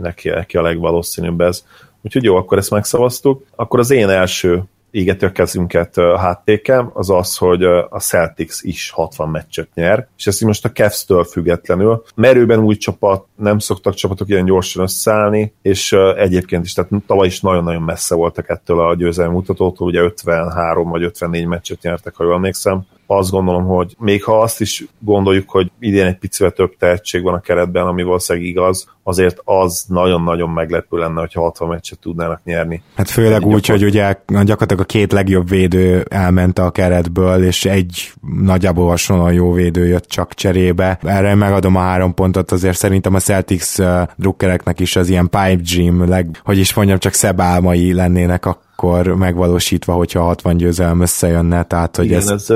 Neki, 0.00 0.28
neki 0.28 0.56
a 0.56 0.62
legvalószínűbb 0.62 1.40
ez. 1.40 1.64
Úgyhogy 2.02 2.22
jó, 2.24 2.36
akkor 2.36 2.58
ezt 2.58 2.70
megszavaztuk. 2.70 3.44
Akkor 3.56 3.78
az 3.78 3.90
én 3.90 4.08
első 4.08 4.62
égeti 4.90 5.24
a 5.24 5.32
kezünket 5.32 5.94
háttékem, 6.16 6.90
az 6.92 7.10
az, 7.10 7.36
hogy 7.36 7.62
a 7.64 7.98
Celtics 7.98 8.62
is 8.62 8.90
60 8.90 9.28
meccset 9.28 9.68
nyer, 9.74 10.08
és 10.16 10.26
ezt 10.26 10.44
most 10.44 10.64
a 10.64 10.72
Cavs-től 10.72 11.24
függetlenül. 11.24 12.02
Merőben 12.14 12.58
új 12.58 12.76
csapat, 12.76 13.24
nem 13.36 13.58
szoktak 13.58 13.94
csapatok 13.94 14.28
ilyen 14.28 14.44
gyorsan 14.44 14.82
összeállni, 14.82 15.52
és 15.62 15.92
egyébként 16.16 16.64
is, 16.64 16.72
tehát 16.72 16.90
tavaly 17.06 17.26
is 17.26 17.40
nagyon-nagyon 17.40 17.82
messze 17.82 18.14
voltak 18.14 18.48
ettől 18.48 18.80
a 18.80 18.94
győzelmi 18.94 19.32
mutatótól, 19.32 19.86
ugye 19.86 20.00
53 20.00 20.88
vagy 20.88 21.02
54 21.02 21.46
meccset 21.46 21.82
nyertek, 21.82 22.14
ha 22.14 22.24
jól 22.24 22.34
emlékszem, 22.34 22.86
azt 23.10 23.30
gondolom, 23.30 23.66
hogy 23.66 23.96
még 23.98 24.24
ha 24.24 24.40
azt 24.40 24.60
is 24.60 24.84
gondoljuk, 24.98 25.50
hogy 25.50 25.70
idén 25.78 26.06
egy 26.06 26.18
picivel 26.18 26.52
több 26.52 26.76
tehetség 26.78 27.22
van 27.22 27.34
a 27.34 27.40
keretben, 27.40 27.86
ami 27.86 28.02
valószínűleg 28.02 28.48
igaz, 28.48 28.88
azért 29.02 29.40
az 29.44 29.84
nagyon-nagyon 29.88 30.50
meglepő 30.50 30.96
lenne, 30.96 31.20
hogyha 31.20 31.40
60 31.40 31.68
meccset 31.68 31.98
tudnának 31.98 32.40
nyerni. 32.44 32.82
Hát 32.94 33.10
főleg 33.10 33.46
úgy, 33.46 33.66
hogy 33.66 33.84
ugye 33.84 34.16
gyakorlatilag 34.26 34.80
a 34.80 34.84
két 34.84 35.12
legjobb 35.12 35.48
védő 35.48 36.04
elment 36.08 36.58
a 36.58 36.70
keretből, 36.70 37.44
és 37.44 37.64
egy 37.64 38.12
nagyjából 38.40 38.88
hasonlóan 38.88 39.32
jó 39.32 39.52
védő 39.52 39.86
jött 39.86 40.06
csak 40.06 40.34
cserébe. 40.34 40.98
Erre 41.02 41.34
megadom 41.34 41.76
a 41.76 41.80
három 41.80 42.14
pontot, 42.14 42.52
azért 42.52 42.76
szerintem 42.76 43.14
a 43.14 43.20
Celtics 43.20 43.76
drukkereknek 44.16 44.80
is 44.80 44.96
az 44.96 45.08
ilyen 45.08 45.28
pipe 45.30 45.60
dream, 45.74 46.08
leg, 46.08 46.40
hogy 46.44 46.58
is 46.58 46.74
mondjam, 46.74 46.98
csak 46.98 47.12
szebb 47.12 47.40
álmai 47.40 47.92
lennének 47.92 48.46
a 48.46 48.66
akkor 48.78 49.06
megvalósítva, 49.06 49.92
hogyha 49.92 50.22
60 50.22 50.56
győzelem 50.56 51.00
összejönne, 51.00 51.62
tehát 51.62 51.96
hogy 51.96 52.04
Igen, 52.04 52.18
ez... 52.18 52.28
ez 52.28 52.46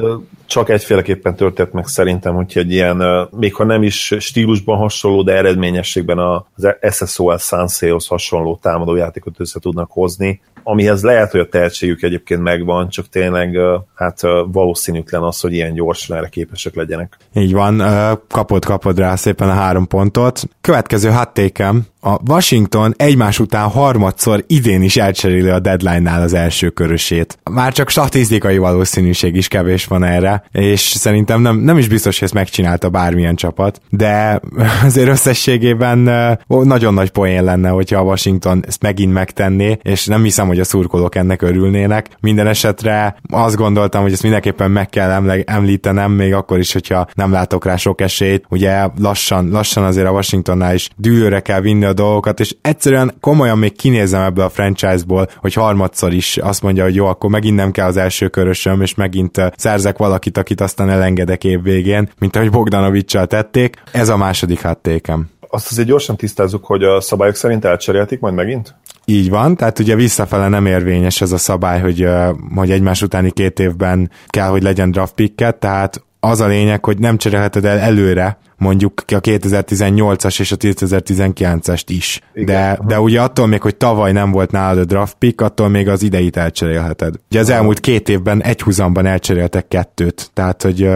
csak 0.53 0.69
egyféleképpen 0.69 1.37
történt 1.37 1.73
meg 1.73 1.87
szerintem, 1.87 2.35
hogy 2.35 2.53
egy 2.55 2.73
ilyen, 2.73 3.29
még 3.31 3.55
ha 3.55 3.65
nem 3.65 3.83
is 3.83 4.15
stílusban 4.19 4.79
hasonló, 4.79 5.23
de 5.23 5.33
eredményességben 5.33 6.19
az 6.19 6.77
SSOL 6.91 7.39
Sanseos 7.39 8.09
hasonló 8.09 8.59
támadójátékot 8.63 9.41
össze 9.41 9.61
tudnak 9.61 9.91
hozni, 9.91 10.41
amihez 10.65 11.03
lehet, 11.03 11.31
hogy 11.31 11.41
a 11.41 11.49
tehetségük 11.49 12.03
egyébként 12.03 12.43
megvan, 12.43 12.89
csak 12.89 13.09
tényleg 13.09 13.57
hát 13.95 14.21
valószínűtlen 14.47 15.23
az, 15.23 15.41
hogy 15.41 15.53
ilyen 15.53 15.75
gyorsan 15.75 16.17
erre 16.17 16.29
képesek 16.29 16.75
legyenek. 16.75 17.17
Így 17.35 17.53
van, 17.53 17.83
kapod, 18.29 18.65
kapod 18.65 18.99
rá 18.99 19.17
szépen 19.17 19.49
a 19.49 19.53
három 19.53 19.87
pontot. 19.87 20.43
Következő 20.61 21.11
hattékem, 21.11 21.87
a 22.01 22.31
Washington 22.31 22.95
egymás 22.97 23.39
után 23.39 23.69
harmadszor 23.69 24.45
idén 24.47 24.83
is 24.83 24.97
elcseréli 24.97 25.49
a 25.49 25.59
deadline-nál 25.59 26.23
az 26.23 26.33
első 26.33 26.71
körösét. 26.71 27.39
Már 27.51 27.73
csak 27.73 27.89
statisztikai 27.89 28.59
valószínűség 28.59 29.37
is 29.37 29.49
kevés 29.49 29.85
van 29.87 30.05
erre, 30.05 30.42
és 30.53 30.81
szerintem 30.81 31.41
nem, 31.41 31.57
nem 31.57 31.79
is 31.79 31.89
biztos, 31.89 32.19
hogy 32.19 32.25
ezt 32.25 32.37
megcsinálta 32.37 32.89
bármilyen 32.89 33.35
csapat, 33.35 33.81
de 33.91 34.41
azért 34.85 35.09
összességében 35.09 35.99
nagyon 36.47 36.95
nagy 36.95 37.11
poén 37.11 37.45
lenne, 37.45 37.69
hogyha 37.69 37.99
a 37.99 38.03
Washington 38.03 38.65
ezt 38.67 38.83
megint 38.83 39.13
megtenné, 39.13 39.79
és 39.83 40.07
nem 40.07 40.23
hiszem, 40.23 40.47
hogy 40.47 40.61
a 40.61 40.65
szurkolók 40.65 41.15
ennek 41.15 41.43
örülnének. 41.43 42.09
Minden 42.21 42.47
esetre 42.47 43.17
azt 43.31 43.57
gondoltam, 43.57 44.03
hogy 44.03 44.13
ezt 44.13 44.23
mindenképpen 44.23 44.71
meg 44.71 44.89
kell 44.89 45.43
említenem, 45.45 46.13
még 46.13 46.35
akkor 46.35 46.59
is, 46.59 46.73
hogyha 46.73 47.07
nem 47.15 47.33
látok 47.33 47.65
rá 47.65 47.77
sok 47.77 48.01
esélyt. 48.01 48.45
Ugye 48.49 48.89
lassan, 48.99 49.49
lassan 49.49 49.85
azért 49.85 50.07
a 50.07 50.11
Washingtonnál 50.11 50.75
is 50.75 50.91
dűlőre 50.97 51.41
kell 51.41 51.61
vinni 51.61 51.85
a 51.85 51.93
dolgokat, 51.93 52.41
és 52.41 52.55
egyszerűen 52.61 53.15
komolyan 53.21 53.59
még 53.59 53.77
kinézem 53.77 54.23
ebből 54.23 54.45
a 54.45 54.49
franchise-ból, 54.49 55.29
hogy 55.37 55.55
harmadszor 55.55 56.13
is 56.13 56.37
azt 56.37 56.63
mondja, 56.63 56.85
hogy 56.85 56.95
jó, 56.95 57.07
akkor 57.07 57.31
megint 57.31 57.57
nem 57.57 57.71
kell 57.71 57.87
az 57.87 57.97
első 57.97 58.29
körösöm, 58.29 58.81
és 58.81 58.95
megint 58.95 59.41
szerzek 59.57 59.99
valakit, 59.99 60.32
akit 60.37 60.61
aztán 60.61 60.91
elengedek 60.91 61.45
év 61.45 61.63
végén, 61.63 62.11
mint 62.19 62.37
ahogy 62.37 62.51
Bogdanovicsal 62.51 63.27
tették. 63.27 63.77
Ez 63.93 64.09
a 64.09 64.17
második 64.17 64.61
háttékem 64.61 65.31
azt 65.55 65.71
azért 65.71 65.89
gyorsan 65.89 66.17
tisztázzuk, 66.17 66.65
hogy 66.65 66.83
a 66.83 67.01
szabályok 67.01 67.35
szerint 67.35 67.65
elcseréltik 67.65 68.21
majd 68.21 68.35
megint? 68.35 68.75
Így 69.05 69.31
van, 69.31 69.57
tehát 69.57 69.79
ugye 69.79 69.95
visszafele 69.95 70.49
nem 70.49 70.67
érvényes 70.67 71.21
ez 71.21 71.33
a 71.33 71.39
szabály, 71.39 71.81
hogy, 71.81 72.09
hogy 72.55 72.71
egymás 72.71 73.03
utáni 73.03 73.31
két 73.31 73.59
évben 73.59 74.11
kell, 74.27 74.49
hogy 74.49 74.63
legyen 74.63 74.91
draft 74.91 75.15
picket, 75.15 75.57
tehát 75.57 76.05
az 76.21 76.41
a 76.41 76.47
lényeg, 76.47 76.85
hogy 76.85 76.99
nem 76.99 77.17
cserélheted 77.17 77.65
el 77.65 77.79
előre 77.79 78.39
mondjuk 78.63 79.03
a 79.07 79.21
2018-as 79.21 80.41
és 80.41 80.53
a 80.53 80.57
2019-est 80.57 81.85
is. 81.87 82.21
Igen. 82.35 82.47
De, 82.47 82.79
de 82.87 83.01
ugye 83.01 83.21
attól 83.21 83.47
még, 83.47 83.63
hogy 83.63 83.77
tavaly 83.77 84.13
nem 84.13 84.31
volt 84.31 84.51
nálad 84.51 84.79
a 84.79 84.85
draft 84.85 85.17
pick, 85.19 85.41
attól 85.41 85.69
még 85.69 85.89
az 85.89 86.03
ideit 86.03 86.37
elcserélheted. 86.37 87.15
Ugye 87.31 87.41
az 87.41 87.51
elmúlt 87.51 87.81
két 87.81 88.09
évben 88.09 88.43
egy 88.43 88.63
húzamban 88.63 89.07
elcseréltek 89.07 89.69
kettőt, 89.69 90.31
tehát 90.35 90.63
hogy 90.63 90.89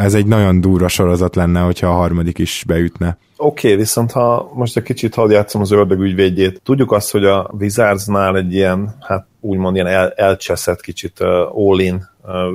ez 0.00 0.14
egy 0.14 0.26
nagyon 0.26 0.60
durva 0.60 0.88
sorozat 0.88 1.36
lenne, 1.36 1.60
hogyha 1.60 1.86
a 1.86 1.92
harmadik 1.92 2.38
is 2.38 2.64
beütne. 2.66 3.18
Oké, 3.36 3.66
okay, 3.66 3.78
viszont 3.78 4.12
ha 4.12 4.50
most 4.54 4.76
egy 4.76 4.82
kicsit 4.82 5.14
hadd 5.14 5.30
játszom 5.30 5.60
az 5.60 5.70
ördög 5.70 6.00
ügyvédjét, 6.00 6.60
tudjuk 6.64 6.92
azt, 6.92 7.10
hogy 7.10 7.24
a 7.24 7.50
Wizardsnál 7.58 8.36
egy 8.36 8.54
ilyen, 8.54 8.94
hát 9.00 9.26
úgymond 9.40 9.74
ilyen 9.74 9.86
el, 9.86 10.10
elcseszett 10.10 10.80
kicsit 10.80 11.20
uh, 11.20 11.28
all-in 11.68 12.08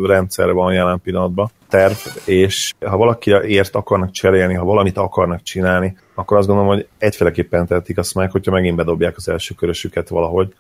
rendszerre 0.04 0.52
van 0.52 0.74
jelen 0.74 1.02
pillanatban 1.02 1.50
terv, 1.70 1.96
és 2.26 2.74
ha 2.86 2.98
valaki 2.98 3.32
ért 3.32 3.76
akarnak 3.76 4.12
cserélni, 4.12 4.54
ha 4.54 4.66
valamit 4.66 4.98
akarnak 4.98 5.42
csinálni, 5.42 5.98
akkor 6.16 6.38
azt 6.38 6.48
gondolom, 6.48 6.72
hogy 6.72 6.88
egyféleképpen 6.98 7.68
tehetik 7.68 7.98
azt 7.98 8.16
meg, 8.16 8.32
hogyha 8.32 8.52
megint 8.52 8.76
bedobják 8.76 9.18
az 9.18 9.30
első 9.30 9.54
körösüket 9.54 10.10
valahogy, 10.10 10.54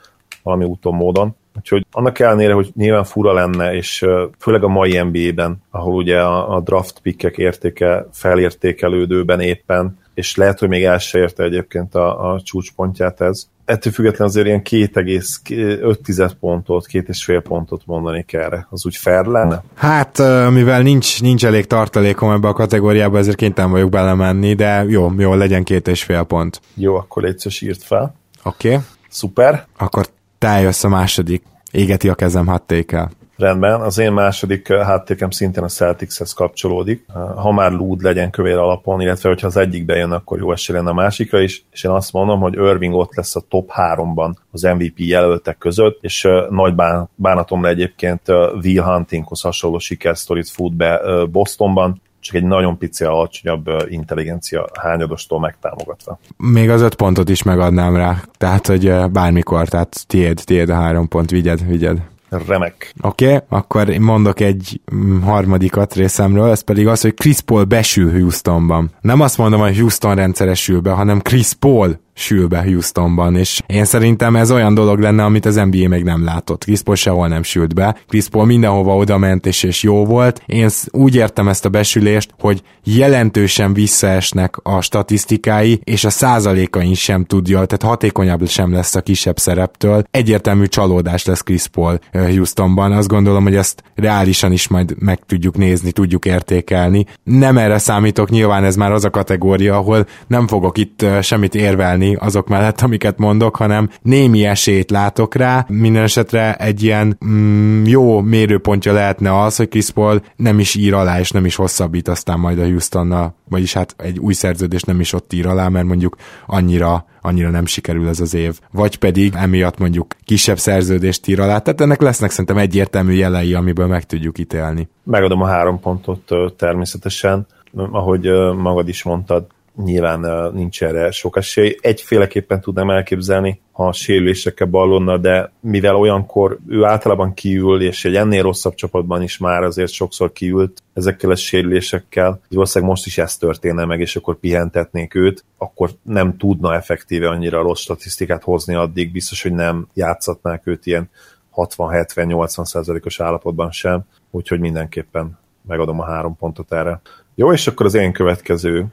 valami 0.44 0.66
úton, 0.66 0.94
módon. 0.94 1.36
Úgyhogy 1.58 1.86
annak 1.92 2.20
ellenére, 2.20 2.54
hogy 2.54 2.72
nyilván 2.76 3.04
fura 3.04 3.34
lenne, 3.34 3.74
és 3.74 4.06
főleg 4.40 4.64
a 4.64 4.68
mai 4.68 5.02
NBA-ben, 5.02 5.64
ahol 5.70 5.94
ugye 5.94 6.22
a 6.22 6.60
draft 6.60 7.00
pickek 7.00 7.38
értéke 7.38 8.08
felértékelődőben 8.12 9.40
éppen, 9.40 10.00
és 10.14 10.36
lehet, 10.36 10.60
hogy 10.60 10.70
még 10.70 10.84
el 10.84 10.98
se 10.98 11.20
érte 11.20 11.44
egyébként 11.44 11.96
a, 11.96 12.34
a 12.34 12.42
csúcspontját 12.42 13.22
ez. 13.22 13.50
Ettől 13.72 13.94
függetlenül 13.94 14.28
azért 14.28 14.48
ilyen 14.48 14.62
2,5 14.64 16.32
pontot, 16.40 16.86
két 16.86 17.10
és 17.10 17.24
fél 17.24 17.42
pontot 17.42 17.82
mondani 17.86 18.26
erre. 18.28 18.68
Az 18.70 18.86
úgy 18.86 18.96
fair 18.96 19.26
lenne? 19.26 19.64
Hát, 19.76 20.18
mivel 20.52 20.82
nincs, 20.82 21.22
nincs 21.22 21.46
elég 21.46 21.68
tartalékom 21.68 22.32
ebbe 22.32 22.48
a 22.48 22.54
kategóriába, 22.54 23.18
ezért 23.18 23.36
kénytelen 23.36 23.72
vagyok 23.72 23.90
belemenni, 23.90 24.54
de 24.54 24.86
jó, 24.88 25.12
jó, 25.18 25.34
legyen 25.34 25.64
két 25.64 25.88
és 25.88 26.04
fél 26.04 26.24
pont. 26.24 26.62
Jó, 26.74 26.96
akkor 26.96 27.24
légy 27.24 27.58
írt 27.60 27.84
fel. 27.84 28.16
Oké. 28.44 28.68
Okay. 28.68 28.80
Szuper. 29.10 29.66
Akkor 29.78 30.06
te 30.38 30.74
a 30.82 30.88
második. 30.88 31.44
Égeti 31.72 32.10
a 32.10 32.16
kezem 32.16 32.48
hattékel. 32.48 33.12
Rendben, 33.42 33.82
az 33.82 33.98
én 33.98 34.12
második 34.12 34.74
háttékem 34.74 35.30
szintén 35.30 35.64
a 35.64 35.68
Celticshez 35.68 36.34
kapcsolódik. 36.34 37.06
Ha 37.36 37.52
már 37.52 37.72
lúd 37.72 38.02
legyen 38.02 38.30
kövér 38.30 38.58
alapon, 38.58 39.02
illetve 39.02 39.30
hogyha 39.30 39.48
az 39.48 39.58
egyik 39.58 39.86
bejön, 39.86 40.12
akkor 40.12 40.40
jó 40.40 40.52
esély 40.52 40.76
lenne 40.76 40.90
a 40.90 40.94
másikra 40.94 41.40
is, 41.40 41.66
és 41.72 41.84
én 41.84 41.92
azt 41.92 42.14
mondom, 42.14 42.40
hogy 42.40 42.54
Irving 42.54 42.94
ott 42.94 43.16
lesz 43.16 43.36
a 43.36 43.42
top 43.50 43.72
3-ban 43.76 44.34
az 44.52 44.62
MVP 44.62 44.94
jelöltek 44.96 45.58
között, 45.58 45.98
és 46.02 46.28
nagy 46.50 46.76
bán, 46.76 47.10
bánatomra 47.16 47.68
egyébként 47.68 48.22
Will 48.64 48.84
Huntinghoz 48.84 49.42
hasonló 49.42 49.80
sikersztorit 49.80 50.50
fut 50.50 50.76
be 50.76 51.02
Bostonban, 51.32 52.02
csak 52.20 52.36
egy 52.36 52.44
nagyon 52.44 52.78
pici 52.78 53.04
alacsonyabb 53.04 53.66
intelligencia 53.88 54.70
hányadostól 54.80 55.40
megtámogatva. 55.40 56.20
Még 56.38 56.70
az 56.70 56.82
öt 56.82 56.96
pontot 56.96 57.30
is 57.30 57.44
megadnám 57.44 57.96
rá, 57.96 58.22
tehát 58.38 58.68
hogy 58.68 58.94
bármikor, 59.12 59.68
tehát 59.68 60.08
tiéd, 60.08 60.42
tiéd 60.46 60.70
a 60.70 60.76
három 60.76 61.08
pont, 61.08 61.30
vigyed, 61.30 61.68
vigyed. 61.68 62.10
Remek. 62.48 62.94
Oké, 63.02 63.26
okay, 63.26 63.40
akkor 63.50 63.88
mondok 63.88 64.40
egy 64.40 64.82
mm, 64.96 65.22
harmadikat 65.22 65.94
részemről, 65.94 66.50
ez 66.50 66.62
pedig 66.62 66.88
az, 66.88 67.02
hogy 67.02 67.14
Chris 67.14 67.42
Paul 67.42 67.64
besül 67.64 68.12
Houstonban. 68.12 68.92
Nem 69.02 69.22
azt 69.22 69.38
mondom, 69.38 69.60
hogy 69.60 69.78
Houston 69.78 70.16
rendszeresül 70.16 70.80
be, 70.80 70.92
hanem 70.92 71.20
Chris 71.20 71.54
Paul 71.54 72.00
sül 72.22 72.48
be 72.48 72.64
Houstonban, 72.64 73.36
és 73.36 73.62
én 73.66 73.86
szerintem 73.86 74.36
ez 74.36 74.52
olyan 74.52 74.74
dolog 74.74 75.00
lenne, 75.00 75.24
amit 75.24 75.46
az 75.46 75.56
NBA 75.56 75.88
még 75.88 76.04
nem 76.04 76.24
látott. 76.24 76.64
Chris 76.64 76.82
Paul 76.82 76.96
sehol 76.96 77.28
nem 77.28 77.44
sült 77.44 77.74
be, 77.74 77.96
Chris 78.08 78.28
Paul 78.28 78.46
mindenhova 78.46 78.96
oda 78.96 79.18
ment, 79.18 79.46
és, 79.46 79.64
és 79.64 79.84
jó 79.84 80.06
volt. 80.06 80.42
Én 80.46 80.70
úgy 80.92 81.16
értem 81.16 81.48
ezt 81.48 81.66
a 81.66 81.70
besülést, 81.70 82.34
hogy 82.40 82.62
jelentősen 82.84 83.74
visszaesnek 83.74 84.56
a 84.64 84.82
statisztikái, 84.82 85.82
és 85.84 86.04
a 86.04 86.10
százalékain 86.10 86.94
sem 86.94 87.26
tudja, 87.26 87.66
tehát 87.66 87.84
hatékonyabb 87.84 88.48
sem 88.48 88.74
lesz 88.74 88.96
a 88.96 89.02
kisebb 89.02 89.38
szereptől. 89.38 90.04
Egyértelmű 90.12 90.66
csalódás 90.66 91.26
lesz 91.26 91.44
Chris 91.44 91.68
Paul 91.68 92.00
Houstonban. 92.12 92.92
Azt 92.92 93.08
gondolom, 93.08 93.44
hogy 93.44 93.56
ezt 93.56 93.84
reálisan 93.96 94.52
is 94.52 94.68
majd 94.68 94.96
meg 95.00 95.20
tudjuk 95.26 95.58
nézni, 95.58 95.92
tudjuk 95.92 96.26
értékelni. 96.26 97.06
Nem 97.24 97.58
erre 97.58 97.78
számítok, 97.78 98.30
nyilván 98.30 98.64
ez 98.64 98.76
már 98.76 98.92
az 98.92 99.06
a 99.06 99.10
kategória, 99.10 99.78
ahol 99.78 100.06
nem 100.28 100.48
fogok 100.48 100.78
itt 100.78 101.06
semmit 101.22 101.56
érvelni 101.56 102.11
azok 102.20 102.48
mellett, 102.48 102.82
amiket 102.82 103.18
mondok, 103.18 103.56
hanem 103.56 103.90
némi 104.02 104.46
esélyt 104.46 104.92
látok 104.92 105.36
rá. 105.36 105.66
Minden 105.70 106.04
esetre 106.04 106.56
egy 106.56 106.84
ilyen 106.84 107.18
mm, 107.26 107.86
jó 107.86 108.22
mérőpontja 108.22 108.94
lehetne 108.94 109.42
az, 109.42 109.56
hogy 109.56 109.70
Chris 109.70 109.90
Paul 109.90 110.22
nem 110.36 110.60
is 110.60 110.76
ír 110.76 110.94
alá, 110.94 111.20
és 111.20 111.32
nem 111.32 111.46
is 111.46 111.56
hosszabbít 111.56 112.08
aztán 112.08 112.40
majd 112.40 112.60
a 112.60 112.64
Houstonnal, 112.64 113.36
vagyis 113.50 113.74
hát 113.74 113.96
egy 113.98 114.20
új 114.20 114.34
szerződés 114.34 114.82
nem 114.82 115.00
is 115.00 115.14
ott 115.14 115.34
ír 115.34 115.48
alá, 115.48 115.68
mert 115.68 115.86
mondjuk 115.86 116.16
annyira 116.46 117.06
annyira 117.22 117.50
nem 117.50 117.66
sikerül 117.66 118.08
ez 118.08 118.20
az 118.20 118.34
év. 118.34 118.60
Vagy 118.72 118.98
pedig 118.98 119.34
emiatt 119.36 119.78
mondjuk 119.78 120.16
kisebb 120.26 120.58
szerződést 120.58 121.28
ír 121.28 121.40
alá. 121.40 121.58
Tehát 121.60 121.82
ennek 121.82 122.02
lesznek 122.02 122.30
szerintem 122.30 122.58
egyértelmű 122.58 123.14
jelei, 123.14 123.54
amiből 123.54 123.88
meg 123.88 124.06
tudjuk 124.06 124.38
ítélni. 124.38 124.90
Megadom 125.04 125.42
a 125.42 125.48
három 125.48 125.80
pontot 125.80 126.30
természetesen, 126.58 127.48
ahogy 127.76 128.30
magad 128.58 128.88
is 128.88 129.04
mondtad, 129.04 129.46
nyilván 129.84 130.52
nincs 130.54 130.84
erre 130.84 131.12
sok 131.12 131.38
esély. 131.38 131.78
Egyféleképpen 131.82 132.62
tudnám 132.62 132.90
elképzelni, 132.90 133.62
a 133.72 133.92
sérülésekkel 133.92 134.68
ballonna, 134.68 135.18
de 135.18 135.52
mivel 135.60 135.96
olyankor 135.96 136.58
ő 136.68 136.84
általában 136.84 137.34
kiül, 137.34 137.82
és 137.82 138.06
egy 138.06 138.16
ennél 138.16 138.42
rosszabb 138.42 138.74
csapatban 138.74 139.22
is 139.22 139.38
már 139.38 139.64
azért 139.64 139.92
sokszor 139.92 140.32
kiült 140.32 140.82
ezekkel 140.94 141.30
a 141.30 141.36
sérülésekkel, 141.36 142.42
valószínűleg 142.50 142.94
most 142.94 143.06
is 143.06 143.18
ez 143.18 143.38
történne 143.38 143.86
meg, 143.86 144.00
és 144.00 144.16
akkor 144.16 144.36
pihentetnék 144.36 145.16
őt, 145.16 145.44
akkor 145.58 145.90
nem 146.04 146.38
tudna 146.38 146.76
effektíve 146.76 147.30
annyira 147.30 147.62
rossz 147.62 147.82
statisztikát 147.82 148.44
hozni 148.44 148.76
addig, 148.76 149.12
biztos, 149.12 149.42
hogy 149.42 149.54
nem 149.54 149.88
játszatnák 149.94 150.68
őt 150.68 150.86
ilyen 150.86 151.10
60-70-80 151.56 152.66
százalékos 152.66 153.20
állapotban 153.20 153.72
sem, 153.72 154.02
úgyhogy 154.32 154.60
mindenképpen 154.60 155.40
megadom 155.68 156.00
a 156.00 156.06
három 156.06 156.36
pontot 156.38 156.74
erre. 156.74 157.02
Jó, 157.36 157.54
és 157.54 157.68
akkor 157.68 157.86
az 157.86 157.94
én 157.94 158.12
következő 158.12 158.86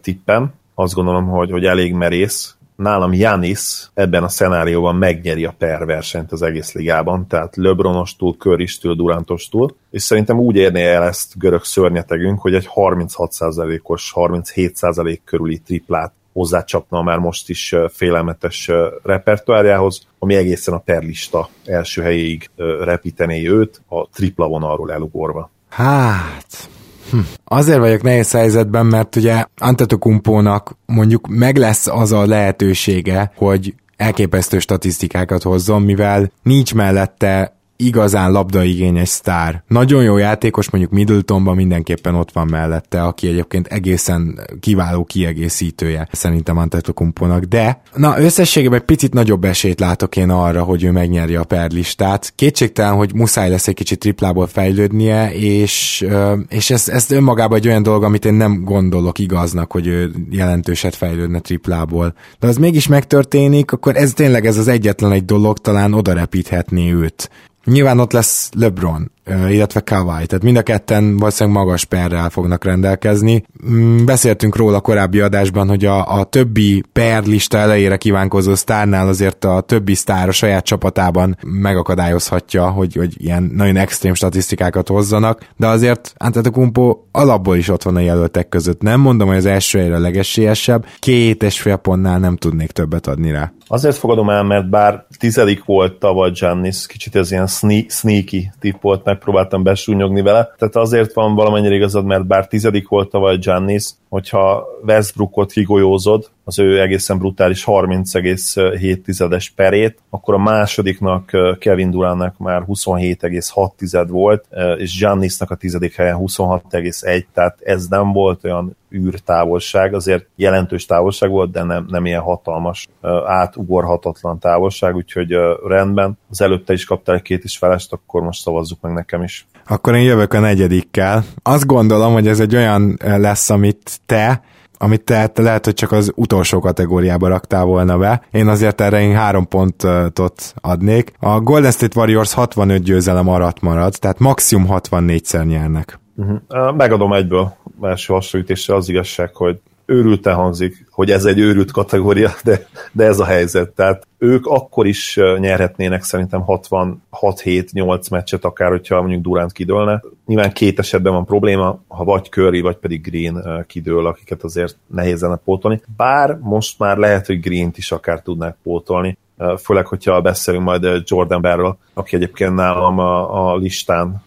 tippem, 0.00 0.52
azt 0.74 0.94
gondolom, 0.94 1.28
hogy, 1.28 1.50
hogy 1.50 1.64
elég 1.64 1.92
merész. 1.94 2.56
Nálam 2.76 3.12
Janis 3.12 3.90
ebben 3.94 4.22
a 4.22 4.28
szenárióban 4.28 4.96
megnyeri 4.96 5.44
a 5.44 5.54
per 5.58 5.84
versenyt 5.84 6.32
az 6.32 6.42
egész 6.42 6.72
ligában, 6.72 7.26
tehát 7.26 7.56
Lebronostól, 7.56 8.36
Köristől, 8.36 8.94
Durantostól, 8.94 9.76
és 9.90 10.02
szerintem 10.02 10.38
úgy 10.38 10.56
érné 10.56 10.84
el 10.86 11.02
ezt 11.02 11.38
görög 11.38 11.64
szörnyetegünk, 11.64 12.40
hogy 12.40 12.54
egy 12.54 12.68
36%-os, 12.74 14.12
37% 14.14 15.18
körüli 15.24 15.58
triplát 15.58 16.12
hozzácsapna 16.32 17.02
már 17.02 17.18
most 17.18 17.48
is 17.48 17.74
félelmetes 17.92 18.70
repertoárjához, 19.02 20.06
ami 20.18 20.34
egészen 20.34 20.74
a 20.74 20.78
perlista 20.78 21.48
első 21.64 22.02
helyéig 22.02 22.50
repítené 22.80 23.48
őt, 23.48 23.82
a 23.88 24.08
tripla 24.08 24.46
vonalról 24.46 24.92
elugorva. 24.92 25.50
Hát, 25.68 26.68
Hm. 27.10 27.18
Azért 27.44 27.78
vagyok 27.78 28.02
nehéz 28.02 28.30
helyzetben, 28.30 28.86
mert 28.86 29.16
ugye 29.16 29.44
Antetokumpónak 29.56 30.76
mondjuk 30.86 31.28
meg 31.28 31.56
lesz 31.56 31.86
az 31.86 32.12
a 32.12 32.26
lehetősége, 32.26 33.32
hogy 33.36 33.74
elképesztő 33.96 34.58
statisztikákat 34.58 35.42
hozzon, 35.42 35.82
mivel 35.82 36.32
nincs 36.42 36.74
mellette 36.74 37.55
igazán 37.76 38.32
labdaigényes 38.32 39.08
sztár. 39.08 39.62
Nagyon 39.68 40.02
jó 40.02 40.16
játékos, 40.16 40.70
mondjuk 40.70 40.92
Middletonban 40.92 41.56
mindenképpen 41.56 42.14
ott 42.14 42.32
van 42.32 42.46
mellette, 42.46 43.02
aki 43.02 43.28
egyébként 43.28 43.66
egészen 43.66 44.40
kiváló 44.60 45.04
kiegészítője 45.04 46.08
szerintem 46.12 46.58
Antetokumpónak, 46.58 47.44
de 47.44 47.82
na 47.94 48.20
összességében 48.20 48.78
egy 48.78 48.84
picit 48.84 49.14
nagyobb 49.14 49.44
esélyt 49.44 49.80
látok 49.80 50.16
én 50.16 50.30
arra, 50.30 50.62
hogy 50.62 50.84
ő 50.84 50.90
megnyeri 50.90 51.34
a 51.34 51.44
perlistát. 51.44 52.32
Kétségtelen, 52.34 52.94
hogy 52.94 53.14
muszáj 53.14 53.50
lesz 53.50 53.68
egy 53.68 53.74
kicsit 53.74 53.98
triplából 53.98 54.46
fejlődnie, 54.46 55.34
és, 55.34 56.06
és 56.48 56.70
ez, 56.70 56.88
ez 56.88 57.10
önmagában 57.10 57.58
egy 57.58 57.68
olyan 57.68 57.82
dolog, 57.82 58.02
amit 58.02 58.24
én 58.24 58.34
nem 58.34 58.64
gondolok 58.64 59.18
igaznak, 59.18 59.72
hogy 59.72 59.86
ő 59.86 60.10
jelentőset 60.30 60.94
fejlődne 60.94 61.38
triplából. 61.38 62.14
De 62.38 62.46
az 62.46 62.56
mégis 62.56 62.86
megtörténik, 62.86 63.72
akkor 63.72 63.96
ez 63.96 64.12
tényleg 64.12 64.46
ez 64.46 64.56
az 64.56 64.68
egyetlen 64.68 65.12
egy 65.12 65.24
dolog, 65.24 65.58
talán 65.58 65.92
oda 65.92 66.12
repíthetné 66.12 66.92
őt. 66.92 67.30
Nyilván 67.66 67.98
ott 67.98 68.12
lesz 68.12 68.50
LeBron, 68.56 69.10
illetve 69.48 69.80
Kawai, 69.80 70.26
tehát 70.26 70.42
mind 70.44 70.56
a 70.56 70.62
ketten 70.62 71.16
valószínűleg 71.16 71.58
magas 71.58 71.84
perrel 71.84 72.30
fognak 72.30 72.64
rendelkezni. 72.64 73.44
Mm, 73.70 74.04
beszéltünk 74.04 74.56
róla 74.56 74.80
korábbi 74.80 75.20
adásban, 75.20 75.68
hogy 75.68 75.84
a, 75.84 76.18
a 76.18 76.24
többi 76.24 76.82
per 76.92 77.24
lista 77.24 77.58
elejére 77.58 77.96
kívánkozó 77.96 78.54
sztárnál 78.54 79.08
azért 79.08 79.44
a 79.44 79.60
többi 79.60 79.94
sztár 79.94 80.28
a 80.28 80.32
saját 80.32 80.64
csapatában 80.64 81.38
megakadályozhatja, 81.46 82.70
hogy, 82.70 82.94
hogy 82.94 83.14
ilyen 83.24 83.50
nagyon 83.54 83.76
extrém 83.76 84.14
statisztikákat 84.14 84.88
hozzanak, 84.88 85.48
de 85.56 85.66
azért 85.66 86.14
Antetokumpo 86.16 86.98
alapból 87.12 87.56
is 87.56 87.68
ott 87.68 87.82
van 87.82 87.96
a 87.96 88.00
jelöltek 88.00 88.48
között. 88.48 88.80
Nem 88.80 89.00
mondom, 89.00 89.28
hogy 89.28 89.36
az 89.36 89.46
első 89.46 89.78
helyre 89.78 89.98
legesélyesebb, 89.98 90.86
két 90.98 91.42
és 91.42 91.60
fél 91.60 91.76
pontnál 91.76 92.18
nem 92.18 92.36
tudnék 92.36 92.70
többet 92.70 93.06
adni 93.06 93.30
rá. 93.30 93.52
Azért 93.68 93.96
fogadom 93.96 94.30
el, 94.30 94.42
mert 94.42 94.68
bár 94.68 95.04
tizedik 95.18 95.64
volt 95.64 95.98
tavaly 95.98 96.30
Giannis, 96.30 96.86
kicsit 96.86 97.16
ez 97.16 97.30
ilyen 97.30 97.46
sneaky 97.88 98.50
tipp 98.60 98.82
volt, 98.82 99.04
megpróbáltam 99.04 99.62
besúnyogni 99.62 100.22
vele, 100.22 100.54
tehát 100.58 100.76
azért 100.76 101.12
van 101.12 101.34
valamennyire 101.34 101.74
igazad, 101.74 102.04
mert 102.04 102.26
bár 102.26 102.46
tizedik 102.46 102.88
volt 102.88 103.10
tavaly 103.10 103.36
Giannis, 103.36 103.84
hogyha 104.08 104.66
Westbrookot 104.82 105.52
kigolyózod, 105.52 106.30
az 106.44 106.58
ő 106.58 106.80
egészen 106.80 107.18
brutális 107.18 107.64
30,7-es 107.66 109.46
perét, 109.54 109.98
akkor 110.10 110.34
a 110.34 110.38
másodiknak 110.38 111.30
Kevin 111.58 111.90
Durantnak 111.90 112.38
már 112.38 112.64
27,6 112.66 114.06
volt, 114.08 114.46
és 114.76 114.98
Giannisnak 114.98 115.50
a 115.50 115.54
tizedik 115.54 115.94
helyen 115.94 116.16
26,1, 116.18 117.24
tehát 117.32 117.60
ez 117.60 117.86
nem 117.86 118.12
volt 118.12 118.44
olyan 118.44 118.76
űrtávolság, 118.94 119.94
azért 119.94 120.26
jelentős 120.36 120.84
távolság 120.84 121.30
volt, 121.30 121.50
de 121.50 121.62
nem, 121.62 121.86
nem 121.88 122.06
ilyen 122.06 122.20
hatalmas, 122.20 122.88
átugorhatatlan 123.26 124.38
távolság, 124.38 124.96
úgyhogy 124.96 125.36
rendben. 125.66 126.18
Az 126.30 126.40
előtte 126.40 126.72
is 126.72 126.84
kaptál 126.84 127.22
két 127.22 127.44
is 127.44 127.58
felest, 127.58 127.92
akkor 127.92 128.22
most 128.22 128.40
szavazzuk 128.40 128.80
meg 128.80 128.92
nekem 128.92 129.22
is. 129.22 129.46
Akkor 129.68 129.94
én 129.94 130.02
jövök 130.02 130.34
a 130.34 130.40
negyedikkel. 130.40 131.24
Azt 131.42 131.66
gondolom, 131.66 132.12
hogy 132.12 132.28
ez 132.28 132.40
egy 132.40 132.56
olyan 132.56 132.96
lesz, 133.00 133.50
amit 133.50 134.00
te 134.06 134.42
amit 134.78 135.04
te, 135.04 135.26
te 135.26 135.42
lehet, 135.42 135.64
hogy 135.64 135.74
csak 135.74 135.92
az 135.92 136.12
utolsó 136.14 136.60
kategóriába 136.60 137.28
raktál 137.28 137.64
volna 137.64 137.98
be. 137.98 138.22
Én 138.30 138.48
azért 138.48 138.80
erre 138.80 139.00
én 139.00 139.14
három 139.14 139.48
pontot 139.48 140.54
adnék. 140.60 141.12
A 141.20 141.40
Golden 141.40 141.70
State 141.70 141.98
Warriors 141.98 142.34
65 142.34 142.82
győzelem 142.82 143.28
arat 143.28 143.60
marad, 143.60 143.94
tehát 143.98 144.18
maximum 144.18 144.66
64-szer 144.70 145.44
nyernek. 145.46 146.00
Uh-huh. 146.16 146.76
Megadom 146.76 147.12
egyből 147.12 147.56
első 147.82 148.12
hasonlítésre 148.12 148.74
az 148.74 148.88
igazság, 148.88 149.34
hogy 149.34 149.60
őrülten 149.86 150.34
hangzik, 150.34 150.86
hogy 150.90 151.10
ez 151.10 151.24
egy 151.24 151.38
őrült 151.38 151.70
kategória, 151.70 152.30
de, 152.44 152.66
de 152.92 153.04
ez 153.04 153.18
a 153.18 153.24
helyzet. 153.24 153.70
Tehát 153.70 154.06
ők 154.18 154.46
akkor 154.46 154.86
is 154.86 155.20
nyerhetnének 155.38 156.02
szerintem 156.02 156.44
66-7-8 156.46 158.10
meccset, 158.10 158.44
akár 158.44 158.70
hogyha 158.70 159.00
mondjuk 159.00 159.22
Durant 159.22 159.52
kidőlne. 159.52 160.02
Nyilván 160.26 160.52
két 160.52 160.78
esetben 160.78 161.12
van 161.12 161.24
probléma, 161.24 161.80
ha 161.88 162.04
vagy 162.04 162.28
Curry, 162.30 162.60
vagy 162.60 162.76
pedig 162.76 163.00
Green 163.00 163.64
kidől, 163.66 164.06
akiket 164.06 164.42
azért 164.42 164.76
nehéz 164.86 165.20
lenne 165.20 165.36
pótolni. 165.36 165.82
Bár 165.96 166.38
most 166.40 166.78
már 166.78 166.96
lehet, 166.96 167.26
hogy 167.26 167.40
Green-t 167.40 167.78
is 167.78 167.92
akár 167.92 168.22
tudnák 168.22 168.56
pótolni, 168.62 169.18
főleg, 169.62 169.86
hogyha 169.86 170.20
beszélünk 170.20 170.64
majd 170.64 171.02
Jordan 171.04 171.40
Barrel, 171.40 171.78
aki 171.94 172.16
egyébként 172.16 172.54
nálam 172.54 172.98
a, 172.98 173.50
a 173.50 173.56
listán 173.56 174.22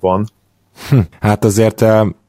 van, 0.00 0.26
Hm, 0.88 0.98
hát 1.20 1.44
azért 1.44 1.84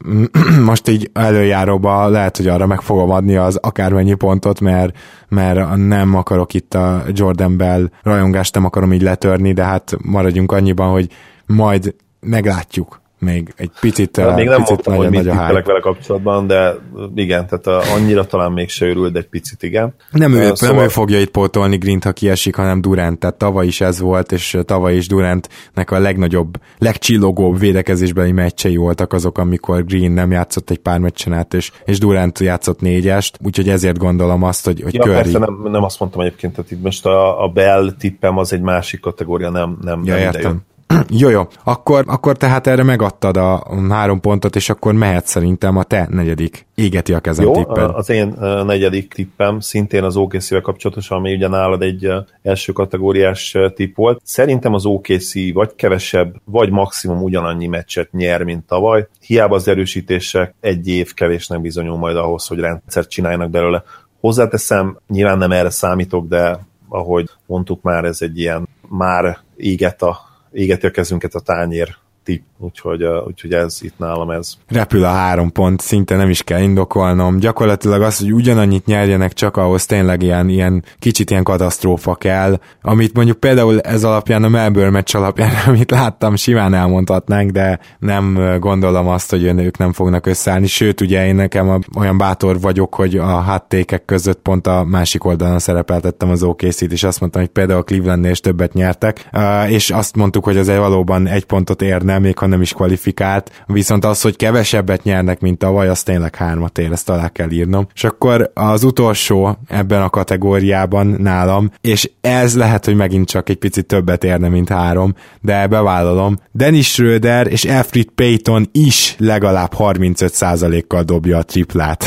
most 0.70 0.88
így 0.88 1.10
előjáróba 1.14 2.08
lehet, 2.08 2.38
hogy 2.38 2.48
arra 2.48 2.66
meg 2.66 2.82
fogom 2.82 3.12
adni 3.12 3.36
az 3.36 3.56
akármennyi 3.56 4.14
pontot, 4.14 4.60
mert, 4.60 4.98
mert 5.28 5.76
nem 5.76 6.16
akarok 6.16 6.54
itt 6.54 6.74
a 6.74 7.04
Jordan 7.14 7.58
Bell 7.58 7.90
rajongást, 8.04 8.54
nem 8.54 8.66
akarom 8.66 8.94
így 8.94 9.02
letörni, 9.02 9.54
de 9.54 9.64
hát 9.64 9.98
maradjunk 10.04 10.52
annyiban, 10.52 10.92
hogy 10.92 11.10
majd 11.46 11.96
meglátjuk 12.20 13.02
még 13.20 13.54
egy 13.56 13.72
picit 13.82 14.36
Még 14.36 14.48
nem 14.48 14.58
picit 14.58 14.70
mondtam, 14.70 14.96
hogy 14.96 15.10
mit 15.10 15.24
nagy 15.24 15.66
vele 15.66 15.80
kapcsolatban, 15.80 16.48
de 16.48 16.76
igen, 17.16 17.48
tehát 17.48 17.68
a, 17.68 17.94
annyira 17.94 18.26
talán 18.26 18.52
még 18.52 18.70
se 18.70 18.86
őrült, 18.86 19.14
de 19.14 19.20
egy 19.20 19.28
picit 19.28 19.64
igen. 19.64 19.94
Nem 20.12 20.34
ő, 20.34 20.56
szóval... 20.56 20.76
nem 20.76 20.86
ő 20.86 20.88
fogja 20.88 21.20
itt 21.20 21.32
pótolni 21.32 21.78
Grint, 21.78 22.04
ha 22.04 22.12
kiesik, 22.12 22.56
hanem 22.56 22.82
Durant, 22.82 23.20
tehát 23.20 23.36
tavaly 23.36 23.66
is 23.66 23.82
ez 23.82 24.00
volt, 24.00 24.32
és 24.32 24.58
tavaly 24.66 24.96
is 24.96 25.08
Durantnek 25.08 25.92
a 25.92 26.00
legnagyobb, 26.00 26.58
legcsillogóbb 26.78 27.60
védekezésbeli 27.60 28.32
meccsei 28.32 28.76
voltak 28.76 29.14
azok, 29.14 29.38
amikor 29.38 29.86
Green 29.86 30.12
nem 30.12 30.32
játszott 30.32 30.70
egy 30.70 30.80
pár 30.80 31.00
meccsen 31.00 31.34
át, 31.34 31.54
és, 31.54 31.72
és 31.86 32.00
Durant 32.00 32.40
játszott 32.40 32.82
négyest, 32.82 33.38
úgyhogy 33.44 33.70
ezért 33.70 33.98
gondolom 33.98 34.44
azt, 34.44 34.66
hogy, 34.66 34.82
hogy 34.82 34.94
ja, 34.94 35.02
Curry... 35.02 35.16
persze, 35.16 35.38
nem, 35.40 35.60
nem 35.64 35.84
azt 35.84 36.00
mondtam 36.00 36.22
egyébként, 36.22 36.56
tehát 36.56 36.72
itt 36.72 36.84
most 36.84 37.06
a, 37.06 37.44
a 37.44 37.48
Bell 37.48 37.92
tippem 38.00 38.38
az 38.38 38.54
egy 38.54 38.62
másik 38.62 39.00
kategória, 39.00 39.50
nem, 39.50 39.78
nem, 39.82 40.02
ja, 40.06 40.14
nem 40.14 40.22
értem. 40.22 40.62
Jó, 41.10 41.30
jó. 41.30 41.48
Akkor, 41.64 42.04
akkor 42.08 42.38
tehát 42.38 42.68
erre 42.68 42.84
megadtad 42.84 43.38
a 43.38 43.68
három 43.90 44.20
pontot, 44.20 44.56
és 44.56 44.70
akkor 44.70 44.94
mehet 44.94 45.26
szerintem 45.26 45.78
a 45.78 45.84
te 45.84 46.08
negyedik 46.10 46.66
égeti 46.76 47.14
a 47.14 47.20
kezem 47.20 47.46
Jó, 47.46 47.54
tipped. 47.54 47.90
az 47.94 48.10
én 48.10 48.36
negyedik 48.66 49.14
tippem 49.14 49.60
szintén 49.60 50.04
az 50.04 50.16
okc 50.16 50.62
kapcsolatos, 50.62 51.12
ami 51.12 51.34
ugye 51.34 51.48
nálad 51.48 51.82
egy 51.82 52.12
első 52.42 52.72
kategóriás 52.72 53.56
tipp 53.76 53.96
volt. 53.96 54.22
Szerintem 54.24 54.74
az 54.74 54.86
OKC 54.86 55.54
vagy 55.54 55.76
kevesebb, 55.76 56.36
vagy 56.46 56.70
maximum 56.70 57.24
ugyanannyi 57.24 57.68
meccset 57.68 58.12
nyer, 58.12 58.44
mint 58.44 58.66
tavaly. 58.66 59.08
Hiába 59.20 59.56
az 59.56 59.68
erősítések 59.68 60.56
egy 60.60 60.88
év 60.88 61.14
kevésnek 61.14 61.62
bizonyul 61.62 61.98
majd 61.98 62.16
ahhoz, 62.16 62.48
hogy 62.48 62.60
rendszert 62.60 63.10
csináljanak 63.10 63.50
belőle. 63.50 63.84
Hozzáteszem, 64.20 65.00
nyilván 65.08 65.38
nem 65.38 65.52
erre 65.52 65.70
számítok, 65.70 66.28
de 66.28 66.60
ahogy 66.90 67.30
mondtuk 67.46 67.82
már, 67.82 68.06
ez 68.06 68.22
egy 68.22 68.40
ilyen 68.40 68.68
már 68.90 69.38
éget 69.56 70.02
a 70.02 70.27
égeti 70.52 70.86
a 70.86 70.92
kezünket 70.92 71.34
a 71.34 71.40
tányér 71.40 71.96
tipp 72.24 72.47
úgyhogy, 72.60 73.04
úgyhogy 73.28 73.54
ez 73.54 73.78
itt 73.82 73.98
nálam 73.98 74.30
ez. 74.30 74.54
Repül 74.68 75.04
a 75.04 75.08
három 75.08 75.52
pont, 75.52 75.82
szinte 75.82 76.16
nem 76.16 76.30
is 76.30 76.44
kell 76.44 76.62
indokolnom. 76.62 77.38
Gyakorlatilag 77.38 78.02
az, 78.02 78.20
hogy 78.20 78.34
ugyanannyit 78.34 78.86
nyerjenek, 78.86 79.34
csak 79.34 79.58
ahhoz 79.58 79.86
tényleg 79.86 80.22
ilyen, 80.22 80.50
ilyen 80.50 80.84
kicsit 81.00 81.30
ilyen 81.30 81.44
katasztrófa 81.44 82.16
kell, 82.16 82.60
amit 82.82 83.14
mondjuk 83.14 83.40
például 83.40 83.80
ez 83.80 84.04
alapján, 84.04 84.44
a 84.44 84.50
Melbourne 84.50 84.90
meccs 84.90 85.16
alapján, 85.16 85.52
amit 85.68 85.92
láttam, 85.92 86.36
simán 86.36 86.74
elmondhatnánk, 86.74 87.52
de 87.52 87.80
nem 88.00 88.58
gondolom 88.60 89.08
azt, 89.08 89.30
hogy 89.30 89.44
ők 89.44 89.78
nem 89.78 89.94
fognak 89.94 90.26
összeállni, 90.26 90.68
sőt, 90.68 91.02
ugye 91.02 91.28
én 91.28 91.36
nekem 91.36 91.80
olyan 91.98 92.18
bátor 92.18 92.60
vagyok, 92.60 92.96
hogy 92.96 93.18
a 93.18 93.42
háttékek 93.42 94.06
között 94.06 94.40
pont 94.40 94.68
a 94.68 94.84
másik 94.84 95.26
oldalon 95.26 95.60
szerepeltettem 95.60 96.30
az 96.30 96.44
OKC-t, 96.44 96.92
és 96.92 97.04
azt 97.04 97.20
mondtam, 97.20 97.42
hogy 97.42 97.52
például 97.52 97.80
a 97.80 97.84
Clevelandnél 97.84 98.32
is 98.32 98.40
többet 98.40 98.74
nyertek, 98.74 99.30
és 99.68 99.90
azt 99.90 100.16
mondtuk, 100.16 100.44
hogy 100.44 100.58
az 100.58 100.68
valóban 100.68 101.28
egy 101.28 101.46
pontot 101.46 101.82
érne, 101.82 102.20
még 102.20 102.38
ha 102.38 102.47
nem 102.50 102.62
is 102.62 102.74
kvalifikált, 102.74 103.64
viszont 103.66 104.06
az, 104.06 104.22
hogy 104.22 104.36
kevesebbet 104.36 105.04
nyernek, 105.04 105.40
mint 105.40 105.64
a 105.64 105.72
vaj, 105.72 105.88
az 105.88 106.04
tényleg 106.04 106.36
hármat 106.36 106.78
ér, 106.78 106.92
ezt 106.92 107.10
alá 107.10 107.30
kell 107.30 107.50
írnom. 107.50 107.88
És 107.94 108.04
akkor 108.04 108.52
az 108.54 108.84
utolsó 108.84 109.58
ebben 109.68 110.02
a 110.02 110.10
kategóriában 110.10 111.08
nálam, 111.08 111.72
és 111.82 112.10
ez 112.22 112.56
lehet, 112.56 112.86
hogy 112.86 112.96
megint 112.96 113.28
csak 113.28 113.50
egy 113.50 113.58
picit 113.58 113.86
többet 113.86 114.24
érne, 114.24 114.50
mint 114.50 114.70
három, 114.70 115.14
de 115.42 115.68
bevállalom. 115.68 116.38
Dennis 116.52 116.92
Schröder 116.92 117.48
és 117.48 117.66
Alfred 117.66 118.10
Payton 118.16 118.70
is 118.72 119.16
legalább 119.18 119.74
35%-kal 119.78 121.04
dobja 121.04 121.38
a 121.38 121.44
triplát. 121.44 122.06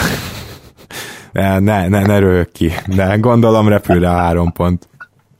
ne, 1.32 1.58
ne, 1.58 1.88
ne, 1.88 2.06
ne 2.06 2.18
röhög 2.18 2.52
ki, 2.52 2.72
de 2.86 3.16
gondolom 3.16 3.68
repül 3.68 4.04
a 4.04 4.10
három 4.10 4.52
pont. 4.52 4.88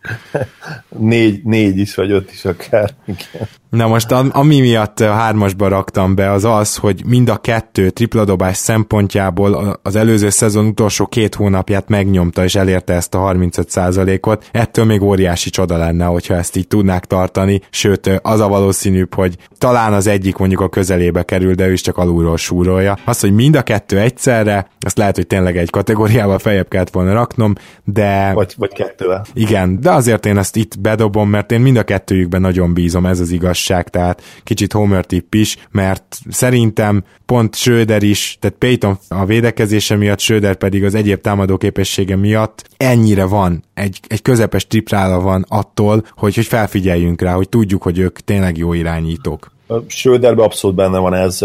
négy, 0.89 1.45
négy 1.45 1.79
is, 1.79 1.95
vagy 1.95 2.11
öt 2.11 2.33
is 2.33 2.45
akár. 2.45 2.91
Igen. 3.05 3.49
Na 3.71 3.87
most 3.87 4.13
ami 4.13 4.61
miatt 4.61 5.01
hármasba 5.01 5.69
raktam 5.69 6.15
be, 6.15 6.31
az 6.31 6.45
az, 6.45 6.77
hogy 6.77 7.03
mind 7.07 7.29
a 7.29 7.37
kettő 7.37 7.91
tripladobás 7.91 8.57
szempontjából 8.57 9.79
az 9.83 9.97
előző 9.97 10.29
szezon 10.31 10.67
utolsó 10.67 11.07
két 11.07 11.35
hónapját 11.35 11.89
megnyomta 11.89 12.45
és 12.45 12.55
elérte 12.55 12.93
ezt 12.93 13.15
a 13.15 13.19
35%-ot. 13.19 14.49
Ettől 14.53 14.85
még 14.85 15.03
óriási 15.03 15.51
csoda 15.51 15.77
lenne, 15.77 16.05
hogyha 16.05 16.35
ezt 16.35 16.57
így 16.57 16.67
tudnák 16.67 17.05
tartani, 17.05 17.61
sőt 17.71 18.21
az 18.23 18.41
a 18.41 18.49
valószínűbb, 18.49 19.15
hogy 19.15 19.37
talán 19.59 19.93
az 19.93 20.07
egyik 20.07 20.37
mondjuk 20.37 20.61
a 20.61 20.69
közelébe 20.69 21.23
kerül, 21.23 21.55
de 21.55 21.67
ő 21.67 21.73
is 21.73 21.81
csak 21.81 21.97
alulról 21.97 22.37
súrolja. 22.37 22.99
Az, 23.05 23.21
hogy 23.21 23.33
mind 23.33 23.57
a 23.57 23.63
kettő 23.63 23.99
egyszerre, 23.99 24.69
azt 24.81 24.99
lehet, 24.99 25.17
hogy 25.17 25.27
tényleg 25.27 25.57
egy 25.57 25.71
kategóriával 25.71 26.39
feljebb 26.39 26.69
kellett 26.69 26.91
volna 26.91 27.13
raknom, 27.13 27.55
de... 27.85 28.31
Vagy, 28.35 28.55
vagy 28.57 28.73
kettővel. 28.73 29.25
Igen, 29.35 29.81
de 29.81 29.91
azért 29.91 30.27
én 30.27 30.39
ezt 30.39 30.57
itt 30.57 30.81
bedobom, 30.81 31.29
mert 31.29 31.53
én 31.53 31.61
mind 31.61 31.77
a 31.77 31.83
kettőjükben 31.83 32.41
nagyon 32.41 32.75
bízom, 32.75 33.07
ez 33.07 33.21
az 33.21 33.31
igaz 33.31 33.59
igazság, 33.61 33.89
tehát 33.89 34.23
kicsit 34.45 34.73
Homer 34.73 35.05
tipp 35.05 35.35
is, 35.35 35.57
mert 35.71 36.19
szerintem 36.31 37.05
pont 37.27 37.55
Schröder 37.55 38.03
is, 38.03 38.37
tehát 38.41 38.57
Peyton 38.57 38.99
a 39.09 39.25
védekezése 39.25 39.97
miatt, 39.97 40.19
Schröder 40.19 40.57
pedig 40.57 40.85
az 40.85 40.95
egyéb 40.95 41.21
támadó 41.21 41.57
képessége 41.57 42.17
miatt 42.17 42.65
ennyire 42.77 43.25
van, 43.25 43.63
egy, 43.75 44.01
egy 44.07 44.23
közepes 44.23 44.67
triprála 44.67 45.21
van 45.21 45.45
attól, 45.49 46.05
hogy, 46.17 46.35
hogy 46.35 46.47
felfigyeljünk 46.47 47.21
rá, 47.21 47.35
hogy 47.35 47.49
tudjuk, 47.49 47.83
hogy 47.83 47.99
ők 47.99 48.19
tényleg 48.19 48.57
jó 48.57 48.73
irányítók. 48.73 49.51
Schröderben 49.87 50.45
abszolút 50.45 50.77
benne 50.77 50.99
van 50.99 51.15
ez, 51.15 51.39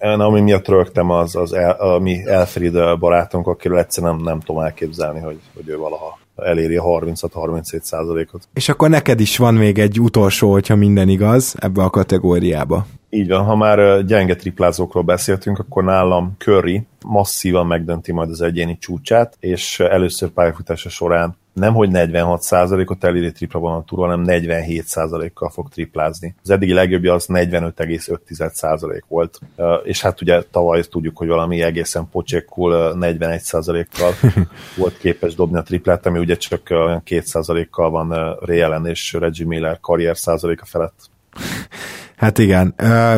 ami 0.00 0.40
miatt 0.40 0.68
rögtem 0.68 1.10
az, 1.10 1.36
az 1.36 1.52
el, 1.52 1.70
a 1.70 1.98
mi 1.98 2.26
Elfried 2.26 2.98
barátunk, 2.98 3.46
akiről 3.46 3.78
egyszerűen 3.78 4.14
nem, 4.14 4.24
nem 4.24 4.40
tudom 4.40 4.62
elképzelni, 4.62 5.20
hogy, 5.20 5.38
hogy 5.54 5.68
ő 5.68 5.76
valaha 5.76 6.18
eléri 6.36 6.76
a 6.76 6.82
36-37 6.82 7.80
százalékot. 7.80 8.48
És 8.54 8.68
akkor 8.68 8.88
neked 8.88 9.20
is 9.20 9.36
van 9.36 9.54
még 9.54 9.78
egy 9.78 10.00
utolsó, 10.00 10.52
hogyha 10.52 10.76
minden 10.76 11.08
igaz, 11.08 11.54
ebbe 11.58 11.82
a 11.82 11.90
kategóriába. 11.90 12.86
Így 13.14 13.28
van, 13.28 13.44
ha 13.44 13.56
már 13.56 14.04
gyenge 14.04 14.36
triplázókról 14.36 15.02
beszéltünk, 15.02 15.58
akkor 15.58 15.84
nálam 15.84 16.34
Curry 16.38 16.86
masszívan 17.04 17.66
megdönti 17.66 18.12
majd 18.12 18.30
az 18.30 18.40
egyéni 18.40 18.78
csúcsát, 18.78 19.36
és 19.40 19.80
először 19.80 20.28
pályafutása 20.28 20.88
során 20.88 21.36
nem 21.52 21.74
hogy 21.74 21.88
46%-ot 21.92 23.04
eléri 23.04 23.32
tripla 23.32 23.60
vonatúról, 23.60 24.08
hanem 24.08 24.24
47%-kal 24.28 25.50
fog 25.50 25.68
triplázni. 25.68 26.34
Az 26.42 26.50
eddigi 26.50 26.72
legjobbja 26.72 27.14
az 27.14 27.26
45,5% 27.28 29.02
volt, 29.08 29.40
és 29.84 30.00
hát 30.02 30.20
ugye 30.20 30.42
tavaly 30.42 30.82
tudjuk, 30.82 31.16
hogy 31.16 31.28
valami 31.28 31.62
egészen 31.62 32.08
pocsékkul 32.10 32.92
41%-kal 33.00 34.12
volt 34.76 34.98
képes 34.98 35.34
dobni 35.34 35.58
a 35.58 35.62
triplát, 35.62 36.06
ami 36.06 36.18
ugye 36.18 36.36
csak 36.36 36.62
olyan 36.70 37.02
2%-kal 37.06 37.90
van 37.90 38.36
Ray 38.40 38.64
és 38.84 39.12
Reggie 39.12 39.46
Miller 39.46 39.80
karrier 39.80 40.16
százaléka 40.16 40.64
felett. 40.64 41.10
Hát 42.22 42.38
igen, 42.38 42.74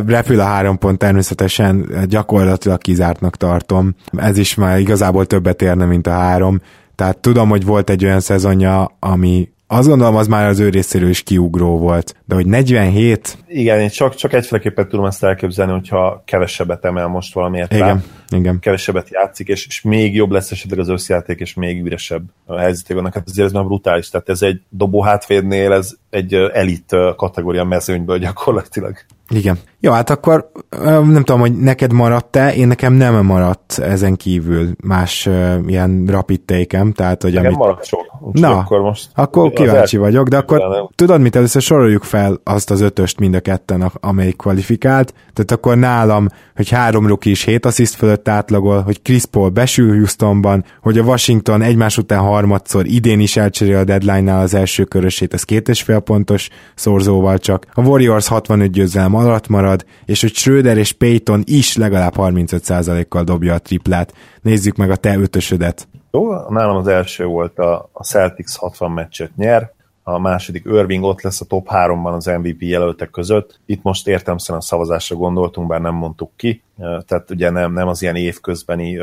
repül 0.07 0.41
a 0.41 0.45
három 0.45 0.79
pont 0.79 0.99
természetesen 0.99 1.87
gyakorlatilag 2.09 2.79
kizártnak 2.79 3.37
tartom. 3.37 3.95
Ez 4.17 4.39
is 4.39 4.55
már 4.55 4.79
igazából 4.79 5.27
többet 5.27 5.63
érne, 5.63 5.85
mint 5.85 6.07
a 6.07 6.11
három. 6.11 6.61
Tehát 6.95 7.19
tudom, 7.19 7.49
hogy 7.49 7.65
volt 7.65 7.91
egy 7.91 8.05
olyan 8.05 8.21
szezonja, 8.21 8.97
ami 8.99 9.49
azt 9.75 9.89
gondolom, 9.89 10.17
az 10.17 10.27
már 10.27 10.49
az 10.49 10.59
ő 10.59 10.69
részéről 10.69 11.09
is 11.09 11.23
kiugró 11.23 11.79
volt. 11.79 12.15
De 12.25 12.35
hogy 12.35 12.47
47... 12.47 13.39
Igen, 13.49 13.81
én 13.81 13.89
csak, 13.89 14.15
csak 14.15 14.33
egyféleképpen 14.33 14.89
tudom 14.89 15.05
ezt 15.05 15.25
elképzelni, 15.25 15.73
hogyha 15.73 16.23
kevesebbet 16.27 16.85
emel 16.85 17.07
most 17.07 17.35
valamiért 17.35 17.73
igen, 17.73 17.87
rá, 17.87 17.99
igen. 18.39 18.59
kevesebbet 18.59 19.11
játszik, 19.11 19.49
és, 19.49 19.67
és 19.67 19.83
még 19.83 20.15
jobb 20.15 20.31
lesz 20.31 20.51
esetleg 20.51 20.79
az 20.79 20.89
összjáték, 20.89 21.41
és 21.41 21.55
még 21.55 21.85
üresebb 21.85 22.23
a 22.47 22.59
helyzeték 22.59 22.97
vannak. 22.97 23.15
Hát 23.15 23.29
azért 23.29 23.47
ez 23.47 23.53
már 23.53 23.65
brutális. 23.65 24.09
Tehát 24.09 24.29
ez 24.29 24.43
egy 24.43 24.61
dobó 24.69 25.03
hátvédnél, 25.03 25.73
ez 25.73 25.93
egy 26.11 26.35
elit 26.35 26.97
kategória 27.17 27.65
mezőnyből 27.65 28.19
gyakorlatilag. 28.19 28.97
Igen. 29.29 29.59
Jó, 29.81 29.93
hát 29.93 30.11
akkor 30.11 30.51
nem 30.81 31.23
tudom, 31.25 31.41
hogy 31.41 31.53
neked 31.53 31.93
maradt-e, 31.93 32.55
én 32.55 32.69
nekem 32.69 32.93
nem 32.93 33.25
maradt 33.25 33.79
ezen 33.79 34.17
kívül 34.17 34.71
más 34.85 35.27
uh, 35.27 35.55
ilyen 35.67 36.05
rapid 36.07 36.41
take 36.41 36.87
tehát 36.95 37.23
hogy 37.23 37.33
Nekem 37.33 37.47
amit... 37.47 37.59
maradt 37.59 37.85
sok. 37.85 38.13
Na, 38.33 38.59
akkor, 38.59 38.81
most 38.81 39.09
akkor 39.15 39.53
kíváncsi 39.53 39.97
vagyok, 39.97 40.29
de 40.29 40.37
akkor 40.37 40.59
nem. 40.59 40.89
tudod 40.95 41.21
mit, 41.21 41.37
először 41.37 41.63
soroljuk 41.63 42.03
fel 42.03 42.41
azt 42.45 42.71
az 42.71 42.81
ötöst 42.81 43.19
mind 43.19 43.35
a 43.35 43.41
ketten, 43.41 43.91
amelyik 44.01 44.37
kvalifikált, 44.37 45.15
tehát 45.33 45.51
akkor 45.51 45.77
nálam, 45.77 46.29
hogy 46.57 46.71
három 46.71 47.07
ruki 47.07 47.31
is 47.31 47.45
hét 47.45 47.67
assziszt 47.67 47.95
fölött 47.95 48.29
átlagol, 48.29 48.83
hogy 48.83 49.03
Chris 49.03 49.25
Paul 49.25 49.49
besül 49.49 49.97
Houstonban, 49.97 50.65
hogy 50.83 50.99
a 50.99 51.03
Washington 51.03 51.63
egymás 51.63 51.99
után 51.99 52.21
harmadszor 52.21 52.87
idén 52.87 53.21
is 53.21 53.37
elcserél 53.37 53.77
a 53.77 53.85
deadline-nál 53.85 54.41
az 54.41 54.55
első 54.55 54.85
körösét, 54.85 55.35
ez 55.35 55.43
két 55.43 55.69
és 55.69 55.83
fél 55.83 55.99
pontos 55.99 56.49
szorzóval 56.75 57.39
csak. 57.39 57.67
A 57.73 57.83
Warriors 57.83 58.29
65 58.29 58.71
győzelem 58.71 59.15
alatt 59.25 59.49
marad, 59.49 59.85
és 60.05 60.21
hogy 60.21 60.35
Schröder 60.35 60.77
és 60.77 60.93
Payton 60.93 61.43
is 61.45 61.77
legalább 61.77 62.15
35%-kal 62.17 63.25
dobja 63.25 63.55
a 63.55 63.59
triplát. 63.59 64.15
Nézzük 64.43 64.77
meg 64.77 64.91
a 64.91 64.97
te 64.97 65.17
ötösödet. 65.19 65.89
Jó, 66.11 66.33
nálam 66.49 66.77
az 66.77 66.87
első 66.87 67.25
volt 67.25 67.59
a, 67.59 67.91
Celtics 68.03 68.57
60 68.57 68.91
meccset 68.91 69.37
nyer, 69.37 69.73
a 70.03 70.19
második 70.19 70.65
Irving 70.65 71.05
ott 71.05 71.23
lesz 71.23 71.41
a 71.41 71.45
top 71.45 71.69
3-ban 71.71 72.15
az 72.15 72.27
MVP 72.27 72.63
jelöltek 72.63 73.11
között. 73.11 73.61
Itt 73.67 73.83
most 73.83 74.09
értelmszerűen 74.09 74.61
a 74.61 74.65
szavazásra 74.65 75.17
gondoltunk, 75.17 75.69
bár 75.69 75.81
nem 75.81 75.95
mondtuk 75.95 76.31
ki, 76.37 76.63
tehát 76.79 77.31
ugye 77.31 77.51
nem, 77.51 77.73
nem 77.73 77.89
az 77.89 78.03
ilyen 78.03 78.17
évközbeni 78.17 79.01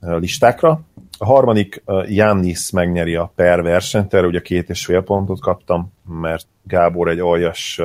listákra. 0.00 0.80
A 1.18 1.24
harmadik 1.24 1.82
Jannis 2.08 2.70
megnyeri 2.70 3.14
a 3.14 3.32
per 3.34 3.62
versenyt, 3.62 4.14
erre 4.14 4.26
ugye 4.26 4.40
két 4.40 4.70
és 4.70 4.84
fél 4.84 5.02
pontot 5.02 5.40
kaptam, 5.40 5.92
mert 6.20 6.46
Gábor 6.62 7.08
egy 7.08 7.18
aljas, 7.18 7.80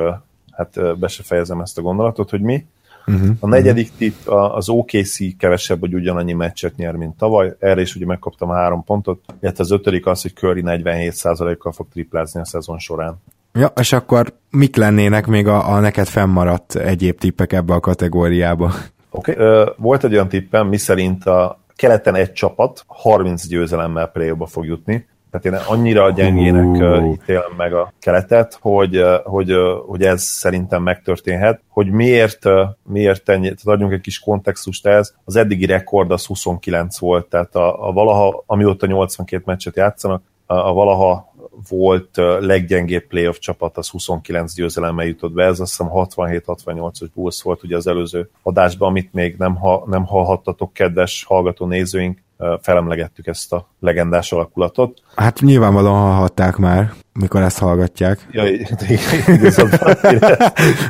hát 0.58 0.98
be 0.98 1.08
se 1.08 1.22
fejezem 1.22 1.60
ezt 1.60 1.78
a 1.78 1.82
gondolatot, 1.82 2.30
hogy 2.30 2.40
mi. 2.40 2.66
Uh-huh, 3.06 3.30
a 3.40 3.46
negyedik 3.46 3.84
uh-huh. 3.84 3.98
tipp 3.98 4.26
az 4.28 4.68
OKC 4.68 5.36
kevesebb, 5.38 5.80
hogy 5.80 5.94
ugyanannyi 5.94 6.32
meccset 6.32 6.76
nyer, 6.76 6.94
mint 6.94 7.16
tavaly. 7.16 7.56
Erre 7.58 7.80
is 7.80 7.94
ugye 7.94 8.06
megkaptam 8.06 8.48
három 8.48 8.84
pontot. 8.84 9.20
Illetve 9.40 9.64
az 9.64 9.70
ötödik 9.70 10.06
az, 10.06 10.22
hogy 10.22 10.34
Curry 10.34 10.62
47%-kal 10.64 11.72
fog 11.72 11.86
triplázni 11.92 12.40
a 12.40 12.44
szezon 12.44 12.78
során. 12.78 13.22
Ja, 13.52 13.72
és 13.80 13.92
akkor 13.92 14.34
mik 14.50 14.76
lennének 14.76 15.26
még 15.26 15.46
a, 15.46 15.72
a 15.72 15.80
neked 15.80 16.06
fennmaradt 16.06 16.74
egyéb 16.74 17.18
tippek 17.18 17.52
ebbe 17.52 17.74
a 17.74 17.80
kategóriába? 17.80 18.72
Oké, 19.10 19.32
okay. 19.32 19.64
volt 19.76 20.04
egy 20.04 20.12
olyan 20.12 20.28
tippem, 20.28 20.68
miszerint 20.68 21.24
a 21.26 21.58
keleten 21.76 22.14
egy 22.14 22.32
csapat 22.32 22.84
30 22.86 23.46
győzelemmel 23.46 24.06
play 24.06 24.32
fog 24.46 24.66
jutni, 24.66 25.06
tehát 25.30 25.46
én 25.46 25.66
annyira 25.66 26.10
gyengének 26.10 26.64
uh. 26.64 27.12
ítélem 27.12 27.52
meg 27.56 27.72
a 27.72 27.92
keletet, 27.98 28.58
hogy, 28.60 29.04
hogy, 29.24 29.52
hogy 29.86 30.02
ez 30.02 30.22
szerintem 30.22 30.82
megtörténhet. 30.82 31.60
Hogy 31.68 31.90
miért, 31.90 32.44
miért 32.82 33.28
ennyi, 33.28 33.42
tehát 33.42 33.66
adjunk 33.66 33.92
egy 33.92 34.00
kis 34.00 34.18
kontextust 34.18 34.86
ez, 34.86 35.14
az 35.24 35.36
eddigi 35.36 35.66
rekord 35.66 36.10
az 36.10 36.26
29 36.26 36.98
volt, 36.98 37.26
tehát 37.26 37.54
a, 37.54 37.88
a 37.88 37.92
valaha, 37.92 38.42
amióta 38.46 38.86
82 38.86 39.42
meccset 39.46 39.76
játszanak, 39.76 40.22
a, 40.46 40.54
a 40.54 40.72
valaha 40.72 41.32
volt 41.68 42.16
leggyengébb 42.40 43.06
playoff 43.06 43.38
csapat, 43.38 43.76
az 43.76 43.88
29 43.88 44.54
győzelemmel 44.54 45.06
jutott 45.06 45.32
be, 45.32 45.44
ez 45.44 45.60
azt 45.60 45.70
hiszem 45.70 45.92
67-68-os 45.92 47.08
Bulls 47.14 47.42
volt 47.42 47.62
ugye 47.62 47.76
az 47.76 47.86
előző 47.86 48.30
adásban, 48.42 48.88
amit 48.88 49.12
még 49.12 49.36
nem, 49.38 49.56
ha, 49.56 49.84
nem 49.86 50.04
hallhattatok, 50.04 50.72
kedves 50.72 51.24
hallgató 51.24 51.66
nézőink, 51.66 52.22
felemlegettük 52.60 53.26
ezt 53.26 53.52
a 53.52 53.68
legendás 53.80 54.32
alakulatot. 54.32 55.02
Hát 55.14 55.40
nyilvánvalóan 55.40 56.00
hallhatták 56.00 56.56
már. 56.56 56.92
mikor 57.20 57.42
ezt 57.42 57.58
hallgatják. 57.58 58.28
Ja, 58.30 58.44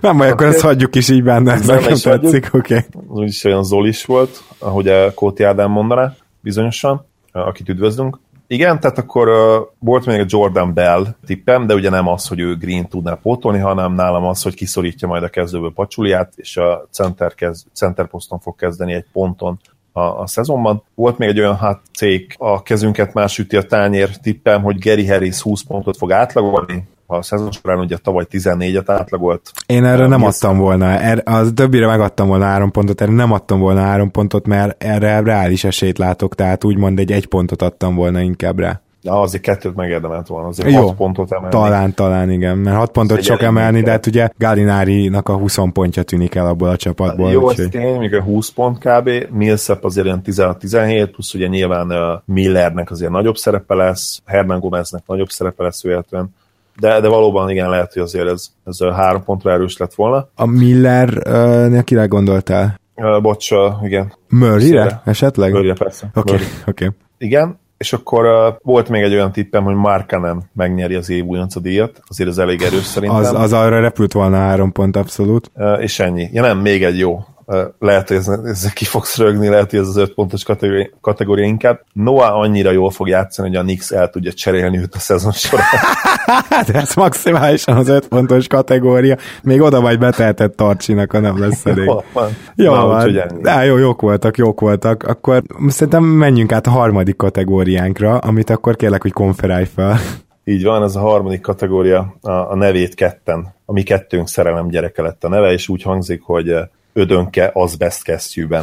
Nem 0.01 0.17
baj, 0.17 0.31
akkor 0.31 0.47
ezt 0.47 0.61
hagyjuk 0.61 0.95
is 0.95 1.09
így 1.09 1.23
benne, 1.23 1.53
ez 1.53 1.67
nekem 1.67 1.97
tetszik, 1.97 2.49
oké. 2.53 2.77
Okay. 2.77 3.03
Úgyis 3.07 3.45
olyan 3.45 3.65
Zolis 3.65 4.05
volt, 4.05 4.43
ahogy 4.59 4.89
a 4.89 5.15
Kóti 5.15 5.43
Ádám 5.43 5.71
mondaná, 5.71 6.15
bizonyosan, 6.41 7.07
akit 7.33 7.69
üdvözlünk. 7.69 8.19
Igen, 8.51 8.81
tehát 8.81 8.99
akkor 8.99 9.29
uh, 9.29 9.67
volt 9.79 10.07
még 10.07 10.21
a 10.21 10.25
Jordan 10.27 10.75
Bell 10.75 11.07
tippem, 11.27 11.67
de 11.67 11.75
ugye 11.75 11.91
nem 11.91 12.09
az, 12.09 12.29
hogy 12.29 12.41
ő 12.41 12.57
Green 12.57 12.89
tudná 12.89 13.15
pótolni, 13.15 13.59
hanem 13.59 13.93
nálam 13.93 14.25
az, 14.25 14.43
hogy 14.43 14.55
kiszorítja 14.55 15.09
majd 15.09 15.23
a 15.23 15.29
kezdőből 15.29 15.73
Pacsuliát, 15.75 16.33
és 16.37 16.57
a 16.57 16.87
center, 16.91 17.35
kez, 17.35 17.67
center 17.73 18.07
poszton 18.07 18.39
fog 18.39 18.57
kezdeni 18.57 18.93
egy 18.93 19.07
ponton 19.13 19.61
a, 19.99 20.21
a 20.21 20.27
szezonban. 20.27 20.83
Volt 20.95 21.19
még 21.19 21.29
egy 21.29 21.39
olyan 21.39 21.57
hát 21.57 21.81
cég, 21.97 22.35
a 22.37 22.63
kezünket 22.63 23.15
más 23.15 23.39
üti 23.39 23.57
a 23.57 23.63
tányér 23.63 24.17
tippem, 24.17 24.63
hogy 24.63 24.79
Gary 24.79 25.07
Harris 25.07 25.41
20 25.41 25.63
pontot 25.63 25.97
fog 25.97 26.13
átlagolni, 26.13 26.89
a 27.07 27.23
szezon 27.23 27.51
során 27.51 27.79
ugye 27.79 27.97
tavaly 27.97 28.27
14-et 28.31 28.85
átlagolt. 28.87 29.53
Én 29.67 29.85
erre 29.85 30.07
nem 30.07 30.25
adtam 30.25 30.59
volna, 30.59 30.87
erre, 30.87 31.23
az 31.25 31.53
többire 31.55 31.87
megadtam 31.87 32.29
volna 32.29 32.45
három 32.45 32.71
pontot, 32.71 33.01
erre 33.01 33.13
nem 33.13 33.33
adtam 33.33 33.61
volna 33.61 33.81
három 33.81 34.11
pontot, 34.11 34.47
mert 34.47 34.85
erre 34.85 35.21
reális 35.21 35.65
esélyt 35.65 35.99
látok, 35.99 36.35
tehát 36.35 36.65
úgymond 36.65 36.99
egy 36.99 37.13
egy 37.13 37.27
pontot 37.27 37.63
adtam 37.63 37.95
volna 37.95 38.21
inkább 38.21 38.59
rá. 38.59 38.81
Ja, 39.03 39.21
azért 39.21 39.43
kettőt 39.43 39.75
megérdemelt 39.75 40.27
volna, 40.27 40.49
azért 40.49 40.71
Jó, 40.71 40.87
hat 40.87 40.97
pontot 40.97 41.33
emelni. 41.33 41.55
Talán, 41.55 41.95
talán 41.95 42.31
igen, 42.31 42.59
mert 42.59 42.77
hat 42.77 42.91
pontot 42.91 43.23
sok 43.23 43.43
emelni, 43.43 43.81
de 43.81 43.91
hát 43.91 44.07
ugye 44.07 44.29
Galinári-nak 44.39 45.29
a 45.29 45.37
20 45.37 45.59
pontja 45.73 46.03
tűnik 46.03 46.35
el 46.35 46.47
abból 46.47 46.69
a 46.69 46.77
csapatból. 46.77 47.31
Jó, 47.31 47.51
ez 47.51 47.67
tény, 47.71 47.99
még 47.99 48.15
a 48.15 48.23
20 48.23 48.49
pont 48.49 48.79
kb. 48.79 49.11
Millsap 49.31 49.85
azért 49.85 50.07
olyan 50.07 50.21
16-17, 50.25 51.09
plusz 51.13 51.35
ugye 51.35 51.47
nyilván 51.47 52.23
Millernek 52.25 52.91
azért 52.91 53.11
nagyobb 53.11 53.37
szerepe 53.37 53.75
lesz, 53.75 54.21
Hernan 54.25 54.61
Gomeznek 54.61 55.03
nagyobb 55.07 55.29
szerepe 55.29 55.63
lesz 55.63 55.83
véletlenül 55.83 56.29
de, 56.81 57.01
de 57.01 57.09
valóban 57.09 57.51
igen, 57.51 57.71
lehet, 57.71 57.93
hogy 57.93 58.03
azért 58.03 58.29
ez, 58.29 58.47
ez 58.65 58.79
három 58.81 59.25
pontra 59.25 59.53
erős 59.53 59.77
lett 59.77 59.95
volna. 59.95 60.29
A 60.35 60.47
Miller 60.47 61.09
uh, 61.27 61.83
kire 61.83 62.07
gondoltál? 62.07 62.81
Uh, 62.95 63.21
bocs, 63.23 63.51
uh, 63.51 63.85
igen. 63.85 64.13
Murray-re 64.29 65.03
esetleg? 65.05 65.53
Murray-re, 65.53 65.75
persze. 65.75 66.11
Oké, 66.15 66.33
okay, 66.33 66.47
oké. 66.67 66.85
Okay. 66.85 66.97
Igen, 67.19 67.59
és 67.79 67.93
akkor 67.93 68.27
uh, 68.27 68.55
volt 68.63 68.89
még 68.89 69.03
egy 69.03 69.13
olyan 69.13 69.33
tippem, 69.33 69.65
hogy 69.65 69.75
Markanen 69.75 70.51
megnyeri 70.53 70.95
az 70.95 71.11
év 71.11 71.25
újonca 71.25 71.61
díjat, 71.61 72.01
azért 72.09 72.29
az 72.29 72.39
elég 72.39 72.63
erős 72.63 72.85
szerintem. 72.85 73.19
Az, 73.19 73.33
az 73.33 73.53
arra 73.53 73.81
repült 73.81 74.13
volna 74.13 74.37
három 74.37 74.73
pont 74.73 74.97
abszolút. 74.97 75.51
Uh, 75.55 75.83
és 75.83 76.01
ennyi. 76.01 76.29
Ja 76.33 76.43
nem, 76.43 76.59
még 76.59 76.85
egy 76.85 76.99
jó 76.99 77.25
lehet, 77.79 78.09
hogy 78.09 78.17
ez 78.45 78.73
ki 78.73 78.85
fogsz 78.85 79.17
rögni, 79.17 79.49
lehet, 79.49 79.71
hogy 79.71 79.79
ez 79.79 79.89
az 79.89 79.97
öt 79.97 80.15
pontos 80.15 80.45
kategória, 80.45 80.89
kategória 81.01 81.45
inkább. 81.45 81.81
Noah 81.93 82.39
annyira 82.39 82.71
jól 82.71 82.91
fog 82.91 83.09
játszani, 83.09 83.49
hogy 83.49 83.57
a 83.57 83.63
Nix 83.63 83.91
el 83.91 84.09
tudja 84.11 84.33
cserélni 84.33 84.79
őt 84.79 84.95
a 84.95 84.99
szezon 84.99 85.33
során. 85.33 85.67
hát 86.51 86.69
ez 86.69 86.95
maximálisan 86.95 87.77
az 87.77 87.89
öt 87.89 88.09
pontos 88.09 88.47
kategória. 88.47 89.17
Még 89.43 89.61
oda 89.61 89.81
vagy 89.81 89.99
beteltett 89.99 90.57
Tarcsinak, 90.57 91.13
ha 91.13 91.19
nem 91.19 91.39
lesz 91.39 91.67
elég. 91.67 91.85
Jó 91.85 92.03
van. 92.13 92.37
Jó, 92.55 92.73
van. 92.73 93.13
De 93.43 93.65
jó, 93.65 93.77
jók 93.77 94.01
voltak, 94.01 94.37
jók 94.37 94.61
voltak. 94.61 95.03
Akkor 95.03 95.43
szerintem 95.69 96.05
menjünk 96.05 96.53
át 96.53 96.67
a 96.67 96.71
harmadik 96.71 97.17
kategóriánkra, 97.17 98.19
amit 98.19 98.51
akkor 98.51 98.77
kérlek, 98.77 99.03
hogy 99.03 99.13
konferálj 99.13 99.67
fel. 99.75 99.99
Így 100.45 100.65
van, 100.65 100.83
ez 100.83 100.97
a 100.97 101.01
harmadik 101.01 101.41
kategória, 101.41 102.17
a, 102.21 102.31
a 102.31 102.55
nevét 102.55 102.95
ketten. 102.95 103.55
A 103.65 103.73
mi 103.73 103.83
kettőnk 103.83 104.29
szerelem 104.29 104.69
gyereke 104.69 105.03
lett 105.03 105.25
a 105.25 105.29
neve, 105.29 105.53
és 105.53 105.69
úgy 105.69 105.83
hangzik, 105.83 106.23
hogy 106.23 106.55
ödönke 106.99 107.51
azbest 107.55 108.03
kesztyűben. 108.03 108.63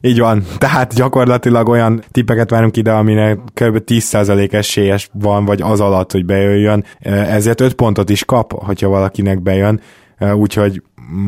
Így 0.00 0.18
van, 0.18 0.44
tehát 0.58 0.94
gyakorlatilag 0.94 1.68
olyan 1.68 2.02
tippeket 2.10 2.50
várunk 2.50 2.76
ide, 2.76 2.92
aminek 2.92 3.38
kb. 3.38 3.82
10% 3.86 4.52
esélyes 4.52 5.10
van, 5.12 5.44
vagy 5.44 5.62
az 5.62 5.80
alatt, 5.80 6.12
hogy 6.12 6.24
bejöjjön, 6.24 6.84
ezért 7.00 7.60
5 7.60 7.74
pontot 7.74 8.10
is 8.10 8.24
kap, 8.24 8.52
hogyha 8.52 8.88
valakinek 8.88 9.42
bejön, 9.42 9.80
úgyhogy 10.34 10.82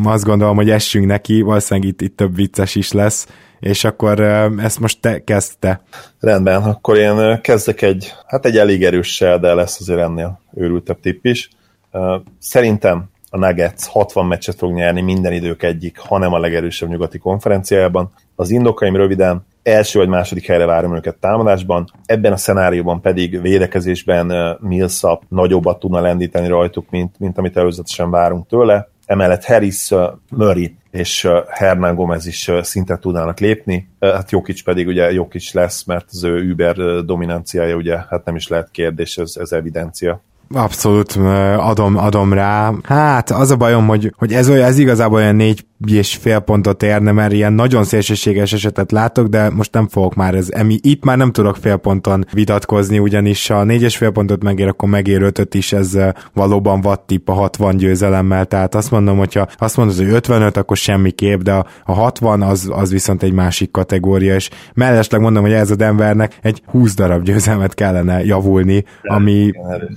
azt 0.05 0.25
gondolom, 0.25 0.57
hogy 0.57 0.71
essünk 0.71 1.07
neki, 1.07 1.41
valószínűleg 1.41 1.89
itt, 1.89 2.01
itt 2.01 2.17
több 2.17 2.35
vicces 2.35 2.75
is 2.75 2.93
lesz, 2.93 3.29
és 3.61 3.85
akkor 3.85 4.21
ezt 4.59 4.81
most 4.81 5.01
te 5.01 5.25
kezdte. 5.25 5.83
Rendben, 6.21 6.63
akkor 6.63 6.97
én 6.97 7.41
kezdek 7.41 7.83
egy, 7.83 8.15
hát 8.27 8.47
egy 8.47 8.57
elég 8.57 8.85
erőssel, 8.85 9.39
de 9.39 9.55
lesz 9.55 9.81
azért 9.81 10.01
ennél 10.01 10.41
őrültebb 10.55 11.01
tipp 11.01 11.25
is. 11.25 11.51
Szerintem 12.39 13.10
a 13.31 13.39
Nuggets 13.39 13.87
60 13.87 14.27
meccset 14.27 14.57
fog 14.57 14.73
nyerni 14.73 15.01
minden 15.01 15.33
idők 15.33 15.63
egyik, 15.63 15.99
hanem 15.99 16.33
a 16.33 16.39
legerősebb 16.39 16.89
nyugati 16.89 17.19
konferenciájában. 17.19 18.13
Az 18.37 18.51
indokaim 18.51 18.97
röviden 18.97 19.47
első 19.63 19.99
vagy 19.99 20.09
második 20.09 20.47
helyre 20.47 20.65
várom 20.67 20.97
őket 20.97 21.17
támadásban, 21.17 21.93
ebben 22.07 22.33
a 22.33 22.37
szenárióban 22.37 23.01
pedig 23.01 23.41
védekezésben 23.41 24.57
Millsap 24.61 25.23
nagyobbat 25.29 25.79
tudna 25.79 26.01
lendíteni 26.01 26.49
rajtuk, 26.49 26.91
mint, 26.91 27.19
mint 27.19 27.39
amit 27.39 27.57
előzetesen 27.57 28.11
várunk 28.11 28.47
tőle. 28.47 28.89
Emellett 29.07 29.45
Harris, 29.45 29.91
Murray 30.31 30.77
és 30.91 31.29
Hernán 31.49 31.95
Gomez 31.95 32.27
is 32.27 32.51
szintet 32.61 33.01
tudnának 33.01 33.39
lépni. 33.39 33.89
Hát 34.01 34.31
Jokic 34.31 34.63
pedig 34.63 34.87
ugye 34.87 35.13
Jokic 35.13 35.53
lesz, 35.53 35.85
mert 35.85 36.07
az 36.11 36.25
ő 36.25 36.51
Uber 36.51 36.77
dominanciája 37.05 37.77
ugye 37.77 37.99
hát 38.09 38.25
nem 38.25 38.37
is 38.37 38.49
lehet 38.49 38.71
kérdés, 38.71 39.19
ez, 39.19 39.37
ez 39.41 39.53
evidencia. 39.53 40.23
Abszolút 40.55 41.13
adom, 41.57 41.97
adom 41.97 42.33
rá. 42.33 42.73
Hát 42.83 43.31
az 43.31 43.51
a 43.51 43.57
bajom, 43.57 43.87
hogy, 43.87 44.15
hogy 44.17 44.33
ez, 44.33 44.49
olyan, 44.49 44.67
ez 44.67 44.79
igazából 44.79 45.19
olyan 45.19 45.37
négy 45.37 45.67
és 45.87 46.17
fél 46.17 46.39
pontot 46.39 46.83
érne, 46.83 47.13
mert 47.13 47.33
ilyen 47.33 47.53
nagyon 47.53 47.85
szélsőséges 47.85 48.53
esetet 48.53 48.93
látok, 48.93 49.27
de 49.27 49.51
most 49.51 49.73
nem 49.73 49.89
fogok 49.89 50.15
már 50.15 50.35
ez, 50.35 50.49
emi, 50.51 50.79
itt 50.83 51.05
már 51.05 51.17
nem 51.17 51.33
tudok 51.33 51.57
fél 51.57 51.77
ponton 51.77 52.25
vitatkozni, 52.33 52.99
ugyanis 52.99 53.51
a 53.51 53.65
négyes 53.65 53.97
fél 53.97 54.11
pontot 54.11 54.43
megér, 54.43 54.69
akkor 54.69 54.89
megér 54.89 55.23
ötöt 55.23 55.55
is, 55.55 55.73
ez 55.73 55.99
valóban 56.35 56.81
vad 56.81 57.01
tipp 57.01 57.29
a 57.29 57.33
60 57.33 57.77
győzelemmel, 57.77 58.45
tehát 58.45 58.75
azt 58.75 58.91
mondom, 58.91 59.19
hogyha 59.19 59.47
azt 59.59 59.77
mondod, 59.77 59.97
hogy 59.97 60.09
55, 60.09 60.57
akkor 60.57 60.77
semmi 60.77 61.11
kép, 61.11 61.43
de 61.43 61.53
a 61.85 61.93
60 61.93 62.43
az, 62.43 62.71
az 62.73 62.91
viszont 62.91 63.23
egy 63.23 63.33
másik 63.33 63.71
kategória, 63.71 64.35
és 64.35 64.51
mellesleg 64.75 65.21
mondom, 65.21 65.43
hogy 65.43 65.53
ez 65.53 65.71
a 65.71 65.77
Denvernek 65.77 66.39
egy 66.43 66.63
20 66.67 66.95
darab 66.95 67.23
győzelmet 67.23 67.75
kellene 67.75 68.25
javulni, 68.25 68.85
ami 69.03 69.51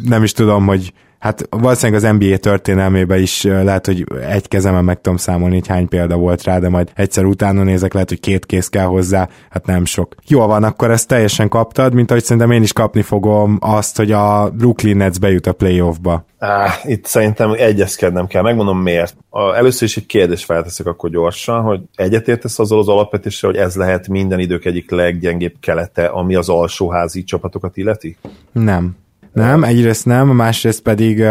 nem 0.07 0.23
is 0.23 0.31
tudom, 0.31 0.65
hogy 0.65 0.93
hát 1.23 1.47
valószínűleg 1.49 2.03
az 2.03 2.17
NBA 2.17 2.37
történelmében 2.37 3.19
is 3.19 3.43
lehet, 3.43 3.85
hogy 3.85 4.05
egy 4.29 4.47
kezemen 4.47 4.83
meg 4.83 5.01
tudom 5.01 5.17
számolni, 5.17 5.55
hogy 5.55 5.67
hány 5.67 5.87
példa 5.87 6.15
volt 6.15 6.43
rá, 6.43 6.59
de 6.59 6.69
majd 6.69 6.91
egyszer 6.95 7.25
utána 7.25 7.63
nézek, 7.63 7.93
lehet, 7.93 8.09
hogy 8.09 8.19
két 8.19 8.45
kész 8.45 8.67
kell 8.67 8.85
hozzá, 8.85 9.29
hát 9.49 9.65
nem 9.65 9.85
sok. 9.85 10.15
Jó 10.27 10.45
van, 10.45 10.63
akkor 10.63 10.91
ezt 10.91 11.07
teljesen 11.07 11.49
kaptad, 11.49 11.93
mint 11.93 12.11
ahogy 12.11 12.23
szerintem 12.23 12.51
én 12.51 12.61
is 12.61 12.73
kapni 12.73 13.01
fogom 13.01 13.57
azt, 13.61 13.97
hogy 13.97 14.11
a 14.11 14.49
Brooklyn 14.49 14.97
Nets 14.97 15.19
bejut 15.19 15.47
a 15.47 15.53
playoffba. 15.53 16.25
Ah, 16.39 16.71
itt 16.83 17.05
szerintem 17.05 17.51
egyezkednem 17.57 18.27
kell, 18.27 18.41
megmondom 18.41 18.81
miért. 18.81 19.15
A, 19.29 19.55
először 19.55 19.87
is 19.87 19.97
egy 19.97 20.05
kérdés 20.05 20.43
felteszek 20.43 20.85
akkor 20.85 21.09
gyorsan, 21.09 21.61
hogy 21.61 21.81
egyetértesz 21.95 22.59
azzal 22.59 22.79
az 22.79 22.87
alapvetéssel, 22.87 23.49
hogy 23.49 23.59
ez 23.59 23.75
lehet 23.75 24.07
minden 24.07 24.39
idők 24.39 24.65
egyik 24.65 24.91
leggyengébb 24.91 25.55
kelete, 25.59 26.05
ami 26.05 26.35
az 26.35 26.49
alsóházi 26.49 27.23
csapatokat 27.23 27.77
illeti? 27.77 28.17
Nem. 28.51 28.95
Nem, 29.33 29.63
egyrészt 29.63 30.05
nem, 30.05 30.27
másrészt 30.27 30.81
pedig 30.81 31.21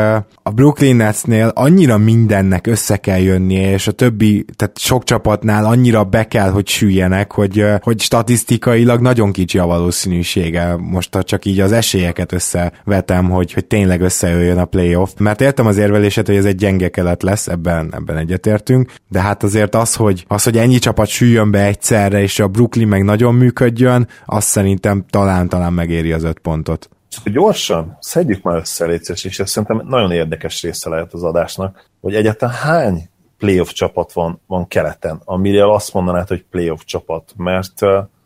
a 0.43 0.51
Brooklyn 0.55 0.97
Netsnél 0.97 1.51
annyira 1.55 1.99
mindennek 1.99 2.67
össze 2.67 2.97
kell 2.97 3.19
jönnie, 3.19 3.73
és 3.73 3.87
a 3.87 3.93
többi, 3.93 4.45
tehát 4.57 4.79
sok 4.79 5.05
csapatnál 5.05 5.65
annyira 5.65 6.05
be 6.05 6.29
kell, 6.29 6.51
hogy 6.51 6.69
süljenek, 6.69 7.33
hogy, 7.33 7.65
hogy 7.81 8.01
statisztikailag 8.01 9.01
nagyon 9.01 9.33
kicsi 9.33 9.59
a 9.59 9.67
valószínűsége. 9.67 10.77
Most 10.77 11.19
csak 11.21 11.45
így 11.45 11.61
az 11.61 11.73
esélyeket 11.73 12.33
összevetem, 12.33 13.31
hogy, 13.31 13.53
hogy 13.53 13.67
tényleg 13.67 14.01
összejöjjön 14.01 14.59
a 14.59 14.65
playoff. 14.65 15.11
Mert 15.19 15.41
értem 15.41 15.67
az 15.67 15.77
érvelését, 15.77 16.27
hogy 16.27 16.37
ez 16.37 16.45
egy 16.45 16.57
gyenge 16.57 16.89
kelet 16.89 17.23
lesz, 17.23 17.49
ebben, 17.49 17.95
ebben 17.95 18.17
egyetértünk, 18.17 18.93
de 19.09 19.21
hát 19.21 19.43
azért 19.43 19.75
az, 19.75 19.95
hogy, 19.95 20.25
az, 20.29 20.43
hogy 20.43 20.59
ennyi 20.59 20.79
csapat 20.79 21.07
süljön 21.07 21.51
be 21.51 21.65
egyszerre, 21.65 22.23
és 22.23 22.39
a 22.39 22.49
Brooklyn 22.49 22.89
meg 22.89 23.05
nagyon 23.05 23.35
működjön, 23.35 24.09
azt 24.27 24.49
szerintem 24.49 25.05
talán-talán 25.11 25.73
megéri 25.73 26.13
az 26.13 26.25
öt 26.25 26.39
pontot. 26.39 26.89
Csak 27.13 27.29
gyorsan, 27.29 27.97
szedjük 28.01 28.43
már 28.43 28.57
össze, 28.57 28.87
létszés, 28.87 29.25
és 29.25 29.39
ez 29.39 29.51
szerintem 29.51 29.87
nagyon 29.89 30.13
érdekes 30.13 30.63
része 30.63 30.89
lehet 30.89 31.13
az 31.13 31.23
adásnak, 31.23 31.89
hogy 32.01 32.15
egyáltalán 32.15 32.55
hány 32.55 33.09
playoff 33.39 33.71
csapat 33.71 34.13
van, 34.13 34.41
van 34.47 34.69
keleten, 34.69 35.21
amire 35.25 35.73
azt 35.73 35.93
mondanád, 35.93 36.29
hogy 36.29 36.45
playoff 36.51 36.81
csapat, 36.85 37.33
mert 37.37 37.81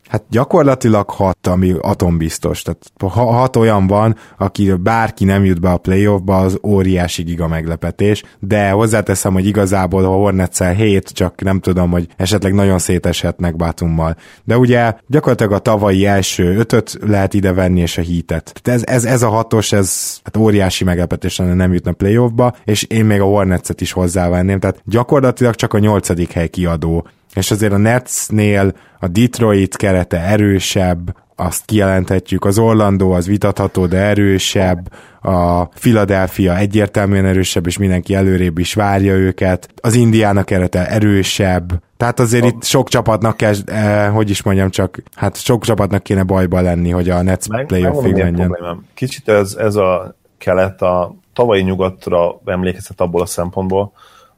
Hát 0.08 0.24
gyakorlatilag 0.30 1.10
hat, 1.10 1.46
ami 1.46 1.74
atombiztos. 1.80 2.62
Tehát 2.62 2.92
ha 2.98 3.32
hat 3.32 3.56
olyan 3.56 3.86
van, 3.86 4.16
aki 4.38 4.72
bárki 4.72 5.24
nem 5.24 5.44
jut 5.44 5.60
be 5.60 5.70
a 5.70 5.76
playoffba, 5.76 6.38
az 6.38 6.58
óriási 6.62 7.22
giga 7.22 7.48
meglepetés, 7.48 8.22
de 8.40 8.70
hozzáteszem, 8.70 9.32
hogy 9.32 9.46
igazából 9.46 10.04
a 10.04 10.08
hornets 10.08 10.62
7, 10.62 11.08
csak 11.08 11.42
nem 11.42 11.60
tudom, 11.60 11.90
hogy 11.90 12.08
esetleg 12.16 12.54
nagyon 12.54 12.78
széteshetnek 12.78 13.56
Batummal. 13.56 14.16
De 14.44 14.58
ugye 14.58 14.94
gyakorlatilag 15.06 15.52
a 15.52 15.58
tavalyi 15.58 16.06
első 16.06 16.56
ötöt 16.56 16.98
lehet 17.00 17.34
ide 17.34 17.52
venni, 17.52 17.80
és 17.80 17.98
a 17.98 18.02
hitet. 18.02 18.60
Tehát 18.62 18.80
ez, 18.80 18.94
ez, 18.94 19.04
ez 19.04 19.22
a 19.22 19.28
hatos, 19.28 19.72
ez 19.72 20.18
hát 20.24 20.36
óriási 20.36 20.84
meglepetés 20.84 21.36
lenne 21.36 21.54
nem 21.54 21.72
jutna 21.72 21.92
playoffba, 21.92 22.54
és 22.64 22.82
én 22.82 23.04
még 23.04 23.20
a 23.20 23.24
Hornets-et 23.24 23.80
is 23.80 23.92
hozzávenném, 23.92 24.58
tehát 24.58 24.80
gyakorlatilag 24.84 25.54
csak 25.54 25.74
a 25.74 25.78
nyolcadik 25.78 26.32
hely 26.32 26.48
kiadó 26.48 27.06
és 27.36 27.50
azért 27.50 27.72
a 27.72 27.76
Netsnél 27.76 28.72
a 29.00 29.08
Detroit 29.08 29.76
kerete 29.76 30.20
erősebb, 30.20 31.16
azt 31.36 31.64
kijelenthetjük, 31.64 32.44
az 32.44 32.58
Orlando 32.58 33.10
az 33.10 33.26
vitatható, 33.26 33.86
de 33.86 33.96
erősebb, 33.96 34.92
a 35.20 35.64
Philadelphia 35.64 36.56
egyértelműen 36.56 37.24
erősebb, 37.24 37.66
és 37.66 37.78
mindenki 37.78 38.14
előrébb 38.14 38.58
is 38.58 38.74
várja 38.74 39.14
őket, 39.14 39.68
az 39.80 39.94
Indiának 39.94 40.44
kerete 40.44 40.88
erősebb, 40.88 41.82
tehát 41.96 42.20
azért 42.20 42.44
a... 42.44 42.46
itt 42.46 42.64
sok 42.64 42.88
csapatnak 42.88 43.36
kell, 43.36 43.54
eh, 43.66 44.14
hogy 44.14 44.30
is 44.30 44.42
mondjam, 44.42 44.70
csak 44.70 45.02
hát 45.14 45.36
sok 45.36 45.64
csapatnak 45.64 46.02
kéne 46.02 46.22
bajba 46.22 46.60
lenni, 46.60 46.90
hogy 46.90 47.10
a 47.10 47.22
Nets 47.22 47.48
Meg, 47.48 47.66
playoffig 47.66 48.12
menjen. 48.12 48.56
Kicsit 48.94 49.28
ez, 49.28 49.54
ez 49.54 49.74
a 49.74 50.14
kelet 50.38 50.82
a 50.82 51.14
tavalyi 51.32 51.62
nyugatra 51.62 52.40
emlékeztet 52.44 53.00
abból 53.00 53.22
a 53.22 53.26
szempontból, 53.26 53.92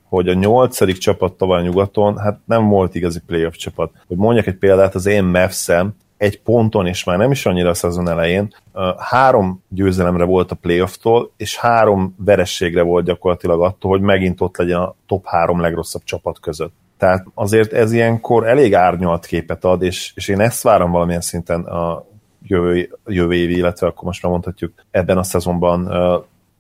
hogy 0.09 0.29
a 0.29 0.35
nyolcadik 0.35 0.99
csapat 0.99 1.33
tavaly 1.33 1.63
nyugaton, 1.63 2.19
hát 2.19 2.39
nem 2.45 2.69
volt 2.69 2.95
igazi 2.95 3.21
playoff 3.27 3.55
csapat. 3.55 3.91
Hogy 4.07 4.17
mondjak 4.17 4.47
egy 4.47 4.57
példát, 4.57 4.95
az 4.95 5.07
én 5.07 5.25
mavs 5.25 5.69
egy 6.17 6.41
ponton, 6.41 6.87
és 6.87 7.05
már 7.05 7.19
nem 7.19 7.31
is 7.31 7.47
annyira 7.47 7.69
a 7.69 7.75
szezon 7.75 8.09
elején, 8.09 8.55
három 8.99 9.63
győzelemre 9.69 10.25
volt 10.25 10.51
a 10.51 10.55
playofftól, 10.55 11.31
és 11.37 11.57
három 11.57 12.15
verességre 12.19 12.83
volt 12.83 13.05
gyakorlatilag 13.05 13.63
attól, 13.63 13.91
hogy 13.91 14.01
megint 14.01 14.41
ott 14.41 14.57
legyen 14.57 14.81
a 14.81 14.95
top 15.07 15.27
három 15.27 15.61
legrosszabb 15.61 16.03
csapat 16.05 16.41
között. 16.41 16.73
Tehát 16.97 17.27
azért 17.35 17.73
ez 17.73 17.93
ilyenkor 17.93 18.47
elég 18.47 18.75
árnyalt 18.75 19.27
képet 19.27 19.65
ad, 19.65 19.83
és, 19.83 20.13
és 20.15 20.29
én 20.29 20.41
ezt 20.41 20.63
várom 20.63 20.91
valamilyen 20.91 21.21
szinten 21.21 21.61
a 21.61 22.05
jövő, 22.43 22.99
jövő 23.07 23.35
évi, 23.35 23.57
illetve 23.57 23.87
akkor 23.87 24.05
most 24.05 24.23
már 24.23 24.33
mondhatjuk 24.33 24.73
ebben 24.91 25.19
a 25.19 25.23
szezonban 25.23 25.93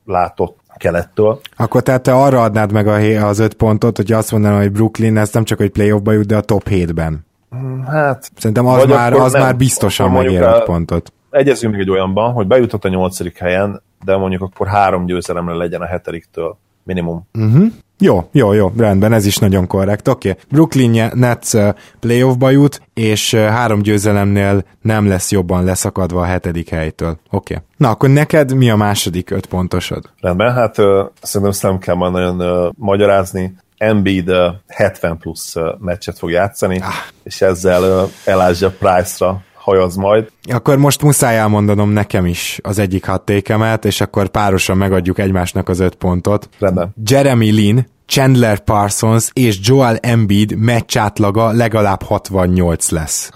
látott 0.04 0.57
kelettől. 0.78 1.40
Akkor 1.56 1.82
tehát 1.82 2.02
te 2.02 2.14
arra 2.14 2.42
adnád 2.42 2.72
meg 2.72 2.86
a, 2.86 3.26
az 3.26 3.38
öt 3.38 3.54
pontot, 3.54 3.96
hogy 3.96 4.12
azt 4.12 4.32
mondanám, 4.32 4.58
hogy 4.58 4.72
Brooklyn 4.72 5.16
ez 5.16 5.32
nem 5.32 5.44
csak, 5.44 5.58
hogy 5.58 5.70
playoffba 5.70 6.12
jut, 6.12 6.26
de 6.26 6.36
a 6.36 6.40
top 6.40 6.68
7-ben. 6.70 7.26
Hmm, 7.50 7.84
hát... 7.84 8.30
Szerintem 8.36 8.66
az, 8.66 8.84
már, 8.84 9.12
az 9.12 9.32
már 9.32 9.56
biztosan 9.56 10.10
megér 10.10 10.42
öt 10.42 10.64
pontot. 10.64 11.12
Egyezünk 11.30 11.72
még 11.72 11.82
egy 11.82 11.90
olyanban, 11.90 12.32
hogy 12.32 12.46
bejutott 12.46 12.84
a 12.84 12.88
nyolcadik 12.88 13.38
helyen, 13.38 13.82
de 14.04 14.16
mondjuk 14.16 14.42
akkor 14.42 14.66
három 14.66 15.06
győzelemre 15.06 15.54
legyen 15.54 15.80
a 15.80 15.86
hetediktől 15.86 16.56
minimum. 16.82 17.26
Uh-huh. 17.34 17.66
Jó, 18.00 18.28
jó, 18.32 18.52
jó, 18.52 18.72
rendben, 18.76 19.12
ez 19.12 19.26
is 19.26 19.36
nagyon 19.36 19.66
korrekt. 19.66 20.08
Oké, 20.08 20.30
okay. 20.30 20.42
Brooklyn 20.50 21.10
Nets 21.14 21.52
playoffba 22.00 22.50
jut, 22.50 22.80
és 22.94 23.34
három 23.34 23.82
győzelemnél 23.82 24.64
nem 24.82 25.06
lesz 25.08 25.30
jobban 25.30 25.64
leszakadva 25.64 26.20
a 26.20 26.24
hetedik 26.24 26.68
helytől. 26.68 27.18
Oké. 27.30 27.54
Okay. 27.54 27.66
Na, 27.76 27.90
akkor 27.90 28.08
neked 28.08 28.54
mi 28.54 28.70
a 28.70 28.76
második 28.76 29.30
öt 29.30 29.46
pontosod? 29.46 30.10
Rendben, 30.20 30.52
hát 30.54 30.78
uh, 30.78 30.84
szerintem 31.22 31.50
ezt 31.50 31.62
nem 31.62 31.78
kell 31.78 31.94
már 31.94 32.10
nagyon 32.10 32.40
uh, 32.40 32.72
magyarázni. 32.76 33.54
Embiid 33.76 34.30
uh, 34.30 34.54
70 34.66 35.18
plusz 35.18 35.54
meccset 35.78 36.18
fog 36.18 36.30
játszani, 36.30 36.78
ah. 36.78 36.92
és 37.22 37.40
ezzel 37.40 38.08
Elijah 38.24 38.72
Price-ra 38.72 39.42
hajaz 39.68 39.96
majd. 39.96 40.30
Akkor 40.42 40.78
most 40.78 41.02
muszáj 41.02 41.38
elmondanom 41.38 41.90
nekem 41.90 42.26
is 42.26 42.58
az 42.62 42.78
egyik 42.78 43.04
hattékemet, 43.06 43.84
és 43.84 44.00
akkor 44.00 44.28
párosan 44.28 44.76
megadjuk 44.76 45.18
egymásnak 45.18 45.68
az 45.68 45.80
öt 45.80 45.94
pontot. 45.94 46.48
Rendben. 46.58 46.94
Jeremy 47.04 47.50
Lin, 47.50 47.86
Chandler 48.06 48.58
Parsons 48.58 49.30
és 49.32 49.58
Joel 49.62 49.96
Embiid 49.96 50.56
meccsátlaga 50.56 51.50
legalább 51.52 52.02
68 52.02 52.90
lesz. 52.90 53.30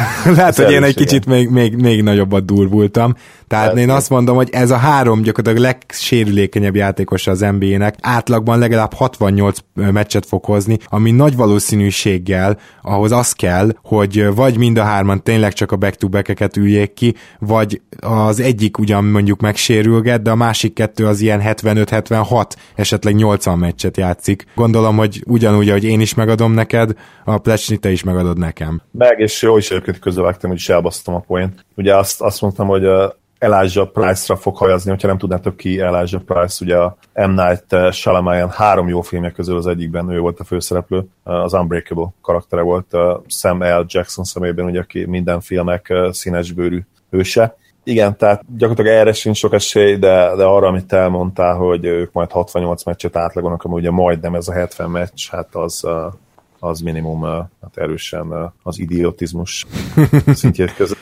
Lehet, 0.36 0.56
hogy 0.56 0.72
én 0.72 0.82
egy 0.82 0.94
kicsit 0.94 1.26
még, 1.26 1.48
még, 1.48 1.76
még 1.76 2.02
nagyobbat 2.02 2.44
durvultam. 2.44 3.14
Tehát 3.48 3.72
Lehet, 3.72 3.88
én 3.88 3.94
azt 3.94 4.10
mondom, 4.10 4.36
hogy 4.36 4.48
ez 4.52 4.70
a 4.70 4.76
három 4.76 5.22
gyakorlatilag 5.22 5.66
legsérülékenyebb 5.70 6.76
játékos 6.76 7.26
az 7.26 7.46
NBA-nek 7.58 7.94
átlagban 8.00 8.58
legalább 8.58 8.92
68 8.92 9.58
meccset 9.74 10.26
fog 10.26 10.44
hozni, 10.44 10.78
ami 10.84 11.10
nagy 11.10 11.36
valószínűséggel 11.36 12.58
ahhoz 12.82 13.12
az 13.12 13.32
kell, 13.32 13.68
hogy 13.82 14.34
vagy 14.34 14.58
mind 14.58 14.78
a 14.78 14.82
hárman 14.82 15.22
tényleg 15.22 15.52
csak 15.52 15.72
a 15.72 15.76
back-to-back-eket 15.76 16.56
üljék 16.56 16.92
ki, 16.92 17.14
vagy 17.38 17.80
az 18.00 18.40
egyik 18.40 18.78
ugyan 18.78 19.04
mondjuk 19.04 19.40
megsérülget, 19.40 20.22
de 20.22 20.30
a 20.30 20.34
másik 20.34 20.74
kettő 20.74 21.06
az 21.06 21.20
ilyen 21.20 21.40
75-76, 21.44 22.50
esetleg 22.74 23.14
80 23.14 23.58
meccset 23.58 23.96
játszik. 23.96 24.44
Gondolom, 24.54 24.96
hogy 24.96 25.22
ugyanúgy, 25.26 25.68
ahogy 25.68 25.84
én 25.84 26.00
is 26.00 26.14
megadom 26.14 26.52
neked, 26.52 26.90
a 27.24 27.38
Plecsni 27.38 27.76
te 27.76 27.90
is 27.90 28.02
megadod 28.02 28.38
nekem. 28.38 28.82
Meg, 28.90 29.18
és 29.18 29.42
jó 29.42 29.56
is 29.56 29.70
egyébként 29.82 30.04
közölvágtam, 30.04 30.50
hogy 30.50 30.58
is 30.58 30.68
elbasztom 30.68 31.14
a 31.14 31.18
poént. 31.18 31.64
Ugye 31.76 31.96
azt, 31.96 32.20
azt 32.20 32.40
mondtam, 32.40 32.66
hogy 32.66 32.86
Elijah 33.38 33.88
Price-ra 33.88 34.36
fog 34.36 34.56
hajazni, 34.56 34.90
hogyha 34.90 35.08
nem 35.08 35.18
tudnátok 35.18 35.56
ki 35.56 35.80
Elijah 35.80 36.22
Price, 36.22 36.64
ugye 36.64 36.76
a 36.76 36.96
M. 37.14 37.30
Night 37.30 37.92
Shyamalan 37.92 38.50
három 38.50 38.88
jó 38.88 39.00
filmje 39.00 39.30
közül 39.30 39.56
az 39.56 39.66
egyikben 39.66 40.10
ő 40.10 40.18
volt 40.18 40.40
a 40.40 40.44
főszereplő, 40.44 41.04
az 41.22 41.52
Unbreakable 41.52 42.12
karaktere 42.20 42.62
volt 42.62 42.96
Sam 43.26 43.62
L. 43.62 43.84
Jackson 43.86 44.24
szemében, 44.24 44.64
ugye, 44.64 44.80
aki 44.80 45.04
minden 45.04 45.40
filmek 45.40 45.92
színesbőrű 46.10 46.80
hőse. 47.10 47.56
Igen, 47.84 48.16
tehát 48.16 48.42
gyakorlatilag 48.56 48.98
erre 48.98 49.12
sincs 49.12 49.36
sok 49.36 49.52
esély, 49.52 49.96
de, 49.96 50.36
de 50.36 50.44
arra, 50.44 50.66
amit 50.66 50.86
te 50.86 50.96
elmondtál, 50.96 51.54
hogy 51.54 51.84
ők 51.84 52.12
majd 52.12 52.30
68 52.30 52.84
meccset 52.84 53.16
átlagonak, 53.16 53.62
ami 53.62 53.74
ugye 53.74 53.90
majdnem 53.90 54.34
ez 54.34 54.48
a 54.48 54.52
70 54.52 54.90
meccs, 54.90 55.28
hát 55.30 55.54
az, 55.54 55.86
az 56.64 56.80
minimum 56.80 57.22
hát 57.62 57.76
erősen 57.76 58.52
az 58.62 58.78
idiotizmus 58.78 59.66
szintjét 60.26 60.74
között 60.74 60.98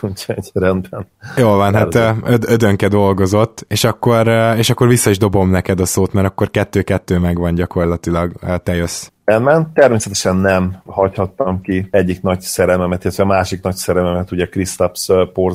úgyhogy 0.00 0.50
rendben. 0.52 1.06
Jó 1.36 1.48
van, 1.48 1.74
hát 1.74 1.94
öd, 2.24 2.44
ödönke 2.48 2.88
dolgozott, 2.88 3.64
és 3.68 3.84
akkor, 3.84 4.28
és 4.56 4.70
akkor 4.70 4.88
vissza 4.88 5.10
is 5.10 5.18
dobom 5.18 5.50
neked 5.50 5.80
a 5.80 5.86
szót, 5.86 6.12
mert 6.12 6.26
akkor 6.26 6.50
kettő-kettő 6.50 7.18
megvan 7.18 7.54
gyakorlatilag, 7.54 8.32
te 8.62 8.74
jössz. 8.74 9.10
Rendben, 9.24 9.72
természetesen 9.74 10.36
nem 10.36 10.82
hagyhattam 10.86 11.60
ki 11.60 11.88
egyik 11.90 12.22
nagy 12.22 12.40
szerelmemet, 12.40 13.04
illetve 13.04 13.22
a 13.22 13.26
másik 13.26 13.62
nagy 13.62 13.74
szerelmemet, 13.74 14.30
ugye 14.30 14.46
Kristaps 14.46 15.08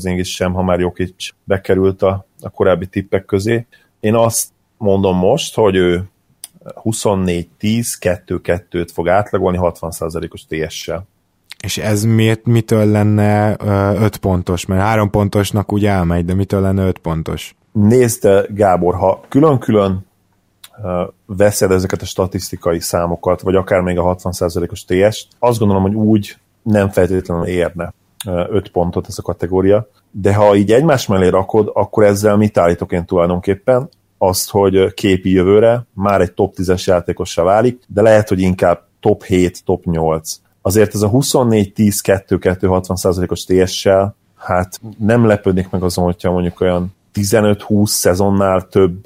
is 0.03 0.31
sem, 0.31 0.53
ha 0.53 0.63
már 0.63 0.79
Jokic 0.79 1.29
bekerült 1.43 2.01
a, 2.01 2.25
a 2.41 2.49
korábbi 2.49 2.85
tippek 2.85 3.25
közé. 3.25 3.65
Én 3.99 4.15
azt 4.15 4.49
mondom 4.77 5.17
most, 5.17 5.55
hogy 5.55 5.75
ő 5.75 6.10
24-10-2-2-t 6.65 8.89
fog 8.93 9.09
átlagolni 9.09 9.57
60%-os 9.61 10.45
TS-sel. 10.45 11.07
És 11.63 11.77
ez 11.77 12.03
miért, 12.03 12.45
mitől 12.45 12.85
lenne 12.85 13.55
5 13.99 14.17
pontos? 14.17 14.65
Mert 14.65 14.81
3 14.81 15.09
pontosnak 15.09 15.73
úgy 15.73 15.85
elmegy, 15.85 16.25
de 16.25 16.33
mitől 16.33 16.61
lenne 16.61 16.87
5 16.87 16.97
pontos? 16.97 17.55
Nézd, 17.71 18.27
Gábor, 18.49 18.95
ha 18.95 19.21
külön-külön 19.29 20.05
veszed 21.25 21.71
ezeket 21.71 22.01
a 22.01 22.05
statisztikai 22.05 22.79
számokat, 22.79 23.41
vagy 23.41 23.55
akár 23.55 23.81
még 23.81 23.97
a 23.97 24.15
60%-os 24.15 24.85
TS-t, 24.85 25.27
azt 25.39 25.59
gondolom, 25.59 25.83
hogy 25.83 25.93
úgy 25.93 26.37
nem 26.63 26.89
feltétlenül 26.89 27.45
érne 27.45 27.93
5 28.25 28.71
pontot 28.71 29.07
ez 29.07 29.17
a 29.17 29.21
kategória, 29.21 29.89
de 30.11 30.33
ha 30.33 30.55
így 30.55 30.71
egymás 30.71 31.07
mellé 31.07 31.27
rakod, 31.27 31.71
akkor 31.73 32.03
ezzel 32.03 32.37
mit 32.37 32.57
állítok 32.57 32.91
én 32.91 33.05
tulajdonképpen? 33.05 33.89
Azt, 34.23 34.49
hogy 34.49 34.93
képi 34.93 35.31
jövőre 35.31 35.85
már 35.93 36.21
egy 36.21 36.33
top 36.33 36.53
10-es 36.57 36.83
játékossá 36.83 37.43
válik, 37.43 37.81
de 37.87 38.01
lehet, 38.01 38.29
hogy 38.29 38.39
inkább 38.39 38.87
top 38.99 39.23
7, 39.23 39.65
top 39.65 39.83
8 39.83 40.39
azért 40.61 40.93
ez 40.93 41.01
a 41.01 41.09
24-10-2-2-60%-os 41.09 43.43
TS-sel, 43.43 44.15
hát 44.35 44.79
nem 44.97 45.25
lepődnék 45.25 45.69
meg 45.69 45.83
azon, 45.83 46.03
hogyha 46.03 46.31
mondjuk 46.31 46.61
olyan 46.61 46.95
15-20 47.13 47.85
szezonnál 47.85 48.67
több 48.67 49.05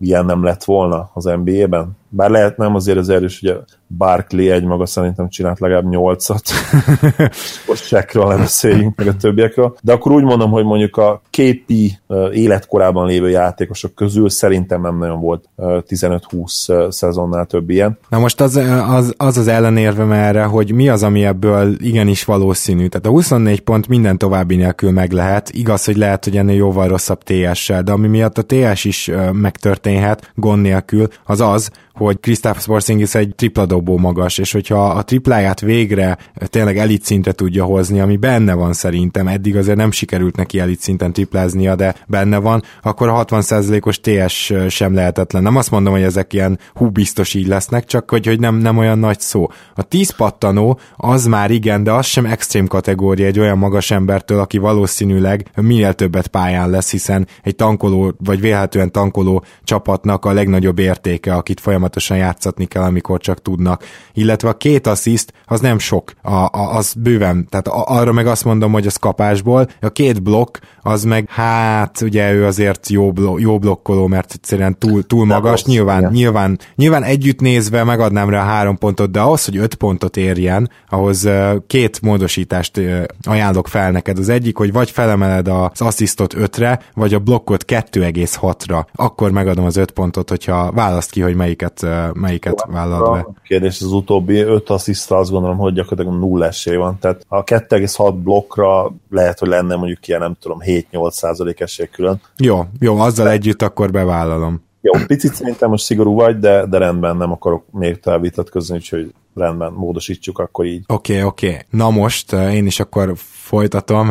ilyen 0.00 0.24
nem 0.24 0.44
lett 0.44 0.64
volna 0.64 1.10
az 1.14 1.24
NBA-ben. 1.24 1.96
Bár 2.16 2.30
lehet 2.30 2.56
nem 2.56 2.74
azért 2.74 2.98
az 2.98 3.08
erős, 3.08 3.42
ugye 3.42 3.54
Barkley 3.96 4.50
egy 4.50 4.64
maga 4.64 4.86
szerintem 4.86 5.28
csinált 5.28 5.60
legalább 5.60 5.88
nyolcat. 5.88 6.42
Most 7.68 7.88
csekről 7.88 8.26
nem 8.26 8.38
beszéljünk 8.38 8.96
meg 8.96 9.06
a 9.06 9.16
többiekről. 9.16 9.76
De 9.82 9.92
akkor 9.92 10.12
úgy 10.12 10.22
mondom, 10.22 10.50
hogy 10.50 10.64
mondjuk 10.64 10.96
a 10.96 11.22
képi 11.30 11.98
életkorában 12.32 13.06
lévő 13.06 13.28
játékosok 13.28 13.94
közül 13.94 14.30
szerintem 14.30 14.80
nem 14.80 14.98
nagyon 14.98 15.20
volt 15.20 15.48
15-20 15.58 16.90
szezonnál 16.90 17.46
több 17.46 17.70
ilyen. 17.70 17.98
Na 18.08 18.18
most 18.18 18.40
az 18.40 18.56
az, 18.88 19.14
az, 19.16 19.36
az 19.36 19.48
ellenérvem 19.48 20.12
erre, 20.12 20.44
hogy 20.44 20.72
mi 20.72 20.88
az, 20.88 21.02
ami 21.02 21.24
ebből 21.24 21.74
igenis 21.78 22.24
valószínű. 22.24 22.86
Tehát 22.86 23.06
a 23.06 23.10
24 23.10 23.60
pont 23.60 23.88
minden 23.88 24.18
további 24.18 24.56
nélkül 24.56 24.90
meg 24.90 25.12
lehet. 25.12 25.50
Igaz, 25.50 25.84
hogy 25.84 25.96
lehet, 25.96 26.24
hogy 26.24 26.36
ennél 26.36 26.56
jóval 26.56 26.88
rosszabb 26.88 27.22
TS-sel, 27.22 27.82
de 27.82 27.92
ami 27.92 28.08
miatt 28.08 28.38
a 28.38 28.42
TS 28.42 28.84
is 28.84 29.10
megtörténhet 29.32 30.32
gond 30.34 30.62
nélkül, 30.62 31.08
az 31.24 31.40
az, 31.40 31.70
hogy 31.94 32.20
Kristaps 32.20 32.64
Porzingis 32.64 33.14
egy 33.14 33.34
tripladobó 33.34 33.98
magas, 33.98 34.38
és 34.38 34.52
hogyha 34.52 34.88
a 34.88 35.02
tripláját 35.02 35.60
végre 35.60 36.18
tényleg 36.34 36.78
elit 36.78 37.04
szintre 37.04 37.32
tudja 37.32 37.64
hozni, 37.64 38.00
ami 38.00 38.16
benne 38.16 38.54
van 38.54 38.72
szerintem, 38.72 39.28
eddig 39.28 39.56
azért 39.56 39.76
nem 39.76 39.90
sikerült 39.90 40.36
neki 40.36 40.58
elit 40.58 40.80
szinten 40.80 41.12
tripláznia, 41.12 41.74
de 41.74 41.94
benne 42.06 42.38
van, 42.38 42.62
akkor 42.82 43.08
a 43.08 43.24
60%-os 43.24 44.00
TS 44.00 44.52
sem 44.68 44.94
lehetetlen. 44.94 45.42
Nem 45.42 45.56
azt 45.56 45.70
mondom, 45.70 45.92
hogy 45.92 46.02
ezek 46.02 46.32
ilyen 46.32 46.58
hú 46.74 46.90
biztos 46.90 47.34
így 47.34 47.46
lesznek, 47.46 47.84
csak 47.84 48.10
hogy, 48.10 48.26
hogy 48.26 48.40
nem, 48.40 48.54
nem 48.54 48.78
olyan 48.78 48.98
nagy 48.98 49.20
szó. 49.20 49.48
A 49.74 49.82
10 49.82 50.10
pattanó 50.10 50.78
az 50.96 51.26
már 51.26 51.50
igen, 51.50 51.84
de 51.84 51.92
az 51.92 52.06
sem 52.06 52.26
extrém 52.26 52.66
kategória 52.66 53.26
egy 53.26 53.38
olyan 53.38 53.58
magas 53.58 53.90
embertől, 53.90 54.38
aki 54.38 54.58
valószínűleg 54.58 55.50
minél 55.56 55.92
többet 55.92 56.26
pályán 56.26 56.70
lesz, 56.70 56.90
hiszen 56.90 57.26
egy 57.42 57.56
tankoló, 57.56 58.14
vagy 58.18 58.40
vélhetően 58.40 58.92
tankoló 58.92 59.44
csapatnak 59.64 60.24
a 60.24 60.32
legnagyobb 60.32 60.78
értéke, 60.78 61.34
akit 61.34 61.60
folyamatosan 61.60 61.82
folyamatosan 61.84 62.16
játszatni 62.16 62.66
kell, 62.66 62.82
amikor 62.82 63.20
csak 63.20 63.42
tudnak. 63.42 63.84
Illetve 64.12 64.48
a 64.48 64.56
két 64.56 64.86
assziszt 64.86 65.32
az 65.44 65.60
nem 65.60 65.78
sok, 65.78 66.12
a, 66.22 66.34
a, 66.34 66.76
az 66.76 66.94
bőven, 66.96 67.46
tehát 67.50 67.68
a, 67.68 67.84
arra 67.86 68.12
meg 68.12 68.26
azt 68.26 68.44
mondom, 68.44 68.72
hogy 68.72 68.86
az 68.86 68.96
kapásból, 68.96 69.68
a 69.80 69.88
két 69.88 70.22
blokk 70.22 70.56
az 70.82 71.04
meg 71.04 71.28
hát 71.30 72.00
ugye 72.00 72.32
ő 72.32 72.44
azért 72.44 72.88
jó, 72.88 73.12
blok, 73.12 73.40
jó 73.40 73.58
blokkoló, 73.58 74.06
mert 74.06 74.32
egyszerűen 74.32 74.78
túl, 74.78 75.06
túl 75.06 75.26
magas, 75.26 75.50
rossz, 75.50 75.64
nyilván, 75.64 75.98
igen. 75.98 76.12
nyilván, 76.12 76.58
nyilván 76.74 77.02
együtt 77.02 77.40
nézve 77.40 77.84
megadnám 77.84 78.28
rá 78.28 78.44
három 78.44 78.78
pontot, 78.78 79.10
de 79.10 79.20
ahhoz, 79.20 79.44
hogy 79.44 79.56
öt 79.56 79.74
pontot 79.74 80.16
érjen, 80.16 80.70
ahhoz 80.88 81.28
két 81.66 82.00
módosítást 82.02 82.80
ajánlok 83.22 83.68
fel 83.68 83.90
neked. 83.90 84.18
Az 84.18 84.28
egyik, 84.28 84.56
hogy 84.56 84.72
vagy 84.72 84.90
felemeled 84.90 85.48
az 85.48 85.80
asszisztot 85.80 86.34
ötre, 86.34 86.80
vagy 86.94 87.14
a 87.14 87.18
blokkot 87.18 87.64
2,6-ra. 87.66 88.84
Akkor 88.94 89.30
megadom 89.30 89.64
az 89.64 89.76
öt 89.76 89.90
pontot, 89.90 90.28
hogyha 90.28 90.72
választ 90.72 91.10
ki, 91.10 91.20
hogy 91.20 91.34
melyiket, 91.34 91.73
melyiket 92.14 92.64
vállalod 92.70 93.12
be. 93.12 93.26
Kérdés 93.42 93.80
az 93.80 93.92
utóbbi 93.92 94.38
öt 94.40 94.70
asszisztra 94.70 95.16
azt 95.16 95.30
gondolom, 95.30 95.56
hogy 95.56 95.72
gyakorlatilag 95.72 96.18
nulla 96.18 96.46
esély 96.46 96.76
van. 96.76 96.98
Tehát 97.00 97.24
a 97.28 97.44
2,6 97.44 98.14
blokkra 98.22 98.92
lehet, 99.10 99.38
hogy 99.38 99.48
lenne 99.48 99.76
mondjuk 99.76 100.08
ilyen, 100.08 100.20
nem 100.20 100.36
tudom, 100.40 100.58
7-8 100.64 101.10
százalék 101.10 101.60
esély 101.60 101.88
külön. 101.92 102.20
Jó, 102.36 102.64
jó, 102.80 102.98
azzal 102.98 103.24
de... 103.24 103.30
együtt 103.30 103.62
akkor 103.62 103.90
bevállalom. 103.90 104.62
Jó, 104.80 104.92
picit 105.06 105.34
szerintem 105.34 105.70
most 105.70 105.84
szigorú 105.84 106.14
vagy, 106.14 106.38
de, 106.38 106.66
de 106.66 106.78
rendben, 106.78 107.16
nem 107.16 107.32
akarok 107.32 107.64
még 107.70 108.00
tovább 108.00 108.20
vitatkozni, 108.20 108.76
úgyhogy 108.76 109.14
rendben, 109.34 109.72
módosítsuk 109.72 110.38
akkor 110.38 110.64
így. 110.64 110.84
Oké, 110.86 111.12
okay, 111.12 111.24
oké. 111.24 111.46
Okay. 111.46 111.60
Na 111.70 111.90
most 111.90 112.32
én 112.32 112.66
is 112.66 112.80
akkor 112.80 113.12
folytatom. 113.16 114.10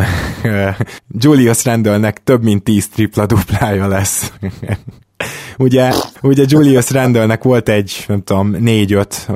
Julius 1.20 1.66
Randallnek 1.66 2.24
több 2.24 2.44
mint 2.44 2.64
10 2.64 2.90
tripla 2.90 3.26
duplája 3.26 3.88
lesz 3.88 4.34
ugye, 5.58 5.92
ugye 6.22 6.44
Julius 6.48 6.92
Randallnek 6.92 7.44
volt 7.44 7.70
egy, 7.70 8.06
nem 8.08 8.22
tudom, 8.24 8.56
négy-öt, 8.60 9.30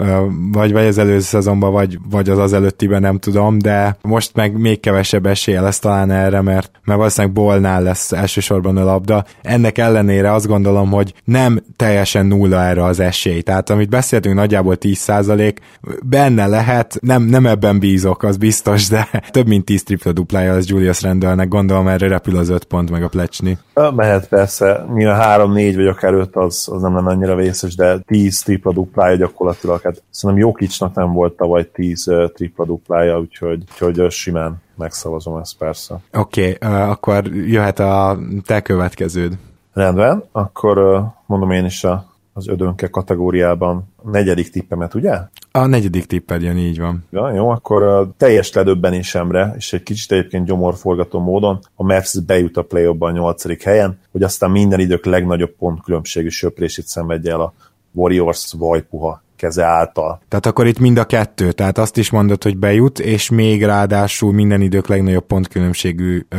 vagy, 0.51 0.71
vagy 0.71 0.85
az 0.85 0.97
előző 0.97 1.19
szezonban, 1.19 1.71
vagy, 1.71 1.97
vagy 2.09 2.29
az 2.29 2.37
az 2.37 2.53
előttiben, 2.53 3.01
nem 3.01 3.19
tudom, 3.19 3.59
de 3.59 3.97
most 4.01 4.31
meg 4.35 4.57
még 4.57 4.79
kevesebb 4.79 5.25
esélye 5.25 5.61
lesz 5.61 5.79
talán 5.79 6.11
erre, 6.11 6.41
mert, 6.41 6.71
mert 6.83 6.97
valószínűleg 6.97 7.35
Bolnál 7.35 7.81
lesz 7.81 8.11
elsősorban 8.11 8.77
a 8.77 8.83
labda. 8.83 9.25
Ennek 9.41 9.77
ellenére 9.77 10.33
azt 10.33 10.47
gondolom, 10.47 10.91
hogy 10.91 11.13
nem 11.23 11.59
teljesen 11.75 12.25
nulla 12.25 12.63
erre 12.63 12.83
az 12.83 12.99
esély. 12.99 13.41
Tehát 13.41 13.69
amit 13.69 13.89
beszéltünk, 13.89 14.35
nagyjából 14.35 14.77
10% 14.79 15.55
benne 16.03 16.47
lehet, 16.47 16.97
nem, 17.01 17.23
nem 17.23 17.45
ebben 17.45 17.79
bízok, 17.79 18.23
az 18.23 18.37
biztos, 18.37 18.87
de 18.87 19.07
több 19.31 19.47
mint 19.47 19.65
10 19.65 19.83
tripla 19.83 20.11
duplája 20.11 20.53
az 20.53 20.69
Julius 20.69 21.01
Randallnek, 21.01 21.47
gondolom 21.47 21.87
erre 21.87 22.07
repül 22.07 22.37
az 22.37 22.49
5 22.49 22.63
pont 22.63 22.91
meg 22.91 23.03
a 23.03 23.07
plecsni. 23.07 23.57
Mehet 23.95 24.27
persze, 24.27 24.85
nyilván 24.93 25.39
3-4 25.41 25.73
vagy 25.75 25.87
akár 25.87 26.06
5 26.13 26.35
az, 26.35 26.69
az 26.71 26.81
nem 26.81 26.95
lenne 26.95 27.09
annyira 27.09 27.35
vészes, 27.35 27.75
de 27.75 27.99
10 27.99 28.41
tripla 28.41 28.73
duplája 28.73 29.15
gyakorlatilag, 29.15 29.81
hát 29.81 30.03
szerintem 30.09 30.47
Jokicsnak 30.47 30.93
nem 30.93 31.13
volt 31.13 31.37
tavaly 31.37 31.71
10 31.71 32.11
tripla 32.33 32.65
duplája, 32.65 33.19
úgyhogy, 33.19 33.63
úgyhogy 33.71 34.11
simán 34.11 34.61
megszavazom 34.75 35.37
ezt 35.37 35.57
persze. 35.57 35.99
Oké, 36.13 36.57
okay, 36.61 36.71
uh, 36.71 36.89
akkor 36.89 37.25
jöhet 37.25 37.79
a 37.79 38.17
te 38.45 38.61
következőd. 38.61 39.37
Rendben, 39.73 40.23
akkor 40.31 40.77
uh, 40.77 41.05
mondom 41.25 41.51
én 41.51 41.65
is 41.65 41.83
a 41.83 42.15
az 42.37 42.47
ödönke 42.47 42.87
kategóriában 42.87 43.93
negyedik 44.03 44.49
tippemet, 44.49 44.93
ugye? 44.93 45.19
A 45.57 45.65
negyedik 45.65 46.05
tipped 46.05 46.41
jön, 46.41 46.57
így 46.57 46.79
van. 46.79 47.05
Ja, 47.09 47.33
jó, 47.33 47.49
akkor 47.49 47.83
a 47.83 48.13
teljes 48.17 48.53
ledöbbenésemre, 48.53 49.53
és 49.57 49.73
egy 49.73 49.83
kicsit 49.83 50.11
egyébként 50.11 50.45
gyomorforgató 50.45 51.19
módon 51.19 51.59
a 51.75 51.83
Mavs 51.83 52.19
bejut 52.25 52.57
a 52.57 52.61
play 52.61 52.85
a 52.99 53.11
nyolcadik 53.11 53.63
helyen, 53.63 53.99
hogy 54.11 54.23
aztán 54.23 54.51
minden 54.51 54.79
idők 54.79 55.05
legnagyobb 55.05 55.55
pontkülönbségű 55.59 56.29
söprését 56.29 56.87
szenvedje 56.87 57.31
el 57.31 57.41
a 57.41 57.53
Warriors 57.91 58.53
vajpuha 58.57 59.21
keze 59.35 59.63
által. 59.63 60.21
Tehát 60.27 60.45
akkor 60.45 60.67
itt 60.67 60.79
mind 60.79 60.97
a 60.97 61.05
kettő, 61.05 61.51
tehát 61.51 61.77
azt 61.77 61.97
is 61.97 62.09
mondod, 62.09 62.43
hogy 62.43 62.57
bejut, 62.57 62.99
és 62.99 63.29
még 63.29 63.63
ráadásul 63.63 64.33
minden 64.33 64.61
idők 64.61 64.87
legnagyobb 64.87 65.25
pontkülönbségű 65.25 66.25
ö, 66.29 66.37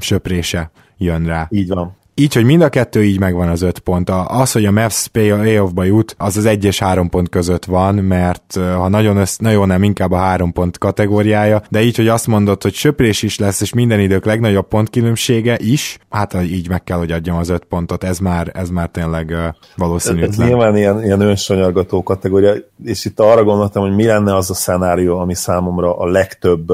söprése 0.00 0.70
jön 0.96 1.26
rá. 1.26 1.46
Így 1.50 1.68
van. 1.68 1.96
Így, 2.16 2.34
hogy 2.34 2.44
mind 2.44 2.62
a 2.62 2.68
kettő 2.68 3.04
így 3.04 3.20
megvan 3.20 3.48
az 3.48 3.62
öt 3.62 3.78
pont. 3.78 4.10
Az, 4.26 4.52
hogy 4.52 4.64
a 4.64 4.70
Mavs 4.70 5.08
playoffba 5.08 5.84
jut, 5.84 6.14
az 6.18 6.36
az 6.36 6.44
egy 6.44 6.64
és 6.64 6.78
három 6.78 7.08
pont 7.08 7.28
között 7.28 7.64
van, 7.64 7.94
mert 7.94 8.54
ha 8.54 8.88
nagyon, 8.88 9.16
össz, 9.16 9.36
nagyon 9.36 9.66
nem, 9.66 9.82
inkább 9.82 10.10
a 10.10 10.16
három 10.16 10.52
pont 10.52 10.78
kategóriája, 10.78 11.62
de 11.68 11.82
így, 11.82 11.96
hogy 11.96 12.08
azt 12.08 12.26
mondod, 12.26 12.62
hogy 12.62 12.74
söprés 12.74 13.22
is 13.22 13.38
lesz, 13.38 13.60
és 13.60 13.72
minden 13.72 14.00
idők 14.00 14.24
legnagyobb 14.24 14.68
pontkülönbsége 14.68 15.56
is, 15.58 15.98
hát 16.10 16.36
így 16.42 16.68
meg 16.68 16.84
kell, 16.84 16.98
hogy 16.98 17.12
adjam 17.12 17.36
az 17.36 17.48
öt 17.48 17.64
pontot, 17.64 18.04
ez 18.04 18.18
már, 18.18 18.50
ez 18.54 18.70
már 18.70 18.88
tényleg 18.88 19.34
valószínűtlen. 19.76 20.30
Ez 20.30 20.36
nyilván 20.36 20.76
ilyen, 20.76 21.04
ilyen 21.04 21.20
önsanyargató 21.20 22.02
kategória, 22.02 22.54
és 22.84 23.04
itt 23.04 23.20
arra 23.20 23.44
gondoltam, 23.44 23.82
hogy 23.82 23.94
mi 23.94 24.04
lenne 24.04 24.36
az 24.36 24.50
a 24.50 24.54
szenárió, 24.54 25.18
ami 25.18 25.34
számomra 25.34 25.98
a 25.98 26.06
legtöbb 26.06 26.66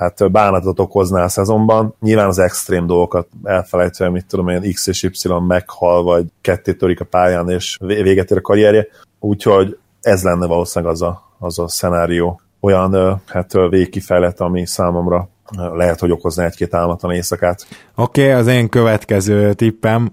hát 0.00 0.30
bánatot 0.30 0.80
okozná 0.80 1.24
a 1.24 1.28
szezonban. 1.28 1.94
Nyilván 2.00 2.26
az 2.26 2.38
extrém 2.38 2.86
dolgokat 2.86 3.28
elfelejtve, 3.42 4.10
mit 4.10 4.26
tudom 4.26 4.48
én, 4.48 4.72
X 4.72 4.86
és 4.86 5.02
Y 5.02 5.28
meghal, 5.46 6.02
vagy 6.02 6.24
ketté 6.40 6.72
törik 6.72 7.00
a 7.00 7.04
pályán, 7.04 7.50
és 7.50 7.76
véget 7.80 8.30
ér 8.30 8.36
a 8.36 8.40
karrierje. 8.40 8.86
Úgyhogy 9.18 9.78
ez 10.00 10.22
lenne 10.22 10.46
valószínűleg 10.46 10.94
az 10.94 11.02
a, 11.02 11.22
az 11.38 11.58
a 11.58 11.68
szenárió. 11.68 12.40
Olyan 12.60 13.20
hát 13.26 13.52
végkifejlet, 13.68 14.40
ami 14.40 14.66
számomra 14.66 15.28
lehet, 15.56 16.00
hogy 16.00 16.10
okozna 16.10 16.44
egy-két 16.44 16.74
álmatlan 16.74 17.12
éjszakát. 17.12 17.66
Oké, 17.94 18.22
okay, 18.22 18.34
az 18.34 18.46
én 18.46 18.68
következő 18.68 19.52
tippem. 19.52 20.12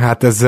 Hát 0.00 0.24
ez 0.24 0.44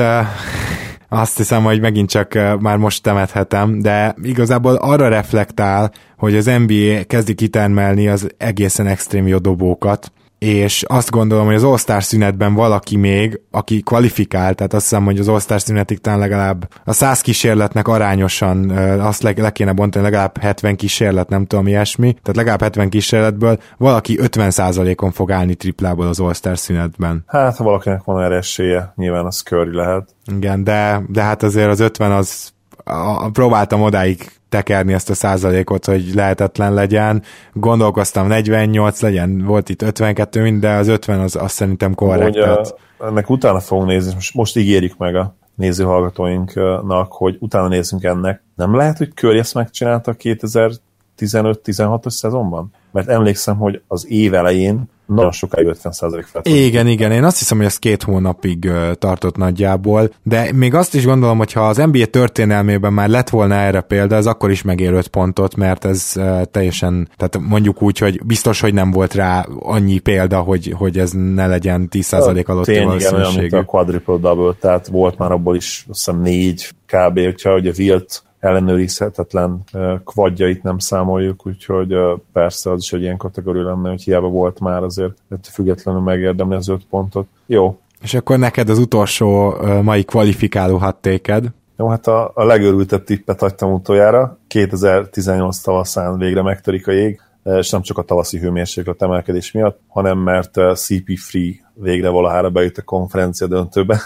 azt 1.13 1.37
hiszem, 1.37 1.63
hogy 1.63 1.81
megint 1.81 2.09
csak 2.09 2.33
már 2.59 2.77
most 2.77 3.03
temethetem, 3.03 3.79
de 3.81 4.15
igazából 4.23 4.75
arra 4.75 5.07
reflektál, 5.07 5.91
hogy 6.17 6.35
az 6.35 6.45
NBA 6.45 7.03
kezdi 7.07 7.33
kitermelni 7.33 8.07
az 8.07 8.29
egészen 8.37 8.87
extrém 8.87 9.27
jó 9.27 9.37
dobókat, 9.37 10.11
és 10.45 10.83
azt 10.87 11.09
gondolom, 11.09 11.45
hogy 11.45 11.55
az 11.55 11.63
All-Star 11.63 12.03
szünetben 12.03 12.53
valaki 12.53 12.97
még, 12.97 13.41
aki 13.51 13.81
kvalifikált, 13.81 14.55
tehát 14.55 14.73
azt 14.73 14.89
hiszem, 14.89 15.05
hogy 15.05 15.19
az 15.19 15.27
All-Star 15.27 15.61
szünetig 15.61 15.99
talán 15.99 16.19
legalább 16.19 16.69
a 16.85 16.93
100 16.93 17.21
kísérletnek 17.21 17.87
arányosan 17.87 18.69
azt 18.99 19.21
le, 19.21 19.33
le 19.35 19.51
kéne 19.51 19.73
bontani, 19.73 20.03
legalább 20.03 20.37
70 20.37 20.75
kísérlet, 20.75 21.29
nem 21.29 21.45
tudom, 21.45 21.67
ilyesmi, 21.67 22.13
tehát 22.13 22.35
legalább 22.35 22.61
70 22.61 22.89
kísérletből 22.89 23.59
valaki 23.77 24.19
50%-on 24.21 25.11
fog 25.11 25.31
állni 25.31 25.55
triplából 25.55 26.07
az 26.07 26.19
All-Star 26.19 26.57
szünetben. 26.57 27.23
Hát, 27.27 27.57
ha 27.57 27.63
valakinek 27.63 28.03
van 28.03 28.23
erre 28.23 28.35
esélye, 28.35 28.93
nyilván 28.95 29.25
az 29.25 29.41
Curry 29.41 29.75
lehet. 29.75 30.15
Igen, 30.35 30.63
de, 30.63 31.01
de 31.07 31.21
hát 31.21 31.43
azért 31.43 31.69
az 31.69 31.79
50 31.79 32.11
az 32.11 32.53
a, 32.83 33.29
próbáltam 33.29 33.81
odáig 33.81 34.31
tekerni 34.51 34.93
ezt 34.93 35.09
a 35.09 35.13
százalékot, 35.13 35.85
hogy 35.85 36.13
lehetetlen 36.13 36.73
legyen. 36.73 37.23
Gondolkoztam 37.53 38.27
48 38.27 39.01
legyen, 39.01 39.43
volt 39.45 39.69
itt 39.69 39.81
52, 39.81 40.59
de 40.59 40.69
az 40.69 40.87
50 40.87 41.19
az, 41.19 41.35
az 41.35 41.51
szerintem 41.51 41.95
korrekt. 41.95 42.35
Ugye, 42.35 42.55
ennek 42.99 43.29
utána 43.29 43.59
fogunk 43.59 43.87
nézni, 43.87 44.13
most, 44.13 44.33
most 44.33 44.57
ígérjük 44.57 44.97
meg 44.97 45.15
a 45.15 45.35
nézőhallgatóinknak, 45.55 47.11
hogy 47.11 47.37
utána 47.39 47.67
nézzünk 47.67 48.03
ennek. 48.03 48.43
Nem 48.55 48.75
lehet, 48.75 48.97
hogy 48.97 49.13
Curry 49.13 49.37
ezt 49.37 49.53
megcsinálta 49.53 50.15
2015-16-os 50.19 52.09
szezonban? 52.09 52.73
Mert 52.91 53.07
emlékszem, 53.07 53.57
hogy 53.57 53.81
az 53.87 54.07
év 54.09 54.33
elején 54.33 54.89
nagyon 55.13 55.31
sokáig 55.31 55.67
50% 55.83 56.23
felett. 56.25 56.47
Igen, 56.47 56.87
igen, 56.87 57.11
én 57.11 57.23
azt 57.23 57.39
hiszem, 57.39 57.57
hogy 57.57 57.65
ez 57.65 57.77
két 57.77 58.03
hónapig 58.03 58.71
tartott 58.93 59.37
nagyjából, 59.37 60.13
de 60.23 60.51
még 60.53 60.73
azt 60.73 60.95
is 60.95 61.05
gondolom, 61.05 61.37
hogy 61.37 61.53
ha 61.53 61.67
az 61.67 61.77
NBA 61.77 62.05
történelmében 62.05 62.93
már 62.93 63.09
lett 63.09 63.29
volna 63.29 63.55
erre 63.55 63.81
példa, 63.81 64.15
ez 64.15 64.25
akkor 64.25 64.51
is 64.51 64.61
megér 64.61 64.93
5 64.93 65.07
pontot, 65.07 65.55
mert 65.55 65.85
ez 65.85 66.13
teljesen, 66.51 67.09
tehát 67.17 67.49
mondjuk 67.49 67.81
úgy, 67.81 67.97
hogy 67.97 68.25
biztos, 68.25 68.61
hogy 68.61 68.73
nem 68.73 68.91
volt 68.91 69.13
rá 69.13 69.45
annyi 69.59 69.99
példa, 69.99 70.39
hogy, 70.39 70.73
hogy 70.77 70.97
ez 70.99 71.11
ne 71.11 71.47
legyen 71.47 71.87
10% 71.91 72.45
alatt 72.45 72.65
Tény, 72.65 72.91
igen, 72.91 73.13
olyan, 73.13 73.33
mint 73.33 73.53
a 73.53 73.65
quadruple 73.65 74.17
double, 74.17 74.53
tehát 74.59 74.87
volt 74.87 75.17
már 75.17 75.31
abból 75.31 75.55
is 75.55 75.85
azt 75.89 76.05
hiszem 76.05 76.21
négy 76.21 76.69
kb. 76.85 77.19
hogyha 77.19 77.53
ugye 77.53 77.71
Wilt 77.77 78.23
ellenőrizhetetlen 78.41 79.63
kvadjait 80.05 80.63
nem 80.63 80.77
számoljuk, 80.77 81.47
úgyhogy 81.47 81.95
persze 82.33 82.71
az 82.71 82.81
is 82.81 82.93
egy 82.93 83.01
ilyen 83.01 83.17
kategória 83.17 83.63
lenne, 83.63 83.89
hogy 83.89 84.03
hiába 84.03 84.27
volt 84.27 84.59
már 84.59 84.83
azért 84.83 85.13
függetlenül 85.51 86.01
megérdemli 86.01 86.55
az 86.55 86.67
öt 86.67 86.85
pontot. 86.89 87.27
Jó. 87.45 87.79
És 88.01 88.13
akkor 88.13 88.37
neked 88.37 88.69
az 88.69 88.77
utolsó 88.77 89.55
mai 89.81 90.03
kvalifikáló 90.03 90.77
hattéked? 90.77 91.45
Jó, 91.77 91.87
hát 91.87 92.07
a, 92.07 92.31
a 92.33 92.43
legörültebb 92.43 93.03
tippet 93.03 93.39
hagytam 93.39 93.73
utoljára. 93.73 94.37
2018 94.47 95.57
tavaszán 95.57 96.17
végre 96.17 96.41
megtörik 96.41 96.87
a 96.87 96.91
jég, 96.91 97.21
és 97.43 97.69
nem 97.69 97.81
csak 97.81 97.97
a 97.97 98.03
tavaszi 98.03 98.39
hőmérséklet 98.39 99.01
emelkedés 99.01 99.51
miatt, 99.51 99.79
hanem 99.87 100.17
mert 100.17 100.51
CP3 100.55 101.55
végre 101.73 102.09
valahára 102.09 102.49
bejött 102.49 102.77
a 102.77 102.81
konferencia 102.81 103.47
döntőbe, 103.47 104.01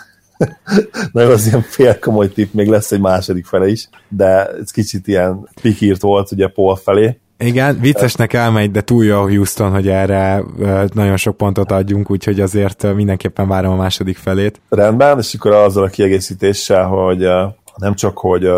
Na 1.12 1.22
jó, 1.22 1.30
az 1.30 1.46
ilyen 1.46 1.62
fél 1.62 2.00
komoly 2.00 2.30
tipp, 2.30 2.54
még 2.54 2.68
lesz 2.68 2.92
egy 2.92 3.00
második 3.00 3.46
fele 3.46 3.68
is, 3.68 3.90
de 4.10 4.46
ez 4.46 4.72
kicsit 4.72 5.08
ilyen 5.08 5.50
pikírt 5.62 6.02
volt 6.02 6.32
ugye 6.32 6.48
Paul 6.48 6.76
felé. 6.76 7.20
Igen, 7.38 7.80
viccesnek 7.80 8.34
elmegy, 8.34 8.72
de 8.72 8.82
túl 8.82 9.06
jó 9.06 9.22
Houston, 9.22 9.72
hogy 9.72 9.88
erre 9.88 10.44
nagyon 10.94 11.18
sok 11.18 11.38
pontot 11.38 11.72
adjunk, 11.72 12.12
úgyhogy 12.12 12.40
azért 12.40 12.94
mindenképpen 12.94 13.48
várom 13.48 13.72
a 13.72 13.76
második 13.76 14.18
felét. 14.18 14.62
Rendben, 14.70 15.20
és 15.20 15.34
akkor 15.34 15.52
azzal 15.52 15.84
a 15.84 15.88
kiegészítéssel, 15.88 16.86
hogy 16.86 17.28
nem 17.76 17.96
csak, 17.96 18.18
hogy 18.18 18.50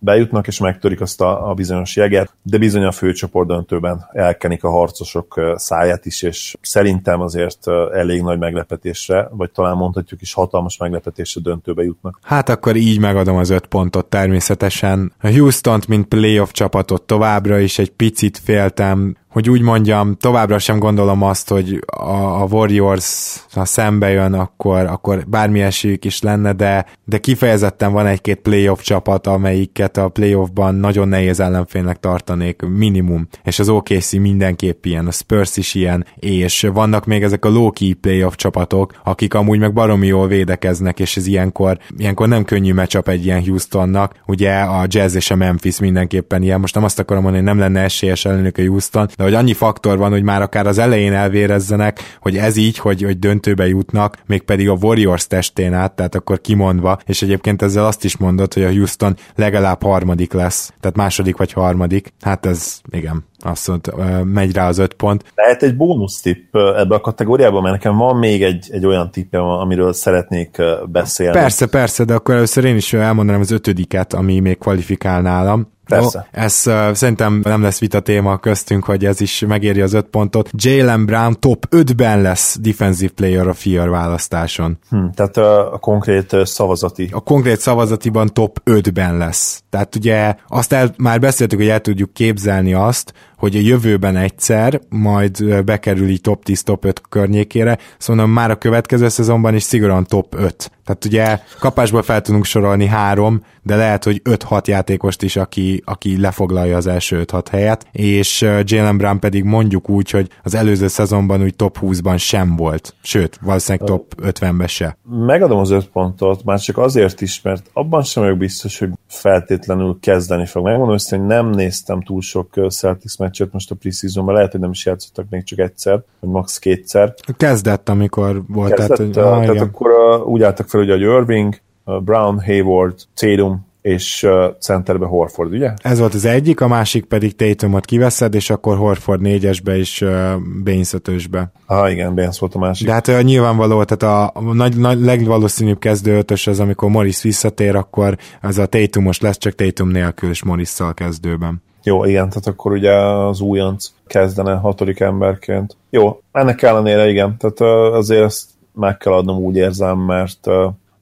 bejutnak 0.00 0.46
és 0.46 0.58
megtörik 0.58 1.00
azt 1.00 1.20
a, 1.20 1.48
a 1.48 1.54
bizonyos 1.54 1.96
jeget, 1.96 2.34
de 2.42 2.58
bizony 2.58 2.84
a 2.84 2.92
főcsoport 2.92 3.48
döntőben 3.48 4.06
elkenik 4.12 4.64
a 4.64 4.70
harcosok 4.70 5.40
száját 5.54 6.06
is, 6.06 6.22
és 6.22 6.56
szerintem 6.60 7.20
azért 7.20 7.68
elég 7.92 8.22
nagy 8.22 8.38
meglepetésre, 8.38 9.28
vagy 9.30 9.50
talán 9.50 9.76
mondhatjuk 9.76 10.20
is 10.20 10.32
hatalmas 10.32 10.76
meglepetésre 10.76 11.40
döntőbe 11.40 11.82
jutnak. 11.82 12.18
Hát 12.22 12.48
akkor 12.48 12.76
így 12.76 13.00
megadom 13.00 13.36
az 13.36 13.50
öt 13.50 13.66
pontot 13.66 14.06
természetesen. 14.06 15.12
A 15.20 15.28
Houston-t, 15.28 15.88
mint 15.88 16.06
playoff 16.06 16.50
csapatot 16.50 17.02
továbbra 17.02 17.58
is 17.58 17.78
egy 17.78 17.90
picit 17.90 18.38
féltem, 18.38 19.16
hogy 19.30 19.50
úgy 19.50 19.60
mondjam, 19.60 20.16
továbbra 20.16 20.58
sem 20.58 20.78
gondolom 20.78 21.22
azt, 21.22 21.48
hogy 21.48 21.84
a, 21.86 22.42
a 22.42 22.46
Warriors, 22.50 23.36
ha 23.52 23.64
szembe 23.64 24.10
jön, 24.10 24.32
akkor, 24.32 24.86
akkor 24.86 25.24
bármi 25.26 25.60
esélyük 25.60 26.04
is 26.04 26.20
lenne, 26.20 26.52
de, 26.52 26.86
de 27.04 27.18
kifejezetten 27.18 27.92
van 27.92 28.06
egy-két 28.06 28.38
playoff 28.38 28.80
csapat, 28.80 29.26
amelyiket 29.26 29.96
a 29.96 30.08
playoffban 30.08 30.74
nagyon 30.74 31.08
nehéz 31.08 31.40
ellenfélnek 31.40 32.00
tartanék, 32.00 32.62
minimum, 32.62 33.28
és 33.44 33.58
az 33.58 33.68
OKC 33.68 34.12
mindenképp 34.12 34.84
ilyen, 34.84 35.06
a 35.06 35.10
Spurs 35.10 35.56
is 35.56 35.74
ilyen, 35.74 36.06
és 36.18 36.68
vannak 36.72 37.06
még 37.06 37.22
ezek 37.22 37.44
a 37.44 37.48
low-key 37.48 37.92
playoff 37.92 38.34
csapatok, 38.34 38.92
akik 39.04 39.34
amúgy 39.34 39.58
meg 39.58 39.72
baromi 39.72 40.06
jól 40.06 40.26
védekeznek, 40.26 41.00
és 41.00 41.16
ez 41.16 41.26
ilyenkor, 41.26 41.78
ilyenkor 41.96 42.28
nem 42.28 42.44
könnyű 42.44 42.72
meccsap 42.72 43.08
egy 43.08 43.24
ilyen 43.24 43.44
Houstonnak, 43.44 44.14
ugye 44.26 44.52
a 44.54 44.84
Jazz 44.88 45.14
és 45.14 45.30
a 45.30 45.36
Memphis 45.36 45.78
mindenképpen 45.78 46.42
ilyen, 46.42 46.60
most 46.60 46.74
nem 46.74 46.84
azt 46.84 46.98
akarom 46.98 47.22
mondani, 47.22 47.44
hogy 47.44 47.54
nem 47.54 47.64
lenne 47.64 47.80
esélyes 47.80 48.24
ellenük 48.24 48.58
a 48.58 48.62
Houston, 48.62 49.08
de 49.20 49.26
hogy 49.26 49.34
annyi 49.34 49.52
faktor 49.52 49.98
van, 49.98 50.10
hogy 50.10 50.22
már 50.22 50.42
akár 50.42 50.66
az 50.66 50.78
elején 50.78 51.12
elvérezzenek, 51.12 52.16
hogy 52.20 52.36
ez 52.36 52.56
így, 52.56 52.78
hogy, 52.78 53.02
hogy 53.02 53.18
döntőbe 53.18 53.66
jutnak, 53.66 54.18
mégpedig 54.26 54.68
a 54.68 54.76
Warriors 54.80 55.26
testén 55.26 55.74
át, 55.74 55.92
tehát 55.92 56.14
akkor 56.14 56.40
kimondva, 56.40 56.98
és 57.06 57.22
egyébként 57.22 57.62
ezzel 57.62 57.86
azt 57.86 58.04
is 58.04 58.16
mondod, 58.16 58.54
hogy 58.54 58.62
a 58.62 58.70
Houston 58.70 59.16
legalább 59.34 59.82
harmadik 59.82 60.32
lesz, 60.32 60.72
tehát 60.80 60.96
második 60.96 61.36
vagy 61.36 61.52
harmadik, 61.52 62.12
hát 62.20 62.46
ez 62.46 62.80
igen, 62.90 63.24
azt 63.38 63.68
mondta, 63.68 64.22
megy 64.24 64.52
rá 64.54 64.68
az 64.68 64.78
öt 64.78 64.94
pont. 64.94 65.24
Lehet 65.34 65.62
egy 65.62 65.76
bónusz 65.76 66.20
tipp 66.20 66.54
ebbe 66.54 66.94
a 66.94 67.00
kategóriába, 67.00 67.60
mert 67.60 67.74
nekem 67.74 67.96
van 67.96 68.16
még 68.16 68.42
egy, 68.42 68.68
egy 68.70 68.86
olyan 68.86 69.10
tippem, 69.10 69.42
amiről 69.42 69.92
szeretnék 69.92 70.62
beszélni. 70.86 71.38
Persze, 71.38 71.66
persze, 71.66 72.04
de 72.04 72.14
akkor 72.14 72.34
először 72.34 72.64
én 72.64 72.76
is 72.76 72.92
elmondanám 72.92 73.40
az 73.40 73.50
ötödiket, 73.50 74.12
ami 74.12 74.40
még 74.40 74.58
kvalifikál 74.58 75.22
nálam. 75.22 75.78
Persze. 75.90 76.28
No, 76.32 76.42
ez 76.42 76.62
uh, 76.66 76.92
szerintem 76.92 77.40
nem 77.42 77.62
lesz 77.62 77.78
vita 77.78 78.00
téma 78.00 78.38
köztünk, 78.38 78.84
hogy 78.84 79.04
ez 79.04 79.20
is 79.20 79.44
megéri 79.48 79.80
az 79.80 79.92
öt 79.92 80.06
pontot. 80.06 80.50
Jalen 80.52 81.06
Brown 81.06 81.40
top 81.40 81.66
5-ben 81.70 82.20
lesz 82.20 82.58
Defensive 82.60 83.12
Player 83.14 83.48
of 83.48 83.66
Year 83.66 83.88
választáson. 83.88 84.78
Hm, 84.90 85.06
tehát 85.14 85.36
a, 85.36 85.72
a 85.72 85.78
konkrét 85.78 86.36
szavazati. 86.44 87.08
A 87.12 87.20
konkrét 87.20 87.60
szavazatiban 87.60 88.28
top 88.32 88.60
5-ben 88.64 89.16
lesz. 89.16 89.62
Tehát 89.70 89.96
ugye 89.96 90.34
azt 90.48 90.72
el, 90.72 90.94
már 90.96 91.20
beszéltük, 91.20 91.58
hogy 91.58 91.68
el 91.68 91.80
tudjuk 91.80 92.12
képzelni 92.12 92.74
azt, 92.74 93.12
hogy 93.40 93.56
a 93.56 93.60
jövőben 93.60 94.16
egyszer 94.16 94.80
majd 94.88 95.64
bekerül 95.64 96.08
így 96.08 96.20
top 96.20 96.44
10, 96.44 96.62
top 96.62 96.84
5 96.84 97.00
környékére, 97.08 97.78
szóval 97.98 98.26
már 98.26 98.50
a 98.50 98.58
következő 98.58 99.08
szezonban 99.08 99.54
is 99.54 99.62
szigorúan 99.62 100.04
top 100.04 100.34
5. 100.34 100.70
Tehát 100.84 101.04
ugye 101.04 101.38
kapásból 101.58 102.02
fel 102.02 102.20
tudunk 102.20 102.44
sorolni 102.44 102.86
három, 102.86 103.42
de 103.62 103.76
lehet, 103.76 104.04
hogy 104.04 104.22
5-6 104.24 104.66
játékost 104.66 105.22
is, 105.22 105.36
aki, 105.36 105.82
aki 105.84 106.20
lefoglalja 106.20 106.76
az 106.76 106.86
első 106.86 107.24
5-6 107.26 107.44
helyet, 107.50 107.86
és 107.92 108.40
Jalen 108.64 108.96
Brown 108.96 109.18
pedig 109.18 109.44
mondjuk 109.44 109.88
úgy, 109.88 110.10
hogy 110.10 110.28
az 110.42 110.54
előző 110.54 110.88
szezonban 110.88 111.42
úgy 111.42 111.56
top 111.56 111.78
20-ban 111.80 112.18
sem 112.18 112.56
volt, 112.56 112.94
sőt, 113.02 113.38
valószínűleg 113.42 113.88
top 113.88 114.14
50-ben 114.22 114.66
se. 114.66 114.96
Megadom 115.08 115.58
az 115.58 115.70
5 115.70 115.88
pontot, 115.88 116.44
már 116.44 116.58
csak 116.58 116.78
azért 116.78 117.20
is, 117.20 117.42
mert 117.42 117.70
abban 117.72 118.02
sem 118.02 118.22
vagyok 118.22 118.38
biztos, 118.38 118.78
hogy 118.78 118.90
feltétlenül 119.08 119.98
kezdeni 120.00 120.46
fog. 120.46 120.64
Megmondom 120.64 120.96
hogy 121.08 121.26
nem 121.26 121.50
néztem 121.50 122.02
túl 122.02 122.20
sok 122.20 122.60
Celtics 122.68 123.18
meccset 123.30 123.52
most 123.52 123.70
a 123.70 123.74
preseasonban, 123.74 124.34
lehet, 124.34 124.50
hogy 124.50 124.60
nem 124.60 124.70
is 124.70 124.86
játszottak 124.86 125.26
még 125.30 125.44
csak 125.44 125.58
egyszer, 125.58 126.02
vagy 126.20 126.30
max. 126.30 126.58
kétszer. 126.58 127.14
Kezdett, 127.36 127.88
amikor 127.88 128.42
volt. 128.48 128.74
Kezdett, 128.74 128.96
tehát, 128.96 129.14
hogy, 129.14 129.24
ah, 129.24 129.40
tehát 129.40 129.60
akkor 129.60 129.90
uh, 129.90 130.28
úgy 130.28 130.42
álltak 130.42 130.68
fel, 130.68 130.80
hogy 130.80 130.90
a 130.90 130.96
Irving, 130.96 131.56
uh, 131.84 132.00
Brown, 132.02 132.40
Hayward, 132.40 132.94
Tatum, 133.14 133.68
és 133.82 134.22
uh, 134.22 134.44
centerbe 134.60 135.06
Horford, 135.06 135.52
ugye? 135.52 135.72
Ez 135.82 135.98
volt 135.98 136.14
az 136.14 136.24
egyik, 136.24 136.60
a 136.60 136.68
másik 136.68 137.04
pedig 137.04 137.36
Tatumot 137.36 137.84
kiveszed, 137.84 138.34
és 138.34 138.50
akkor 138.50 138.76
Horford 138.76 139.20
négyesbe 139.20 139.76
és 139.76 140.00
uh, 140.00 140.32
Baines 140.64 140.92
ötösbe. 140.92 141.52
Ah, 141.66 141.92
igen, 141.92 142.14
Baines 142.14 142.38
volt 142.38 142.54
a 142.54 142.58
másik. 142.58 142.86
De 142.86 142.92
hát 142.92 143.08
uh, 143.08 143.22
nyilvánvaló, 143.22 143.84
tehát 143.84 144.32
a 144.34 144.40
nagy, 144.52 144.76
nagy, 144.76 145.00
legvalószínűbb 145.00 145.78
kezdő 145.78 146.16
ötös 146.16 146.46
az, 146.46 146.60
amikor 146.60 146.90
Morris 146.90 147.22
visszatér, 147.22 147.76
akkor 147.76 148.16
az 148.40 148.58
a 148.58 148.66
Tatumos 148.66 149.20
lesz, 149.20 149.38
csak 149.38 149.54
Tatum 149.54 149.88
nélkül, 149.88 150.30
és 150.30 150.42
Morrisszal 150.42 150.94
kezdőben. 150.94 151.62
Jó, 151.82 152.04
igen, 152.04 152.28
tehát 152.28 152.46
akkor 152.46 152.72
ugye 152.72 152.92
az 152.94 153.40
újonc 153.40 153.92
kezdene 154.06 154.54
hatodik 154.54 155.00
emberként. 155.00 155.76
Jó, 155.90 156.20
ennek 156.32 156.62
ellenére 156.62 157.08
igen, 157.08 157.36
tehát 157.38 157.60
azért 157.94 158.24
ezt 158.24 158.48
meg 158.72 158.96
kell 158.96 159.12
adnom, 159.12 159.38
úgy 159.38 159.56
érzem, 159.56 159.98
mert 159.98 160.46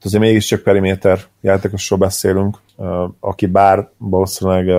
azért 0.03 0.23
mégiscsak 0.23 0.61
periméter 0.61 1.19
játékosról 1.41 1.99
beszélünk, 1.99 2.57
aki 3.19 3.45
bár 3.45 3.89
valószínűleg 3.97 4.71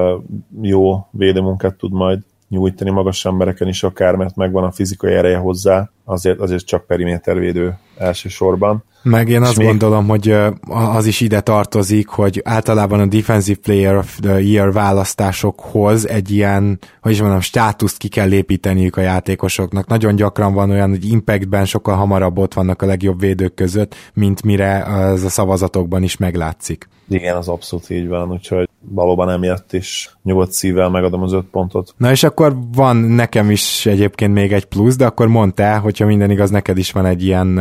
jó 0.62 1.06
védőmunkát 1.10 1.74
tud 1.74 1.92
majd 1.92 2.18
nyújtani 2.50 2.90
magas 2.90 3.24
embereken 3.24 3.68
is 3.68 3.82
akár, 3.82 4.14
mert 4.14 4.36
megvan 4.36 4.64
a 4.64 4.70
fizikai 4.70 5.12
ereje 5.12 5.36
hozzá, 5.36 5.90
azért, 6.04 6.38
azért 6.38 6.66
csak 6.66 6.86
perimétervédő 6.86 7.78
elsősorban. 7.98 8.84
Meg 9.02 9.28
én 9.28 9.42
azt 9.42 9.56
még... 9.56 9.66
gondolom, 9.66 10.08
hogy 10.08 10.36
az 10.68 11.06
is 11.06 11.20
ide 11.20 11.40
tartozik, 11.40 12.08
hogy 12.08 12.40
általában 12.44 13.00
a 13.00 13.06
Defensive 13.06 13.58
Player 13.62 13.96
of 13.96 14.18
the 14.20 14.40
Year 14.40 14.72
választásokhoz 14.72 16.08
egy 16.08 16.30
ilyen, 16.30 16.78
hogy 17.00 17.12
is 17.12 17.20
mondom, 17.20 17.40
státuszt 17.40 17.96
ki 17.96 18.08
kell 18.08 18.32
építeniük 18.32 18.96
a 18.96 19.00
játékosoknak. 19.00 19.86
Nagyon 19.86 20.16
gyakran 20.16 20.54
van 20.54 20.70
olyan, 20.70 20.88
hogy 20.88 21.10
Impactben 21.10 21.64
sokkal 21.64 21.96
hamarabb 21.96 22.38
ott 22.38 22.54
vannak 22.54 22.82
a 22.82 22.86
legjobb 22.86 23.20
védők 23.20 23.54
között, 23.54 23.94
mint 24.14 24.42
mire 24.42 24.84
ez 24.86 25.24
a 25.24 25.28
szavazatokban 25.28 26.02
is 26.02 26.16
meglátszik. 26.16 26.88
Igen, 27.08 27.36
az 27.36 27.48
abszolút 27.48 27.90
így 27.90 28.08
van, 28.08 28.30
úgyhogy 28.30 28.68
valóban 28.88 29.30
emiatt 29.30 29.72
is 29.72 30.16
nyugodt 30.22 30.52
szívvel 30.52 30.88
megadom 30.88 31.22
az 31.22 31.32
öt 31.32 31.46
pontot. 31.50 31.94
Na 31.96 32.10
és 32.10 32.22
akkor 32.22 32.56
van 32.74 32.96
nekem 32.96 33.50
is 33.50 33.86
egyébként 33.86 34.32
még 34.32 34.52
egy 34.52 34.64
plusz, 34.64 34.96
de 34.96 35.06
akkor 35.06 35.28
mondta, 35.28 35.78
hogyha 35.78 36.06
minden 36.06 36.30
igaz, 36.30 36.50
neked 36.50 36.78
is 36.78 36.92
van 36.92 37.06
egy 37.06 37.24
ilyen 37.24 37.60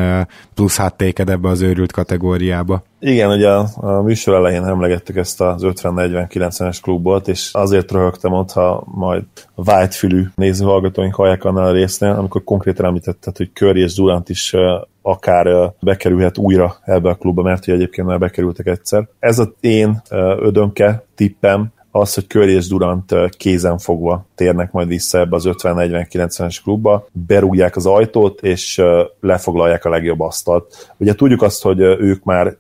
plusz 0.54 0.78
háttéked 0.78 1.30
ebbe 1.30 1.50
az 1.50 1.62
őrült 1.62 1.92
kategóriába. 1.92 2.84
Igen, 3.02 3.30
ugye 3.30 3.50
a, 3.50 3.68
a 3.76 4.02
műsor 4.02 4.34
elején 4.34 4.64
emlegettük 4.64 5.16
ezt 5.16 5.42
az 5.42 5.62
50-40-90-es 5.66 6.78
klubot, 6.82 7.28
és 7.28 7.50
azért 7.54 7.92
röhögtem 7.92 8.34
ott, 8.34 8.52
ha 8.52 8.84
majd 8.86 9.24
whitefülű 9.56 10.26
nézőhallgatóink 10.36 11.16
hallják 11.16 11.44
annál 11.44 11.66
a 11.66 11.72
résznél, 11.72 12.12
amikor 12.12 12.44
konkrétan 12.44 12.86
említetted, 12.86 13.38
hogy 13.38 13.52
Curry 13.54 13.82
és 13.82 13.96
Durant 13.96 14.30
is 14.30 14.56
akár 15.02 15.74
bekerülhet 15.80 16.38
újra 16.38 16.78
ebbe 16.86 17.10
a 17.10 17.16
klubba, 17.16 17.42
mert 17.42 17.66
hogy 17.66 17.74
egyébként 17.74 18.08
már 18.08 18.20
bekerültek 18.20 18.68
egyszer. 18.68 19.08
Ez 19.20 19.40
a 19.40 19.54
én 19.60 20.02
ödönke 20.40 21.04
tippem, 21.16 21.72
az, 21.92 22.14
hogy 22.14 22.28
Curry 22.28 22.54
és 22.54 22.68
Durant 22.68 23.14
kézen 23.38 23.78
fogva 23.78 24.26
térnek 24.36 24.72
majd 24.72 24.88
vissza 24.88 25.20
ebbe 25.20 25.36
az 25.36 25.44
50-40-90-es 25.48 26.58
klubba, 26.64 27.08
berúgják 27.12 27.76
az 27.76 27.86
ajtót, 27.86 28.42
és 28.42 28.82
lefoglalják 29.20 29.86
a 29.86 29.90
legjobb 29.90 30.20
asztalt. 30.20 30.94
Ugye 30.98 31.14
tudjuk 31.16 31.42
azt, 31.42 31.64
hogy 31.64 31.80
ők 31.80 32.24
már 32.24 32.58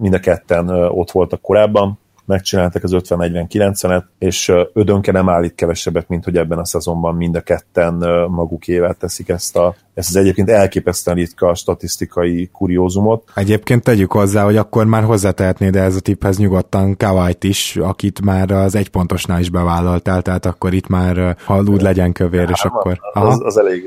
mind 0.00 0.14
a 0.14 0.18
ketten 0.18 0.68
ott 0.70 1.10
voltak 1.10 1.40
korábban, 1.40 1.98
megcsináltak 2.30 2.82
az 2.82 2.90
50-40-90-et, 2.94 4.02
és 4.18 4.52
ödönke 4.72 5.12
nem 5.12 5.28
állít 5.28 5.54
kevesebbet, 5.54 6.08
mint 6.08 6.24
hogy 6.24 6.36
ebben 6.36 6.58
a 6.58 6.64
szezonban 6.64 7.14
mind 7.14 7.36
a 7.36 7.40
ketten 7.40 7.94
magukével 8.30 8.94
teszik 8.94 9.28
ezt, 9.28 9.56
a, 9.56 9.74
ezt 9.94 10.08
az 10.08 10.16
egyébként 10.16 10.50
elképesztően 10.50 11.16
ritka 11.16 11.54
statisztikai 11.54 12.50
kuriózumot. 12.52 13.30
Egyébként 13.34 13.82
tegyük 13.82 14.12
hozzá, 14.12 14.44
hogy 14.44 14.56
akkor 14.56 14.86
már 14.86 15.02
hozzátehetnéd 15.02 15.76
ez 15.76 15.96
a 15.96 16.00
tipphez 16.00 16.38
nyugodtan 16.38 16.96
Kawait 16.96 17.44
is, 17.44 17.76
akit 17.76 18.20
már 18.20 18.50
az 18.50 18.74
egypontosnál 18.74 19.40
is 19.40 19.50
bevállaltál, 19.50 20.22
tehát 20.22 20.46
akkor 20.46 20.74
itt 20.74 20.88
már 20.88 21.36
ha 21.44 21.62
úgy 21.62 21.82
legyen 21.82 22.12
kövér, 22.12 22.48
és 22.52 22.62
akkor... 22.64 22.98
Aha. 23.12 23.26
Az, 23.26 23.40
az 23.44 23.58
elég 23.58 23.84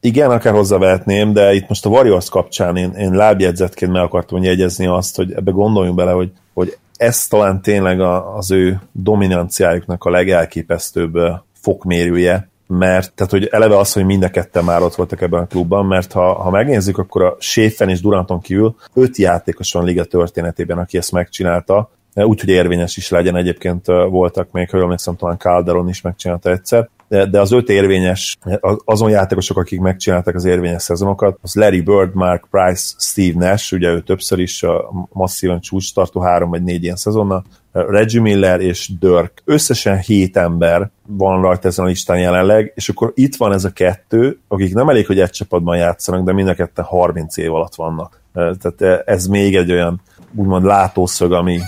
igen, 0.00 0.30
akár 0.30 0.52
hozzávehetném, 0.52 1.32
de 1.32 1.54
itt 1.54 1.68
most 1.68 1.86
a 1.86 1.88
Warriors 1.88 2.28
kapcsán 2.28 2.76
én, 2.76 2.90
én 2.90 3.12
lábjegyzetként 3.12 3.92
meg 3.92 4.02
akartam 4.02 4.42
jegyezni 4.42 4.86
azt, 4.86 5.16
hogy 5.16 5.32
ebbe 5.32 5.50
gondoljunk 5.50 5.96
bele, 5.96 6.10
hogy, 6.10 6.30
hogy 6.54 6.76
ez 6.96 7.26
talán 7.26 7.62
tényleg 7.62 8.00
a, 8.00 8.36
az 8.36 8.50
ő 8.50 8.80
dominanciájuknak 8.92 10.04
a 10.04 10.10
legelképesztőbb 10.10 11.18
fokmérője, 11.60 12.48
mert 12.66 13.12
tehát, 13.14 13.32
hogy 13.32 13.44
eleve 13.44 13.78
az, 13.78 13.92
hogy 13.92 14.04
mind 14.04 14.22
a 14.22 14.30
ketten 14.30 14.64
már 14.64 14.82
ott 14.82 14.94
voltak 14.94 15.20
ebben 15.20 15.40
a 15.40 15.46
klubban, 15.46 15.86
mert 15.86 16.12
ha, 16.12 16.34
ha 16.34 16.50
megnézzük, 16.50 16.98
akkor 16.98 17.22
a 17.22 17.36
Séfen 17.38 17.88
és 17.88 18.00
Duranton 18.00 18.40
kívül 18.40 18.74
öt 18.94 19.16
játékos 19.16 19.72
van 19.72 19.84
liga 19.84 20.04
történetében, 20.04 20.78
aki 20.78 20.98
ezt 20.98 21.12
megcsinálta, 21.12 21.90
úgyhogy 22.24 22.48
érvényes 22.48 22.96
is 22.96 23.08
legyen. 23.10 23.36
Egyébként 23.36 23.86
voltak 23.86 24.50
még, 24.50 24.70
hogy 24.70 24.80
emlékszem, 24.80 25.16
talán 25.16 25.38
Calderon 25.38 25.88
is 25.88 26.00
megcsinálta 26.00 26.50
egyszer, 26.50 26.88
de, 27.08 27.26
de 27.26 27.40
az 27.40 27.52
öt 27.52 27.68
érvényes, 27.68 28.36
azon 28.84 29.10
játékosok, 29.10 29.58
akik 29.58 29.80
megcsinálták 29.80 30.34
az 30.34 30.44
érvényes 30.44 30.82
szezonokat, 30.82 31.38
az 31.42 31.54
Larry 31.54 31.80
Bird, 31.80 32.14
Mark 32.14 32.46
Price, 32.50 32.94
Steve 32.98 33.48
Nash, 33.48 33.72
ugye 33.72 33.90
ő 33.90 34.00
többször 34.00 34.38
is 34.38 34.62
a 34.62 34.90
masszívan 35.12 35.60
csúcs 35.60 35.94
tartó 35.94 36.20
három 36.20 36.50
vagy 36.50 36.62
négy 36.62 36.82
ilyen 36.82 36.96
szezonnal, 36.96 37.44
Reggie 37.72 38.20
Miller 38.20 38.60
és 38.60 38.90
Dirk. 38.98 39.42
Összesen 39.44 39.98
hét 39.98 40.36
ember 40.36 40.90
van 41.06 41.40
rajta 41.40 41.68
ezen 41.68 41.84
a 41.84 41.88
listán 41.88 42.18
jelenleg, 42.18 42.72
és 42.74 42.88
akkor 42.88 43.12
itt 43.14 43.36
van 43.36 43.52
ez 43.52 43.64
a 43.64 43.70
kettő, 43.70 44.38
akik 44.48 44.74
nem 44.74 44.88
elég, 44.88 45.06
hogy 45.06 45.20
egy 45.20 45.30
csapatban 45.30 45.76
játszanak, 45.76 46.24
de 46.24 46.32
mind 46.32 46.48
a 46.48 46.54
ketten 46.54 46.84
30 46.84 47.36
év 47.36 47.54
alatt 47.54 47.74
vannak. 47.74 48.20
Tehát 48.32 49.02
ez 49.06 49.26
még 49.26 49.56
egy 49.56 49.72
olyan 49.72 50.00
úgymond 50.34 50.64
látószög, 50.64 51.32
ami, 51.32 51.58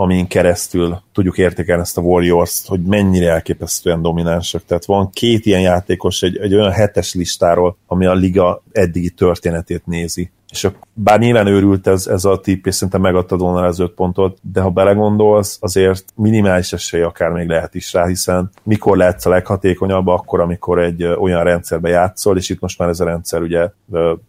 amin 0.00 0.26
keresztül 0.26 1.02
tudjuk 1.12 1.38
értékelni 1.38 1.82
ezt 1.82 1.98
a 1.98 2.00
Warriors-t, 2.00 2.66
hogy 2.66 2.82
mennyire 2.82 3.30
elképesztően 3.30 4.02
dominánsak. 4.02 4.64
Tehát 4.64 4.84
van 4.84 5.10
két 5.10 5.46
ilyen 5.46 5.60
játékos 5.60 6.22
egy, 6.22 6.36
egy 6.36 6.54
olyan 6.54 6.70
hetes 6.70 7.14
listáról, 7.14 7.76
ami 7.86 8.06
a 8.06 8.12
liga 8.12 8.62
eddigi 8.72 9.10
történetét 9.10 9.86
nézi 9.86 10.30
és 10.50 10.68
bár 10.92 11.18
nyilván 11.18 11.46
őrült 11.46 11.86
ez, 11.86 12.06
ez 12.06 12.24
a 12.24 12.40
tipp, 12.40 12.66
és 12.66 12.74
szerintem 12.74 13.00
megadtad 13.00 13.40
volna 13.40 13.66
az 13.66 13.78
öt 13.78 13.90
pontot, 13.92 14.38
de 14.42 14.60
ha 14.60 14.70
belegondolsz, 14.70 15.58
azért 15.60 16.04
minimális 16.14 16.72
esély 16.72 17.02
akár 17.02 17.30
még 17.30 17.48
lehet 17.48 17.74
is 17.74 17.92
rá, 17.92 18.06
hiszen 18.06 18.50
mikor 18.62 18.96
lehetsz 18.96 19.26
a 19.26 19.30
leghatékonyabb, 19.30 20.06
akkor, 20.06 20.40
amikor 20.40 20.78
egy 20.78 21.04
olyan 21.04 21.44
rendszerbe 21.44 21.88
játszol, 21.88 22.36
és 22.36 22.48
itt 22.48 22.60
most 22.60 22.78
már 22.78 22.88
ez 22.88 23.00
a 23.00 23.04
rendszer 23.04 23.42
ugye 23.42 23.70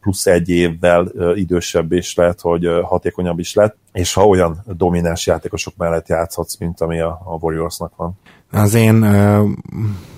plusz 0.02 0.26
egy 0.26 0.50
évvel 0.50 1.12
idősebb, 1.36 1.92
és 1.92 2.16
lehet, 2.16 2.42
hogy 2.42 2.70
hatékonyabb 2.84 3.40
is 3.40 3.54
lett, 3.54 3.76
és 3.92 4.14
ha 4.14 4.28
olyan 4.28 4.64
domináns 4.66 5.28
játékosok 5.28 5.74
mellett 5.78 6.08
játszhatsz, 6.08 6.58
mint 6.58 6.82
ami 6.82 7.00
a, 7.00 7.22
a 7.26 7.38
Warriorsnak 7.40 7.96
van. 7.96 8.20
Az 8.52 8.74
én 8.74 9.02
ö, 9.02 9.44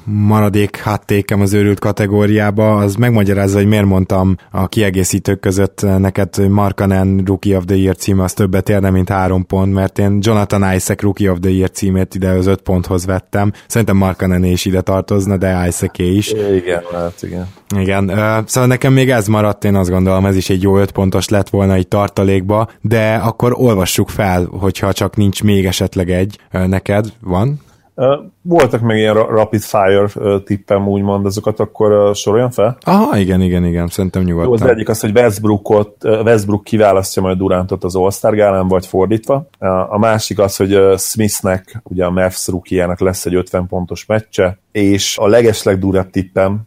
maradék 0.05 0.75
háttékem 0.75 1.41
az 1.41 1.53
őrült 1.53 1.79
kategóriába, 1.79 2.75
az 2.75 2.95
megmagyarázza, 2.95 3.57
hogy 3.57 3.67
miért 3.67 3.85
mondtam 3.85 4.35
a 4.51 4.67
kiegészítők 4.67 5.39
között 5.39 5.81
neked 5.97 6.49
Markanen 6.49 7.23
Rookie 7.25 7.57
of 7.57 7.63
the 7.65 7.75
Year 7.75 7.95
címe 7.95 8.23
az 8.23 8.33
többet 8.33 8.69
érne, 8.69 8.89
mint 8.89 9.09
három 9.09 9.45
pont, 9.45 9.73
mert 9.73 9.99
én 9.99 10.17
Jonathan 10.21 10.73
Isaac 10.75 11.01
Rookie 11.01 11.31
of 11.31 11.37
the 11.41 11.51
Year 11.51 11.69
címét 11.69 12.15
ide 12.15 12.29
az 12.29 12.45
öt 12.45 12.61
ponthoz 12.61 13.05
vettem. 13.05 13.51
Szerintem 13.67 13.97
Markanen 13.97 14.43
is 14.43 14.65
ide 14.65 14.81
tartozna, 14.81 15.37
de 15.37 15.67
isaac 15.67 15.99
is. 15.99 16.31
Igen, 16.31 16.81
hát 16.91 17.21
igen. 17.21 17.47
Igen, 17.77 18.11
szóval 18.45 18.69
nekem 18.69 18.93
még 18.93 19.09
ez 19.09 19.27
maradt, 19.27 19.63
én 19.63 19.75
azt 19.75 19.89
gondolom, 19.89 20.25
ez 20.25 20.35
is 20.35 20.49
egy 20.49 20.61
jó 20.61 20.77
öt 20.77 20.91
pontos 20.91 21.29
lett 21.29 21.49
volna 21.49 21.73
egy 21.73 21.87
tartalékba, 21.87 22.69
de 22.81 23.13
akkor 23.13 23.53
olvassuk 23.55 24.09
fel, 24.09 24.47
hogyha 24.59 24.93
csak 24.93 25.15
nincs 25.15 25.43
még 25.43 25.65
esetleg 25.65 26.11
egy 26.11 26.39
neked, 26.51 27.05
van? 27.21 27.59
Voltak 28.41 28.81
még 28.81 28.97
ilyen 28.97 29.13
rapid 29.13 29.61
fire 29.61 30.07
tippem, 30.43 30.87
úgymond, 30.87 31.25
azokat 31.25 31.59
akkor 31.59 32.15
soroljon 32.15 32.51
fel? 32.51 32.77
Aha, 32.81 33.17
igen, 33.17 33.41
igen, 33.41 33.65
igen, 33.65 33.87
szerintem 33.87 34.23
nyugodtan. 34.23 34.47
Jó, 34.47 34.53
az 34.53 34.71
egyik 34.71 34.89
az, 34.89 34.99
hogy 34.99 35.11
Westbrookot, 35.17 36.03
Westbrook 36.03 36.63
kiválasztja 36.63 37.21
majd 37.21 37.37
Durantot 37.37 37.83
az 37.83 37.95
All-Star 37.95 38.35
gálán, 38.35 38.67
vagy 38.67 38.85
fordítva. 38.85 39.47
A 39.89 39.97
másik 39.97 40.39
az, 40.39 40.55
hogy 40.55 40.79
Smithnek, 40.97 41.81
ugye 41.83 42.05
a 42.05 42.11
Mavs 42.11 42.47
rookie 42.47 42.95
lesz 42.97 43.25
egy 43.25 43.35
50 43.35 43.67
pontos 43.67 44.05
meccse, 44.05 44.57
és 44.71 45.17
a 45.17 45.27
legeslegdurább 45.27 46.09
tippem 46.09 46.61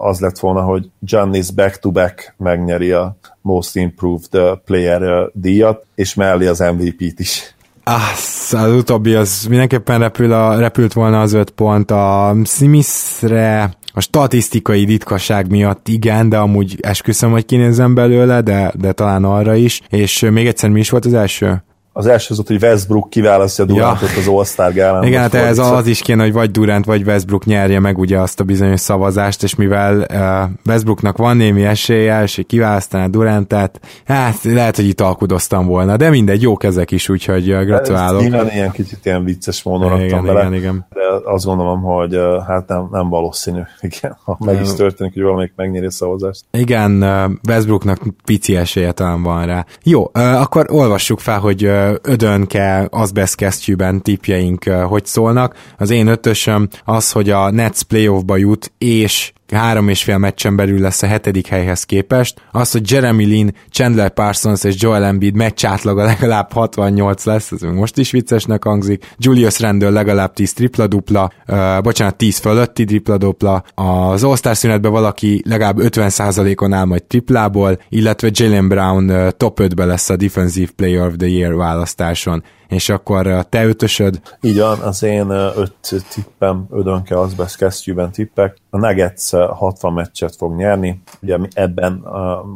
az 0.00 0.20
lett 0.20 0.38
volna, 0.38 0.60
hogy 0.60 0.90
Giannis 0.98 1.50
back-to-back 1.50 2.34
megnyeri 2.38 2.92
a 2.92 3.16
Most 3.40 3.76
Improved 3.76 4.58
Player 4.64 5.30
díjat, 5.32 5.84
és 5.94 6.14
mellé 6.14 6.46
az 6.46 6.58
MVP-t 6.58 7.20
is. 7.20 7.54
Ah, 7.88 8.10
az 8.50 8.72
utóbbi 8.72 9.14
az 9.14 9.46
mindenképpen 9.48 9.98
repül 9.98 10.32
a, 10.32 10.58
repült 10.58 10.92
volna 10.92 11.20
az 11.20 11.32
öt 11.32 11.50
pont. 11.50 11.90
A 11.90 12.36
Smithre 12.44 13.76
a 13.92 14.00
statisztikai 14.00 14.84
ritkaság 14.84 15.50
miatt 15.50 15.88
igen, 15.88 16.28
de 16.28 16.38
amúgy 16.38 16.78
esküszöm, 16.80 17.30
hogy 17.30 17.44
kinézem 17.44 17.94
belőle, 17.94 18.40
de, 18.40 18.72
de 18.74 18.92
talán 18.92 19.24
arra 19.24 19.54
is. 19.54 19.80
És 19.90 20.20
még 20.20 20.46
egyszer 20.46 20.70
mi 20.70 20.80
is 20.80 20.90
volt 20.90 21.04
az 21.04 21.14
első? 21.14 21.64
Az 21.98 22.06
első 22.06 22.26
az 22.30 22.38
ott, 22.38 22.46
hogy 22.46 22.62
Westbrook 22.62 23.10
kiválasztja 23.10 23.64
Durantot 23.64 24.10
ja. 24.10 24.18
az 24.18 24.28
All-Star 24.28 24.72
gálán. 24.72 25.04
Igen, 25.04 25.20
hát 25.20 25.34
ez 25.34 25.58
az 25.58 25.86
is 25.86 26.00
kéne, 26.00 26.22
hogy 26.22 26.32
vagy 26.32 26.50
Durant, 26.50 26.84
vagy 26.84 27.02
Westbrook 27.02 27.44
nyerje 27.44 27.80
meg 27.80 27.98
ugye 27.98 28.18
azt 28.18 28.40
a 28.40 28.44
bizonyos 28.44 28.80
szavazást, 28.80 29.42
és 29.42 29.54
mivel 29.54 29.96
uh, 29.98 30.50
Westbrooknak 30.66 31.16
van 31.16 31.36
némi 31.36 31.64
esélye, 31.64 32.22
és 32.22 32.42
kiválasztaná 32.46 33.06
Durantet, 33.06 33.80
hát 34.06 34.42
lehet, 34.42 34.76
hogy 34.76 34.84
itt 34.84 35.00
alkudoztam 35.00 35.66
volna, 35.66 35.96
de 35.96 36.10
mindegy, 36.10 36.42
jó 36.42 36.56
kezek 36.56 36.90
is, 36.90 37.08
úgyhogy 37.08 37.52
uh, 37.52 37.64
gratulálok. 37.64 38.22
Igen, 38.22 38.50
ilyen 38.50 38.70
kicsit 38.70 38.98
ilyen 39.04 39.24
vicces 39.24 39.62
módon 39.62 40.00
igen, 40.00 40.24
bele, 40.24 40.40
igen, 40.40 40.54
igen. 40.54 40.86
de 40.90 41.30
azt 41.32 41.44
gondolom, 41.44 41.80
hogy 41.80 42.16
uh, 42.16 42.46
hát 42.46 42.68
nem, 42.68 42.88
nem 42.90 43.08
valószínű, 43.08 43.60
igen, 43.90 44.16
ha 44.24 44.36
meg 44.40 44.60
is 44.60 44.74
történik, 44.74 45.12
hogy 45.12 45.22
valamelyik 45.22 45.52
megnyeri 45.56 45.86
a 45.86 45.90
szavazást. 45.90 46.44
Igen, 46.50 47.02
uh, 47.02 47.30
Westbrooknak 47.48 47.98
pici 48.24 48.56
esélye 48.56 48.92
talán 48.92 49.22
van 49.22 49.46
rá. 49.46 49.64
Jó, 49.82 50.10
uh, 50.14 50.40
akkor 50.40 50.66
olvassuk 50.70 51.20
fel, 51.20 51.38
hogy 51.38 51.64
uh, 51.64 51.85
ödönke, 52.02 52.88
azbeszkesztyűben 52.90 54.02
tipjeink 54.02 54.64
hogy 54.64 55.06
szólnak. 55.06 55.56
Az 55.78 55.90
én 55.90 56.06
ötösöm 56.06 56.68
az, 56.84 57.12
hogy 57.12 57.30
a 57.30 57.50
Nets 57.50 57.82
playoffba 57.82 58.36
jut, 58.36 58.72
és 58.78 59.32
három 59.52 59.88
és 59.88 60.02
fél 60.02 60.18
meccsen 60.18 60.56
belül 60.56 60.80
lesz 60.80 61.02
a 61.02 61.06
hetedik 61.06 61.46
helyhez 61.46 61.84
képest. 61.84 62.42
Az, 62.52 62.70
hogy 62.70 62.90
Jeremy 62.90 63.24
Lin, 63.24 63.54
Chandler 63.70 64.10
Parsons 64.10 64.64
és 64.64 64.74
Joel 64.78 65.04
Embiid 65.04 65.34
meccs 65.34 65.64
átlaga 65.64 66.04
legalább 66.04 66.52
68 66.52 67.24
lesz, 67.24 67.52
ez 67.52 67.60
most 67.60 67.98
is 67.98 68.10
viccesnek 68.10 68.64
hangzik. 68.64 69.12
Julius 69.18 69.60
Randle 69.60 69.90
legalább 69.90 70.32
10 70.32 70.52
tripla-dupla, 70.52 71.30
uh, 71.48 71.80
bocsánat, 71.82 72.16
10 72.16 72.38
fölötti 72.38 72.84
tripla-dupla. 72.84 73.64
Az 73.74 74.24
All-Star 74.24 74.56
szünetben 74.56 74.90
valaki 74.90 75.42
legalább 75.44 75.78
50%-on 75.80 76.72
áll 76.72 76.84
majd 76.84 77.04
triplából, 77.04 77.80
illetve 77.88 78.28
Jalen 78.32 78.68
Brown 78.68 79.10
uh, 79.10 79.30
top 79.30 79.60
5-be 79.62 79.84
lesz 79.84 80.10
a 80.10 80.16
Defensive 80.16 80.70
Player 80.76 81.06
of 81.06 81.14
the 81.16 81.28
Year 81.28 81.54
választáson 81.54 82.42
és 82.68 82.88
akkor 82.88 83.26
a 83.26 83.42
te 83.42 83.64
ötösöd? 83.64 84.20
Így 84.40 84.58
van, 84.58 84.78
az 84.78 85.02
én 85.02 85.30
öt 85.30 86.04
tippem, 86.14 86.66
ödönke 86.70 87.20
az 87.20 87.34
besz 87.34 87.54
kesztyűben 87.54 88.10
tippek. 88.10 88.56
A 88.70 88.78
Nuggets 88.78 89.30
60 89.30 89.92
meccset 89.92 90.36
fog 90.36 90.56
nyerni, 90.56 91.02
ugye 91.22 91.38
ebben 91.52 92.04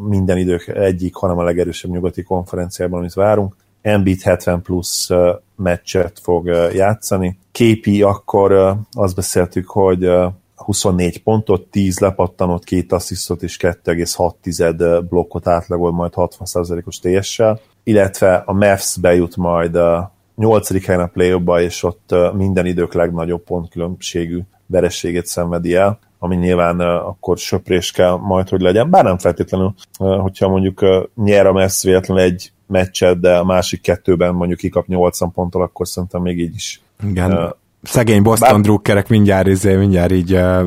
minden 0.09 0.39
idők 0.39 0.69
egyik, 0.69 1.15
hanem 1.15 1.39
a 1.39 1.43
legerősebb 1.43 1.91
nyugati 1.91 2.23
konferenciában, 2.23 2.99
amit 2.99 3.15
várunk. 3.15 3.57
Embiid 3.83 4.23
70 4.23 4.63
plusz 4.63 5.09
meccset 5.57 6.19
fog 6.23 6.47
játszani. 6.75 7.39
KP 7.53 8.05
akkor 8.05 8.77
azt 8.93 9.15
beszéltük, 9.15 9.69
hogy 9.69 10.11
24 10.55 11.23
pontot, 11.23 11.67
10 11.67 11.99
lepattanott, 11.99 12.65
2 12.65 12.87
asszisztot 12.89 13.43
és 13.43 13.57
2,6 13.57 15.05
blokkot 15.09 15.47
átlagol 15.47 15.93
majd 15.93 16.13
60%-os 16.17 16.99
TS-sel 16.99 17.61
illetve 17.91 18.43
a 18.47 18.53
Mavs 18.53 18.97
bejut 19.01 19.37
majd 19.37 19.75
a 19.75 20.13
nyolcadik 20.37 20.87
helyen 20.87 21.01
a 21.01 21.07
play 21.07 21.65
és 21.65 21.83
ott 21.83 22.15
minden 22.33 22.67
idők 22.67 22.93
legnagyobb 22.95 23.45
pontkülönbségű 23.45 24.41
verességét 24.67 25.27
szenvedi 25.27 25.75
el, 25.75 25.99
ami 26.19 26.37
nyilván 26.37 26.81
akkor 26.81 27.39
söprés 27.39 27.91
kell 27.91 28.17
majd, 28.17 28.49
hogy 28.49 28.61
legyen, 28.61 28.91
bár 28.91 29.05
nem 29.05 29.19
feltétlenül, 29.19 29.75
hogyha 29.99 30.49
mondjuk 30.49 31.11
nyer 31.15 31.47
a 31.47 31.53
Mavs 31.53 31.83
véletlenül 31.83 32.23
egy 32.23 32.53
meccset, 32.67 33.21
de 33.21 33.37
a 33.37 33.45
másik 33.45 33.81
kettőben 33.81 34.35
mondjuk 34.35 34.59
kikap 34.59 34.87
80 34.87 35.33
ponttal, 35.33 35.63
akkor 35.63 35.89
szerintem 35.89 36.23
még 36.23 36.39
így 36.39 36.55
is 36.55 36.81
Igen 37.03 37.55
szegény 37.83 38.23
Boston 38.23 38.51
Bár... 38.51 38.61
drukkerek 38.61 39.09
mindjárt, 39.09 39.47
izé, 39.47 39.77
mindjárt 39.77 40.13
így 40.13 40.35
uh, 40.35 40.61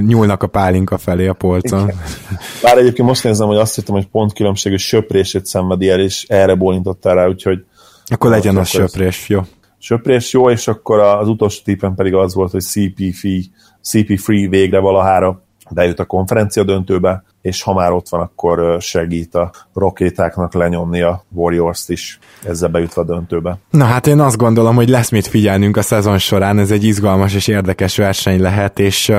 nyúlnak 0.00 0.42
a 0.42 0.46
pálinka 0.46 0.98
felé 0.98 1.26
a 1.26 1.32
polcon. 1.32 1.82
Igen. 1.82 1.96
Bár 2.62 2.78
egyébként 2.78 3.08
most 3.08 3.24
nézem, 3.24 3.46
hogy 3.46 3.56
azt 3.56 3.74
hittem, 3.74 3.94
hogy 3.94 4.06
pont 4.06 4.32
különbségű 4.32 4.76
söprését 4.76 5.46
szenvedi 5.46 5.88
el, 5.88 6.00
és 6.00 6.24
erre 6.28 6.54
bólintottál 6.54 7.14
rá, 7.14 7.26
úgyhogy... 7.26 7.64
Akkor 8.06 8.30
legyen 8.30 8.56
az 8.56 8.68
söprés, 8.68 9.28
jó. 9.28 9.40
Söprés 9.78 10.32
jó, 10.32 10.50
és 10.50 10.68
akkor 10.68 10.98
az 10.98 11.28
utolsó 11.28 11.60
tippen 11.64 11.94
pedig 11.94 12.14
az 12.14 12.34
volt, 12.34 12.50
hogy 12.50 12.62
CP, 12.62 13.02
CP 13.82 14.18
Free 14.18 14.48
végre 14.48 14.78
valahára 14.78 15.42
bejut 15.70 15.98
a 15.98 16.04
konferencia 16.04 16.64
döntőbe, 16.64 17.24
és 17.42 17.62
ha 17.62 17.74
már 17.74 17.92
ott 17.92 18.08
van, 18.08 18.20
akkor 18.20 18.82
segít 18.82 19.34
a 19.34 19.50
rakétáknak 19.74 20.54
lenyomni 20.54 21.00
a 21.00 21.24
Warriors-t 21.28 21.90
is, 21.90 22.18
ezzel 22.44 22.68
bejutva 22.68 23.02
a 23.02 23.04
döntőbe. 23.04 23.58
Na 23.70 23.84
hát 23.84 24.06
én 24.06 24.20
azt 24.20 24.36
gondolom, 24.36 24.74
hogy 24.74 24.88
lesz 24.88 25.10
mit 25.10 25.26
figyelnünk 25.26 25.76
a 25.76 25.82
szezon 25.82 26.18
során, 26.18 26.58
ez 26.58 26.70
egy 26.70 26.84
izgalmas 26.84 27.34
és 27.34 27.46
érdekes 27.46 27.96
verseny 27.96 28.40
lehet, 28.40 28.78
és 28.78 29.12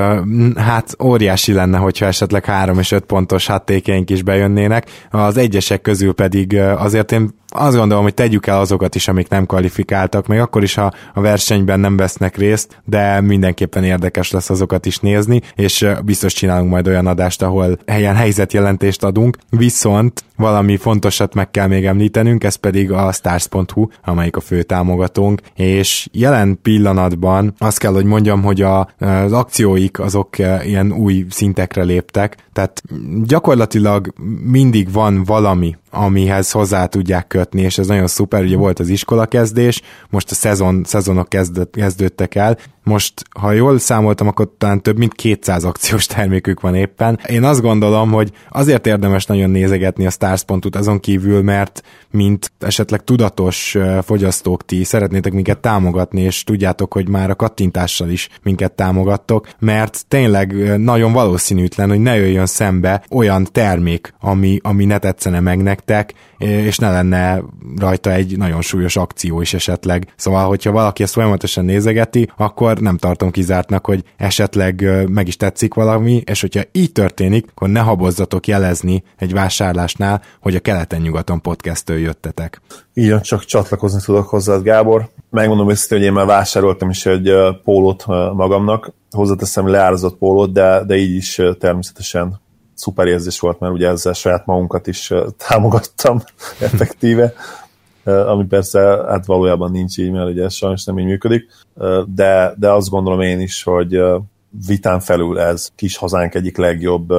hát 0.55 0.95
óriási 1.03 1.53
lenne, 1.53 1.77
hogyha 1.77 2.05
esetleg 2.05 2.45
3 2.45 2.79
és 2.79 2.91
5 2.91 3.03
pontos 3.03 3.47
háttékeink 3.47 4.09
is 4.09 4.23
bejönnének, 4.23 5.07
az 5.09 5.37
egyesek 5.37 5.81
közül 5.81 6.13
pedig 6.13 6.57
azért 6.57 7.11
én 7.11 7.39
azt 7.53 7.75
gondolom, 7.75 8.03
hogy 8.03 8.13
tegyük 8.13 8.47
el 8.47 8.59
azokat 8.59 8.95
is, 8.95 9.07
amik 9.07 9.29
nem 9.29 9.45
kvalifikáltak, 9.45 10.27
még 10.27 10.39
akkor 10.39 10.63
is, 10.63 10.73
ha 10.73 10.93
a 11.13 11.21
versenyben 11.21 11.79
nem 11.79 11.97
vesznek 11.97 12.37
részt, 12.37 12.81
de 12.85 13.21
mindenképpen 13.21 13.83
érdekes 13.83 14.31
lesz 14.31 14.49
azokat 14.49 14.85
is 14.85 14.99
nézni, 14.99 15.41
és 15.55 15.87
biztos 16.05 16.33
csinálunk 16.33 16.69
majd 16.69 16.87
olyan 16.87 17.07
adást, 17.07 17.41
ahol 17.41 17.77
helyen 17.85 18.10
ilyen 18.11 18.23
helyzetjelentést 18.23 19.03
adunk, 19.03 19.37
viszont 19.49 20.23
valami 20.35 20.77
fontosat 20.77 21.33
meg 21.33 21.51
kell 21.51 21.67
még 21.67 21.85
említenünk, 21.85 22.43
ez 22.43 22.55
pedig 22.55 22.91
a 22.91 23.11
stars.hu, 23.11 23.87
amelyik 24.03 24.35
a 24.35 24.39
fő 24.39 24.63
támogatónk, 24.63 25.41
és 25.55 26.07
jelen 26.11 26.59
pillanatban 26.61 27.53
azt 27.57 27.77
kell, 27.77 27.93
hogy 27.93 28.05
mondjam, 28.05 28.41
hogy 28.41 28.61
a, 28.61 28.89
az 28.99 29.31
akcióik 29.31 29.99
azok 29.99 30.37
ilyen 30.39 30.91
új 30.91 31.25
szintekre 31.29 31.83
léptek, 31.83 32.37
tehát 32.53 32.81
gyakorlatilag 33.23 34.13
mindig 34.43 34.91
van 34.91 35.23
valami, 35.23 35.75
amihez 35.89 36.51
hozzá 36.51 36.85
tudják 36.85 37.27
kötni, 37.27 37.61
és 37.61 37.77
ez 37.77 37.87
nagyon 37.87 38.07
szuper, 38.07 38.43
ugye 38.43 38.57
volt 38.57 38.79
az 38.79 38.89
iskola 38.89 39.25
kezdés, 39.25 39.81
most 40.09 40.31
a 40.31 40.35
szezon, 40.35 40.81
szezonok 40.83 41.29
kezdődtek 41.71 42.35
el, 42.35 42.57
most, 42.83 43.13
ha 43.39 43.51
jól 43.51 43.79
számoltam, 43.79 44.27
akkor 44.27 44.51
talán 44.57 44.81
több 44.81 44.97
mint 44.97 45.13
200 45.13 45.63
akciós 45.63 46.05
termékük 46.05 46.59
van 46.59 46.75
éppen. 46.75 47.19
Én 47.27 47.43
azt 47.43 47.61
gondolom, 47.61 48.11
hogy 48.11 48.31
azért 48.49 48.87
érdemes 48.87 49.25
nagyon 49.25 49.49
nézegetni 49.49 50.05
a 50.05 50.09
Stars.hu-t 50.09 50.75
azon 50.75 50.99
kívül, 50.99 51.41
mert 51.41 51.81
mint 52.11 52.51
esetleg 52.59 53.03
tudatos 53.03 53.77
fogyasztók 54.01 54.65
ti 54.65 54.83
szeretnétek 54.83 55.33
minket 55.33 55.59
támogatni, 55.59 56.21
és 56.21 56.43
tudjátok, 56.43 56.93
hogy 56.93 57.09
már 57.09 57.29
a 57.29 57.35
kattintással 57.35 58.09
is 58.09 58.29
minket 58.43 58.71
támogattok, 58.71 59.47
mert 59.59 60.05
tényleg 60.07 60.77
nagyon 60.79 61.13
valószínűtlen, 61.13 61.89
hogy 61.89 61.99
ne 61.99 62.15
jöjjön 62.15 62.45
szembe 62.45 63.03
olyan 63.09 63.47
termék, 63.51 64.13
ami, 64.19 64.59
ami 64.63 64.85
ne 64.85 64.97
tetszene 64.97 65.39
meg 65.39 65.61
nektek, 65.61 66.13
és 66.41 66.77
ne 66.77 66.91
lenne 66.91 67.43
rajta 67.77 68.11
egy 68.11 68.37
nagyon 68.37 68.61
súlyos 68.61 68.95
akció 68.95 69.41
is 69.41 69.53
esetleg. 69.53 70.13
Szóval, 70.15 70.47
hogyha 70.47 70.71
valaki 70.71 71.03
ezt 71.03 71.13
folyamatosan 71.13 71.65
nézegeti, 71.65 72.29
akkor 72.37 72.79
nem 72.79 72.97
tartom 72.97 73.31
kizártnak, 73.31 73.85
hogy 73.85 74.03
esetleg 74.17 75.05
meg 75.09 75.27
is 75.27 75.37
tetszik 75.37 75.73
valami, 75.73 76.23
és 76.25 76.41
hogyha 76.41 76.61
így 76.71 76.91
történik, 76.91 77.47
akkor 77.49 77.69
ne 77.69 77.79
habozzatok 77.79 78.47
jelezni 78.47 79.03
egy 79.17 79.33
vásárlásnál, 79.33 80.21
hogy 80.41 80.55
a 80.55 80.59
keleten-nyugaton 80.59 81.41
podcasttől 81.41 81.97
jöttetek. 81.97 82.61
Igen, 82.93 83.21
csak 83.21 83.45
csatlakozni 83.45 83.99
tudok 84.05 84.27
hozzád, 84.27 84.63
Gábor. 84.63 85.09
Megmondom 85.29 85.69
őszintén, 85.69 85.97
hogy 85.97 86.07
én 86.07 86.13
már 86.13 86.25
vásároltam 86.25 86.89
is 86.89 87.05
egy 87.05 87.31
pólót 87.63 88.05
magamnak, 88.33 88.93
hozzáteszem 89.11 89.67
leárazott 89.67 90.17
pólót, 90.17 90.53
de, 90.53 90.83
de 90.85 90.95
így 90.95 91.15
is 91.15 91.41
természetesen 91.59 92.39
szuper 92.81 93.07
érzés 93.07 93.39
volt, 93.39 93.59
mert 93.59 93.73
ugye 93.73 93.87
ezzel 93.87 94.13
saját 94.13 94.45
magunkat 94.45 94.87
is 94.87 95.13
támogattam 95.47 96.21
effektíve, 96.59 97.33
ami 98.03 98.45
persze 98.45 98.79
hát 99.07 99.25
valójában 99.25 99.71
nincs 99.71 99.97
így, 99.97 100.11
mert 100.11 100.29
ugye 100.29 100.43
ez 100.43 100.53
sajnos 100.53 100.83
nem 100.83 100.99
így 100.99 101.05
működik, 101.05 101.51
de, 102.15 102.53
de 102.57 102.71
azt 102.71 102.89
gondolom 102.89 103.21
én 103.21 103.39
is, 103.39 103.63
hogy 103.63 103.99
vitán 104.67 104.99
felül 104.99 105.39
ez 105.39 105.69
kis 105.75 105.97
hazánk 105.97 106.35
egyik 106.35 106.57
legjobb 106.57 107.13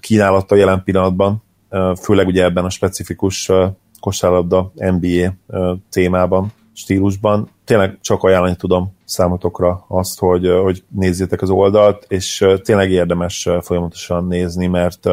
kínálata 0.00 0.54
jelen 0.54 0.82
pillanatban, 0.84 1.42
főleg 2.00 2.26
ugye 2.26 2.44
ebben 2.44 2.64
a 2.64 2.70
specifikus 2.70 3.50
kosárlabda 4.00 4.72
NBA 4.76 5.34
témában, 5.90 6.52
stílusban. 6.76 7.50
Tényleg 7.64 7.98
csak 8.00 8.22
ajánlani 8.22 8.56
tudom 8.56 8.94
számotokra 9.04 9.84
azt, 9.88 10.18
hogy, 10.18 10.48
hogy 10.62 10.84
nézzétek 10.88 11.42
az 11.42 11.50
oldalt, 11.50 12.04
és 12.08 12.46
tényleg 12.62 12.90
érdemes 12.90 13.48
folyamatosan 13.60 14.26
nézni, 14.26 14.66
mert 14.66 15.08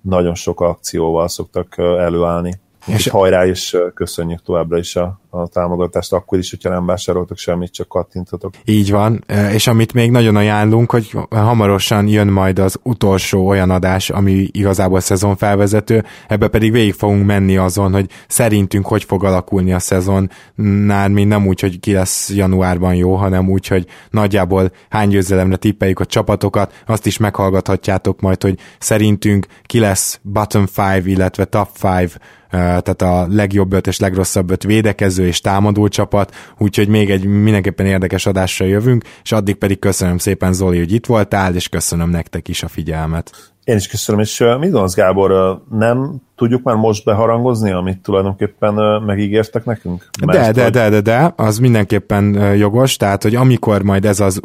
nagyon 0.00 0.34
sok 0.34 0.60
akcióval 0.60 1.28
szoktak 1.28 1.78
előállni. 1.78 2.60
És 2.86 3.08
hajrá, 3.08 3.46
és 3.46 3.76
köszönjük 3.94 4.42
továbbra 4.42 4.78
is 4.78 4.96
a, 4.96 5.20
a 5.34 5.46
támogatást, 5.46 6.12
akkor 6.12 6.38
is, 6.38 6.50
hogyha 6.50 6.68
nem 6.68 6.86
vásároltok 6.86 7.36
semmit, 7.36 7.72
csak 7.72 7.88
kattintotok. 7.88 8.54
Így 8.64 8.90
van, 8.90 9.24
és 9.52 9.66
amit 9.66 9.92
még 9.92 10.10
nagyon 10.10 10.36
ajánlunk, 10.36 10.90
hogy 10.90 11.10
hamarosan 11.30 12.06
jön 12.08 12.26
majd 12.26 12.58
az 12.58 12.78
utolsó 12.82 13.46
olyan 13.46 13.70
adás, 13.70 14.10
ami 14.10 14.48
igazából 14.50 15.00
szezonfelvezető, 15.00 16.04
ebbe 16.28 16.48
pedig 16.48 16.72
végig 16.72 16.94
fogunk 16.94 17.26
menni 17.26 17.56
azon, 17.56 17.92
hogy 17.92 18.10
szerintünk 18.28 18.86
hogy 18.86 19.04
fog 19.04 19.24
alakulni 19.24 19.72
a 19.72 19.78
szezonnál, 19.78 21.08
mi 21.08 21.24
nem 21.24 21.46
úgy, 21.46 21.60
hogy 21.60 21.80
ki 21.80 21.92
lesz 21.92 22.30
januárban 22.30 22.94
jó, 22.94 23.14
hanem 23.14 23.50
úgy, 23.50 23.66
hogy 23.66 23.86
nagyjából 24.10 24.72
hány 24.88 25.08
győzelemre 25.08 25.56
tippeljük 25.56 26.00
a 26.00 26.06
csapatokat, 26.06 26.82
azt 26.86 27.06
is 27.06 27.18
meghallgathatjátok 27.18 28.20
majd, 28.20 28.42
hogy 28.42 28.58
szerintünk 28.78 29.46
ki 29.62 29.78
lesz 29.78 30.20
bottom 30.22 30.66
five, 30.66 31.02
illetve 31.04 31.44
top 31.44 31.68
five 31.72 32.10
tehát 32.54 33.02
a 33.02 33.26
legjobb 33.30 33.72
öt 33.72 33.86
és 33.86 33.98
legrosszabb 33.98 34.50
öt 34.50 34.62
védekező 34.62 35.23
és 35.24 35.40
támadó 35.40 35.88
csapat, 35.88 36.34
úgyhogy 36.58 36.88
még 36.88 37.10
egy 37.10 37.24
mindenképpen 37.24 37.86
érdekes 37.86 38.26
adásra 38.26 38.66
jövünk, 38.66 39.04
és 39.22 39.32
addig 39.32 39.54
pedig 39.54 39.78
köszönöm 39.78 40.18
szépen 40.18 40.52
Zoli, 40.52 40.78
hogy 40.78 40.92
itt 40.92 41.06
voltál, 41.06 41.54
és 41.54 41.68
köszönöm 41.68 42.10
nektek 42.10 42.48
is 42.48 42.62
a 42.62 42.68
figyelmet. 42.68 43.52
Én 43.64 43.76
is 43.76 43.86
köszönöm, 43.86 44.20
és 44.20 44.38
mit 44.38 44.60
gondolsz 44.60 44.94
Gábor, 44.94 45.62
nem 45.70 46.20
tudjuk 46.36 46.62
már 46.62 46.76
most 46.76 47.04
beharangozni, 47.04 47.72
amit 47.72 47.98
tulajdonképpen 47.98 48.74
megígértek 49.06 49.64
nekünk? 49.64 50.08
Mert, 50.26 50.38
de, 50.38 50.52
de, 50.52 50.70
de, 50.70 50.88
de, 50.88 51.00
de, 51.00 51.32
az 51.36 51.58
mindenképpen 51.58 52.54
jogos, 52.56 52.96
tehát, 52.96 53.22
hogy 53.22 53.34
amikor 53.34 53.82
majd 53.82 54.04
ez 54.04 54.20
az, 54.20 54.40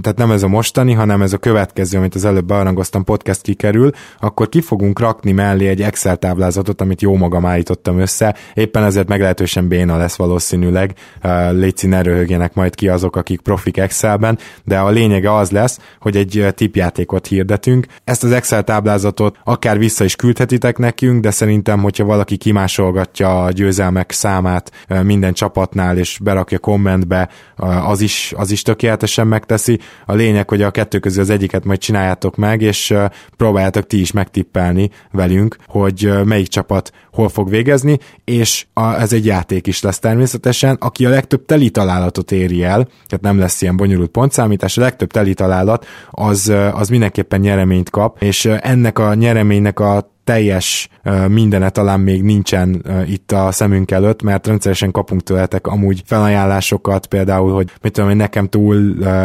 tehát 0.00 0.18
nem 0.18 0.30
ez 0.30 0.42
a 0.42 0.48
mostani, 0.48 0.92
hanem 0.92 1.22
ez 1.22 1.32
a 1.32 1.38
következő, 1.38 1.98
amit 1.98 2.14
az 2.14 2.24
előbb 2.24 2.44
beharangoztam, 2.44 3.04
podcast 3.04 3.42
kikerül, 3.42 3.90
akkor 4.20 4.48
ki 4.48 4.60
fogunk 4.60 4.98
rakni 4.98 5.32
mellé 5.32 5.68
egy 5.68 5.82
Excel 5.82 6.16
táblázatot, 6.16 6.80
amit 6.80 7.02
jó 7.02 7.16
magam 7.16 7.46
állítottam 7.46 7.98
össze, 7.98 8.36
éppen 8.54 8.84
ezért 8.84 9.08
meglehetősen 9.08 9.68
béna 9.68 9.96
lesz 9.96 10.16
valószínűleg, 10.16 10.94
Léci 11.50 11.86
ne 11.86 12.02
röhögjenek 12.02 12.54
majd 12.54 12.74
ki 12.74 12.88
azok, 12.88 13.16
akik 13.16 13.40
profik 13.40 13.76
Excelben, 13.76 14.38
de 14.64 14.78
a 14.78 14.90
lényege 14.90 15.34
az 15.36 15.50
lesz, 15.50 15.78
hogy 16.00 16.16
egy 16.16 16.46
tipjátékot 16.54 17.26
hirdetünk. 17.26 17.86
Ezt 18.04 18.24
az 18.24 18.32
Excel 18.32 18.62
táblázatot 18.62 19.38
akár 19.44 19.78
vissza 19.78 20.04
is 20.04 20.16
küldhetitek 20.16 20.78
nekünk, 20.78 21.22
de 21.22 21.30
szerintem, 21.32 21.80
hogyha 21.80 22.04
valaki 22.04 22.36
kimásolgatja 22.36 23.44
a 23.44 23.50
győzelmek 23.50 24.10
számát 24.10 24.70
minden 25.02 25.32
csapatnál, 25.32 25.98
és 25.98 26.18
berakja 26.22 26.58
kommentbe, 26.58 27.28
az 27.86 28.00
is, 28.00 28.32
az 28.36 28.50
is 28.50 28.62
tökéletesen 28.62 29.26
megteszi. 29.26 29.78
A 30.06 30.14
lényeg, 30.14 30.48
hogy 30.48 30.62
a 30.62 30.70
kettő 30.70 30.98
közül 30.98 31.22
az 31.22 31.30
egyiket 31.30 31.64
majd 31.64 31.78
csináljátok 31.78 32.36
meg, 32.36 32.62
és 32.62 32.94
próbáljátok 33.36 33.86
ti 33.86 34.00
is 34.00 34.12
megtippelni 34.12 34.90
velünk, 35.10 35.56
hogy 35.66 36.12
melyik 36.24 36.48
csapat 36.48 36.92
hol 37.12 37.28
fog 37.28 37.48
végezni, 37.48 37.98
és 38.24 38.66
a, 38.72 39.00
ez 39.00 39.12
egy 39.12 39.26
játék 39.26 39.66
is 39.66 39.82
lesz 39.82 39.98
természetesen. 39.98 40.76
Aki 40.80 41.06
a 41.06 41.08
legtöbb 41.08 41.44
teli 41.44 41.70
találatot 41.70 42.32
éri 42.32 42.62
el, 42.62 42.84
tehát 42.84 43.20
nem 43.20 43.38
lesz 43.38 43.62
ilyen 43.62 43.76
bonyolult 43.76 44.10
pontszámítás, 44.10 44.78
a 44.78 44.80
legtöbb 44.80 45.10
teli 45.10 45.34
találat, 45.34 45.86
az, 46.10 46.52
az 46.72 46.88
mindenképpen 46.88 47.40
nyereményt 47.40 47.90
kap, 47.90 48.22
és 48.22 48.44
ennek 48.44 48.98
a 48.98 49.14
nyereménynek 49.14 49.80
a 49.80 50.12
teljes 50.24 50.88
mindene 51.28 51.70
talán 51.70 52.00
még 52.00 52.22
nincsen 52.22 52.84
itt 53.06 53.32
a 53.32 53.52
szemünk 53.52 53.90
előtt, 53.90 54.22
mert 54.22 54.46
rendszeresen 54.46 54.90
kapunk 54.90 55.22
tőletek 55.22 55.66
amúgy 55.66 56.02
felajánlásokat, 56.06 57.06
például, 57.06 57.52
hogy 57.52 57.70
mit 57.82 57.92
tudom, 57.92 58.08
hogy 58.08 58.18
nekem 58.18 58.48
túl 58.48 58.76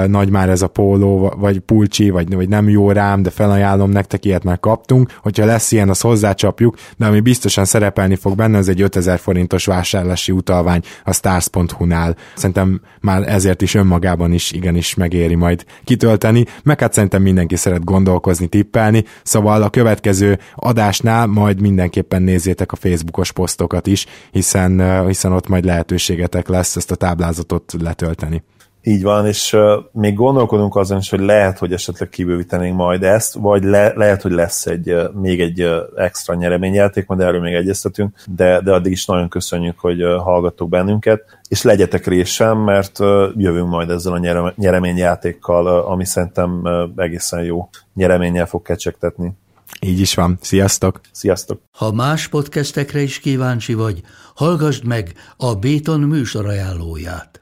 nagy 0.07 0.29
már 0.29 0.49
ez 0.49 0.61
a 0.61 0.67
póló, 0.67 1.33
vagy 1.37 1.59
pulcsi, 1.59 2.09
vagy, 2.09 2.35
vagy 2.35 2.49
nem 2.49 2.69
jó 2.69 2.91
rám, 2.91 3.21
de 3.21 3.29
felajánlom 3.29 3.89
nektek, 3.89 4.25
ilyet 4.25 4.43
már 4.43 4.59
kaptunk. 4.59 5.13
Hogyha 5.21 5.45
lesz 5.45 5.71
ilyen, 5.71 5.89
az 5.89 6.01
hozzácsapjuk, 6.01 6.75
de 6.97 7.05
ami 7.05 7.19
biztosan 7.19 7.65
szerepelni 7.65 8.15
fog 8.15 8.35
benne, 8.35 8.57
az 8.57 8.69
egy 8.69 8.81
5000 8.81 9.19
forintos 9.19 9.65
vásárlási 9.65 10.31
utalvány 10.31 10.81
a 11.03 11.13
stars.hu-nál. 11.13 12.15
Szerintem 12.35 12.81
már 13.01 13.27
ezért 13.27 13.61
is 13.61 13.75
önmagában 13.75 14.31
is 14.31 14.51
igenis 14.51 14.95
megéri 14.95 15.35
majd 15.35 15.65
kitölteni, 15.83 16.45
meg 16.63 16.79
hát 16.79 16.93
szerintem 16.93 17.21
mindenki 17.21 17.55
szeret 17.55 17.83
gondolkozni, 17.83 18.47
tippelni, 18.47 19.03
szóval 19.23 19.61
a 19.61 19.69
következő 19.69 20.39
adásnál 20.55 21.25
majd 21.27 21.61
mindenképpen 21.67 22.21
nézzétek 22.21 22.71
a 22.71 22.75
Facebookos 22.75 23.31
posztokat 23.31 23.87
is, 23.87 24.05
hiszen, 24.31 25.05
hiszen 25.07 25.31
ott 25.31 25.47
majd 25.47 25.65
lehetőségetek 25.65 26.47
lesz 26.47 26.75
ezt 26.75 26.91
a 26.91 26.95
táblázatot 26.95 27.73
letölteni. 27.81 28.43
Így 28.87 29.03
van, 29.03 29.25
és 29.25 29.57
még 29.91 30.13
gondolkodunk 30.13 30.75
azon 30.75 30.97
is, 30.97 31.09
hogy 31.09 31.19
lehet, 31.19 31.57
hogy 31.57 31.73
esetleg 31.73 32.09
kibővítenénk 32.09 32.75
majd 32.75 33.03
ezt, 33.03 33.33
vagy 33.33 33.63
le, 33.63 33.93
lehet, 33.95 34.21
hogy 34.21 34.31
lesz 34.31 34.65
egy 34.65 34.95
még 35.13 35.41
egy 35.41 35.67
extra 35.95 36.33
nyereményjáték, 36.33 37.07
majd 37.07 37.21
erről 37.21 37.41
még 37.41 37.53
egyeztetünk, 37.53 38.15
de, 38.35 38.61
de 38.61 38.73
addig 38.73 38.91
is 38.91 39.05
nagyon 39.05 39.29
köszönjük, 39.29 39.79
hogy 39.79 40.01
hallgattok 40.01 40.69
bennünket, 40.69 41.23
és 41.49 41.61
legyetek 41.61 42.05
résen, 42.05 42.57
mert 42.57 42.99
jövünk 43.35 43.69
majd 43.69 43.89
ezzel 43.89 44.13
a 44.13 44.53
nyereményjátékkal, 44.55 45.67
ami 45.67 46.05
szerintem 46.05 46.61
uh, 46.63 47.03
egészen 47.03 47.43
jó 47.43 47.69
nyereménnyel 47.93 48.45
fog 48.45 48.61
kecsegtetni. 48.61 49.33
Így 49.79 49.99
is 49.99 50.13
van. 50.13 50.37
Sziasztok! 50.41 51.01
Sziasztok! 51.11 51.61
Ha 51.71 51.91
más 51.91 52.27
podcastekre 52.27 53.01
is 53.01 53.19
kíváncsi 53.19 53.73
vagy, 53.73 54.01
hallgassd 54.35 54.83
meg 54.83 55.13
a 55.37 55.55
Béton 55.55 55.99
műsor 55.99 56.45
ajánlóját. 56.45 57.41